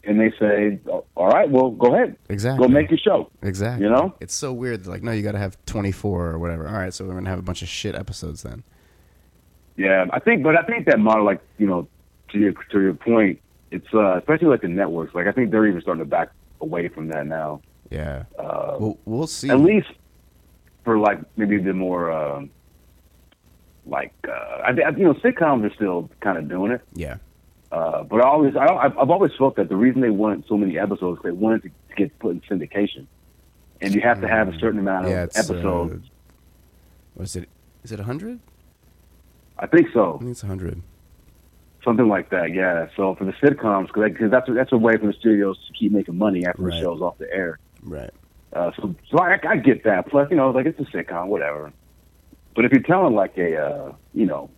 And 0.05 0.19
they 0.21 0.33
say, 0.39 0.81
all 1.15 1.29
right, 1.29 1.49
well, 1.49 1.71
go 1.71 1.95
ahead, 1.95 2.17
Exactly. 2.29 2.67
go 2.67 2.73
make 2.73 2.91
your 2.91 2.99
show. 2.99 3.31
Exactly. 3.41 3.85
You 3.87 3.93
know? 3.93 4.13
it's 4.21 4.35
so 4.35 4.53
weird. 4.53 4.87
Like 4.87 5.03
no, 5.03 5.13
you 5.13 5.23
got 5.23 5.33
to 5.33 5.39
have 5.39 5.57
twenty 5.65 5.93
four 5.93 6.27
or 6.31 6.39
whatever. 6.41 6.67
All 6.67 6.75
right, 6.75 6.93
so 6.93 7.05
we're 7.05 7.15
gonna 7.15 7.31
have 7.31 7.39
a 7.39 7.43
bunch 7.43 7.63
of 7.63 7.69
shit 7.69 7.95
episodes 7.95 8.43
then. 8.43 8.65
Yeah, 9.77 10.07
I 10.13 10.19
think, 10.19 10.43
but 10.43 10.57
I 10.57 10.63
think 10.63 10.87
that 10.87 10.99
model, 10.99 11.25
like 11.25 11.41
you 11.59 11.67
know, 11.67 11.87
to 12.31 12.39
your 12.39 12.53
to 12.53 12.81
your 12.81 12.95
point, 12.95 13.41
it's 13.71 13.87
uh, 13.95 14.17
especially 14.19 14.49
like 14.49 14.63
the 14.63 14.69
networks. 14.69 15.15
Like 15.15 15.29
I 15.29 15.33
think 15.33 15.51
they're 15.53 15.67
even 15.67 15.81
starting 15.81 16.03
to 16.05 16.09
back 16.11 16.31
away 16.61 16.89
from 16.89 17.09
that 17.09 17.27
now. 17.27 17.63
Yeah. 17.91 18.25
Uh, 18.39 18.77
well, 18.81 18.99
we'll 19.05 19.27
see. 19.27 19.51
At 19.51 19.61
least 19.61 19.89
for 20.85 20.99
like 20.99 21.21
maybe 21.37 21.59
the 21.59 21.73
more 21.73 22.11
um 22.11 22.51
like 23.87 24.13
uh, 24.29 24.33
I, 24.33 24.71
I, 24.71 24.91
you 24.97 25.05
know 25.05 25.15
sitcoms 25.15 25.69
are 25.71 25.75
still 25.75 26.11
kind 26.21 26.39
of 26.39 26.49
doing 26.49 26.73
it. 26.73 26.81
Yeah. 26.93 27.19
Uh, 27.73 28.03
but 28.03 28.21
I 28.23 28.29
always 28.29 28.55
I, 28.55 28.67
I've 28.67 28.99
I've 28.99 29.09
always 29.11 29.33
felt 29.39 29.57
that 29.57 29.71
the 29.71 29.77
reason 29.77 30.03
they 30.03 30.11
wanted 30.11 30.45
so 30.47 30.59
many 30.59 30.79
episodes 30.79 31.21
they 31.25 31.31
wanted 31.33 31.63
to, 31.63 31.69
to 31.71 31.95
get 31.97 32.17
put 32.19 32.33
in 32.33 32.41
syndication, 32.43 33.07
and 33.81 33.95
you 33.95 34.03
have 34.03 34.21
to 34.21 34.29
have 34.29 34.49
a 34.49 34.59
certain 34.59 34.79
amount 34.79 35.07
of 35.07 35.11
Yeah, 35.13 35.23
it's 35.25 35.39
episodes. 35.39 36.05
Uh, 36.07 36.09
what 37.15 37.25
is 37.25 37.37
it? 37.37 37.49
Is 37.83 37.91
it 37.93 38.01
hundred? 38.01 38.41
I 39.59 39.67
think 39.67 39.89
so. 39.95 40.17
I 40.17 40.19
think 40.19 40.31
it's 40.33 40.43
hundred. 40.43 40.83
Something 41.83 42.09
like 42.09 42.29
that, 42.31 42.53
yeah. 42.53 42.89
So 42.95 43.15
for 43.15 43.25
the 43.25 43.33
sitcoms, 43.33 43.87
because 43.93 44.31
that's 44.31 44.49
that's 44.53 44.73
a 44.73 44.77
way 44.77 44.99
for 44.99 45.07
the 45.07 45.15
studios 45.15 45.59
to 45.67 45.73
keep 45.73 45.93
making 45.93 46.19
money 46.19 46.45
after 46.45 46.63
Right. 46.63 46.75
the 46.75 46.81
show's 46.83 47.01
off 47.01 47.17
the 47.17 47.33
air. 47.33 47.59
Right. 47.83 48.11
Uh, 48.53 48.71
so 48.77 48.95
so 49.11 49.19
I, 49.19 49.39
I 49.49 49.57
get 49.57 49.85
that. 49.85 50.09
Plus, 50.09 50.29
you 50.31 50.37
know, 50.37 50.51
like 50.51 50.67
it's 50.67 50.79
a 50.79 50.85
sitcom, 50.85 51.29
whatever. 51.29 51.73
But 52.55 52.67
if 52.67 52.73
you're 52.73 52.83
telling 52.83 53.15
like 53.15 53.39
a 53.39 53.57
uh, 53.57 53.93
you 54.13 54.27
know 54.27 54.51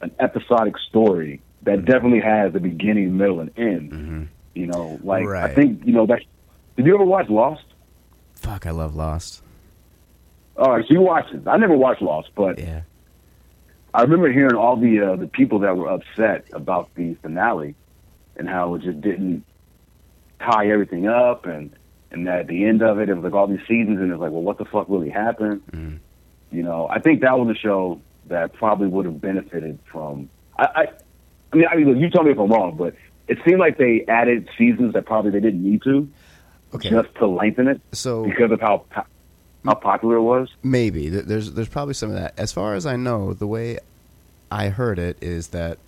an 0.00 0.10
episodic 0.18 0.78
story 0.88 1.42
that 1.62 1.84
definitely 1.84 2.20
has 2.20 2.54
a 2.54 2.60
beginning, 2.60 3.16
middle, 3.16 3.40
and 3.40 3.50
end, 3.58 3.92
hmm 3.92 4.22
you 4.54 4.66
know, 4.66 4.98
like 5.04 5.26
I 5.28 5.54
think 5.54 5.86
you 5.86 5.92
know 5.92 6.06
that. 6.06 6.22
Did 6.76 6.86
you 6.86 6.94
ever 6.94 7.04
watch 7.04 7.28
Lost? 7.28 7.62
Fuck, 8.34 8.66
I 8.66 8.70
love 8.70 8.94
Lost. 8.96 9.42
All 10.56 10.72
right, 10.72 10.84
so 10.86 10.92
you 10.94 11.00
watched 11.00 11.32
it. 11.32 11.46
I 11.46 11.56
never 11.56 11.76
watched 11.76 12.02
Lost, 12.02 12.30
but 12.34 12.58
Yeah. 12.58 12.82
I 13.94 14.02
remember 14.02 14.30
hearing 14.32 14.54
all 14.56 14.76
the 14.76 15.00
uh, 15.00 15.16
the 15.16 15.26
people 15.28 15.60
that 15.60 15.76
were 15.76 15.88
upset 15.88 16.46
about 16.52 16.90
the 16.94 17.14
finale 17.22 17.74
and 18.36 18.48
how 18.48 18.74
it 18.74 18.82
just 18.82 19.00
didn't 19.00 19.44
tie 20.40 20.68
everything 20.70 21.06
up 21.08 21.46
and 21.46 21.70
and 22.10 22.26
that 22.26 22.40
at 22.40 22.46
the 22.48 22.64
end 22.64 22.82
of 22.82 22.98
it 22.98 23.08
it 23.08 23.14
was 23.14 23.22
like 23.24 23.32
all 23.34 23.46
these 23.46 23.60
seasons 23.68 23.98
and 24.00 24.10
it's 24.10 24.20
like 24.20 24.30
well 24.32 24.42
what 24.42 24.58
the 24.58 24.64
fuck 24.64 24.86
really 24.88 25.10
happened 25.10 25.60
Mm. 25.72 25.98
you 26.50 26.62
know 26.62 26.88
I 26.88 26.98
think 27.00 27.20
that 27.22 27.38
was 27.38 27.54
a 27.54 27.58
show 27.58 28.00
that 28.26 28.52
probably 28.54 28.86
would 28.88 29.06
have 29.06 29.20
benefited 29.20 29.78
from 29.90 30.30
I 30.58 30.64
I, 30.64 30.88
I 31.52 31.56
mean 31.56 31.66
I 31.70 31.76
mean 31.76 31.88
look, 31.88 31.98
you 31.98 32.10
tell 32.10 32.22
me 32.22 32.30
if 32.32 32.38
I'm 32.38 32.50
wrong 32.50 32.76
but 32.76 32.94
it 33.28 33.38
seemed 33.46 33.60
like 33.60 33.78
they 33.78 34.04
added 34.08 34.48
seasons 34.58 34.92
that 34.94 35.06
probably 35.06 35.30
they 35.30 35.40
didn't 35.40 35.62
need 35.62 35.82
to 35.82 36.08
Okay. 36.74 36.90
just 36.90 37.12
to 37.16 37.26
lengthen 37.26 37.66
it 37.68 37.80
So 37.92 38.24
because 38.24 38.50
of 38.52 38.60
how 38.60 38.84
how 39.64 39.74
popular 39.74 40.16
it 40.16 40.22
was 40.22 40.48
maybe 40.62 41.08
there's 41.08 41.52
there's 41.52 41.68
probably 41.68 41.94
some 41.94 42.10
of 42.10 42.16
that. 42.16 42.32
As 42.38 42.52
far 42.52 42.74
as 42.74 42.86
I 42.86 42.96
know, 42.96 43.34
the 43.34 43.46
way 43.46 43.78
I 44.50 44.68
heard 44.68 44.98
it 44.98 45.16
is 45.20 45.48
that 45.48 45.78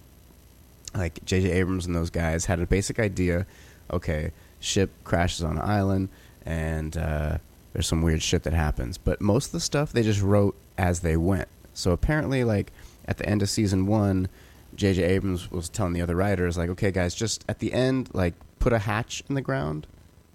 like 0.94 1.24
J.J. 1.24 1.50
Abrams 1.52 1.86
and 1.86 1.94
those 1.96 2.10
guys 2.10 2.44
had 2.44 2.60
a 2.60 2.66
basic 2.66 2.98
idea. 2.98 3.46
Okay, 3.90 4.30
ship 4.60 4.90
crashes 5.04 5.42
on 5.42 5.52
an 5.56 5.62
island, 5.62 6.10
and 6.44 6.96
uh, 6.96 7.38
there's 7.72 7.86
some 7.86 8.02
weird 8.02 8.22
shit 8.22 8.42
that 8.42 8.52
happens. 8.52 8.98
But 8.98 9.20
most 9.22 9.46
of 9.46 9.52
the 9.52 9.60
stuff 9.60 9.90
they 9.92 10.02
just 10.02 10.20
wrote 10.20 10.54
as 10.76 11.00
they 11.00 11.16
went. 11.16 11.48
So 11.72 11.92
apparently, 11.92 12.44
like 12.44 12.70
at 13.08 13.16
the 13.18 13.26
end 13.26 13.40
of 13.40 13.48
season 13.48 13.86
one, 13.86 14.28
J.J. 14.74 15.02
Abrams 15.02 15.50
was 15.50 15.68
telling 15.68 15.92
the 15.92 16.00
other 16.02 16.16
writers, 16.16 16.56
like, 16.56 16.70
okay, 16.70 16.90
guys, 16.90 17.14
just 17.14 17.44
at 17.48 17.58
the 17.58 17.72
end, 17.72 18.08
like, 18.12 18.34
put 18.58 18.72
a 18.72 18.78
hatch 18.78 19.22
in 19.28 19.34
the 19.34 19.40
ground, 19.42 19.86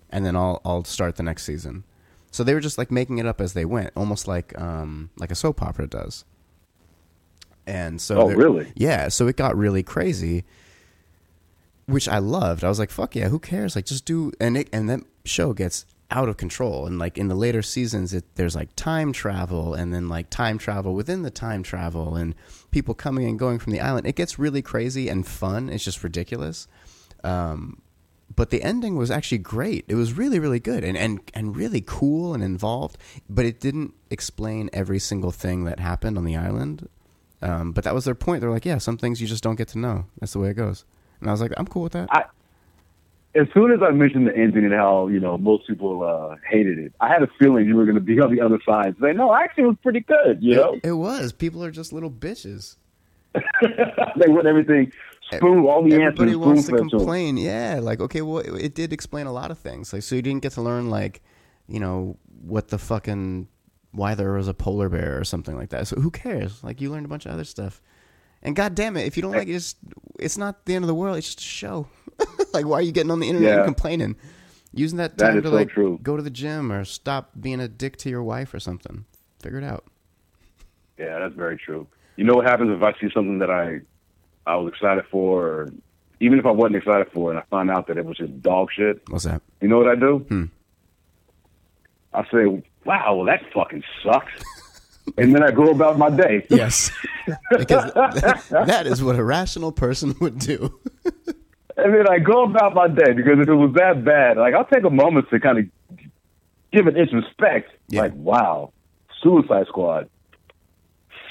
and 0.10 0.26
then 0.26 0.36
I'll 0.36 0.62
I'll 0.66 0.84
start 0.84 1.16
the 1.16 1.24
next 1.24 1.44
season. 1.44 1.84
So 2.32 2.44
they 2.44 2.54
were 2.54 2.60
just 2.60 2.78
like 2.78 2.92
making 2.92 3.18
it 3.18 3.26
up 3.26 3.42
as 3.42 3.54
they 3.54 3.66
went, 3.66 3.92
almost 3.96 4.28
like 4.28 4.60
um, 4.60 5.10
like 5.18 5.32
a 5.32 5.36
soap 5.36 5.62
opera 5.62 5.88
does. 5.88 6.24
And 7.66 8.00
so, 8.02 8.22
Oh, 8.22 8.30
really? 8.30 8.72
Yeah. 8.76 9.10
So 9.10 9.28
it 9.28 9.36
got 9.36 9.58
really 9.58 9.84
crazy, 9.84 10.44
which 11.86 12.08
I 12.08 12.20
loved. 12.20 12.64
I 12.64 12.70
was 12.70 12.80
like, 12.80 12.92
"Fuck 12.92 13.16
yeah, 13.16 13.30
who 13.30 13.40
cares? 13.40 13.76
Like, 13.76 13.86
just 13.86 14.06
do." 14.06 14.32
And 14.40 14.58
it 14.58 14.70
and 14.72 14.90
that 14.90 15.02
show 15.26 15.54
gets 15.54 15.86
out 16.10 16.30
of 16.30 16.38
control. 16.38 16.86
And 16.86 16.98
like 16.98 17.18
in 17.18 17.28
the 17.28 17.36
later 17.36 17.62
seasons, 17.62 18.14
it, 18.14 18.24
there's 18.36 18.56
like 18.56 18.70
time 18.76 19.12
travel 19.12 19.74
and 19.74 19.94
then 19.94 20.08
like 20.08 20.30
time 20.30 20.58
travel 20.58 20.94
within 20.94 21.24
the 21.24 21.32
time 21.32 21.64
travel 21.64 22.16
and 22.16 22.34
people 22.72 22.94
coming 22.94 23.28
and 23.28 23.38
going 23.38 23.60
from 23.60 23.74
the 23.74 23.82
island. 23.82 24.08
It 24.08 24.16
gets 24.16 24.40
really 24.40 24.62
crazy 24.62 25.10
and 25.10 25.28
fun. 25.28 25.70
It's 25.70 25.84
just 25.84 26.04
ridiculous. 26.04 26.68
Um, 27.24 27.82
but 28.36 28.52
the 28.52 28.62
ending 28.62 28.96
was 28.96 29.10
actually 29.10 29.40
great. 29.40 29.86
It 29.88 29.96
was 29.96 30.14
really, 30.14 30.40
really 30.40 30.60
good 30.60 30.84
and, 30.84 30.98
and, 30.98 31.20
and 31.34 31.56
really 31.56 31.84
cool 31.86 32.34
and 32.34 32.44
involved, 32.44 32.98
but 33.30 33.46
it 33.46 33.60
didn't 33.60 33.94
explain 34.10 34.70
every 34.72 35.00
single 35.00 35.32
thing 35.32 35.66
that 35.66 35.80
happened 35.80 36.18
on 36.18 36.24
the 36.24 36.36
island. 36.36 36.88
Um, 37.42 37.72
but 37.72 37.84
that 37.84 37.94
was 37.94 38.06
their 38.06 38.16
point. 38.16 38.42
They're 38.42 38.52
like, 38.52 38.66
yeah, 38.66 38.78
some 38.78 38.98
things 38.98 39.22
you 39.22 39.28
just 39.28 39.44
don't 39.44 39.56
get 39.56 39.68
to 39.70 39.80
know. 39.80 40.06
That's 40.20 40.34
the 40.34 40.40
way 40.40 40.50
it 40.50 40.56
goes. 40.56 40.86
And 41.20 41.30
I 41.30 41.32
was 41.34 41.42
like, 41.42 41.52
I'm 41.58 41.68
cool 41.68 41.84
with 41.84 41.94
that. 41.94 42.10
I, 42.12 42.26
as 43.40 43.48
soon 43.54 43.72
as 43.72 43.80
I 43.82 43.92
mentioned 43.92 44.28
the 44.28 44.36
ending 44.36 44.66
and 44.66 44.74
how 44.74 45.08
you 45.08 45.20
know 45.20 45.38
most 45.38 45.68
people 45.68 46.04
uh, 46.04 46.36
hated 46.50 46.78
it, 46.80 46.94
I 47.00 47.08
had 47.10 47.24
a 47.24 47.28
feeling 47.40 47.68
you 47.68 47.76
were 47.76 47.86
going 47.86 47.96
to 47.96 48.02
be 48.02 48.20
on 48.20 48.34
the 48.34 48.42
other 48.42 48.60
side 48.66 48.96
say, 49.02 49.14
"No, 49.14 49.34
actually, 49.36 49.66
it 49.66 49.68
was 49.68 49.78
pretty 49.84 50.02
good." 50.02 50.40
You 50.42 50.56
know, 50.56 50.74
it, 50.74 50.86
it 50.86 50.94
was. 50.94 51.32
People 51.34 51.64
are 51.64 51.72
just 51.72 51.94
little 51.94 52.12
bitches. 52.12 52.78
they 53.62 54.28
want 54.28 54.48
everything 54.48 54.92
spoon 55.32 55.66
all 55.66 55.84
the 55.84 55.94
Everybody 55.94 56.32
answers. 56.32 56.38
wants 56.38 56.66
to 56.68 56.76
them. 56.78 56.90
complain. 56.90 57.38
Yeah, 57.38 57.80
like 57.82 58.00
okay, 58.00 58.22
well, 58.22 58.40
it, 58.40 58.66
it 58.66 58.76
did 58.76 58.94
explain 58.94 59.28
a 59.28 59.32
lot 59.34 59.52
of 59.52 59.60
things. 59.60 59.94
Like, 59.94 60.04
so 60.04 60.16
you 60.16 60.22
didn't 60.22 60.42
get 60.42 60.54
to 60.54 60.62
learn 60.62 60.90
like, 60.90 61.22
you 61.68 61.80
know, 61.80 62.18
what 62.42 62.70
the 62.70 62.78
fucking 62.78 63.48
why 63.92 64.16
there 64.16 64.34
was 64.34 64.48
a 64.48 64.54
polar 64.54 64.90
bear 64.90 65.20
or 65.20 65.24
something 65.24 65.56
like 65.56 65.70
that. 65.70 65.88
So 65.88 65.96
who 66.00 66.12
cares? 66.12 66.64
Like, 66.64 66.82
you 66.82 66.92
learned 66.92 67.06
a 67.06 67.10
bunch 67.10 67.26
of 67.26 67.32
other 67.32 67.44
stuff. 67.46 67.82
And 68.44 68.56
god 68.56 68.76
damn 68.76 68.96
it, 68.98 69.06
if 69.06 69.18
you 69.18 69.24
don't 69.24 69.32
like 69.34 69.48
it, 69.48 69.54
just 69.54 69.78
it's 70.20 70.38
not 70.38 70.66
the 70.66 70.76
end 70.76 70.84
of 70.84 70.88
the 70.88 70.96
world. 70.96 71.18
It's 71.18 71.28
just 71.28 71.40
a 71.40 71.44
show. 71.44 71.88
like, 72.54 72.66
why 72.66 72.78
are 72.80 72.82
you 72.82 72.92
getting 72.92 73.12
on 73.12 73.20
the 73.20 73.28
internet 73.28 73.50
Yeah. 73.52 73.56
and 73.58 73.66
complaining? 73.66 74.16
Using 74.74 74.98
that 74.98 75.18
That 75.18 75.28
time 75.30 75.38
is 75.38 75.44
to 75.44 75.50
so 75.50 75.56
like 75.56 75.70
true. 75.70 76.00
go 76.04 76.16
to 76.18 76.24
the 76.24 76.30
gym 76.30 76.72
or 76.72 76.86
stop 76.86 77.32
being 77.40 77.60
a 77.60 77.68
dick 77.68 77.98
to 77.98 78.10
your 78.10 78.22
wife 78.24 78.54
or 78.54 78.60
something. 78.60 79.06
Figure 79.42 79.58
it 79.60 79.64
out. 79.64 79.86
Yeah, 80.98 81.20
that's 81.20 81.36
very 81.36 81.58
true. 81.58 81.88
You 82.16 82.26
know 82.26 82.34
what 82.36 82.46
happens 82.46 82.72
if 82.76 82.82
I 82.84 82.94
see 83.00 83.10
something 83.14 83.40
that 83.40 83.50
I 83.50 83.82
I 84.46 84.56
was 84.56 84.72
excited 84.74 85.06
for, 85.12 85.48
or 85.48 85.70
even 86.20 86.40
if 86.40 86.46
I 86.46 86.52
wasn't 86.52 86.78
excited 86.78 87.12
for, 87.12 87.30
and 87.32 87.40
I 87.40 87.44
find 87.50 87.70
out 87.70 87.88
that 87.88 87.98
it 87.98 88.06
was 88.06 88.18
just 88.18 88.42
dog 88.42 88.70
shit. 88.76 89.02
What's 89.10 89.26
that? 89.26 89.42
You 89.62 89.68
know 89.68 89.78
what 89.78 89.88
I 89.90 89.96
do? 89.96 90.20
Hmm. 90.30 90.46
I 92.14 92.24
say, 92.32 92.64
"Wow, 92.86 93.16
well 93.16 93.26
that 93.26 93.42
fucking 93.54 93.84
sucks," 94.04 94.32
and 95.18 95.34
then 95.34 95.44
I 95.44 95.52
go 95.52 95.70
about 95.70 95.98
my 95.98 96.10
day. 96.10 96.46
Yes, 96.50 96.92
because 97.58 97.92
that 98.50 98.84
is 98.86 99.04
what 99.04 99.16
a 99.18 99.24
rational 99.24 99.72
person 99.72 100.16
would 100.20 100.40
do. 100.40 100.78
And 101.78 101.94
then 101.94 102.08
I 102.10 102.18
go 102.20 102.44
about 102.44 102.74
my 102.74 102.88
day 102.88 103.14
because 103.14 103.40
if 103.40 103.48
it 103.48 103.54
was 103.54 103.74
that 103.76 104.04
bad, 104.04 104.38
like 104.38 104.54
I'll 104.54 104.66
take 104.66 104.84
a 104.84 104.90
moment 104.90 105.30
to 105.30 105.40
kind 105.40 105.60
of 105.60 105.66
give 106.74 106.88
an 106.88 106.96
introspect. 106.96 107.66
Yeah. 107.88 108.02
Like, 108.02 108.14
wow, 108.16 108.74
Suicide 109.22 109.68
Squad 109.68 110.10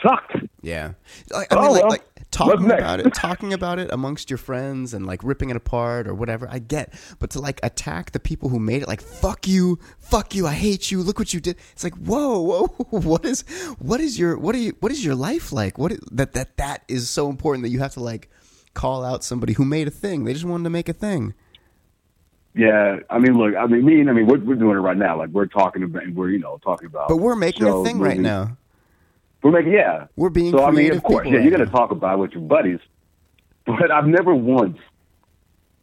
sucked. 0.03 0.37
Yeah, 0.62 0.93
like, 1.31 1.53
I 1.53 1.57
mean, 1.57 1.64
Oh, 1.64 1.72
like, 1.72 1.83
well, 1.83 1.91
like 1.91 2.05
talking 2.37 2.70
about 2.70 3.01
it, 3.01 3.14
talking 3.14 3.53
about 3.53 3.78
it 3.78 3.91
amongst 3.93 4.30
your 4.30 4.39
friends, 4.39 4.95
and 4.95 5.07
like 5.07 5.22
ripping 5.22 5.51
it 5.51 5.57
apart 5.57 6.07
or 6.07 6.14
whatever. 6.14 6.49
I 6.51 6.59
get, 6.59 6.95
but 7.18 7.30
to 7.30 7.41
like 7.41 7.61
attack 7.62 8.12
the 8.12 8.20
people 8.20 8.49
who 8.49 8.59
made 8.59 8.82
it, 8.82 8.89
like 8.89 9.01
fuck 9.01 9.47
you, 9.47 9.78
fuck 9.99 10.34
you, 10.34 10.47
I 10.47 10.53
hate 10.53 10.91
you. 10.91 11.03
Look 11.03 11.18
what 11.18 11.32
you 11.32 11.41
did. 11.41 11.57
It's 11.72 11.84
like 11.84 11.95
whoa, 11.95 12.41
whoa, 12.41 12.66
what 13.01 13.24
is, 13.24 13.43
what 13.78 14.01
is 14.01 14.18
your, 14.18 14.39
what 14.39 14.55
are 14.55 14.59
you, 14.59 14.76
what 14.80 14.93
is 14.93 15.05
your 15.05 15.14
life 15.14 15.53
like? 15.53 15.78
What 15.78 15.93
is, 15.93 16.01
that 16.12 16.32
that 16.34 16.57
that 16.57 16.82
is 16.89 17.09
so 17.09 17.28
important 17.30 17.62
that 17.64 17.70
you 17.70 17.78
have 17.80 17.95
to 17.95 18.01
like 18.01 18.30
call 18.74 19.05
out 19.05 19.24
somebody 19.24 19.55
who 19.55 19.64
made 19.64 19.89
a 19.89 19.91
thing. 19.91 20.24
They 20.24 20.32
just 20.32 20.45
wanted 20.45 20.64
to 20.64 20.70
make 20.70 20.89
a 20.89 20.93
thing. 20.93 21.34
Yeah, 22.55 23.01
I 23.11 23.18
mean, 23.18 23.37
look, 23.37 23.55
I 23.55 23.66
mean, 23.66 23.84
me 23.84 24.01
and 24.01 24.09
I 24.09 24.14
mean, 24.14 24.26
we're, 24.26 24.39
we're 24.39 24.55
doing 24.55 24.76
it 24.76 24.80
right 24.80 24.97
now. 24.97 25.18
Like 25.18 25.28
we're 25.28 25.47
talking 25.47 25.82
about, 25.82 26.09
we're 26.14 26.30
you 26.30 26.39
know 26.39 26.59
talking 26.64 26.87
about. 26.87 27.09
But 27.09 27.16
we're 27.16 27.37
making 27.37 27.66
a 27.66 27.84
thing 27.84 27.99
right 27.99 28.18
now. 28.18 28.57
We're 29.47 29.53
making, 29.53 29.74
yeah. 29.74 30.07
We're 30.16 30.30
being 30.30 30.51
so 30.51 30.64
I 30.64 30.72
mean, 30.72 30.90
of 30.90 31.05
course, 31.05 31.24
yeah, 31.24 31.34
right 31.36 31.42
you're 31.42 31.57
going 31.57 31.64
to 31.64 31.70
talk 31.70 31.92
about 31.92 32.14
it 32.14 32.18
with 32.18 32.32
your 32.32 32.40
buddies, 32.40 32.80
but 33.64 33.92
I've 33.92 34.09
never 34.09 34.34
once, 34.34 34.76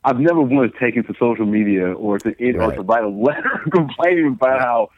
I've 0.03 0.20
never 0.20 0.41
once 0.41 0.74
taken 0.82 1.05
to 1.05 1.14
social 1.18 1.45
media 1.45 1.93
or 1.93 2.20
to 2.20 2.36
it, 2.38 2.57
or 2.57 2.74
to 2.74 2.82
write 2.82 3.05
a 3.05 3.07
letter 3.07 3.61
complaining 3.72 4.28
about 4.34 4.59
how, 4.59 4.89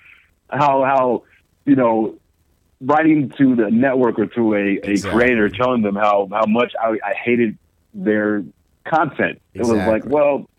how, 0.49 0.84
how, 0.84 1.24
you 1.66 1.76
know, 1.76 2.18
writing 2.82 3.32
to 3.38 3.55
the 3.55 3.70
network 3.70 4.18
or 4.18 4.26
to 4.26 4.55
a, 4.55 4.57
a 4.57 4.72
Exactly. 4.82 5.11
creator 5.11 5.47
telling 5.49 5.84
them 5.84 5.93
how 5.93 6.28
how 6.32 6.47
much 6.47 6.74
I, 6.82 6.97
I 7.05 7.13
hated 7.13 7.59
their 7.93 8.43
content. 8.84 9.43
It 9.53 9.61
was 9.61 9.78
like, 9.78 10.05
well. 10.05 10.49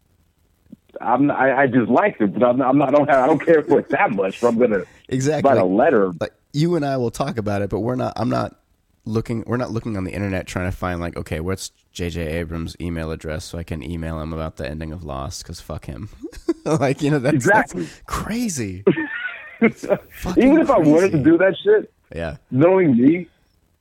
I'm 0.98 1.30
I, 1.30 1.54
I 1.54 1.66
just 1.66 1.90
liked 1.90 2.22
it, 2.22 2.32
but 2.32 2.42
I'm 2.42 2.56
not, 2.56 2.68
I'm 2.68 2.78
not 2.78 2.88
I 2.88 2.92
don't 2.92 3.10
have, 3.10 3.24
I 3.24 3.26
don't 3.26 3.44
care 3.44 3.62
for 3.62 3.80
it 3.80 3.90
that 3.90 4.12
much. 4.12 4.40
So 4.40 4.46
I'm 4.48 4.56
gonna 4.58 4.84
Exactly. 5.10 5.46
write 5.46 5.58
a 5.60 5.64
letter. 5.66 6.10
like 6.18 6.32
you 6.56 6.74
and 6.74 6.84
I 6.84 6.96
will 6.96 7.10
talk 7.10 7.36
about 7.38 7.62
it, 7.62 7.70
but 7.70 7.80
we're 7.80 7.96
not. 7.96 8.12
I'm 8.16 8.28
not 8.30 8.56
looking. 9.04 9.44
We're 9.46 9.56
not 9.58 9.70
looking 9.70 9.96
on 9.96 10.04
the 10.04 10.12
internet 10.12 10.46
trying 10.46 10.70
to 10.70 10.76
find 10.76 11.00
like, 11.00 11.16
okay, 11.16 11.40
what's 11.40 11.70
J.J. 11.92 12.26
Abrams' 12.38 12.76
email 12.80 13.10
address 13.10 13.44
so 13.44 13.58
I 13.58 13.62
can 13.62 13.82
email 13.82 14.20
him 14.20 14.32
about 14.32 14.56
the 14.56 14.68
ending 14.68 14.92
of 14.92 15.04
Lost? 15.04 15.42
Because 15.42 15.60
fuck 15.60 15.84
him. 15.86 16.08
like 16.64 17.02
you 17.02 17.10
know 17.10 17.18
that's, 17.18 17.34
Exactly. 17.34 17.82
that's 17.84 18.00
crazy. 18.06 18.84
Even 19.62 20.60
if 20.60 20.70
I 20.70 20.78
wanted 20.78 21.12
to 21.12 21.22
do 21.22 21.38
that 21.38 21.56
shit, 21.62 21.92
Yeah. 22.14 22.36
knowing 22.50 22.96
me, 22.96 23.26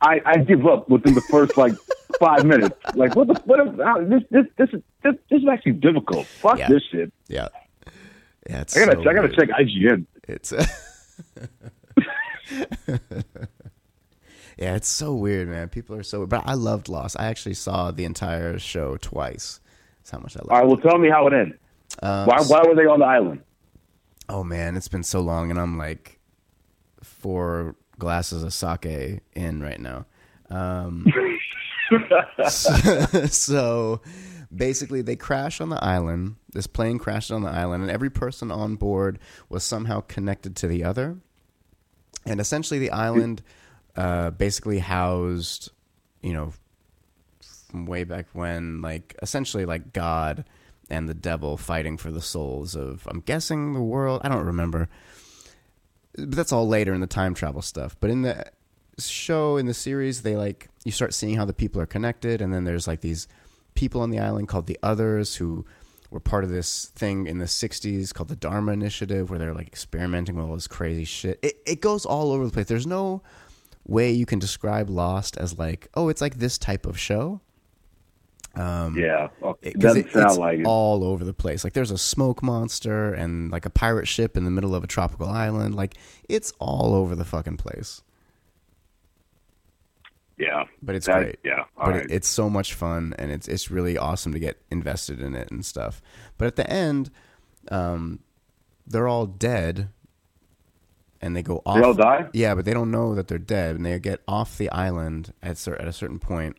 I, 0.01 0.21
I 0.25 0.37
give 0.37 0.65
up 0.67 0.87
within 0.89 1.13
the 1.15 1.21
first 1.21 1.57
like 1.57 1.73
five 2.19 2.45
minutes. 2.45 2.75
Like 2.95 3.15
what 3.15 3.27
the 3.27 3.33
what? 3.45 3.59
If, 3.59 3.75
how, 3.79 4.01
this 4.03 4.23
this 4.31 4.45
this 4.57 4.69
is 4.73 4.81
this, 5.03 5.15
this 5.29 5.41
is 5.41 5.47
actually 5.51 5.73
difficult. 5.73 6.25
Fuck 6.27 6.59
Yeah. 6.59 6.69
this 6.69 6.83
shit. 6.91 7.11
Yeah. 7.27 7.47
Yeah. 8.49 8.61
It's 8.61 8.77
I 8.77 8.85
gotta 8.85 9.03
so 9.03 9.09
I 9.09 9.13
gotta 9.13 9.21
weird. 9.27 9.35
check 9.35 9.49
IGN. 9.49 10.05
It's 10.27 10.53
yeah, 14.57 14.75
it's 14.75 14.87
so 14.87 15.13
weird, 15.13 15.47
man. 15.47 15.69
People 15.69 15.95
are 15.95 16.03
so. 16.03 16.25
But 16.25 16.43
I 16.45 16.53
loved 16.53 16.89
Lost. 16.89 17.15
I 17.19 17.25
actually 17.25 17.55
saw 17.55 17.91
the 17.91 18.05
entire 18.05 18.59
show 18.59 18.97
twice. 18.97 19.59
That's 19.99 20.11
how 20.11 20.19
much 20.19 20.35
I 20.37 20.39
loved. 20.39 20.51
All 20.51 20.59
right, 20.59 20.67
well, 20.67 20.77
tell 20.77 20.97
me 20.97 21.09
how 21.09 21.27
it 21.27 21.33
ended. 21.33 21.59
Um, 22.01 22.25
Why 22.27 22.41
why 22.41 22.63
were 22.67 22.75
they 22.75 22.85
on 22.85 22.99
the 22.99 23.05
island? 23.05 23.41
Oh 24.27 24.43
man, 24.43 24.75
it's 24.75 24.87
been 24.87 25.03
so 25.03 25.21
long, 25.21 25.51
and 25.51 25.59
I'm 25.59 25.77
like 25.77 26.19
four 27.01 27.75
glasses 27.99 28.43
of 28.43 28.53
sake 28.53 29.21
in 29.33 29.61
right 29.61 29.79
now. 29.79 30.05
Um, 30.49 31.05
so, 32.49 32.79
so 33.27 34.01
basically, 34.53 35.01
they 35.01 35.15
crash 35.15 35.61
on 35.61 35.69
the 35.69 35.83
island. 35.83 36.35
This 36.51 36.67
plane 36.67 36.97
crashed 36.97 37.31
on 37.31 37.43
the 37.43 37.49
island, 37.49 37.83
and 37.83 37.91
every 37.91 38.09
person 38.09 38.51
on 38.51 38.75
board 38.75 39.19
was 39.49 39.63
somehow 39.63 40.01
connected 40.01 40.55
to 40.57 40.67
the 40.67 40.83
other. 40.83 41.17
And 42.25 42.39
essentially, 42.39 42.79
the 42.79 42.91
island 42.91 43.41
uh, 43.95 44.31
basically 44.31 44.79
housed, 44.79 45.71
you 46.21 46.33
know, 46.33 46.53
from 47.69 47.85
way 47.85 48.03
back 48.03 48.27
when, 48.33 48.81
like 48.81 49.15
essentially 49.21 49.65
like 49.65 49.93
God 49.93 50.45
and 50.89 51.09
the 51.09 51.13
devil 51.13 51.57
fighting 51.57 51.97
for 51.97 52.11
the 52.11 52.21
souls 52.21 52.75
of, 52.75 53.07
I'm 53.07 53.21
guessing 53.21 53.73
the 53.73 53.81
world. 53.81 54.21
I 54.23 54.29
don't 54.29 54.45
remember, 54.45 54.89
but 56.17 56.31
that's 56.31 56.51
all 56.51 56.67
later 56.67 56.93
in 56.93 57.01
the 57.01 57.07
time 57.07 57.33
travel 57.33 57.61
stuff. 57.61 57.95
But 57.99 58.09
in 58.09 58.21
the 58.21 58.45
show, 58.97 59.57
in 59.57 59.65
the 59.65 59.73
series, 59.73 60.21
they 60.21 60.35
like 60.35 60.69
you 60.83 60.91
start 60.91 61.13
seeing 61.13 61.35
how 61.35 61.45
the 61.45 61.53
people 61.53 61.81
are 61.81 61.85
connected, 61.85 62.41
and 62.41 62.53
then 62.53 62.63
there's 62.63 62.87
like 62.87 63.01
these 63.01 63.27
people 63.73 64.01
on 64.01 64.09
the 64.09 64.19
island 64.19 64.47
called 64.47 64.67
the 64.67 64.79
Others 64.81 65.35
who 65.35 65.65
were 66.15 66.19
part 66.21 66.45
of 66.45 66.49
this 66.49 66.85
thing 66.95 67.27
in 67.27 67.39
the 67.39 67.45
60s 67.45 68.13
called 68.13 68.29
the 68.29 68.37
Dharma 68.37 68.71
Initiative 68.71 69.29
where 69.29 69.37
they're 69.37 69.53
like 69.53 69.67
experimenting 69.67 70.35
with 70.37 70.45
all 70.45 70.55
this 70.55 70.65
crazy 70.65 71.03
shit. 71.03 71.37
It, 71.43 71.57
it 71.65 71.81
goes 71.81 72.05
all 72.05 72.31
over 72.31 72.45
the 72.45 72.51
place. 72.51 72.67
There's 72.67 72.87
no 72.87 73.21
way 73.85 74.11
you 74.11 74.25
can 74.25 74.39
describe 74.39 74.89
Lost 74.89 75.35
as 75.37 75.59
like, 75.59 75.89
oh, 75.93 76.07
it's 76.07 76.21
like 76.21 76.35
this 76.39 76.57
type 76.57 76.85
of 76.85 76.97
show. 76.97 77.41
Um, 78.55 78.97
Yeah, 78.97 79.27
well, 79.41 79.57
it, 79.61 79.77
doesn't 79.77 80.07
it- 80.07 80.13
sound 80.13 80.25
it's 80.29 80.37
like 80.37 80.59
it. 80.59 80.65
all 80.65 81.03
over 81.03 81.25
the 81.25 81.33
place. 81.33 81.65
Like 81.65 81.73
there's 81.73 81.91
a 81.91 81.97
smoke 81.97 82.41
monster 82.41 83.13
and 83.13 83.51
like 83.51 83.65
a 83.65 83.69
pirate 83.69 84.07
ship 84.07 84.37
in 84.37 84.45
the 84.45 84.51
middle 84.51 84.73
of 84.73 84.85
a 84.85 84.87
tropical 84.87 85.27
island. 85.27 85.75
Like 85.75 85.95
it's 86.29 86.53
all 86.59 86.93
over 86.95 87.13
the 87.13 87.25
fucking 87.25 87.57
place. 87.57 88.01
Yeah, 90.37 90.63
But 90.81 90.95
it's 90.95 91.05
That- 91.07 91.19
great. 91.19 91.39
Yeah, 91.43 91.63
but 91.77 91.87
right. 91.87 92.03
it, 92.05 92.11
it's 92.11 92.27
so 92.27 92.49
much 92.49 92.73
fun 92.73 93.13
and 93.17 93.31
it's 93.31 93.47
it's 93.47 93.71
really 93.71 93.97
awesome 93.97 94.33
to 94.33 94.39
get 94.39 94.61
invested 94.69 95.21
in 95.21 95.33
it 95.35 95.49
and 95.51 95.65
stuff. 95.65 96.01
But 96.37 96.47
at 96.47 96.55
the 96.55 96.69
end, 96.69 97.09
um, 97.71 98.19
they're 98.87 99.07
all 99.07 99.25
dead, 99.25 99.89
and 101.21 101.35
they 101.35 101.41
go 101.41 101.61
off. 101.65 101.77
they 101.77 101.83
all 101.83 101.93
die. 101.93 102.27
Yeah, 102.33 102.53
but 102.55 102.65
they 102.65 102.73
don't 102.73 102.91
know 102.91 103.15
that 103.15 103.27
they're 103.27 103.37
dead, 103.39 103.75
and 103.75 103.85
they 103.85 103.97
get 103.99 104.21
off 104.27 104.57
the 104.57 104.69
island 104.69 105.33
at 105.41 105.57
cer- 105.57 105.75
at 105.81 105.87
a 105.87 105.93
certain 105.93 106.19
point, 106.19 106.57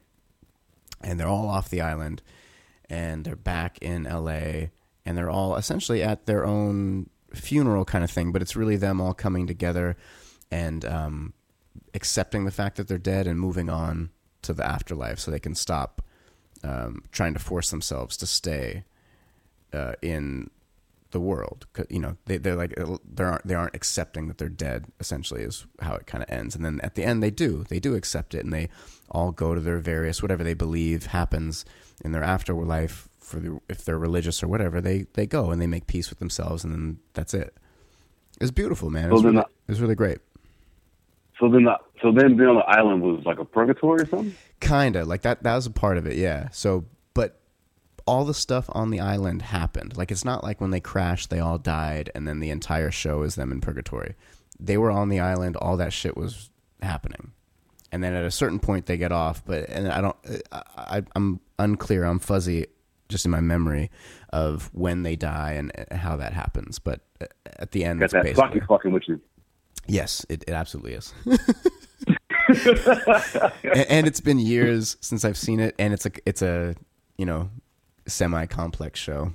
and 1.02 1.20
they're 1.20 1.28
all 1.28 1.48
off 1.48 1.68
the 1.68 1.80
island, 1.80 2.22
and 2.90 3.24
they're 3.24 3.36
back 3.36 3.78
in 3.80 4.06
L.A. 4.06 4.70
and 5.04 5.16
they're 5.16 5.30
all 5.30 5.54
essentially 5.56 6.02
at 6.02 6.26
their 6.26 6.44
own 6.44 7.08
funeral 7.32 7.84
kind 7.84 8.02
of 8.02 8.10
thing, 8.10 8.32
but 8.32 8.42
it's 8.42 8.56
really 8.56 8.76
them 8.76 9.00
all 9.00 9.12
coming 9.14 9.46
together 9.46 9.96
and 10.50 10.84
um, 10.84 11.32
accepting 11.96 12.44
the 12.44 12.52
fact 12.52 12.76
that 12.76 12.86
they're 12.86 12.98
dead 12.98 13.26
and 13.26 13.40
moving 13.40 13.68
on 13.68 14.10
to 14.42 14.52
the 14.52 14.64
afterlife, 14.64 15.18
so 15.18 15.30
they 15.30 15.40
can 15.40 15.56
stop 15.56 16.02
um, 16.62 17.02
trying 17.10 17.34
to 17.34 17.40
force 17.40 17.70
themselves 17.70 18.16
to 18.18 18.26
stay 18.26 18.84
uh, 19.72 19.94
in 20.02 20.50
the 21.10 21.20
world. 21.20 21.66
You 21.88 22.00
know, 22.00 22.16
they 22.26 22.36
they're 22.36 22.54
like 22.54 22.74
they 22.76 23.24
aren't 23.24 23.46
they 23.46 23.54
aren't 23.54 23.74
accepting 23.74 24.28
that 24.28 24.38
they're 24.38 24.48
dead. 24.48 24.86
Essentially, 25.00 25.42
is 25.42 25.66
how 25.80 25.94
it 25.94 26.06
kind 26.06 26.22
of 26.22 26.30
ends. 26.30 26.54
And 26.54 26.64
then 26.64 26.80
at 26.82 26.94
the 26.94 27.04
end, 27.04 27.22
they 27.22 27.30
do 27.30 27.64
they 27.68 27.80
do 27.80 27.94
accept 27.94 28.34
it, 28.34 28.44
and 28.44 28.52
they 28.52 28.68
all 29.10 29.32
go 29.32 29.54
to 29.54 29.60
their 29.60 29.78
various 29.78 30.22
whatever 30.22 30.44
they 30.44 30.54
believe 30.54 31.06
happens 31.06 31.64
in 32.04 32.12
their 32.12 32.24
afterlife. 32.24 33.08
For 33.20 33.40
the, 33.40 33.58
if 33.68 33.84
they're 33.84 33.98
religious 33.98 34.42
or 34.42 34.48
whatever, 34.48 34.80
they 34.80 35.06
they 35.14 35.26
go 35.26 35.50
and 35.50 35.60
they 35.60 35.66
make 35.66 35.86
peace 35.86 36.10
with 36.10 36.20
themselves, 36.20 36.62
and 36.64 36.72
then 36.72 36.98
that's 37.14 37.34
it. 37.34 37.56
It's 38.40 38.50
beautiful, 38.52 38.90
man. 38.90 39.10
It's 39.10 39.22
then 39.22 39.34
really, 39.34 39.46
it 39.68 39.80
really 39.80 39.94
great. 39.94 40.18
So 41.38 41.50
then, 41.50 41.64
the, 41.64 41.78
so 42.02 42.12
then 42.12 42.36
being 42.36 42.48
on 42.48 42.56
the 42.56 42.62
island 42.62 43.02
was 43.02 43.24
like 43.24 43.38
a 43.38 43.44
purgatory 43.44 44.02
or 44.02 44.06
something. 44.06 44.34
Kinda 44.60 45.04
like 45.04 45.22
that. 45.22 45.42
That 45.42 45.54
was 45.54 45.66
a 45.66 45.70
part 45.70 45.98
of 45.98 46.06
it, 46.06 46.16
yeah. 46.16 46.48
So, 46.50 46.86
but 47.12 47.40
all 48.06 48.24
the 48.24 48.34
stuff 48.34 48.66
on 48.70 48.90
the 48.90 49.00
island 49.00 49.42
happened. 49.42 49.96
Like 49.96 50.10
it's 50.10 50.24
not 50.24 50.42
like 50.42 50.60
when 50.60 50.70
they 50.70 50.80
crashed, 50.80 51.28
they 51.28 51.40
all 51.40 51.58
died, 51.58 52.10
and 52.14 52.26
then 52.26 52.40
the 52.40 52.50
entire 52.50 52.90
show 52.90 53.22
is 53.22 53.34
them 53.34 53.52
in 53.52 53.60
purgatory. 53.60 54.14
They 54.58 54.78
were 54.78 54.90
on 54.90 55.10
the 55.10 55.20
island. 55.20 55.56
All 55.56 55.76
that 55.76 55.92
shit 55.92 56.16
was 56.16 56.50
happening, 56.80 57.32
and 57.92 58.02
then 58.02 58.14
at 58.14 58.24
a 58.24 58.30
certain 58.30 58.58
point 58.58 58.86
they 58.86 58.96
get 58.96 59.12
off. 59.12 59.44
But 59.44 59.68
and 59.68 59.88
I 59.88 60.00
don't. 60.00 60.16
I, 60.50 60.62
I, 60.76 61.02
I'm 61.14 61.40
unclear. 61.58 62.04
I'm 62.04 62.18
fuzzy, 62.18 62.66
just 63.10 63.26
in 63.26 63.30
my 63.30 63.40
memory 63.40 63.90
of 64.30 64.70
when 64.72 65.02
they 65.02 65.16
die 65.16 65.52
and 65.52 65.72
how 65.92 66.16
that 66.16 66.32
happens. 66.32 66.78
But 66.78 67.00
uh, 67.20 67.26
at 67.58 67.72
the 67.72 67.84
end, 67.84 68.00
Got 68.00 68.10
that 68.12 68.22
basically 68.22 68.42
fucking 68.42 68.66
fucking 68.66 68.92
with 68.92 69.08
you. 69.08 69.20
Yes, 69.88 70.24
it, 70.28 70.44
it 70.46 70.52
absolutely 70.52 70.94
is. 70.94 71.12
and, 72.48 73.86
and 73.88 74.06
it's 74.06 74.20
been 74.20 74.38
years 74.38 74.96
since 75.00 75.24
I've 75.24 75.36
seen 75.36 75.60
it, 75.60 75.74
and 75.78 75.92
it's 75.92 76.06
a 76.06 76.10
it's 76.24 76.42
a 76.42 76.74
you 77.16 77.26
know 77.26 77.50
semi 78.06 78.46
complex 78.46 79.00
show. 79.00 79.32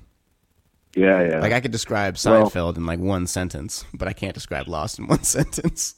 Yeah, 0.96 1.28
yeah. 1.30 1.40
Like 1.40 1.54
I 1.54 1.62
could 1.62 1.72
describe 1.72 2.18
Well- 2.26 2.50
Seinfeld 2.50 2.78
in 2.78 2.86
like 2.86 3.00
one 3.00 3.28
sentence, 3.28 3.86
but 3.94 4.08
I 4.08 4.14
can't 4.14 4.34
describe 4.34 4.68
Lost 4.68 5.00
in 5.00 5.08
one 5.08 5.24
sentence. 5.24 5.96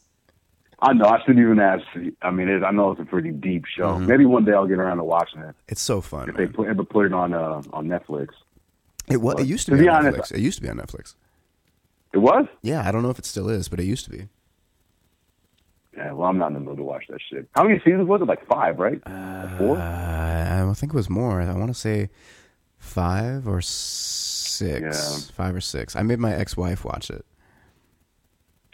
I 0.80 0.92
know. 0.94 1.06
I 1.06 1.20
shouldn't 1.22 1.40
even 1.40 1.60
ask. 1.60 1.84
I 2.22 2.30
mean, 2.32 2.50
it, 2.50 2.62
I 2.62 2.72
know 2.72 2.92
it's 2.92 3.00
a 3.00 3.06
pretty 3.06 3.32
deep 3.32 3.64
show. 3.66 3.94
Mm-hmm. 3.94 4.06
Maybe 4.08 4.26
one 4.26 4.44
day 4.44 4.52
I'll 4.52 4.68
get 4.68 4.80
around 4.80 4.98
to 4.98 5.04
watching 5.06 5.42
it 5.42 5.56
It's 5.70 5.82
so 5.82 6.02
fun. 6.02 6.28
if 6.30 6.36
they 6.36 6.46
put, 6.46 6.68
ever 6.68 6.84
put 6.84 7.06
it 7.06 7.14
on 7.14 7.34
uh, 7.34 7.62
on 7.72 7.88
Netflix. 7.88 8.30
It 9.10 9.18
was. 9.22 9.40
It 9.40 9.48
used 9.48 9.66
to, 9.66 9.72
To 9.72 9.78
be, 9.78 9.84
be 9.84 9.90
on 9.90 10.06
honest- 10.06 10.32
Netflix. 10.32 10.36
It 10.38 10.42
used 10.42 10.58
to 10.58 10.62
be 10.62 10.70
on 10.70 10.78
Netflix. 10.78 11.16
It 12.14 12.18
was. 12.20 12.46
Yeah, 12.62 12.88
I 12.88 12.92
don't 12.92 13.02
know 13.02 13.10
if 13.10 13.18
it 13.18 13.26
still 13.26 13.50
is, 13.50 13.70
but 13.70 13.80
it 13.80 13.86
used 13.86 14.06
to 14.06 14.12
be. 14.12 14.28
Yeah. 15.96 16.12
Well, 16.14 16.28
I'm 16.28 16.38
not 16.38 16.48
in 16.48 16.54
the 16.54 16.60
mood 16.60 16.78
to 16.78 16.84
watch 16.84 17.06
that 17.10 17.20
shit. 17.30 17.48
How 17.54 17.64
many 17.64 17.80
seasons 17.80 18.08
was 18.08 18.22
it? 18.22 18.28
Like 18.28 18.46
five, 18.48 18.80
right? 18.80 19.02
Four. 19.58 19.78
Uh, 19.78 20.70
I 20.70 20.74
think 20.74 20.94
it 20.94 20.96
was 20.96 21.10
more. 21.10 21.42
I 21.42 21.54
want 21.54 21.74
to 21.74 21.80
say 21.80 22.10
five 22.78 23.48
or 23.48 23.62
six. 23.62 24.82
Yeah. 24.82 25.34
Five 25.36 25.56
or 25.56 25.62
six. 25.62 25.96
I 25.96 26.02
made 26.04 26.20
my 26.20 26.34
ex-wife 26.34 26.84
watch 26.84 27.10
it. 27.10 27.26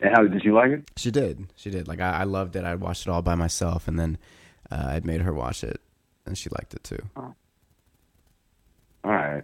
And 0.02 0.16
how 0.16 0.24
did 0.24 0.44
you 0.44 0.54
like 0.54 0.72
it? 0.72 0.92
She 0.96 1.12
did. 1.12 1.48
She 1.56 1.70
did. 1.70 1.88
Like 1.88 2.00
I, 2.00 2.22
I 2.22 2.24
loved 2.24 2.56
it. 2.56 2.64
I 2.64 2.76
watched 2.76 3.06
it 3.06 3.10
all 3.10 3.22
by 3.22 3.36
myself, 3.36 3.88
and 3.88 4.00
then 4.00 4.18
uh, 4.72 4.86
I'd 4.88 5.06
made 5.06 5.22
her 5.22 5.34
watch 5.34 5.64
it, 5.64 5.82
and 6.26 6.38
she 6.38 6.50
liked 6.50 6.74
it 6.74 6.84
too. 6.84 7.02
All 7.16 7.36
right. 9.04 9.44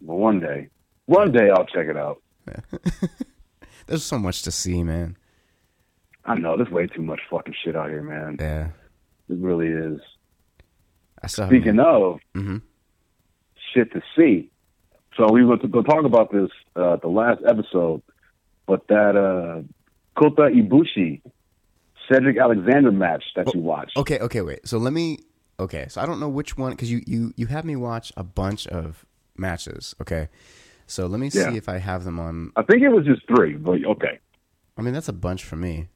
Well, 0.00 0.18
one 0.18 0.40
day, 0.40 0.68
one 1.06 1.32
day 1.32 1.50
I'll 1.50 1.66
check 1.66 1.86
it 1.88 1.96
out. 1.96 2.22
There's 3.86 4.04
so 4.04 4.18
much 4.18 4.42
to 4.42 4.50
see, 4.50 4.82
man. 4.82 5.16
I 6.28 6.34
know 6.36 6.56
there's 6.56 6.70
way 6.70 6.86
too 6.86 7.02
much 7.02 7.20
fucking 7.30 7.54
shit 7.64 7.74
out 7.76 7.88
here, 7.88 8.02
man. 8.02 8.36
Yeah. 8.38 8.68
It 9.28 9.38
really 9.38 9.68
is. 9.68 10.00
I 11.22 11.28
haven't- 11.28 11.48
Speaking 11.48 11.80
of 11.80 12.20
Mhm. 12.34 12.62
shit 13.74 13.92
to 13.92 14.02
see, 14.16 14.50
so 15.16 15.30
we 15.32 15.44
were 15.44 15.56
going 15.56 15.72
to 15.72 15.82
talk 15.90 16.04
about 16.04 16.30
this 16.32 16.50
uh, 16.76 16.96
the 16.96 17.08
last 17.08 17.42
episode, 17.46 18.02
but 18.66 18.86
that 18.88 19.16
uh, 19.16 19.62
Kota 20.18 20.42
Ibushi 20.42 21.20
Cedric 22.10 22.38
Alexander 22.38 22.92
match 22.92 23.24
that 23.36 23.52
you 23.54 23.60
watched. 23.60 23.96
Okay, 23.96 24.18
okay, 24.20 24.40
wait. 24.42 24.66
So 24.66 24.78
let 24.78 24.92
me. 24.92 25.18
Okay, 25.60 25.86
so 25.88 26.00
I 26.00 26.06
don't 26.06 26.20
know 26.20 26.28
which 26.28 26.56
one 26.56 26.70
because 26.72 26.90
you 26.90 27.00
you 27.06 27.32
you 27.36 27.46
had 27.46 27.64
me 27.64 27.74
watch 27.76 28.12
a 28.16 28.22
bunch 28.22 28.66
of 28.68 29.04
matches. 29.36 29.94
Okay, 30.00 30.28
so 30.86 31.06
let 31.06 31.18
me 31.20 31.30
Yeah. 31.32 31.50
see 31.50 31.56
if 31.56 31.68
I 31.68 31.78
have 31.78 32.04
them 32.04 32.20
on. 32.20 32.52
I 32.56 32.62
think 32.62 32.82
it 32.82 32.90
was 32.90 33.04
just 33.04 33.26
three, 33.26 33.54
but 33.54 33.84
okay. 33.84 34.20
I 34.76 34.82
mean, 34.82 34.94
that's 34.94 35.08
a 35.08 35.12
bunch 35.12 35.42
for 35.44 35.56
me. 35.56 35.88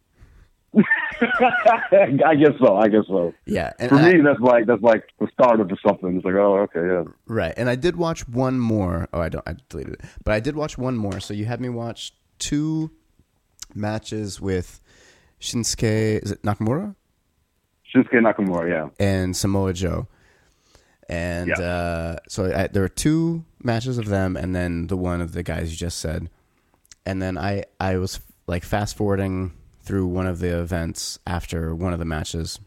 I 1.20 2.35
guess 2.39 2.53
so. 2.59 2.77
I 2.77 2.89
guess 2.89 3.05
so. 3.07 3.35
Yeah, 3.47 3.73
For 3.89 3.95
I- 3.97 4.12
me, 4.14 4.20
that's 4.23 4.41
like 4.41 4.66
that's 4.66 4.83
like 4.83 5.05
the 5.20 5.29
start 5.33 5.61
of 5.61 5.70
something. 5.87 6.16
It's 6.16 6.25
like, 6.25 6.35
oh, 6.35 6.59
okay, 6.75 6.81
yeah. 6.87 7.05
Right, 7.27 7.55
and 7.57 7.68
I 7.68 7.77
did 7.77 7.97
watch 7.97 8.27
one 8.29 8.59
more. 8.59 9.09
Oh, 9.12 9.20
I 9.20 9.29
don't. 9.29 9.47
I 9.47 9.55
deleted 9.68 9.95
it, 9.95 10.01
but 10.25 10.33
I 10.35 10.41
did 10.41 10.57
watch 10.57 10.79
one 10.79 10.97
more. 10.97 11.20
So 11.20 11.35
you 11.35 11.45
had 11.45 11.61
me 11.61 11.68
watch 11.68 12.14
two 12.39 12.91
matches 13.75 14.41
with 14.41 14.81
Shinsuke. 15.41 16.23
Is 16.23 16.31
it 16.33 16.43
Nakamura 16.43 16.95
Shinsuke 17.95 18.14
Nakamura, 18.20 18.68
yeah. 18.70 18.89
and 19.05 19.37
Samoa 19.37 19.73
Joe? 19.73 20.09
And 21.09 21.49
Yeah. 21.49 21.61
uh, 21.62 22.16
so 22.29 22.47
I, 22.55 22.68
there 22.68 22.83
were 22.83 22.89
two 22.89 23.45
matches 23.62 23.99
of 23.99 24.07
them, 24.07 24.37
and 24.37 24.55
then 24.55 24.87
the 24.87 24.97
one 24.97 25.20
of 25.20 25.33
the 25.33 25.43
guys 25.43 25.70
you 25.70 25.77
just 25.77 25.99
said. 25.99 26.31
And 27.05 27.20
then 27.20 27.37
I 27.37 27.64
I 27.79 27.97
was 27.99 28.20
like 28.47 28.64
fast 28.64 28.97
forwarding 28.97 29.53
through 29.83 30.07
one 30.07 30.26
of 30.26 30.39
the 30.39 30.59
events 30.59 31.18
after 31.26 31.74
one 31.74 31.93
of 31.93 31.99
the 31.99 32.05
matches, 32.05 32.61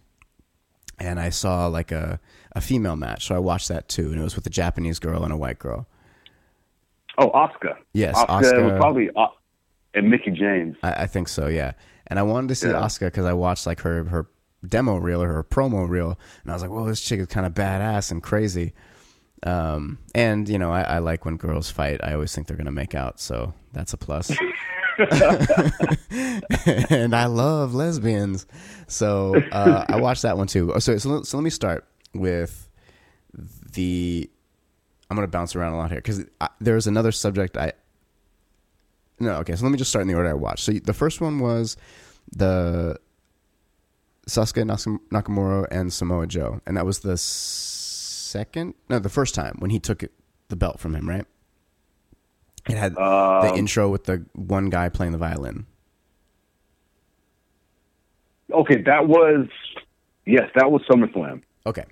and 0.99 1.19
I 1.19 1.29
saw 1.29 1.67
like 1.67 1.91
a 1.91 2.19
a 2.53 2.61
female 2.61 2.95
match. 2.95 3.27
So 3.27 3.35
I 3.35 3.39
watched 3.39 3.67
that 3.69 3.87
too, 3.89 4.11
and 4.11 4.19
it 4.19 4.23
was 4.23 4.35
with 4.35 4.45
a 4.45 4.49
Japanese 4.51 4.99
girl 4.99 5.23
and 5.23 5.33
a 5.33 5.37
white 5.37 5.59
girl. 5.59 5.87
Oh, 7.17 7.29
Asuka. 7.31 7.77
Yes, 7.93 8.17
Asuka, 8.17 8.63
was 8.63 8.77
probably 8.77 9.09
uh, 9.15 9.27
and 9.93 10.09
Mickie 10.09 10.31
James. 10.31 10.75
I, 10.83 11.03
I 11.03 11.07
think 11.07 11.27
so, 11.29 11.47
yeah. 11.47 11.71
And 12.07 12.19
I 12.19 12.23
wanted 12.23 12.49
to 12.49 12.55
see 12.55 12.67
Yeah. 12.67 12.73
Asuka 12.81 13.07
because 13.07 13.25
I 13.25 13.33
watched 13.33 13.65
like 13.65 13.79
her 13.81 14.03
her 14.05 14.27
demo 14.67 14.97
reel 14.97 15.21
or 15.23 15.31
her 15.33 15.43
promo 15.43 15.87
reel, 15.87 16.19
and 16.43 16.51
I 16.51 16.55
was 16.55 16.61
like, 16.61 16.71
"Whoa, 16.71 16.85
this 16.87 17.01
chick 17.01 17.19
is 17.19 17.27
kind 17.27 17.45
of 17.45 17.53
badass 17.53 18.11
and 18.11 18.21
crazy." 18.21 18.73
Um, 19.43 19.99
and 20.13 20.49
you 20.49 20.57
know, 20.57 20.71
I, 20.71 20.81
I 20.81 20.99
like 20.99 21.23
when 21.23 21.37
girls 21.37 21.69
fight. 21.69 21.99
I 22.03 22.13
always 22.13 22.33
think 22.35 22.47
they're 22.47 22.57
gonna 22.57 22.71
make 22.71 22.95
out, 22.95 23.19
so 23.19 23.53
that's 23.73 23.93
a 23.93 23.97
plus. 23.97 24.31
and 26.89 27.15
I 27.15 27.25
love 27.25 27.73
lesbians, 27.73 28.45
so 28.87 29.35
uh, 29.51 29.85
I 29.87 29.97
watched 29.97 30.21
that 30.23 30.37
one 30.37 30.47
too. 30.47 30.73
Oh, 30.73 30.79
So, 30.79 30.97
so, 30.97 31.09
let- 31.09 31.25
so 31.25 31.37
let 31.37 31.43
me 31.43 31.49
start 31.49 31.85
with 32.13 32.69
the. 33.73 34.29
I'm 35.09 35.15
gonna 35.15 35.27
bounce 35.27 35.55
around 35.55 35.73
a 35.73 35.77
lot 35.77 35.91
here 35.91 35.99
because 35.99 36.23
there's 36.59 36.87
another 36.87 37.11
subject 37.11 37.57
I 37.57 37.73
no, 39.19 39.33
okay. 39.35 39.55
So 39.55 39.63
let 39.63 39.71
me 39.71 39.77
just 39.77 39.89
start 39.91 40.01
in 40.01 40.07
the 40.07 40.15
order 40.15 40.29
I 40.29 40.33
watched. 40.33 40.63
So 40.65 40.73
the 40.73 40.93
first 40.93 41.21
one 41.21 41.39
was 41.39 41.77
the 42.35 42.97
Shinsuke 44.27 44.65
Nakamura 45.11 45.67
and 45.71 45.93
Samoa 45.93 46.27
Joe, 46.27 46.59
and 46.65 46.75
that 46.75 46.85
was 46.85 46.99
the 46.99 47.17
second, 47.17 48.73
no, 48.89 48.99
the 48.99 49.07
first 49.09 49.33
time 49.35 49.55
when 49.59 49.69
he 49.69 49.79
took 49.79 50.03
the 50.49 50.55
belt 50.55 50.79
from 50.79 50.95
him, 50.95 51.07
right? 51.07 51.25
It 52.67 52.77
had 52.77 52.95
the 52.95 53.01
Um, 53.01 53.55
intro 53.57 53.89
with 53.89 54.05
the 54.05 54.25
one 54.33 54.69
guy 54.69 54.89
playing 54.89 55.11
the 55.11 55.17
violin. 55.17 55.65
Okay, 58.51 58.81
that 58.83 59.07
was 59.07 59.47
yes, 60.25 60.49
that 60.55 60.71
was 60.71 60.81
SummerSlam. 60.89 61.41
Okay, 61.65 61.85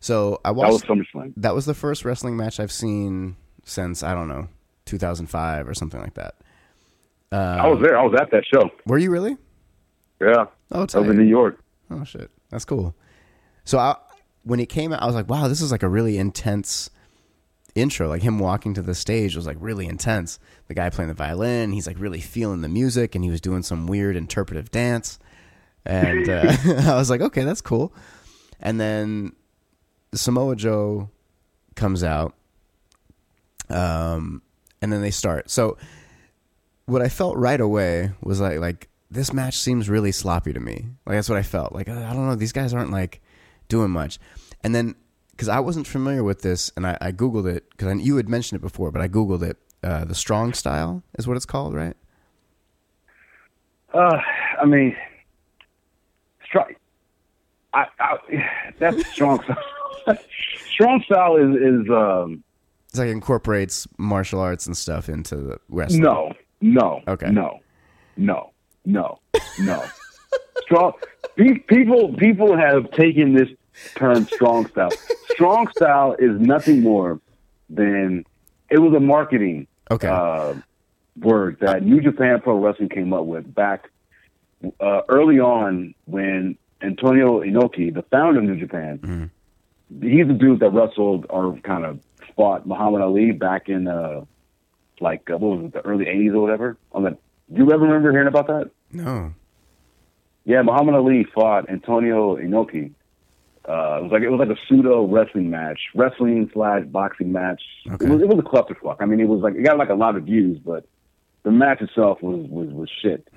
so 0.00 0.40
I 0.44 0.48
That 0.50 0.56
was 0.56 0.82
watched. 0.82 0.86
SummerSlam. 0.86 1.32
That 1.36 1.54
was 1.54 1.66
the 1.66 1.74
first 1.74 2.04
wrestling 2.04 2.36
match 2.36 2.58
I've 2.60 2.72
seen 2.72 3.36
since 3.64 4.02
I 4.02 4.14
don't 4.14 4.28
know 4.28 4.48
2005 4.86 5.68
or 5.68 5.74
something 5.74 6.00
like 6.00 6.14
that. 6.14 6.34
I 7.30 7.66
was 7.66 7.80
there. 7.82 7.98
I 7.98 8.04
was 8.04 8.14
at 8.20 8.30
that 8.30 8.44
show. 8.44 8.70
Were 8.86 8.98
you 8.98 9.10
really? 9.10 9.36
Yeah, 10.20 10.44
Oh, 10.70 10.82
it's 10.82 10.94
I 10.94 10.98
was 11.00 11.10
in 11.10 11.16
New 11.16 11.24
York. 11.28 11.58
Oh 11.90 12.04
shit, 12.04 12.30
that's 12.50 12.64
cool. 12.64 12.94
So 13.64 13.78
I, 13.78 13.96
when 14.44 14.60
it 14.60 14.68
came 14.68 14.92
out, 14.92 15.02
I 15.02 15.06
was 15.06 15.14
like, 15.14 15.28
wow, 15.28 15.48
this 15.48 15.60
is 15.60 15.72
like 15.72 15.82
a 15.82 15.88
really 15.88 16.18
intense 16.18 16.90
intro. 17.74 18.08
Like 18.08 18.22
him 18.22 18.38
walking 18.38 18.74
to 18.74 18.82
the 18.82 18.94
stage 18.94 19.36
was 19.36 19.46
like 19.46 19.56
really 19.60 19.86
intense. 19.86 20.38
The 20.68 20.74
guy 20.74 20.90
playing 20.90 21.08
the 21.08 21.14
violin, 21.14 21.72
he's 21.72 21.86
like 21.86 21.98
really 21.98 22.20
feeling 22.20 22.60
the 22.60 22.68
music, 22.68 23.14
and 23.14 23.24
he 23.24 23.30
was 23.30 23.40
doing 23.40 23.62
some 23.62 23.86
weird 23.86 24.16
interpretive 24.16 24.70
dance. 24.70 25.18
And 25.84 26.28
uh, 26.28 26.56
I 26.86 26.94
was 26.94 27.10
like, 27.10 27.20
okay, 27.20 27.44
that's 27.44 27.60
cool. 27.60 27.92
And 28.60 28.80
then 28.80 29.32
Samoa 30.14 30.56
Joe 30.56 31.10
comes 31.74 32.04
out, 32.04 32.34
um, 33.68 34.42
and 34.80 34.92
then 34.92 35.02
they 35.02 35.10
start. 35.10 35.50
So 35.50 35.78
what 36.86 37.02
I 37.02 37.08
felt 37.08 37.36
right 37.36 37.60
away 37.60 38.12
was 38.20 38.40
like 38.40 38.58
like 38.58 38.88
this 39.10 39.32
match 39.32 39.58
seems 39.58 39.88
really 39.88 40.12
sloppy 40.12 40.52
to 40.52 40.60
me. 40.60 40.86
Like 41.06 41.16
that's 41.16 41.28
what 41.28 41.38
I 41.38 41.42
felt. 41.42 41.72
Like 41.72 41.88
I 41.88 42.12
don't 42.12 42.26
know, 42.26 42.34
these 42.34 42.52
guys 42.52 42.72
aren't 42.74 42.90
like 42.90 43.20
doing 43.68 43.90
much. 43.90 44.18
And 44.62 44.74
then 44.74 44.94
because 45.42 45.56
I 45.56 45.58
wasn't 45.58 45.88
familiar 45.88 46.22
with 46.22 46.42
this, 46.42 46.70
and 46.76 46.86
I, 46.86 46.96
I 47.00 47.10
googled 47.10 47.52
it 47.52 47.68
because 47.70 48.00
you 48.00 48.16
had 48.16 48.28
mentioned 48.28 48.60
it 48.60 48.62
before, 48.62 48.92
but 48.92 49.02
I 49.02 49.08
googled 49.08 49.42
it. 49.42 49.56
Uh, 49.82 50.04
the 50.04 50.14
strong 50.14 50.52
style 50.52 51.02
is 51.18 51.26
what 51.26 51.36
it's 51.36 51.46
called, 51.46 51.74
right? 51.74 51.96
Uh, 53.92 54.20
I 54.60 54.64
mean, 54.64 54.96
strong. 56.44 56.66
I, 57.74 57.86
I 57.98 58.16
that's 58.78 59.02
strong 59.12 59.40
style. 59.44 60.16
strong 60.72 61.02
style 61.06 61.34
is 61.36 61.56
is 61.56 61.90
um 61.90 62.44
It's 62.90 62.98
like 63.00 63.08
incorporates 63.08 63.88
martial 63.98 64.38
arts 64.38 64.68
and 64.68 64.76
stuff 64.76 65.08
into 65.08 65.34
the 65.36 65.58
wrestling. 65.68 66.02
No, 66.02 66.32
no, 66.60 67.00
Okay. 67.08 67.30
no, 67.32 67.58
no, 68.16 68.52
no, 68.84 69.18
no. 69.58 69.84
strong 70.62 70.92
people. 71.66 72.14
People 72.16 72.56
have 72.56 72.88
taken 72.92 73.34
this 73.34 73.48
term 73.96 74.26
"strong 74.26 74.66
style." 74.68 74.90
Strong 75.30 75.68
style 75.76 76.14
is 76.18 76.38
nothing 76.40 76.80
more 76.82 77.20
than 77.70 78.24
it 78.70 78.78
was 78.78 78.92
a 78.94 79.00
marketing 79.00 79.66
Okay. 79.90 80.08
uh, 80.08 80.54
word 81.20 81.58
that 81.60 81.82
New 81.82 82.00
Japan 82.00 82.40
Pro 82.40 82.56
Wrestling 82.58 82.88
came 82.88 83.12
up 83.12 83.24
with 83.26 83.52
back 83.54 83.90
uh, 84.80 85.02
early 85.08 85.38
on 85.40 85.94
when 86.06 86.56
Antonio 86.80 87.40
Inoki, 87.42 87.92
the 87.92 88.02
founder 88.02 88.38
of 88.40 88.44
New 88.44 88.56
Japan, 88.56 89.30
he's 90.00 90.26
the 90.26 90.32
dude 90.34 90.60
that 90.60 90.70
wrestled 90.70 91.26
or 91.30 91.56
kind 91.58 91.84
of 91.84 92.00
fought 92.36 92.66
Muhammad 92.66 93.02
Ali 93.02 93.32
back 93.32 93.68
in 93.68 93.88
uh, 93.88 94.24
like 95.00 95.28
uh, 95.30 95.36
what 95.38 95.58
was 95.58 95.66
it, 95.66 95.72
the 95.72 95.80
early 95.84 96.04
'80s 96.06 96.34
or 96.34 96.40
whatever. 96.40 96.76
On 96.92 97.02
the, 97.04 97.10
do 97.10 97.18
you 97.64 97.72
ever 97.72 97.82
remember 97.84 98.10
hearing 98.12 98.28
about 98.28 98.46
that? 98.48 98.70
no. 98.90 99.34
Yeah, 100.44 100.62
Muhammad 100.62 100.96
Ali 100.96 101.22
fought 101.24 101.68
Antonio 101.70 102.34
Inoki. 102.36 102.92
Uh, 103.68 103.98
it 103.98 104.02
was 104.02 104.10
like 104.12 104.22
it 104.22 104.28
was 104.28 104.40
like 104.40 104.56
a 104.56 104.60
pseudo 104.68 105.04
wrestling 105.06 105.48
match, 105.50 105.78
wrestling 105.94 106.50
slash 106.52 106.84
boxing 106.86 107.30
match. 107.32 107.62
Okay. 107.90 108.06
It 108.06 108.08
was 108.10 108.20
it 108.22 108.28
was 108.28 108.38
a 108.38 108.42
clusterfuck. 108.42 108.96
I 109.00 109.06
mean, 109.06 109.20
it 109.20 109.28
was 109.28 109.40
like 109.40 109.54
it 109.54 109.62
got 109.62 109.78
like 109.78 109.88
a 109.90 109.94
lot 109.94 110.16
of 110.16 110.24
views, 110.24 110.58
but 110.58 110.84
the 111.44 111.50
match 111.52 111.80
itself 111.80 112.22
was 112.22 112.44
was 112.48 112.68
was 112.70 112.90
shit. 113.02 113.28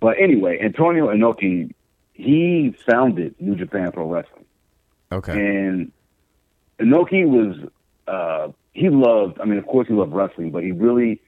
But 0.00 0.16
anyway, 0.20 0.58
Antonio 0.62 1.08
Inoki 1.08 1.72
he 2.12 2.76
founded 2.86 3.34
New 3.40 3.56
Japan 3.56 3.90
Pro 3.92 4.08
Wrestling, 4.10 4.44
Okay. 5.10 5.32
and 5.32 5.90
Inoki 6.78 7.26
was 7.26 7.56
uh, 8.06 8.52
he 8.74 8.88
loved. 8.90 9.40
I 9.40 9.46
mean, 9.46 9.58
of 9.58 9.66
course, 9.66 9.88
he 9.88 9.94
loved 9.94 10.12
wrestling, 10.12 10.50
but 10.50 10.62
he 10.62 10.72
really 10.72 11.20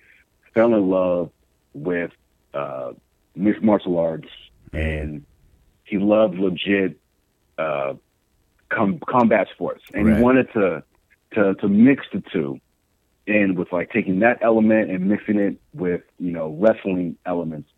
fell 0.53 0.75
in 0.75 0.91
love 0.91 1.31
with 1.73 2.11
uh, 2.53 2.93
mixed 3.35 3.63
martial 3.63 3.99
arts, 3.99 4.29
and 4.73 5.25
he 5.85 5.97
loved 5.99 6.35
legit 6.39 6.99
uh, 7.59 7.95
com- 8.69 9.01
combat 9.09 9.49
sports, 9.55 9.83
and 9.95 10.07
Right. 10.07 10.17
he 10.17 10.23
wanted 10.23 10.53
to 10.53 10.83
to 11.35 11.55
to 11.57 11.69
mix 11.69 12.05
the 12.13 12.23
two, 12.33 12.61
and 13.27 13.57
with 13.59 13.73
like 13.73 13.91
taking 13.91 14.21
that 14.21 14.39
element 14.43 14.91
and 14.91 15.09
mixing 15.09 15.39
it 15.39 15.57
with 15.75 16.03
you 16.19 16.33
know 16.33 16.57
wrestling 16.59 17.17
elements, 17.27 17.71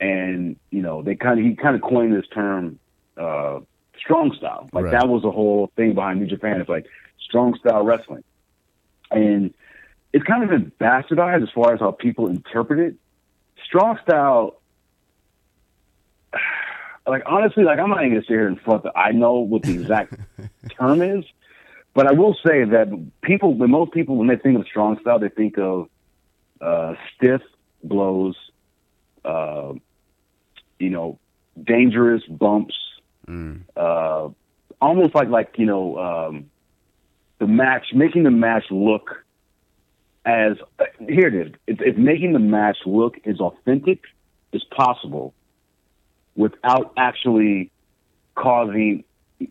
and 0.00 0.56
you 0.70 0.82
know 0.82 1.02
they 1.02 1.14
kind 1.14 1.38
of 1.40 1.44
he 1.46 1.54
kind 1.54 1.74
of 1.76 1.82
coined 1.82 2.14
this 2.14 2.26
term 2.28 2.78
uh, 3.16 3.60
strong 3.98 4.32
style. 4.36 4.68
Like 4.72 4.84
Right. 4.86 4.92
that 4.92 5.08
was 5.08 5.22
the 5.22 5.30
whole 5.30 5.70
thing 5.76 5.94
behind 5.94 6.20
New 6.20 6.26
Japan. 6.26 6.60
It's 6.60 6.68
like 6.68 6.86
strong 7.20 7.54
style 7.58 7.84
wrestling, 7.84 8.24
and 9.10 9.52
it's 10.12 10.24
kind 10.24 10.42
of 10.42 10.50
been 10.50 10.72
bastardized 10.80 11.42
as 11.42 11.50
far 11.50 11.72
as 11.74 11.80
how 11.80 11.90
people 11.90 12.26
interpret 12.28 12.78
it. 12.78 12.94
Strong 13.64 13.98
style 14.02 14.60
like 17.06 17.22
honestly, 17.26 17.64
like 17.64 17.78
I'm 17.78 17.90
not 17.90 17.98
even 18.00 18.10
gonna 18.10 18.22
sit 18.22 18.28
here 18.28 18.46
and 18.46 18.60
front 18.60 18.84
that 18.84 18.96
I 18.96 19.12
know 19.12 19.34
what 19.40 19.64
the 19.64 19.72
exact 19.72 20.12
term 20.78 21.02
is, 21.02 21.24
but 21.94 22.06
I 22.06 22.12
will 22.12 22.34
say 22.34 22.64
that 22.64 23.10
people, 23.22 23.54
when 23.54 23.70
most 23.70 23.92
people, 23.92 24.16
when 24.16 24.28
they 24.28 24.36
think 24.36 24.58
of 24.58 24.66
strong 24.66 24.98
style, 25.00 25.18
they 25.18 25.28
think 25.28 25.58
of 25.58 25.88
uh, 26.60 26.94
stiff 27.14 27.42
blows, 27.82 28.36
uh, 29.24 29.72
you 30.78 30.90
know, 30.90 31.18
dangerous 31.62 32.22
bumps, 32.28 32.74
Mm. 33.28 33.62
uh, 33.76 34.30
almost 34.80 35.14
like 35.14 35.28
like 35.28 35.54
you 35.56 35.66
know 35.66 35.96
um, 35.96 36.50
the 37.38 37.46
match, 37.46 37.86
making 37.94 38.24
the 38.24 38.32
match 38.32 38.64
look 38.70 39.24
as 40.24 40.56
uh, 40.80 40.84
here 41.08 41.28
it 41.28 41.34
is. 41.34 41.52
It's, 41.68 41.80
it's 41.84 41.98
making 41.98 42.32
the 42.32 42.40
match 42.40 42.78
look 42.84 43.16
as 43.24 43.38
authentic 43.38 44.00
as 44.52 44.62
possible 44.76 45.34
without 46.36 46.92
actually 46.96 47.70
causing 48.34 49.04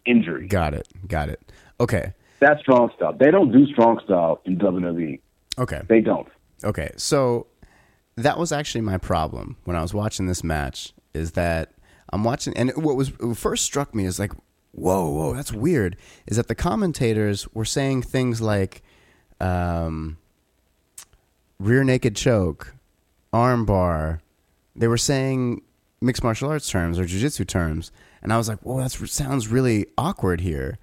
injury. 0.06 0.48
Got 0.48 0.74
it. 0.74 0.88
Got 1.08 1.30
it. 1.30 1.52
Okay. 1.80 2.14
That's 2.40 2.60
strong 2.62 2.92
style. 2.96 3.14
They 3.14 3.30
don't 3.30 3.52
do 3.52 3.66
strong 3.68 4.00
style 4.04 4.42
in 4.46 4.58
WWE. 4.58 5.20
Okay. 5.60 5.82
They 5.88 6.02
don't. 6.02 6.28
Okay, 6.64 6.92
so 6.96 7.48
that 8.16 8.38
was 8.38 8.52
actually 8.52 8.82
my 8.82 8.98
problem 8.98 9.58
when 9.64 9.76
I 9.76 9.82
was 9.82 9.94
watching 9.94 10.28
this 10.28 10.44
match. 10.44 10.94
Is 11.14 11.32
that 11.32 11.74
I'm 12.12 12.24
watching, 12.24 12.56
and 12.56 12.72
what 12.76 12.96
was 12.96 13.18
what 13.20 13.38
first 13.38 13.66
struck 13.66 13.94
me 13.94 14.06
is 14.06 14.20
like, 14.20 14.32
whoa, 14.72 15.10
whoa, 15.10 15.34
that's 15.34 15.52
weird. 15.52 15.98
Is 16.28 16.38
that 16.38 16.48
the 16.48 16.56
commentators 16.56 17.52
were 17.54 17.66
saying 17.66 18.04
things 18.04 18.42
like, 18.42 18.82
um, 19.40 20.18
rear 21.60 21.84
naked 21.84 22.16
choke, 22.16 22.76
arm 23.34 23.66
bar. 23.66 24.22
They 24.76 24.88
were 24.88 24.98
saying 24.98 25.64
mixed 26.02 26.24
martial 26.24 26.50
arts 26.50 26.70
terms 26.70 26.98
or 27.00 27.06
jujitsu 27.06 27.46
terms, 27.48 27.92
and 28.24 28.34
I 28.34 28.38
was 28.38 28.50
like, 28.50 28.60
whoa, 28.60 28.82
that 28.82 28.90
sounds 28.92 29.48
really 29.48 29.86
awkward 29.98 30.42
here, 30.42 30.78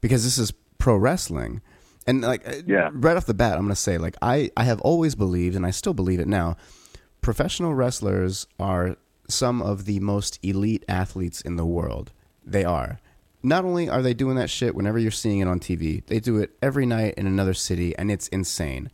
because 0.00 0.24
this 0.24 0.38
is 0.38 0.52
pro 0.78 0.96
wrestling. 0.96 1.60
And 2.06 2.22
like 2.22 2.46
uh, 2.48 2.54
Yeah. 2.66 2.90
right 2.92 3.16
off 3.16 3.26
the 3.26 3.34
bat, 3.34 3.54
I'm 3.54 3.64
going 3.64 3.70
to 3.70 3.76
say 3.76 3.98
like 3.98 4.16
I 4.22 4.50
I 4.56 4.64
have 4.64 4.80
always 4.80 5.14
believed 5.14 5.54
and 5.54 5.66
I 5.66 5.70
still 5.70 5.92
believe 5.94 6.18
it 6.20 6.28
now. 6.28 6.56
Professional 7.20 7.74
wrestlers 7.74 8.46
are 8.58 8.96
some 9.28 9.60
of 9.60 9.84
the 9.84 10.00
most 10.00 10.38
elite 10.42 10.84
athletes 10.88 11.40
in 11.42 11.56
the 11.56 11.66
world. 11.66 12.12
They 12.44 12.64
are. 12.64 12.98
Not 13.42 13.64
only 13.64 13.88
are 13.88 14.02
they 14.02 14.14
doing 14.14 14.36
that 14.36 14.50
shit 14.50 14.74
whenever 14.74 14.98
you're 14.98 15.10
seeing 15.10 15.38
it 15.40 15.46
on 15.48 15.60
TV, 15.60 16.04
they 16.06 16.18
do 16.20 16.38
it 16.38 16.56
every 16.62 16.86
night 16.86 17.14
in 17.16 17.26
another 17.26 17.54
city 17.54 17.96
and 17.96 18.10
it's 18.10 18.28
insane. 18.28 18.90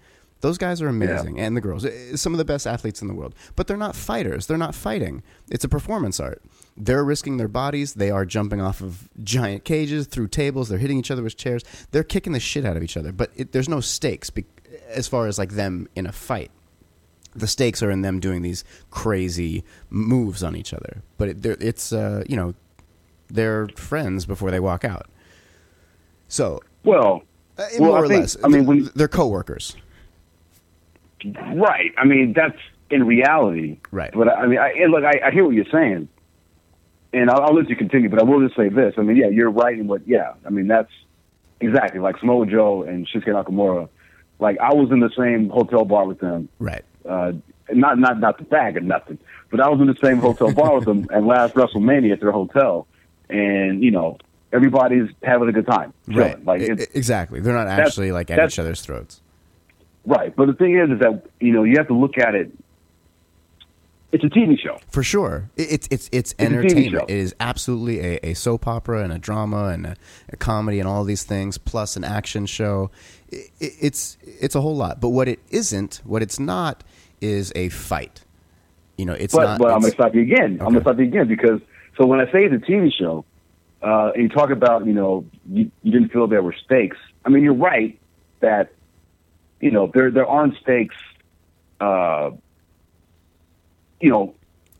Those 0.46 0.58
guys 0.58 0.80
are 0.80 0.86
amazing 0.86 1.40
and 1.40 1.56
the 1.56 1.60
girls, 1.60 1.84
some 2.14 2.32
of 2.32 2.38
the 2.38 2.44
best 2.44 2.68
athletes 2.68 3.02
in 3.02 3.08
the 3.08 3.14
world. 3.14 3.34
But 3.56 3.66
they're 3.66 3.76
not 3.76 3.96
fighters. 3.96 4.46
They're 4.46 4.56
not 4.56 4.76
fighting. 4.76 5.24
It's 5.50 5.64
a 5.64 5.68
performance 5.68 6.20
art. 6.20 6.40
They're 6.76 7.02
risking 7.02 7.36
their 7.36 7.48
bodies. 7.48 7.94
They 7.94 8.12
are 8.12 8.24
jumping 8.24 8.60
off 8.60 8.80
of 8.80 9.08
giant 9.24 9.64
cages, 9.64 10.06
through 10.06 10.28
tables. 10.28 10.68
They're 10.68 10.78
hitting 10.78 10.98
each 11.00 11.10
other 11.10 11.24
with 11.24 11.36
chairs. 11.36 11.64
They're 11.90 12.04
kicking 12.04 12.32
the 12.32 12.38
shit 12.38 12.64
out 12.64 12.76
of 12.76 12.84
each 12.84 12.96
other. 12.96 13.10
But 13.10 13.32
it, 13.34 13.50
there's 13.50 13.68
no 13.68 13.80
stakes 13.80 14.30
be, 14.30 14.44
as 14.88 15.08
far 15.08 15.26
as 15.26 15.36
like 15.36 15.50
them 15.54 15.88
in 15.96 16.06
a 16.06 16.12
fight. 16.12 16.52
The 17.34 17.48
stakes 17.48 17.82
are 17.82 17.90
in 17.90 18.02
them 18.02 18.20
doing 18.20 18.42
these 18.42 18.62
crazy 18.92 19.64
moves 19.90 20.44
on 20.44 20.54
each 20.54 20.72
other. 20.72 21.02
But 21.18 21.28
it, 21.30 21.44
it's 21.60 21.92
uh, 21.92 22.22
you 22.28 22.36
know 22.36 22.54
they're 23.26 23.66
friends 23.74 24.26
before 24.26 24.52
they 24.52 24.60
walk 24.60 24.84
out. 24.84 25.06
So 26.28 26.60
Well, 26.84 27.22
uh, 27.58 27.66
Well, 27.80 27.88
more 27.90 27.98
I 27.98 28.00
or 28.02 28.06
think- 28.08 28.20
less, 28.20 28.36
I 28.44 28.48
mean, 28.48 28.64
when- 28.64 28.90
they're 28.94 29.08
coworkers. 29.08 29.74
Right. 31.24 31.92
I 31.96 32.04
mean, 32.04 32.32
that's 32.34 32.58
in 32.90 33.06
reality. 33.06 33.78
Right. 33.90 34.12
But 34.12 34.28
I 34.28 34.46
mean, 34.46 34.58
I, 34.58 34.72
and 34.72 34.92
look, 34.92 35.04
I, 35.04 35.28
I 35.28 35.30
hear 35.30 35.44
what 35.44 35.54
you're 35.54 35.64
saying, 35.72 36.08
and 37.12 37.30
I'll, 37.30 37.42
I'll 37.42 37.54
let 37.54 37.68
you 37.68 37.76
continue. 37.76 38.08
But 38.08 38.20
I 38.20 38.24
will 38.24 38.44
just 38.44 38.56
say 38.56 38.68
this. 38.68 38.94
I 38.98 39.02
mean, 39.02 39.16
yeah, 39.16 39.28
you're 39.28 39.50
right 39.50 39.78
in 39.78 39.86
what. 39.86 40.06
Yeah, 40.06 40.34
I 40.44 40.50
mean, 40.50 40.66
that's 40.66 40.92
exactly 41.60 42.00
like 42.00 42.18
Samoa 42.18 42.46
Joe 42.46 42.82
and 42.82 43.08
Shinsuke 43.08 43.28
Nakamura. 43.28 43.88
Like 44.38 44.58
I 44.60 44.74
was 44.74 44.90
in 44.90 45.00
the 45.00 45.10
same 45.16 45.48
hotel 45.48 45.84
bar 45.84 46.06
with 46.06 46.20
them. 46.20 46.48
Right. 46.58 46.84
Uh, 47.08 47.32
not 47.72 47.98
not 47.98 48.20
not 48.20 48.38
the 48.38 48.44
bag 48.44 48.76
or 48.76 48.80
nothing, 48.80 49.18
but 49.50 49.60
I 49.60 49.68
was 49.68 49.80
in 49.80 49.86
the 49.86 49.96
same 50.02 50.18
hotel 50.18 50.52
bar 50.52 50.76
with 50.76 50.84
them 50.84 51.06
at 51.12 51.24
last 51.24 51.54
WrestleMania 51.54 52.12
at 52.12 52.20
their 52.20 52.32
hotel, 52.32 52.86
and 53.28 53.82
you 53.82 53.90
know 53.90 54.18
everybody's 54.52 55.10
having 55.22 55.48
a 55.48 55.52
good 55.52 55.66
time. 55.66 55.92
chilling. 56.06 56.20
Right. 56.20 56.44
Like 56.44 56.62
exactly. 56.94 57.40
They're 57.40 57.54
not 57.54 57.66
actually 57.66 58.12
like 58.12 58.30
at 58.30 58.38
each 58.38 58.58
other's 58.58 58.80
throats. 58.82 59.22
Right, 60.06 60.34
but 60.36 60.46
the 60.46 60.52
thing 60.54 60.78
is, 60.78 60.88
is 60.90 61.00
that 61.00 61.26
you 61.40 61.52
know 61.52 61.64
you 61.64 61.74
have 61.78 61.88
to 61.88 61.94
look 61.94 62.16
at 62.18 62.34
it. 62.34 62.50
It's 64.12 64.22
a 64.22 64.28
TV 64.28 64.58
show. 64.58 64.78
For 64.88 65.02
sure. 65.02 65.50
It- 65.56 65.72
It's 65.72 65.88
it's 65.90 66.08
it's 66.12 66.34
entertainment. 66.38 67.10
It 67.10 67.16
is 67.16 67.34
absolutely 67.40 67.98
a, 68.00 68.20
a 68.30 68.34
soap 68.34 68.66
opera 68.68 69.02
and 69.02 69.12
a 69.12 69.18
drama 69.18 69.66
and 69.68 69.84
a, 69.86 69.96
a 70.32 70.36
comedy 70.36 70.78
and 70.78 70.88
all 70.88 71.02
these 71.04 71.24
things 71.24 71.58
plus 71.58 71.96
an 71.96 72.04
action 72.04 72.46
show. 72.46 72.90
I- 73.32 73.36
I- 73.60 73.72
it's 73.80 74.16
it's 74.24 74.54
a 74.54 74.60
whole 74.60 74.76
lot. 74.76 75.00
But 75.00 75.08
what 75.10 75.26
it 75.28 75.40
isn't, 75.50 76.00
what 76.04 76.22
it's 76.22 76.38
not 76.38 76.84
is 77.20 77.52
a 77.56 77.68
fight. 77.70 78.22
You 78.96 79.06
know, 79.06 79.12
it's 79.14 79.34
But 79.34 79.44
not 79.44 79.58
but 79.58 79.66
I'm 79.66 79.80
gonna 79.80 79.88
it's- 79.88 79.94
stop 79.94 80.14
you 80.14 80.22
again. 80.22 80.58
I'm 80.60 80.68
gonna 80.68 80.82
stop 80.82 80.98
you 80.98 81.04
again 81.04 81.26
because 81.26 81.60
so 81.98 82.06
when 82.06 82.20
I 82.20 82.30
say 82.30 82.44
it's 82.44 82.54
a 82.54 82.64
TV 82.70 82.92
show, 82.96 83.24
uh, 83.82 84.12
and 84.14 84.22
you 84.22 84.28
talk 84.28 84.50
about 84.50 84.86
you 84.86 84.92
know 84.94 85.24
you, 85.50 85.70
you 85.82 85.90
didn't 85.92 86.12
feel 86.12 86.28
there 86.28 86.42
were 86.44 86.54
stakes. 86.64 86.96
I 87.24 87.28
mean, 87.28 87.42
you're 87.42 87.54
right 87.54 87.98
that 88.40 88.70
you 89.60 89.70
know 89.70 89.90
there 89.92 90.10
there 90.10 90.26
aren't 90.26 90.56
stakes. 90.58 90.96
Uh, 91.80 92.30
you 94.00 94.10
know, 94.10 94.34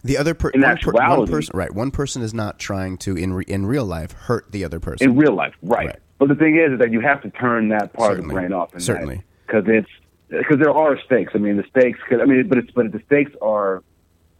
the 0.04 0.16
other 0.16 0.34
per, 0.34 0.50
in 0.50 0.62
one, 0.62 0.76
per, 0.78 0.92
one 0.92 1.26
person 1.26 1.56
right, 1.56 1.74
one 1.74 1.90
person 1.90 2.22
is 2.22 2.32
not 2.32 2.58
trying 2.58 2.98
to 2.98 3.16
in 3.16 3.32
re, 3.32 3.44
in 3.46 3.66
real 3.66 3.84
life 3.84 4.12
hurt 4.12 4.50
the 4.52 4.64
other 4.64 4.80
person. 4.80 5.10
in 5.10 5.16
real 5.16 5.34
life, 5.34 5.54
right? 5.62 5.86
Right. 5.86 5.98
But 6.18 6.28
the 6.28 6.34
thing 6.34 6.56
is, 6.56 6.72
is 6.72 6.78
that 6.78 6.92
you 6.92 7.00
have 7.00 7.22
to 7.22 7.30
turn 7.30 7.68
that 7.68 7.92
part 7.92 8.18
of 8.18 8.26
the 8.26 8.32
brain 8.32 8.52
off. 8.52 8.72
in 8.74 8.80
Certainly. 8.80 9.22
because 9.46 9.64
it's 9.66 9.90
because 10.28 10.58
there 10.58 10.70
are 10.70 10.98
stakes. 11.04 11.32
I 11.34 11.38
mean, 11.38 11.56
the 11.56 11.64
stakes. 11.68 11.98
Cause, 12.08 12.20
I 12.22 12.24
mean, 12.24 12.48
but 12.48 12.58
it's 12.58 12.70
but 12.70 12.90
the 12.92 13.02
stakes 13.06 13.32
are 13.42 13.82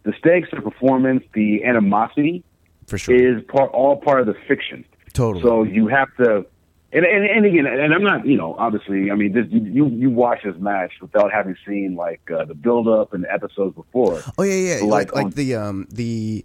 the 0.05 0.15
stakes 0.19 0.49
are 0.53 0.63
performance. 0.63 1.25
The 1.35 1.65
animosity 1.65 2.45
for 2.87 2.99
sure. 2.99 3.15
is 3.15 3.43
part 3.45 3.71
all 3.73 3.97
part 3.97 4.21
of 4.21 4.27
the 4.27 4.37
fiction. 4.49 4.85
Totally. 5.13 5.43
So 5.43 5.63
you 5.65 5.89
have 5.89 6.15
to. 6.17 6.47
And, 6.97 7.05
and 7.05 7.25
and 7.27 7.45
again, 7.45 7.67
and 7.67 7.93
I'm 7.93 8.03
not, 8.03 8.27
you 8.27 8.39
know, 8.39 8.57
obviously, 8.59 9.11
I 9.11 9.15
mean, 9.15 9.33
this, 9.33 9.45
you 9.51 9.87
you 9.89 10.09
watch 10.09 10.39
this 10.45 10.57
match 10.59 10.93
without 11.03 11.31
having 11.31 11.55
seen 11.67 11.95
like 11.95 12.23
uh, 12.35 12.47
the 12.47 12.55
build 12.55 12.89
up 12.89 13.13
and 13.13 13.23
the 13.25 13.31
episodes 13.31 13.77
before. 13.77 14.23
Oh 14.39 14.43
yeah, 14.43 14.55
yeah. 14.55 14.79
So, 14.79 14.87
like 14.87 15.13
like, 15.13 15.15
like 15.15 15.25
um, 15.27 15.31
the 15.33 15.55
um 15.57 15.87
the 15.91 16.45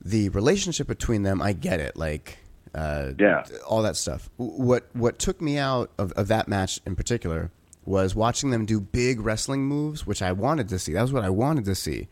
the 0.00 0.28
relationship 0.28 0.86
between 0.86 1.24
them. 1.24 1.42
I 1.42 1.52
get 1.52 1.80
it. 1.80 1.96
Like 1.96 2.38
uh, 2.76 3.12
Yeah. 3.18 3.44
all 3.66 3.82
that 3.82 3.96
stuff. 3.96 4.30
What 4.36 4.86
what 4.92 5.18
took 5.18 5.40
me 5.42 5.58
out 5.58 5.90
of, 5.98 6.12
of 6.12 6.28
that 6.28 6.46
match 6.46 6.78
in 6.86 6.94
particular 6.94 7.50
was 7.84 8.14
watching 8.14 8.50
them 8.50 8.66
do 8.66 8.80
big 8.80 9.20
wrestling 9.20 9.64
moves, 9.64 10.06
which 10.06 10.22
I 10.22 10.30
wanted 10.32 10.68
to 10.68 10.78
see. 10.78 10.92
That 10.92 11.02
was 11.02 11.12
what 11.12 11.24
I 11.24 11.30
wanted 11.30 11.64
to 11.64 11.74
see. 11.74 12.06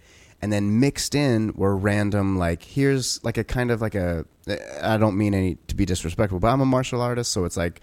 And 0.44 0.52
then 0.52 0.78
mixed 0.78 1.14
in 1.14 1.54
were 1.54 1.74
random 1.74 2.36
like 2.36 2.62
here's 2.62 3.18
like 3.24 3.38
a 3.38 3.44
kind 3.44 3.70
of 3.70 3.80
like 3.80 3.94
a 3.94 4.26
I 4.82 4.98
don't 4.98 5.16
mean 5.16 5.32
any 5.32 5.54
to 5.68 5.74
be 5.74 5.86
disrespectful, 5.86 6.38
but 6.38 6.48
I'm 6.48 6.60
a 6.60 6.66
martial 6.66 7.00
artist, 7.00 7.32
so 7.32 7.46
it's 7.46 7.56
like 7.56 7.80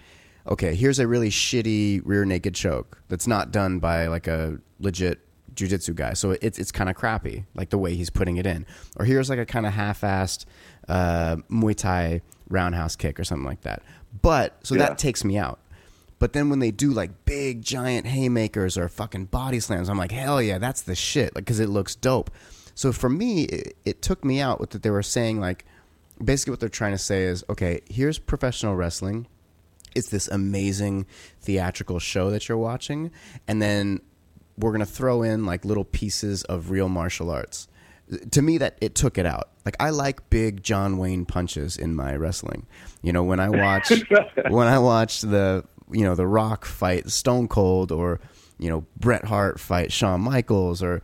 okay, 0.48 0.76
here's 0.76 1.00
a 1.00 1.08
really 1.08 1.30
shitty 1.32 2.02
rear 2.06 2.24
naked 2.24 2.54
choke 2.54 3.02
that's 3.10 3.26
not 3.26 3.52
done 3.52 3.80
by 3.80 4.06
like 4.08 4.28
a 4.28 4.60
legit 4.80 5.20
jujitsu 5.56 5.96
guy. 5.96 6.14
So 6.14 6.38
it's 6.40 6.60
it's 6.60 6.72
kind 6.72 6.88
of 6.88 6.96
crappy, 6.96 7.46
like 7.56 7.72
the 7.72 7.80
way 7.80 7.96
he's 7.96 8.12
putting 8.12 8.38
it 8.38 8.46
in. 8.46 8.68
Or 8.98 9.06
here's 9.06 9.28
like 9.28 9.40
a 9.40 9.46
kind 9.46 9.66
of 9.66 9.74
half-assed 9.74 10.46
uh, 10.88 11.38
Muay 11.50 11.76
Thai 11.76 12.22
roundhouse 12.48 12.96
kick 12.96 13.20
or 13.20 13.24
something 13.24 13.46
like 13.46 13.62
that. 13.62 13.82
But 14.22 14.58
so 14.64 14.76
Yeah. 14.76 14.88
that 14.90 14.98
takes 15.00 15.24
me 15.24 15.36
out. 15.40 15.61
But 16.22 16.34
then 16.34 16.52
when 16.52 16.60
they 16.60 16.70
do 16.70 16.92
like 16.92 17.26
big 17.26 17.64
giant 17.64 18.06
haymakers 18.06 18.78
or 18.78 18.88
fucking 18.88 19.26
body 19.26 19.60
slams, 19.60 19.90
I'm 19.90 19.98
like, 19.98 20.12
hell 20.12 20.40
yeah, 20.40 20.60
that's 20.60 20.84
the 20.84 20.94
shit. 20.94 21.34
Like, 21.34 21.46
because 21.46 21.60
it 21.60 21.68
looks 21.68 21.96
dope. 21.96 22.30
So 22.76 22.92
for 22.92 23.10
me, 23.10 23.46
it, 23.46 23.76
it 23.86 24.02
took 24.04 24.24
me 24.24 24.40
out 24.40 24.60
with 24.60 24.70
that 24.70 24.84
they 24.84 24.92
were 24.92 25.02
saying 25.02 25.40
like, 25.40 25.66
basically 26.24 26.52
what 26.52 26.60
they're 26.60 26.70
trying 26.70 26.92
to 26.92 27.00
say 27.00 27.24
is, 27.24 27.44
okay, 27.50 27.82
here's 27.90 28.20
professional 28.20 28.76
wrestling. 28.76 29.26
It's 29.96 30.10
this 30.10 30.28
amazing 30.28 31.08
theatrical 31.42 31.98
show 31.98 32.30
that 32.30 32.48
you're 32.48 32.58
watching, 32.60 33.10
and 33.48 33.60
then 33.60 34.00
we're 34.60 34.74
gonna 34.74 34.86
throw 34.86 35.24
in 35.24 35.48
like 35.48 35.66
little 35.66 35.86
pieces 35.86 36.44
of 36.44 36.70
real 36.70 36.88
martial 36.88 37.32
arts. 37.32 37.68
To 38.30 38.44
me, 38.44 38.60
that 38.60 38.78
it 38.80 38.94
took 38.94 39.18
it 39.18 39.26
out. 39.26 39.50
Like 39.66 39.76
I 39.80 39.90
like 39.90 40.30
big 40.30 40.62
John 40.62 41.00
Wayne 41.00 41.26
punches 41.26 41.78
in 41.78 41.96
my 41.96 42.16
wrestling. 42.16 42.68
You 43.02 43.12
know, 43.12 43.24
when 43.24 43.40
I 43.40 43.50
watch 43.50 43.92
when 44.50 44.68
I 44.68 44.78
watch 44.78 45.22
the 45.22 45.66
you 45.92 46.04
know 46.04 46.16
the 46.16 46.28
Rock 46.28 46.66
fight 46.66 47.10
Stone 47.10 47.48
Cold, 47.48 47.92
or 47.92 48.20
you 48.60 48.70
know 48.70 48.86
Bret 48.98 49.26
Hart 49.26 49.60
fight 49.60 49.92
Shawn 49.92 50.22
Michaels, 50.22 50.82
or 50.84 51.02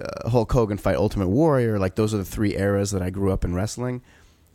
uh, 0.00 0.28
Hulk 0.28 0.52
Hogan 0.52 0.78
fight 0.78 0.96
Ultimate 0.96 1.28
Warrior. 1.28 1.78
Like 1.78 1.94
those 1.96 2.14
are 2.14 2.18
the 2.18 2.24
three 2.24 2.56
eras 2.56 2.90
that 2.90 3.02
I 3.02 3.10
grew 3.10 3.32
up 3.32 3.44
in 3.44 3.54
wrestling. 3.54 4.02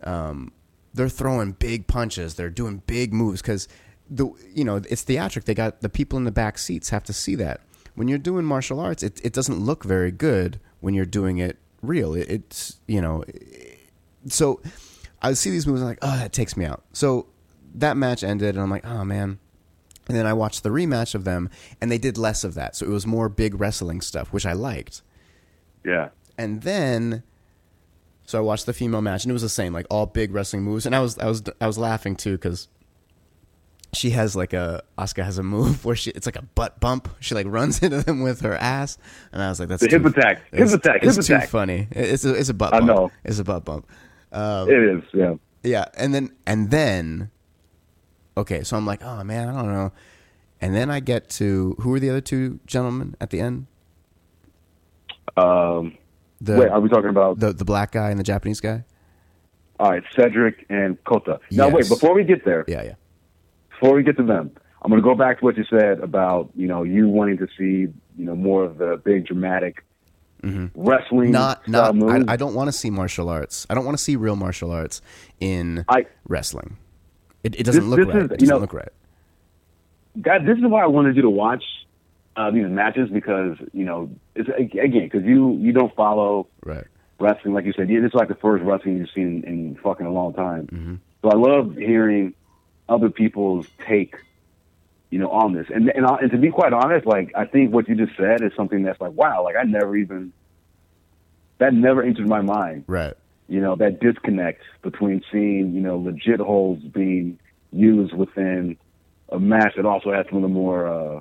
Um, 0.04 0.52
they're 0.94 1.10
throwing 1.10 1.52
big 1.52 1.88
punches. 1.88 2.36
They're 2.36 2.50
doing 2.50 2.82
big 2.88 3.14
moves 3.14 3.42
because 3.42 3.68
the 4.10 4.30
you 4.54 4.64
know 4.64 4.78
it's 4.78 5.04
theatric. 5.04 5.46
They 5.46 5.54
got 5.54 5.82
the 5.82 5.90
people 5.90 6.18
in 6.18 6.24
the 6.24 6.32
back 6.32 6.58
seats 6.58 6.90
have 6.90 7.04
to 7.06 7.14
see 7.14 7.36
that. 7.36 7.62
When 7.96 8.08
you're 8.08 8.18
doing 8.18 8.46
martial 8.46 8.80
arts, 8.80 9.04
it 9.04 9.20
it 9.24 9.34
doesn't 9.34 9.60
look 9.60 9.84
very 9.84 10.12
good 10.12 10.60
when 10.80 10.94
you're 10.94 11.06
doing 11.06 11.38
it 11.38 11.58
real. 11.82 12.14
It, 12.14 12.30
it's 12.30 12.80
you 12.88 13.02
know, 13.02 13.24
so 14.28 14.62
I 15.22 15.34
see 15.34 15.50
these 15.50 15.68
moves. 15.68 15.82
I'm 15.82 15.88
like, 15.88 16.00
oh, 16.02 16.18
that 16.18 16.34
takes 16.34 16.56
me 16.56 16.66
out. 16.66 16.84
So 16.94 17.28
that 17.76 17.98
match 17.98 18.24
ended, 18.24 18.56
and 18.56 18.64
I'm 18.64 18.70
like, 18.70 18.86
oh 18.86 19.04
man. 19.04 19.40
And 20.08 20.16
then 20.18 20.26
I 20.28 20.34
watched 20.34 20.64
the 20.64 20.70
rematch 20.70 21.16
of 21.16 21.24
them, 21.24 21.50
and 21.82 21.92
they 21.92 21.98
did 21.98 22.18
less 22.18 22.44
of 22.44 22.54
that. 22.56 22.76
So 22.76 22.86
it 22.86 22.90
was 22.90 23.08
more 23.08 23.28
big 23.30 23.60
wrestling 23.60 24.02
stuff, 24.02 24.32
which 24.32 24.46
I 24.46 24.54
liked. 24.54 25.02
Yeah. 25.84 26.10
And 26.38 26.62
then, 26.62 27.24
so 28.26 28.38
I 28.38 28.42
watched 28.42 28.66
the 28.68 28.74
female 28.74 29.02
match, 29.02 29.24
and 29.24 29.32
it 29.32 29.34
was 29.34 29.42
the 29.42 29.50
same, 29.50 29.74
like 29.74 29.88
all 29.90 30.06
big 30.06 30.32
wrestling 30.34 30.64
moves. 30.64 30.86
And 30.86 30.96
I 30.96 31.00
was, 31.00 31.18
I 31.18 31.26
was, 31.28 31.42
I 31.60 31.66
was 31.68 31.78
laughing 31.78 32.16
too 32.16 32.34
because 32.34 32.68
she 33.94 34.10
has 34.10 34.36
like 34.36 34.52
a 34.52 34.84
Asuka 34.98 35.24
has 35.24 35.38
a 35.38 35.44
move 35.44 35.86
where 35.86 35.96
she 35.96 36.12
it's 36.12 36.26
like 36.26 36.36
a 36.36 36.42
butt 36.42 36.80
bump. 36.80 37.08
She 37.20 37.34
like 37.34 37.48
runs 37.48 37.82
into 37.84 38.04
them 38.04 38.22
with 38.22 38.42
her 38.42 38.54
ass, 38.56 38.98
and 39.32 39.42
I 39.42 39.50
was 39.50 39.60
like, 39.60 39.70
that's 39.70 39.82
The 39.82 39.88
too, 39.88 39.98
hip 40.00 40.06
attack. 40.18 40.42
Hip 40.52 40.68
attack. 40.70 41.00
it's 41.04 41.16
Hip 41.16 41.26
too 41.26 41.36
attack. 41.36 41.50
funny. 41.50 41.88
It's 41.92 42.26
a, 42.26 42.34
it's 42.36 42.50
a 42.50 42.54
butt. 42.54 42.74
I 42.74 42.80
Bump. 42.80 42.88
know. 42.92 43.12
It's 43.24 43.40
a 43.40 43.44
butt 43.44 43.64
bump. 43.66 43.88
Um, 44.32 44.70
It 44.70 44.78
is. 44.98 45.04
Yeah. 45.14 45.36
yeah, 45.64 45.86
and 45.98 46.14
then 46.14 46.32
and 46.46 46.70
then, 46.72 47.32
okay, 48.38 48.64
so 48.64 48.78
I'm 48.78 48.86
like, 48.86 49.04
oh 49.04 49.24
man, 49.24 49.50
I 49.50 49.54
don't 49.62 49.72
know. 49.74 49.92
And 50.62 50.74
then 50.76 50.90
I 50.90 51.00
get 51.00 51.30
to 51.32 51.76
who 51.80 51.94
are 51.94 52.00
the 52.00 52.10
other 52.10 52.22
two 52.22 52.60
gentlemen 52.66 53.16
at 53.20 53.30
the 53.30 53.40
end? 53.42 53.68
Um, 55.38 55.98
The 56.42 56.58
wait, 56.58 56.70
are 56.70 56.80
we 56.80 56.90
talking 56.90 57.10
about? 57.10 57.40
the 57.40 57.54
the 57.54 57.66
black 57.66 57.92
guy 57.92 58.10
and 58.10 58.20
the 58.20 58.24
Japanese 58.24 58.60
guy? 58.62 58.84
all 59.80 59.92
right, 59.92 60.04
Cedric 60.16 60.66
and 60.70 61.02
Kota. 61.04 61.40
Now, 61.52 61.68
wait, 61.68 61.90
before 61.90 62.14
we 62.16 62.24
get 62.24 62.46
there, 62.46 62.64
Yeah, 62.68 62.84
yeah. 62.84 62.94
before 63.72 63.94
we 63.94 64.04
get 64.04 64.16
to 64.18 64.24
them, 64.24 64.52
I'm 64.82 64.90
going 64.90 65.02
to 65.02 65.08
go 65.08 65.16
back 65.16 65.40
to 65.40 65.46
what 65.46 65.58
you 65.58 65.66
said 65.70 66.00
about 66.00 66.50
you 66.56 66.68
know 66.68 66.84
you 66.84 67.10
wanting 67.10 67.38
to 67.40 67.48
see 67.58 67.92
you 68.18 68.26
know 68.26 68.36
more 68.36 68.64
of 68.64 68.78
the 68.78 69.02
big 69.04 69.26
dramatic 69.28 69.84
wrestling 70.76 71.32
Mm-hmm. 71.32 71.32
Not 71.32 71.68
not. 71.68 72.30
I, 72.30 72.34
I 72.34 72.36
don't 72.38 72.54
want 72.54 72.68
to 72.68 72.72
see 72.72 72.90
martial 72.90 73.28
arts. 73.30 73.66
I 73.70 73.74
don't 73.74 73.84
want 73.84 73.98
to 73.98 74.04
see 74.04 74.16
real 74.16 74.36
martial 74.38 74.72
arts 74.72 75.02
in 75.40 75.84
I- 75.90 76.06
wrestling. 76.28 76.78
It, 77.46 77.60
it 77.60 77.64
doesn't 77.64 77.82
This- 77.82 77.90
look 77.90 78.00
this 78.00 78.08
right. 78.08 78.16
is- 78.18 78.32
it 78.32 78.40
doesn't 78.40 78.48
know- 78.56 78.60
look 78.60 78.74
right. 78.74 78.90
that 80.18 80.46
this 80.46 80.58
is 80.58 80.64
why 80.66 80.82
I 80.84 80.88
wanted 80.88 81.16
you 81.16 81.22
to 81.24 81.30
watch 81.30 81.64
uh, 82.38 82.50
these 82.52 82.66
matches 82.68 83.10
because 83.10 83.56
you 83.72 83.86
know 83.86 84.10
it's 84.36 84.50
again 84.58 85.04
because 85.10 85.24
you 85.24 85.56
you 85.58 85.72
don't 85.72 85.94
follow 85.96 86.48
Right. 86.66 86.86
wrestling 87.20 87.54
like 87.54 87.66
you 87.66 87.74
said. 87.74 87.90
Yeah, 87.90 88.00
this 88.02 88.10
is 88.10 88.14
like 88.16 88.28
the 88.30 88.36
first 88.36 88.64
wrestling 88.64 88.98
you've 88.98 89.10
seen 89.12 89.44
in 89.46 89.76
fucking 89.84 90.06
a 90.06 90.12
long 90.12 90.34
time. 90.34 90.68
Mm-hmm. 90.68 90.96
So 91.22 91.30
I 91.30 91.36
love 91.36 91.76
hearing 91.78 92.34
other 92.90 93.10
people's 93.10 93.68
take, 93.88 94.16
you 95.12 95.20
know, 95.20 95.30
on 95.32 95.54
this. 95.54 95.68
And 95.74 95.90
and, 95.90 96.06
I- 96.06 96.18
and 96.24 96.32
to 96.32 96.38
be 96.38 96.50
quite 96.50 96.74
honest, 96.74 97.06
like 97.06 97.32
I 97.36 97.46
think 97.46 97.72
what 97.74 97.88
you 97.88 97.96
just 97.96 98.18
said 98.18 98.42
is 98.42 98.52
something 98.56 98.84
that's 98.84 99.00
like 99.00 99.14
wow, 99.14 99.44
like 99.44 99.56
I 99.56 99.64
never 99.64 99.96
even 99.96 100.34
that 101.60 101.74
never 101.74 102.02
entered 102.04 102.28
my 102.28 102.42
mind. 102.42 102.84
Right. 102.88 103.14
You 103.48 103.62
know 103.62 103.76
that 103.76 104.00
disconnect 104.00 104.64
between 104.82 105.22
seeing 105.32 105.74
you 105.74 105.82
know 105.82 105.98
legit 105.98 106.40
holds 106.40 106.84
being 106.84 107.40
used 107.72 108.14
within 108.14 108.78
a 109.30 109.40
match 109.40 109.74
that 109.76 109.86
also 109.86 110.12
has 110.12 110.26
some 110.30 110.38
of 110.38 110.42
the 110.42 110.48
more 110.48 110.88
uh, 110.88 111.20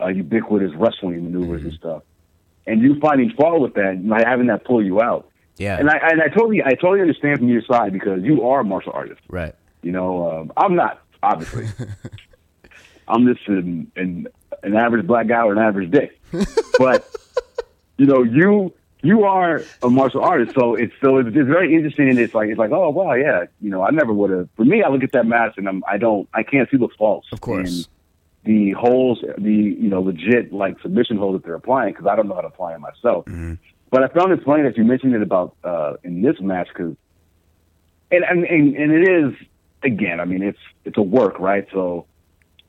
uh, 0.00 0.08
ubiquitous 0.08 0.72
wrestling 0.76 1.24
maneuvers 1.24 1.62
and 1.62 1.72
stuff, 1.74 2.02
and 2.66 2.80
you 2.80 2.98
finding 3.00 3.30
fault 3.30 3.60
with 3.60 3.74
that, 3.74 3.92
and 3.92 4.12
having 4.26 4.46
that 4.46 4.64
pull 4.64 4.84
you 4.84 5.00
out. 5.00 5.28
Yeah. 5.58 5.78
And 5.78 5.90
I 5.90 5.98
and 6.10 6.22
I 6.22 6.28
totally 6.28 6.62
I 6.64 6.74
totally 6.74 7.00
understand 7.00 7.38
from 7.40 7.48
your 7.48 7.62
side 7.62 7.92
because 7.92 8.22
you 8.22 8.48
are 8.48 8.60
a 8.60 8.64
martial 8.64 8.92
artist. 8.92 9.20
right. 9.28 9.54
You 9.82 9.92
know, 9.92 10.30
um, 10.30 10.52
I'm 10.56 10.74
not 10.74 11.02
obviously. 11.22 11.66
I'm 13.08 13.26
just 13.26 13.46
an, 13.48 13.90
an 13.96 14.28
an 14.62 14.76
average 14.76 15.06
black 15.06 15.28
guy 15.28 15.42
or 15.42 15.52
an 15.52 15.58
average 15.58 15.90
dick, 15.90 16.20
but 16.78 17.08
you 17.96 18.06
know 18.06 18.22
you 18.22 18.72
you 19.02 19.24
are 19.24 19.62
a 19.82 19.88
martial 19.90 20.22
artist, 20.22 20.54
so 20.58 20.74
it's 20.74 20.92
so 21.02 21.18
it's, 21.18 21.28
it's 21.28 21.48
very 21.48 21.74
interesting 21.74 22.08
and 22.08 22.18
it's 22.18 22.34
like 22.34 22.48
it's 22.48 22.58
like 22.58 22.70
oh 22.72 22.90
wow 22.90 23.14
yeah 23.14 23.44
you 23.60 23.70
know 23.70 23.82
I 23.82 23.90
never 23.90 24.12
would 24.12 24.30
have 24.30 24.48
for 24.56 24.64
me 24.64 24.82
I 24.82 24.88
look 24.88 25.02
at 25.04 25.12
that 25.12 25.26
match 25.26 25.54
and 25.56 25.68
I'm 25.68 25.82
I 25.86 25.98
don't 25.98 26.28
I 26.34 26.42
can't 26.42 26.68
see 26.70 26.76
the 26.76 26.88
faults 26.98 27.28
Of 27.32 27.40
course. 27.40 27.86
in 28.44 28.72
the 28.72 28.72
holes 28.72 29.22
the 29.36 29.52
you 29.52 29.88
know 29.88 30.00
legit 30.00 30.52
like 30.52 30.80
submission 30.80 31.16
holes 31.16 31.34
that 31.36 31.44
they're 31.44 31.54
applying 31.54 31.92
because 31.92 32.06
I 32.06 32.16
don't 32.16 32.28
know 32.28 32.34
how 32.34 32.40
to 32.40 32.48
apply 32.48 32.72
them 32.72 32.82
myself. 32.82 33.26
But 33.90 34.02
I 34.04 34.08
found 34.08 34.32
it 34.32 34.44
funny 34.44 34.62
that 34.64 34.76
you 34.76 34.84
mentioned 34.84 35.14
it 35.14 35.22
about 35.22 35.56
uh, 35.64 35.94
in 36.04 36.20
this 36.22 36.38
match 36.40 36.68
because 36.68 36.94
and, 38.10 38.24
and 38.24 38.44
and 38.44 38.76
and 38.76 38.92
it 38.92 39.08
is 39.08 39.34
again. 39.82 40.20
I 40.20 40.24
mean, 40.24 40.42
it's 40.42 40.58
it's 40.84 40.98
a 40.98 41.02
work, 41.02 41.38
right? 41.38 41.66
So, 41.72 42.04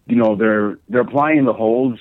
you 0.05 0.15
know, 0.15 0.35
they're 0.35 0.77
they're 0.89 1.01
applying 1.01 1.43
the 1.45 1.53
holds 1.53 1.99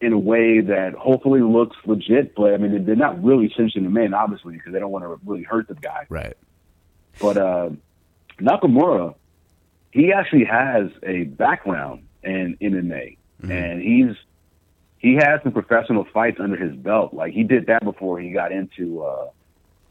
in 0.00 0.12
a 0.12 0.18
way 0.18 0.60
that 0.60 0.94
hopefully 0.94 1.40
looks 1.40 1.76
legit, 1.84 2.34
but 2.34 2.54
I 2.54 2.56
mean, 2.56 2.84
they're 2.84 2.94
not 2.94 3.22
really 3.22 3.52
cinching 3.56 3.82
them 3.84 3.96
in, 3.96 4.14
obviously, 4.14 4.54
because 4.54 4.72
they 4.72 4.78
don't 4.78 4.92
want 4.92 5.04
to 5.04 5.18
really 5.24 5.42
hurt 5.42 5.68
the 5.68 5.74
guy. 5.74 6.06
Right. 6.08 6.36
But 7.20 7.36
uh, 7.36 7.70
Nakamura, 8.38 9.14
he 9.90 10.12
actually 10.12 10.44
has 10.44 10.90
a 11.02 11.24
background 11.24 12.04
in 12.22 12.56
MMA, 12.60 13.16
and 13.42 13.82
he's 13.82 14.16
he 14.98 15.14
has 15.14 15.40
some 15.42 15.52
professional 15.52 16.04
fights 16.12 16.38
under 16.40 16.56
his 16.56 16.74
belt. 16.76 17.14
Like 17.14 17.32
he 17.32 17.42
did 17.42 17.66
that 17.66 17.82
before 17.82 18.20
he 18.20 18.30
got 18.30 18.52
into 18.52 19.02
uh, 19.02 19.30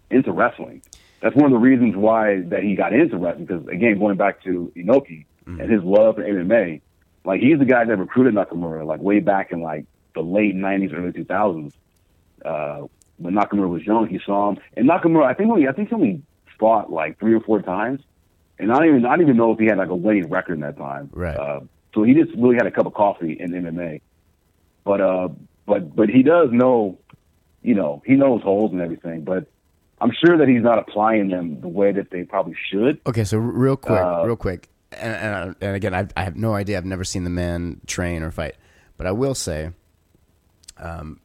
into 0.09 0.31
wrestling. 0.31 0.81
That's 1.21 1.35
one 1.35 1.45
of 1.45 1.51
the 1.51 1.57
reasons 1.57 1.95
why 1.95 2.41
that 2.47 2.63
he 2.63 2.75
got 2.75 2.93
into 2.93 3.17
wrestling. 3.17 3.45
Because 3.45 3.67
again, 3.67 3.99
going 3.99 4.17
back 4.17 4.43
to 4.43 4.71
Inoki 4.75 5.25
and 5.45 5.71
his 5.71 5.83
love 5.83 6.15
for 6.15 6.23
MMA, 6.23 6.81
like 7.25 7.41
he's 7.41 7.59
the 7.59 7.65
guy 7.65 7.83
that 7.83 7.97
recruited 7.97 8.33
Nakamura, 8.35 8.85
like 8.85 9.01
way 9.01 9.19
back 9.19 9.51
in 9.51 9.61
like 9.61 9.85
the 10.17 10.23
late 10.23 10.55
'90s, 10.55 10.93
early 10.97 11.11
2000s. 11.11 11.73
Uh, 12.43 12.87
when 13.17 13.33
Nakamura 13.33 13.69
was 13.69 13.83
young, 13.85 14.07
he 14.07 14.19
saw 14.25 14.49
him, 14.49 14.57
and 14.75 14.87
Nakamura, 14.89 15.25
I 15.25 15.33
think 15.33 15.49
only 15.49 15.67
I 15.67 15.71
think 15.71 15.89
he 15.89 15.95
only 15.95 16.21
fought 16.59 16.91
like 16.91 17.19
three 17.19 17.33
or 17.33 17.39
four 17.41 17.61
times, 17.61 18.01
and 18.59 18.71
I 18.71 18.75
don't 18.79 18.87
even 18.89 19.05
I 19.05 19.09
don't 19.15 19.21
even 19.21 19.37
know 19.37 19.51
if 19.53 19.59
he 19.59 19.65
had 19.65 19.77
like 19.77 19.89
a 19.89 19.95
winning 19.95 20.29
record 20.29 20.53
in 20.55 20.61
that 20.61 20.77
time. 20.77 21.09
Right. 21.13 21.35
Uh, 21.37 21.61
so 21.93 22.03
he 22.03 22.13
just 22.13 22.31
really 22.37 22.55
had 22.55 22.67
a 22.67 22.71
cup 22.71 22.85
of 22.85 22.93
coffee 22.93 23.37
in 23.39 23.51
MMA. 23.51 24.01
But 24.83 25.01
uh, 25.01 25.29
but 25.65 25.95
but 25.95 26.09
he 26.09 26.21
does 26.23 26.49
know, 26.51 26.97
you 27.61 27.75
know, 27.75 28.01
he 28.05 28.13
knows 28.15 28.41
holes 28.43 28.71
and 28.71 28.81
everything. 28.81 29.23
But 29.23 29.47
I'm 29.99 30.11
sure 30.23 30.37
that 30.37 30.47
he's 30.47 30.61
not 30.61 30.77
applying 30.79 31.29
them 31.29 31.59
the 31.59 31.67
way 31.67 31.91
that 31.91 32.11
they 32.11 32.23
probably 32.23 32.55
should. 32.71 32.99
Okay, 33.07 33.23
so 33.23 33.37
real 33.39 33.75
quick, 33.77 33.99
Uh, 33.99 34.23
real 34.25 34.35
quick. 34.35 34.69
and, 34.91 35.15
and, 35.15 35.55
and 35.59 35.75
again, 35.75 35.93
I, 35.95 36.07
I 36.15 36.23
have 36.23 36.35
no 36.35 36.53
idea. 36.53 36.77
I've 36.77 36.85
never 36.85 37.03
seen 37.03 37.23
the 37.23 37.29
man 37.31 37.81
train 37.87 38.21
or 38.21 38.29
fight, 38.31 38.55
but 38.95 39.07
I 39.07 39.11
will 39.11 39.33
say, 39.35 39.71
um, 40.79 41.19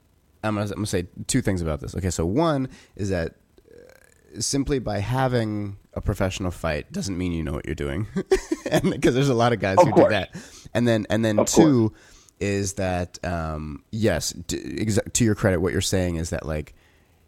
I'm 0.44 0.54
gonna, 0.54 0.66
I'm 0.66 0.74
gonna 0.74 0.86
say 0.86 1.06
two 1.26 1.42
things 1.42 1.62
about 1.62 1.80
this. 1.80 1.94
Okay, 1.94 2.10
so 2.10 2.24
one 2.26 2.68
is 2.96 3.10
that 3.10 3.34
uh, 3.70 4.40
simply 4.40 4.78
by 4.78 4.98
having 4.98 5.76
a 5.94 6.00
professional 6.00 6.50
fight 6.50 6.90
doesn't 6.92 7.16
mean 7.18 7.32
you 7.32 7.42
know 7.42 7.52
what 7.52 7.66
you're 7.66 7.74
doing, 7.74 8.06
because 8.82 9.14
there's 9.14 9.28
a 9.28 9.34
lot 9.34 9.52
of 9.52 9.60
guys 9.60 9.78
Of 9.78 9.86
who 9.86 9.92
course. 9.92 10.06
do 10.06 10.10
that, 10.10 10.34
and 10.74 10.86
then 10.88 11.06
and 11.10 11.24
then 11.24 11.38
Of 11.40 11.46
two 11.48 11.92
is 12.40 12.72
that 12.74 13.18
um, 13.24 13.84
yes, 13.92 14.30
d- 14.30 14.56
exa- 14.58 15.12
to 15.12 15.24
your 15.24 15.34
credit, 15.36 15.60
what 15.60 15.72
you're 15.72 15.80
saying 15.80 16.16
is 16.16 16.30
that 16.30 16.44
like, 16.44 16.74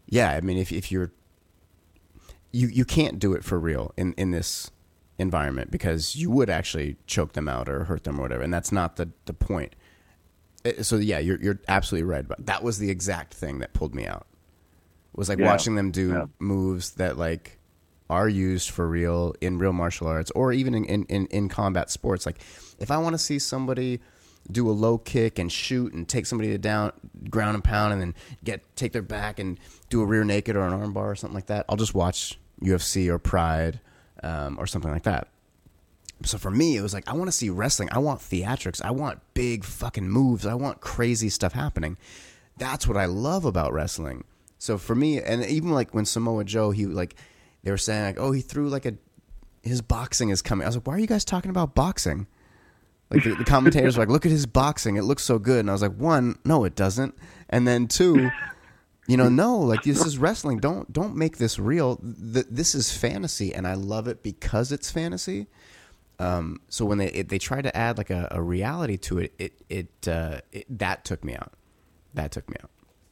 yeah, 0.07 0.31
I 0.31 0.41
mean, 0.41 0.57
if 0.57 0.71
if 0.73 0.91
you're 0.91 1.11
you 2.51 2.67
you 2.67 2.85
can't 2.85 3.19
do 3.19 3.33
it 3.33 3.43
for 3.43 3.59
real 3.59 3.93
in 3.97 4.13
in 4.13 4.31
this 4.31 4.71
environment 5.17 5.71
because 5.71 6.15
you 6.15 6.29
would 6.29 6.49
actually 6.49 6.97
choke 7.07 7.31
them 7.33 7.47
out 7.47 7.69
or 7.69 7.85
hurt 7.85 8.03
them 8.03 8.19
or 8.19 8.23
whatever, 8.23 8.43
and 8.43 8.53
that's 8.53 8.71
not 8.71 8.95
the 8.97 9.09
the 9.25 9.33
point. 9.33 9.75
Uh, 10.65 10.83
So 10.83 10.97
yeah, 10.97 11.19
you're 11.19 11.39
you're 11.41 11.59
absolutely 11.67 12.05
right. 12.09 12.27
But 12.27 12.45
that 12.45 12.63
was 12.63 12.77
the 12.79 12.89
exact 12.89 13.33
thing 13.33 13.59
that 13.59 13.73
pulled 13.73 13.93
me 13.95 14.05
out. 14.07 14.25
Was 15.15 15.29
like 15.29 15.39
Yeah. 15.39 15.45
watching 15.45 15.75
them 15.75 15.91
do 15.91 16.09
Yeah. 16.09 16.25
moves 16.39 16.91
that 16.91 17.17
like 17.17 17.59
are 18.09 18.29
used 18.29 18.69
for 18.69 18.87
real 18.87 19.33
in 19.41 19.57
real 19.57 19.73
martial 19.73 20.05
arts 20.07 20.29
or 20.31 20.53
even 20.53 20.75
in, 20.75 20.85
in, 20.85 21.03
in, 21.05 21.25
in 21.27 21.49
combat 21.49 21.89
sports. 21.89 22.25
Like 22.25 22.39
if 22.79 22.91
I 22.91 22.97
want 22.97 23.13
to 23.13 23.17
see 23.17 23.39
somebody 23.39 23.99
do 24.51 24.69
a 24.69 24.73
low 24.73 24.99
kick 24.99 25.39
and 25.39 25.51
shoot 25.51 25.91
and 25.91 26.07
take 26.07 26.27
somebody 26.27 26.49
to 26.51 26.57
down 26.59 26.91
ground 27.31 27.55
and 27.55 27.63
pound 27.63 27.93
and 27.93 28.01
then 28.01 28.13
get 28.43 28.61
take 28.75 28.91
their 28.91 29.01
back 29.01 29.39
and 29.39 29.59
do 29.89 30.01
a 30.01 30.05
rear 30.05 30.23
naked 30.23 30.55
or 30.55 30.67
an 30.67 30.73
armbar 30.73 30.97
or 30.97 31.15
something 31.15 31.33
like 31.33 31.47
that, 31.47 31.65
I'll 31.67 31.77
just 31.77 31.95
watch 31.95 32.37
UFC 32.61 33.07
or 33.09 33.17
Pride 33.17 33.79
um, 34.21 34.57
or 34.59 34.67
something 34.67 34.91
like 34.91 35.03
that. 35.03 35.29
So 36.23 36.37
for 36.37 36.51
me, 36.51 36.77
it 36.77 36.81
was 36.81 36.93
like 36.93 37.07
I 37.07 37.13
want 37.13 37.27
to 37.27 37.31
see 37.31 37.49
wrestling. 37.49 37.89
I 37.91 37.99
want 37.99 38.19
theatrics. 38.21 38.81
I 38.83 38.91
want 38.91 39.19
big 39.33 39.63
fucking 39.63 40.09
moves. 40.09 40.45
I 40.45 40.53
want 40.53 40.81
crazy 40.81 41.29
stuff 41.29 41.53
happening. 41.53 41.97
That's 42.57 42.87
what 42.87 42.97
I 42.97 43.05
love 43.05 43.45
about 43.45 43.73
wrestling. 43.73 44.23
So 44.57 44.77
for 44.77 44.95
me, 44.95 45.21
and 45.21 45.45
even 45.45 45.71
like 45.71 45.93
when 45.93 46.05
Samoa 46.05 46.45
Joe, 46.45 46.71
he 46.71 46.85
like 46.85 47.15
they 47.63 47.71
were 47.71 47.77
saying 47.77 48.05
like, 48.05 48.19
oh, 48.19 48.31
he 48.31 48.41
threw 48.41 48.69
like 48.69 48.85
a 48.85 48.95
his 49.61 49.81
boxing 49.81 50.29
is 50.29 50.41
coming. 50.41 50.65
I 50.65 50.69
was 50.69 50.77
like, 50.77 50.87
why 50.87 50.95
are 50.95 50.99
you 50.99 51.07
guys 51.07 51.25
talking 51.25 51.49
about 51.51 51.75
boxing? 51.75 52.27
Like 53.09 53.23
the, 53.23 53.35
the 53.35 53.43
commentators 53.43 53.97
were 53.97 54.03
like, 54.03 54.09
look 54.09 54.25
at 54.25 54.31
his 54.31 54.45
boxing. 54.45 54.95
It 54.95 55.03
looks 55.03 55.23
so 55.23 55.37
good. 55.37 55.59
And 55.59 55.69
I 55.69 55.73
was 55.73 55.81
like, 55.81 55.95
one, 55.95 56.39
no, 56.43 56.63
it 56.63 56.75
doesn't. 56.75 57.15
And 57.49 57.67
then 57.67 57.87
two, 57.87 58.31
you 59.07 59.17
know, 59.17 59.29
no, 59.29 59.57
like 59.57 59.83
this 59.83 60.03
is 60.05 60.17
wrestling. 60.17 60.59
Don't 60.59 60.91
don't 60.91 61.15
make 61.15 61.37
this 61.37 61.59
real. 61.59 61.97
Th- 61.97 62.47
this 62.49 62.73
is 62.73 62.95
fantasy, 62.95 63.53
and 63.53 63.67
I 63.67 63.73
love 63.73 64.07
it 64.07 64.23
because 64.23 64.71
it's 64.71 64.89
fantasy. 64.89 65.47
Um, 66.19 66.61
so 66.69 66.85
when 66.85 66.97
they 66.97 67.07
it, 67.07 67.29
they 67.29 67.37
try 67.37 67.61
to 67.61 67.75
add 67.75 67.97
like 67.97 68.09
a, 68.09 68.27
a 68.31 68.41
reality 68.41 68.97
to 68.97 69.19
it, 69.19 69.33
it 69.37 69.53
it, 69.69 70.07
uh, 70.07 70.39
it 70.51 70.65
that 70.79 71.03
took 71.05 71.23
me 71.23 71.35
out. 71.35 71.53
That 72.13 72.31
took 72.31 72.49
me 72.49 72.55
out. 72.63 72.69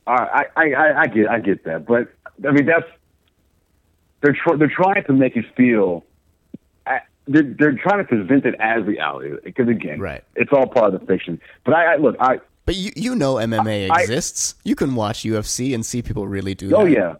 Right, 0.08 0.45
I, 0.56 0.62
I, 0.62 0.72
I, 0.74 1.01
I 1.01 1.08
get, 1.08 1.28
I 1.30 1.39
get 1.39 1.64
that, 1.66 1.86
but 1.86 2.08
I 2.47 2.51
mean 2.51 2.66
that's 2.66 2.86
they're 4.22 4.34
tr- 4.34 4.56
they're 4.58 4.72
trying 4.74 5.04
to 5.06 5.14
make 5.14 5.36
it 5.36 5.45
feel. 5.56 6.06
They're, 7.26 7.41
they're 7.58 7.78
trying 7.78 7.99
to 7.99 8.04
present 8.04 8.45
it 8.45 8.54
as 8.60 8.84
reality 8.84 9.32
because 9.45 9.70
again, 9.70 9.97
Right. 10.01 10.26
It's 10.36 10.51
all 10.51 10.68
part 10.68 10.93
of 10.93 10.99
the 10.99 11.06
fiction. 11.08 11.39
But 11.64 11.74
I, 11.74 11.93
I 11.93 11.95
look, 11.95 12.18
I 12.20 12.41
But 12.66 12.76
you 12.76 12.91
you 12.97 13.16
know 13.16 13.36
MMA 13.36 13.89
I- 13.89 14.01
exists. 14.01 14.56
you 14.66 14.76
can 14.76 14.93
watch 14.95 15.24
UFC 15.24 15.74
and 15.74 15.86
see 15.86 16.01
people 16.01 16.28
really 16.28 16.54
do. 16.54 16.76
oh 16.76 16.84
that. 16.84 16.91
yeah, 16.91 17.16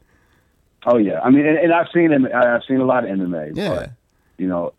oh 0.88 0.97
yeah. 0.97 1.21
I 1.21 1.29
mean, 1.29 1.45
and, 1.45 1.57
and 1.57 1.73
I've 1.73 1.88
seen. 1.93 2.11
I've 2.34 2.63
seen 2.67 2.81
a 2.81 2.86
lot 2.86 3.05
of 3.05 3.17
MMA. 3.17 3.55
Yeah. 3.55 3.69
But, 3.75 3.91
you 4.38 4.47
know, 4.47 4.73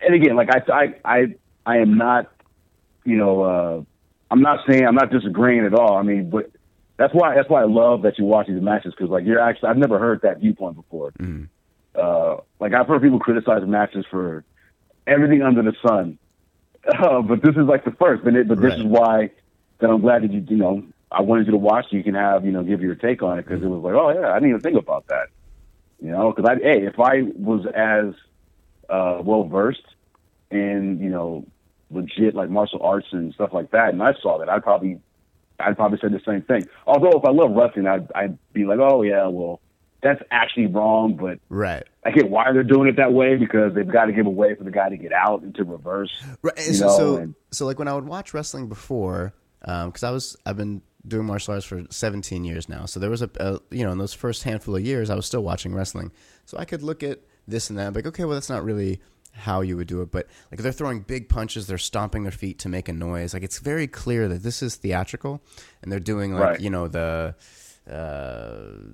and 0.00 0.14
again, 0.14 0.36
like 0.36 0.48
I, 0.50 0.72
I, 0.72 0.94
I, 1.04 1.26
I 1.66 1.76
am 1.78 1.96
not, 1.96 2.32
you 3.04 3.16
know, 3.16 3.42
uh, 3.42 3.82
I'm 4.30 4.42
not 4.42 4.60
saying 4.68 4.86
I'm 4.86 4.94
not 4.94 5.10
disagreeing 5.10 5.64
at 5.64 5.74
all. 5.74 5.96
I 5.96 6.02
mean, 6.02 6.30
but 6.30 6.50
that's 6.96 7.14
why 7.14 7.34
that's 7.34 7.48
why 7.48 7.62
I 7.62 7.64
love 7.64 8.02
that 8.02 8.18
you 8.18 8.24
watch 8.24 8.46
these 8.46 8.60
matches 8.60 8.94
because 8.94 9.10
like 9.10 9.24
you're 9.24 9.40
actually 9.40 9.70
I've 9.70 9.78
never 9.78 9.98
heard 9.98 10.20
that 10.22 10.38
viewpoint 10.38 10.76
before. 10.76 11.12
Uh, 11.94 12.36
like 12.60 12.74
I've 12.74 12.86
heard 12.86 13.02
people 13.02 13.18
criticize 13.18 13.62
matches 13.66 14.04
for 14.10 14.44
everything 15.06 15.42
under 15.42 15.62
the 15.62 15.74
sun, 15.86 16.18
uh, 16.86 17.22
but 17.22 17.42
this 17.42 17.56
is 17.56 17.66
like 17.66 17.84
the 17.84 17.90
first. 17.92 18.22
But 18.22 18.34
it, 18.36 18.48
but 18.48 18.60
this 18.60 18.74
is 18.74 18.84
why 18.84 19.30
that 19.80 19.90
I'm 19.90 20.00
glad 20.00 20.22
that 20.22 20.32
you 20.32 20.44
you 20.46 20.56
know 20.56 20.84
I 21.10 21.22
wanted 21.22 21.46
you 21.46 21.52
to 21.52 21.58
watch. 21.58 21.86
So 21.90 21.96
you 21.96 22.04
can 22.04 22.14
have 22.14 22.44
you 22.44 22.52
know 22.52 22.62
give 22.62 22.82
your 22.82 22.94
take 22.94 23.22
on 23.22 23.38
it 23.38 23.46
because 23.46 23.62
it 23.62 23.66
was 23.66 23.82
like 23.82 23.94
oh 23.94 24.10
yeah 24.10 24.30
I 24.30 24.34
didn't 24.34 24.50
even 24.50 24.60
think 24.60 24.76
about 24.76 25.06
that. 25.08 25.28
You 26.00 26.10
know, 26.10 26.32
because 26.32 26.48
I 26.48 26.62
hey 26.62 26.86
if 26.86 27.00
I 27.00 27.22
was 27.34 27.66
as 27.74 28.14
uh, 28.90 29.20
well 29.22 29.44
versed 29.44 29.82
in 30.50 30.98
you 31.00 31.10
know 31.10 31.46
legit 31.90 32.34
like 32.34 32.50
martial 32.50 32.82
arts 32.82 33.06
and 33.12 33.32
stuff 33.34 33.50
like 33.52 33.70
that, 33.72 33.90
and 33.92 34.02
I 34.02 34.12
saw 34.20 34.38
that, 34.38 34.48
I'd 34.48 34.62
probably 34.62 35.00
I'd 35.58 35.76
probably 35.76 35.98
say 36.00 36.08
the 36.08 36.20
same 36.26 36.42
thing. 36.42 36.66
Although 36.86 37.18
if 37.18 37.24
I 37.24 37.30
love 37.30 37.50
wrestling, 37.52 37.86
I'd 37.86 38.10
I'd 38.14 38.38
be 38.52 38.64
like, 38.64 38.78
oh 38.80 39.02
yeah, 39.02 39.26
well 39.26 39.60
that's 40.02 40.22
actually 40.30 40.66
wrong, 40.66 41.14
but 41.14 41.38
Right. 41.50 41.82
I 42.06 42.10
get 42.10 42.30
why 42.30 42.50
they're 42.52 42.62
doing 42.62 42.88
it 42.88 42.96
that 42.96 43.12
way 43.12 43.36
because 43.36 43.74
they've 43.74 43.86
got 43.86 44.06
to 44.06 44.12
give 44.12 44.24
a 44.24 44.30
way 44.30 44.54
for 44.54 44.64
the 44.64 44.70
guy 44.70 44.88
to 44.88 44.96
get 44.96 45.12
out 45.12 45.42
and 45.42 45.54
to 45.56 45.64
reverse. 45.64 46.10
Right. 46.40 46.58
So, 46.58 46.86
know, 46.86 46.96
so, 46.96 47.16
and- 47.16 47.34
so 47.50 47.66
like 47.66 47.78
when 47.78 47.86
I 47.86 47.92
would 47.94 48.06
watch 48.06 48.32
wrestling 48.32 48.66
before, 48.68 49.34
because 49.60 50.02
I 50.02 50.10
was 50.10 50.36
I've 50.46 50.56
been 50.56 50.80
doing 51.06 51.26
martial 51.26 51.52
arts 51.54 51.66
for 51.66 51.82
17 51.90 52.44
years 52.44 52.66
now. 52.68 52.86
So 52.86 52.98
there 53.00 53.10
was 53.10 53.20
a, 53.20 53.28
a 53.40 53.58
you 53.70 53.84
know 53.84 53.92
in 53.92 53.98
those 53.98 54.14
first 54.14 54.42
handful 54.44 54.74
of 54.76 54.82
years 54.82 55.10
I 55.10 55.14
was 55.14 55.26
still 55.26 55.42
watching 55.42 55.74
wrestling. 55.74 56.12
So 56.46 56.56
I 56.56 56.64
could 56.64 56.82
look 56.82 57.02
at 57.02 57.18
this 57.50 57.70
and 57.70 57.78
that, 57.78 57.92
be 57.92 57.98
like 57.98 58.06
okay, 58.06 58.24
well 58.24 58.34
that's 58.34 58.50
not 58.50 58.64
really 58.64 59.00
how 59.32 59.60
you 59.60 59.76
would 59.76 59.86
do 59.86 60.02
it. 60.02 60.10
But 60.10 60.26
like 60.50 60.60
they're 60.60 60.72
throwing 60.72 61.00
big 61.00 61.28
punches, 61.28 61.66
they're 61.66 61.78
stomping 61.78 62.22
their 62.24 62.32
feet 62.32 62.58
to 62.60 62.68
make 62.68 62.88
a 62.88 62.92
noise. 62.92 63.32
Like 63.34 63.42
it's 63.42 63.58
very 63.58 63.86
clear 63.86 64.28
that 64.28 64.42
this 64.42 64.62
is 64.62 64.76
theatrical, 64.76 65.42
and 65.82 65.90
they're 65.92 66.00
doing 66.00 66.34
like 66.34 66.42
Right. 66.42 66.60
you 66.60 66.70
know 66.70 66.88
the. 66.88 67.34
Uh, 67.90 68.92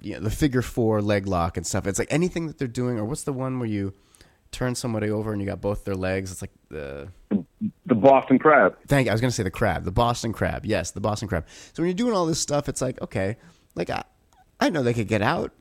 you 0.00 0.14
know, 0.14 0.20
the 0.20 0.30
figure 0.30 0.60
four 0.62 1.00
leg 1.00 1.26
lock 1.26 1.56
and 1.56 1.66
stuff. 1.66 1.86
It's 1.86 1.98
like 1.98 2.12
anything 2.12 2.46
that 2.46 2.58
they're 2.58 2.68
doing, 2.68 2.98
or 2.98 3.04
what's 3.06 3.24
the 3.24 3.32
one 3.32 3.58
where 3.58 3.68
you 3.68 3.94
turn 4.52 4.74
somebody 4.74 5.10
over 5.10 5.32
and 5.32 5.40
you 5.40 5.46
got 5.48 5.60
both 5.62 5.84
their 5.84 5.94
legs? 5.94 6.30
It's 6.30 6.42
like 6.42 6.52
the 6.68 7.08
The 7.86 7.94
Boston 7.94 8.38
Crab. 8.38 8.76
Thank 8.86 9.06
you. 9.06 9.10
I 9.10 9.14
was 9.14 9.20
going 9.22 9.30
to 9.30 9.34
say 9.34 9.42
the 9.44 9.50
crab, 9.50 9.84
the 9.84 9.90
Boston 9.92 10.32
crab. 10.34 10.66
Yes, 10.66 10.90
the 10.90 11.00
Boston 11.00 11.26
crab. 11.26 11.46
So 11.72 11.82
when 11.82 11.88
you're 11.88 11.94
doing 11.94 12.12
all 12.14 12.26
this 12.26 12.38
stuff, 12.38 12.68
it's 12.68 12.82
like 12.82 13.00
okay, 13.00 13.36
like 13.74 13.88
I, 13.88 14.04
I 14.60 14.68
know 14.68 14.82
they 14.82 14.94
could 14.94 15.08
get 15.08 15.22
out, 15.22 15.52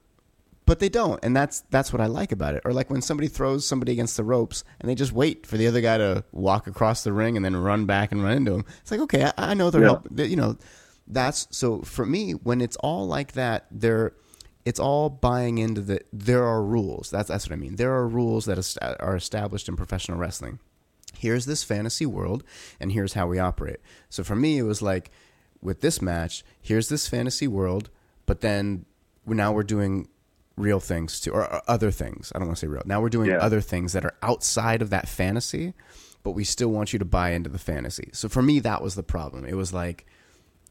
but 0.65 0.79
they 0.79 0.89
don't, 0.89 1.19
and 1.23 1.35
that's 1.35 1.61
that's 1.71 1.91
what 1.91 2.01
I 2.01 2.05
like 2.05 2.31
about 2.31 2.55
it. 2.55 2.61
Or 2.65 2.73
like 2.73 2.89
when 2.89 3.01
somebody 3.01 3.27
throws 3.27 3.65
somebody 3.67 3.91
against 3.91 4.15
the 4.17 4.23
ropes 4.23 4.63
and 4.79 4.89
they 4.89 4.95
just 4.95 5.11
wait 5.11 5.45
for 5.45 5.57
the 5.57 5.67
other 5.67 5.81
guy 5.81 5.97
to 5.97 6.23
walk 6.31 6.67
across 6.67 7.03
the 7.03 7.13
ring 7.13 7.35
and 7.35 7.43
then 7.45 7.55
run 7.55 7.85
back 7.85 8.11
and 8.11 8.23
run 8.23 8.37
into 8.37 8.53
him. 8.53 8.65
It's 8.81 8.91
like 8.91 9.01
okay, 9.01 9.23
I, 9.25 9.51
I 9.51 9.53
know 9.53 9.69
they're 9.69 9.81
Yeah. 9.81 9.87
help. 9.87 10.07
they- 10.09 10.27
You 10.27 10.35
know, 10.37 10.57
that's 11.07 11.47
so 11.51 11.81
for 11.81 12.05
me 12.05 12.31
when 12.31 12.61
it's 12.61 12.77
all 12.77 13.07
like 13.07 13.33
that, 13.33 13.65
they're. 13.71 14.13
It's 14.65 14.79
all 14.79 15.09
buying 15.09 15.57
into 15.57 15.81
the. 15.81 15.99
There 16.13 16.45
are 16.45 16.63
rules. 16.63 17.09
That's 17.09 17.27
that's 17.27 17.45
what 17.49 17.51
I 17.51 17.57
mean. 17.57 17.75
There 17.75 17.91
are 17.93 18.07
rules 18.07 18.45
that 18.45 18.77
are 19.01 19.15
established 19.17 19.67
in 19.67 19.75
professional 19.75 20.17
wrestling 20.17 20.59
here's 21.15 21.45
this 21.45 21.63
fantasy 21.63 22.07
world 22.07 22.43
and 22.79 22.91
here's 22.91 23.13
how 23.13 23.27
we 23.27 23.37
operate. 23.37 23.77
So 24.09 24.23
for 24.23 24.35
me, 24.35 24.57
it 24.57 24.63
was 24.63 24.81
like 24.81 25.11
with 25.61 25.79
this 25.81 26.01
match, 26.01 26.43
here's 26.59 26.89
this 26.89 27.07
fantasy 27.07 27.47
world, 27.47 27.89
but 28.25 28.41
then 28.41 28.85
now 29.27 29.51
we're 29.53 29.61
doing 29.63 30.07
real 30.55 30.79
things 30.79 31.19
too, 31.19 31.31
or, 31.31 31.61
other 31.67 31.91
things. 31.91 32.31
I 32.35 32.39
don't 32.39 32.47
want 32.47 32.57
to 32.57 32.61
say 32.65 32.67
real. 32.67 32.83
Now 32.85 33.01
we're 33.01 33.09
doing 33.09 33.29
Yeah. 33.29 33.37
other 33.37 33.61
things 33.61 33.93
that 33.93 34.05
are 34.05 34.15
outside 34.21 34.81
of 34.81 34.89
that 34.91 35.07
fantasy, 35.07 35.73
but 36.21 36.31
we 36.31 36.43
still 36.43 36.69
want 36.69 36.93
you 36.93 36.99
to 36.99 37.05
buy 37.05 37.31
into 37.31 37.49
the 37.49 37.57
fantasy. 37.59 38.09
So 38.13 38.29
for 38.29 38.41
me, 38.41 38.59
that 38.59 38.81
was 38.81 38.95
the 38.95 39.03
problem. 39.03 39.45
It 39.45 39.55
was 39.55 39.73
like, 39.73 40.05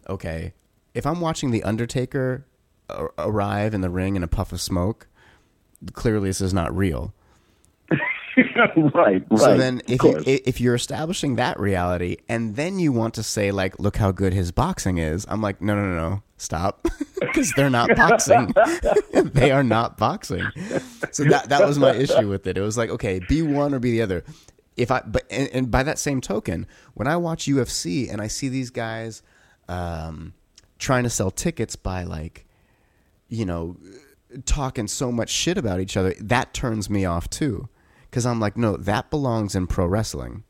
okay, 0.08 0.54
if 0.94 1.04
I'm 1.06 1.20
watching 1.20 1.50
The 1.50 1.62
Undertaker 1.64 2.46
arrive 3.18 3.74
in 3.74 3.80
the 3.80 3.90
ring 3.90 4.16
in 4.16 4.22
a 4.22 4.28
puff 4.28 4.52
of 4.52 4.60
smoke, 4.60 5.08
clearly 5.94 6.28
this 6.28 6.40
is 6.40 6.54
not 6.54 6.74
real. 6.76 7.12
Right, 8.94 8.94
right. 9.30 9.38
So 9.38 9.56
then, 9.56 9.82
if 9.86 10.02
you, 10.02 10.22
if 10.26 10.60
you're 10.60 10.74
establishing 10.74 11.36
that 11.36 11.58
reality, 11.58 12.18
and 12.28 12.56
then 12.56 12.78
you 12.78 12.92
want 12.92 13.14
to 13.14 13.22
say 13.22 13.50
like, 13.50 13.78
"Look 13.78 13.96
how 13.96 14.12
good 14.12 14.32
his 14.32 14.52
boxing 14.52 14.98
is," 14.98 15.26
I'm 15.28 15.40
like, 15.40 15.60
"No, 15.60 15.74
no, 15.74 15.82
no, 15.82 16.10
no, 16.10 16.22
stop," 16.36 16.86
because 17.20 17.52
they're 17.56 17.70
not 17.70 17.94
boxing. 17.96 18.54
they 19.12 19.50
are 19.50 19.62
not 19.62 19.96
boxing. 19.96 20.46
So 21.10 21.24
that 21.24 21.48
that 21.48 21.66
was 21.66 21.78
my 21.78 21.94
issue 21.94 22.28
with 22.28 22.46
it. 22.46 22.56
It 22.56 22.62
was 22.62 22.78
like, 22.78 22.90
okay, 22.90 23.20
be 23.28 23.42
one 23.42 23.74
or 23.74 23.78
be 23.78 23.92
the 23.92 24.02
other. 24.02 24.24
If 24.76 24.90
I, 24.90 25.02
but 25.04 25.24
and, 25.30 25.48
and 25.52 25.70
by 25.70 25.82
that 25.82 25.98
same 25.98 26.20
token, 26.20 26.66
when 26.94 27.06
I 27.06 27.16
watch 27.16 27.44
UFC 27.46 28.10
and 28.10 28.22
I 28.22 28.26
see 28.26 28.48
these 28.48 28.70
guys 28.70 29.22
um, 29.68 30.32
trying 30.78 31.04
to 31.04 31.10
sell 31.10 31.30
tickets 31.30 31.76
by 31.76 32.04
like, 32.04 32.46
you 33.28 33.44
know, 33.44 33.76
talking 34.46 34.88
so 34.88 35.12
much 35.12 35.30
shit 35.30 35.58
about 35.58 35.80
each 35.80 35.96
other, 35.96 36.14
that 36.20 36.54
turns 36.54 36.88
me 36.88 37.04
off 37.04 37.28
too. 37.28 37.68
Because 38.12 38.26
I'm 38.26 38.38
like, 38.40 38.58
no, 38.58 38.76
that 38.76 39.08
belongs 39.10 39.54
in 39.56 39.66
pro 39.66 39.86
wrestling. 39.86 40.44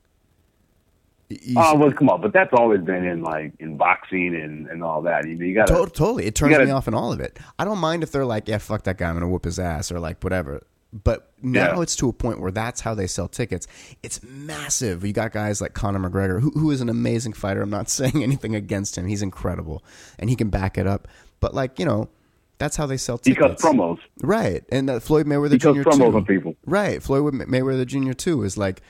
You 1.29 1.55
Oh 1.57 1.75
well, 1.77 1.93
come 1.93 2.09
on, 2.09 2.19
but 2.21 2.33
that's 2.33 2.51
always 2.53 2.81
been 2.81 3.05
in 3.05 3.23
like 3.23 3.53
in 3.59 3.77
boxing 3.77 4.35
and, 4.35 4.67
and 4.67 4.83
all 4.83 5.01
that. 5.03 5.25
You, 5.25 5.35
you 5.37 5.55
got 5.55 5.67
to 5.67 5.73
totally, 5.73 6.25
it 6.25 6.35
turns 6.35 6.51
gotta- 6.51 6.65
me 6.65 6.71
off 6.71 6.89
in 6.89 6.93
all 6.93 7.13
of 7.13 7.21
it. 7.21 7.39
I 7.57 7.63
don't 7.63 7.77
mind 7.79 8.03
if 8.03 8.11
they're 8.11 8.25
like, 8.25 8.49
yeah, 8.49 8.57
fuck 8.57 8.83
that 8.83 8.97
guy, 8.97 9.07
I'm 9.07 9.15
gonna 9.15 9.29
whoop 9.29 9.45
his 9.45 9.57
ass, 9.59 9.91
or 9.93 9.99
like 10.01 10.21
whatever. 10.21 10.61
But 10.91 11.31
now 11.41 11.75
Yeah. 11.77 11.81
it's 11.81 11.95
to 11.95 12.09
a 12.09 12.13
point 12.13 12.39
where 12.41 12.51
that's 12.51 12.81
how 12.81 12.93
they 12.93 13.07
sell 13.07 13.27
tickets. 13.29 13.65
It's 14.03 14.21
massive. 14.21 15.03
You 15.05 15.13
got 15.13 15.31
guys 15.31 15.59
like 15.61 15.73
Conor 15.73 15.97
McGregor, 16.07 16.39
who, 16.41 16.51
who 16.51 16.69
is 16.69 16.81
an 16.81 16.89
amazing 16.89 17.33
fighter. 17.33 17.61
I'm 17.63 17.69
not 17.71 17.89
saying 17.89 18.21
anything 18.21 18.53
against 18.55 18.97
him. 18.97 19.07
He's 19.07 19.21
incredible, 19.23 19.83
and 20.19 20.29
he 20.29 20.35
can 20.35 20.49
back 20.49 20.77
it 20.77 20.85
up. 20.85 21.07
But 21.39 21.55
like 21.55 21.79
you 21.79 21.85
know, 21.85 22.09
that's 22.57 22.75
how 22.75 22.85
they 22.85 22.97
sell 22.97 23.19
He 23.23 23.33
tickets. 23.33 23.61
cuts 23.61 23.63
promos. 23.63 23.97
Right, 24.21 24.63
and 24.71 24.89
uh, 24.89 24.99
Floyd 24.99 25.25
Mayweather 25.25 25.59
Jr. 25.59 25.69
He 25.73 25.83
cuts 25.83 25.97
Jr. 25.97 26.03
promos 26.03 26.11
too. 26.11 26.17
on 26.17 26.25
people. 26.25 26.55
Right, 26.65 27.01
Floyd 27.03 27.33
Mayweather 27.33 27.85
Jr. 27.85 28.13
too 28.13 28.43
is 28.43 28.57
like 28.57 28.81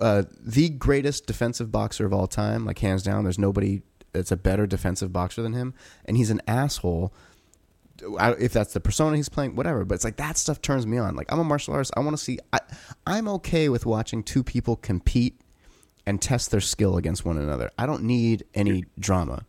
uh, 0.00 0.22
the 0.40 0.68
greatest 0.70 1.26
defensive 1.26 1.70
boxer 1.70 2.06
of 2.06 2.12
all 2.12 2.26
time, 2.26 2.64
like 2.64 2.78
hands 2.78 3.02
down. 3.02 3.24
There's 3.24 3.38
nobody 3.38 3.82
that's 4.12 4.32
a 4.32 4.36
better 4.36 4.66
defensive 4.66 5.12
boxer 5.12 5.42
than 5.42 5.52
him, 5.52 5.74
and 6.06 6.16
he's 6.16 6.30
an 6.30 6.40
asshole. 6.48 7.12
I- 8.18 8.32
If 8.38 8.52
that's 8.52 8.72
the 8.72 8.80
persona 8.80 9.16
he's 9.16 9.28
playing, 9.28 9.56
whatever. 9.56 9.84
But 9.84 9.96
it's 9.96 10.04
like 10.04 10.16
that 10.16 10.36
stuff 10.38 10.62
turns 10.62 10.86
me 10.86 10.98
on. 10.98 11.14
Like 11.16 11.30
I'm 11.32 11.38
a 11.40 11.44
martial 11.44 11.74
artist. 11.74 11.92
I 11.96 12.00
want 12.00 12.16
to 12.16 12.22
see. 12.22 12.38
I, 12.52 12.60
I'm 13.06 13.28
okay 13.28 13.68
with 13.68 13.84
watching 13.86 14.22
two 14.22 14.42
people 14.42 14.76
compete 14.76 15.40
and 16.06 16.22
test 16.22 16.50
their 16.50 16.60
skill 16.60 16.96
against 16.96 17.24
one 17.26 17.36
another. 17.36 17.70
I 17.76 17.84
don't 17.86 18.04
need 18.04 18.44
any 18.54 18.84
drama. 18.98 19.44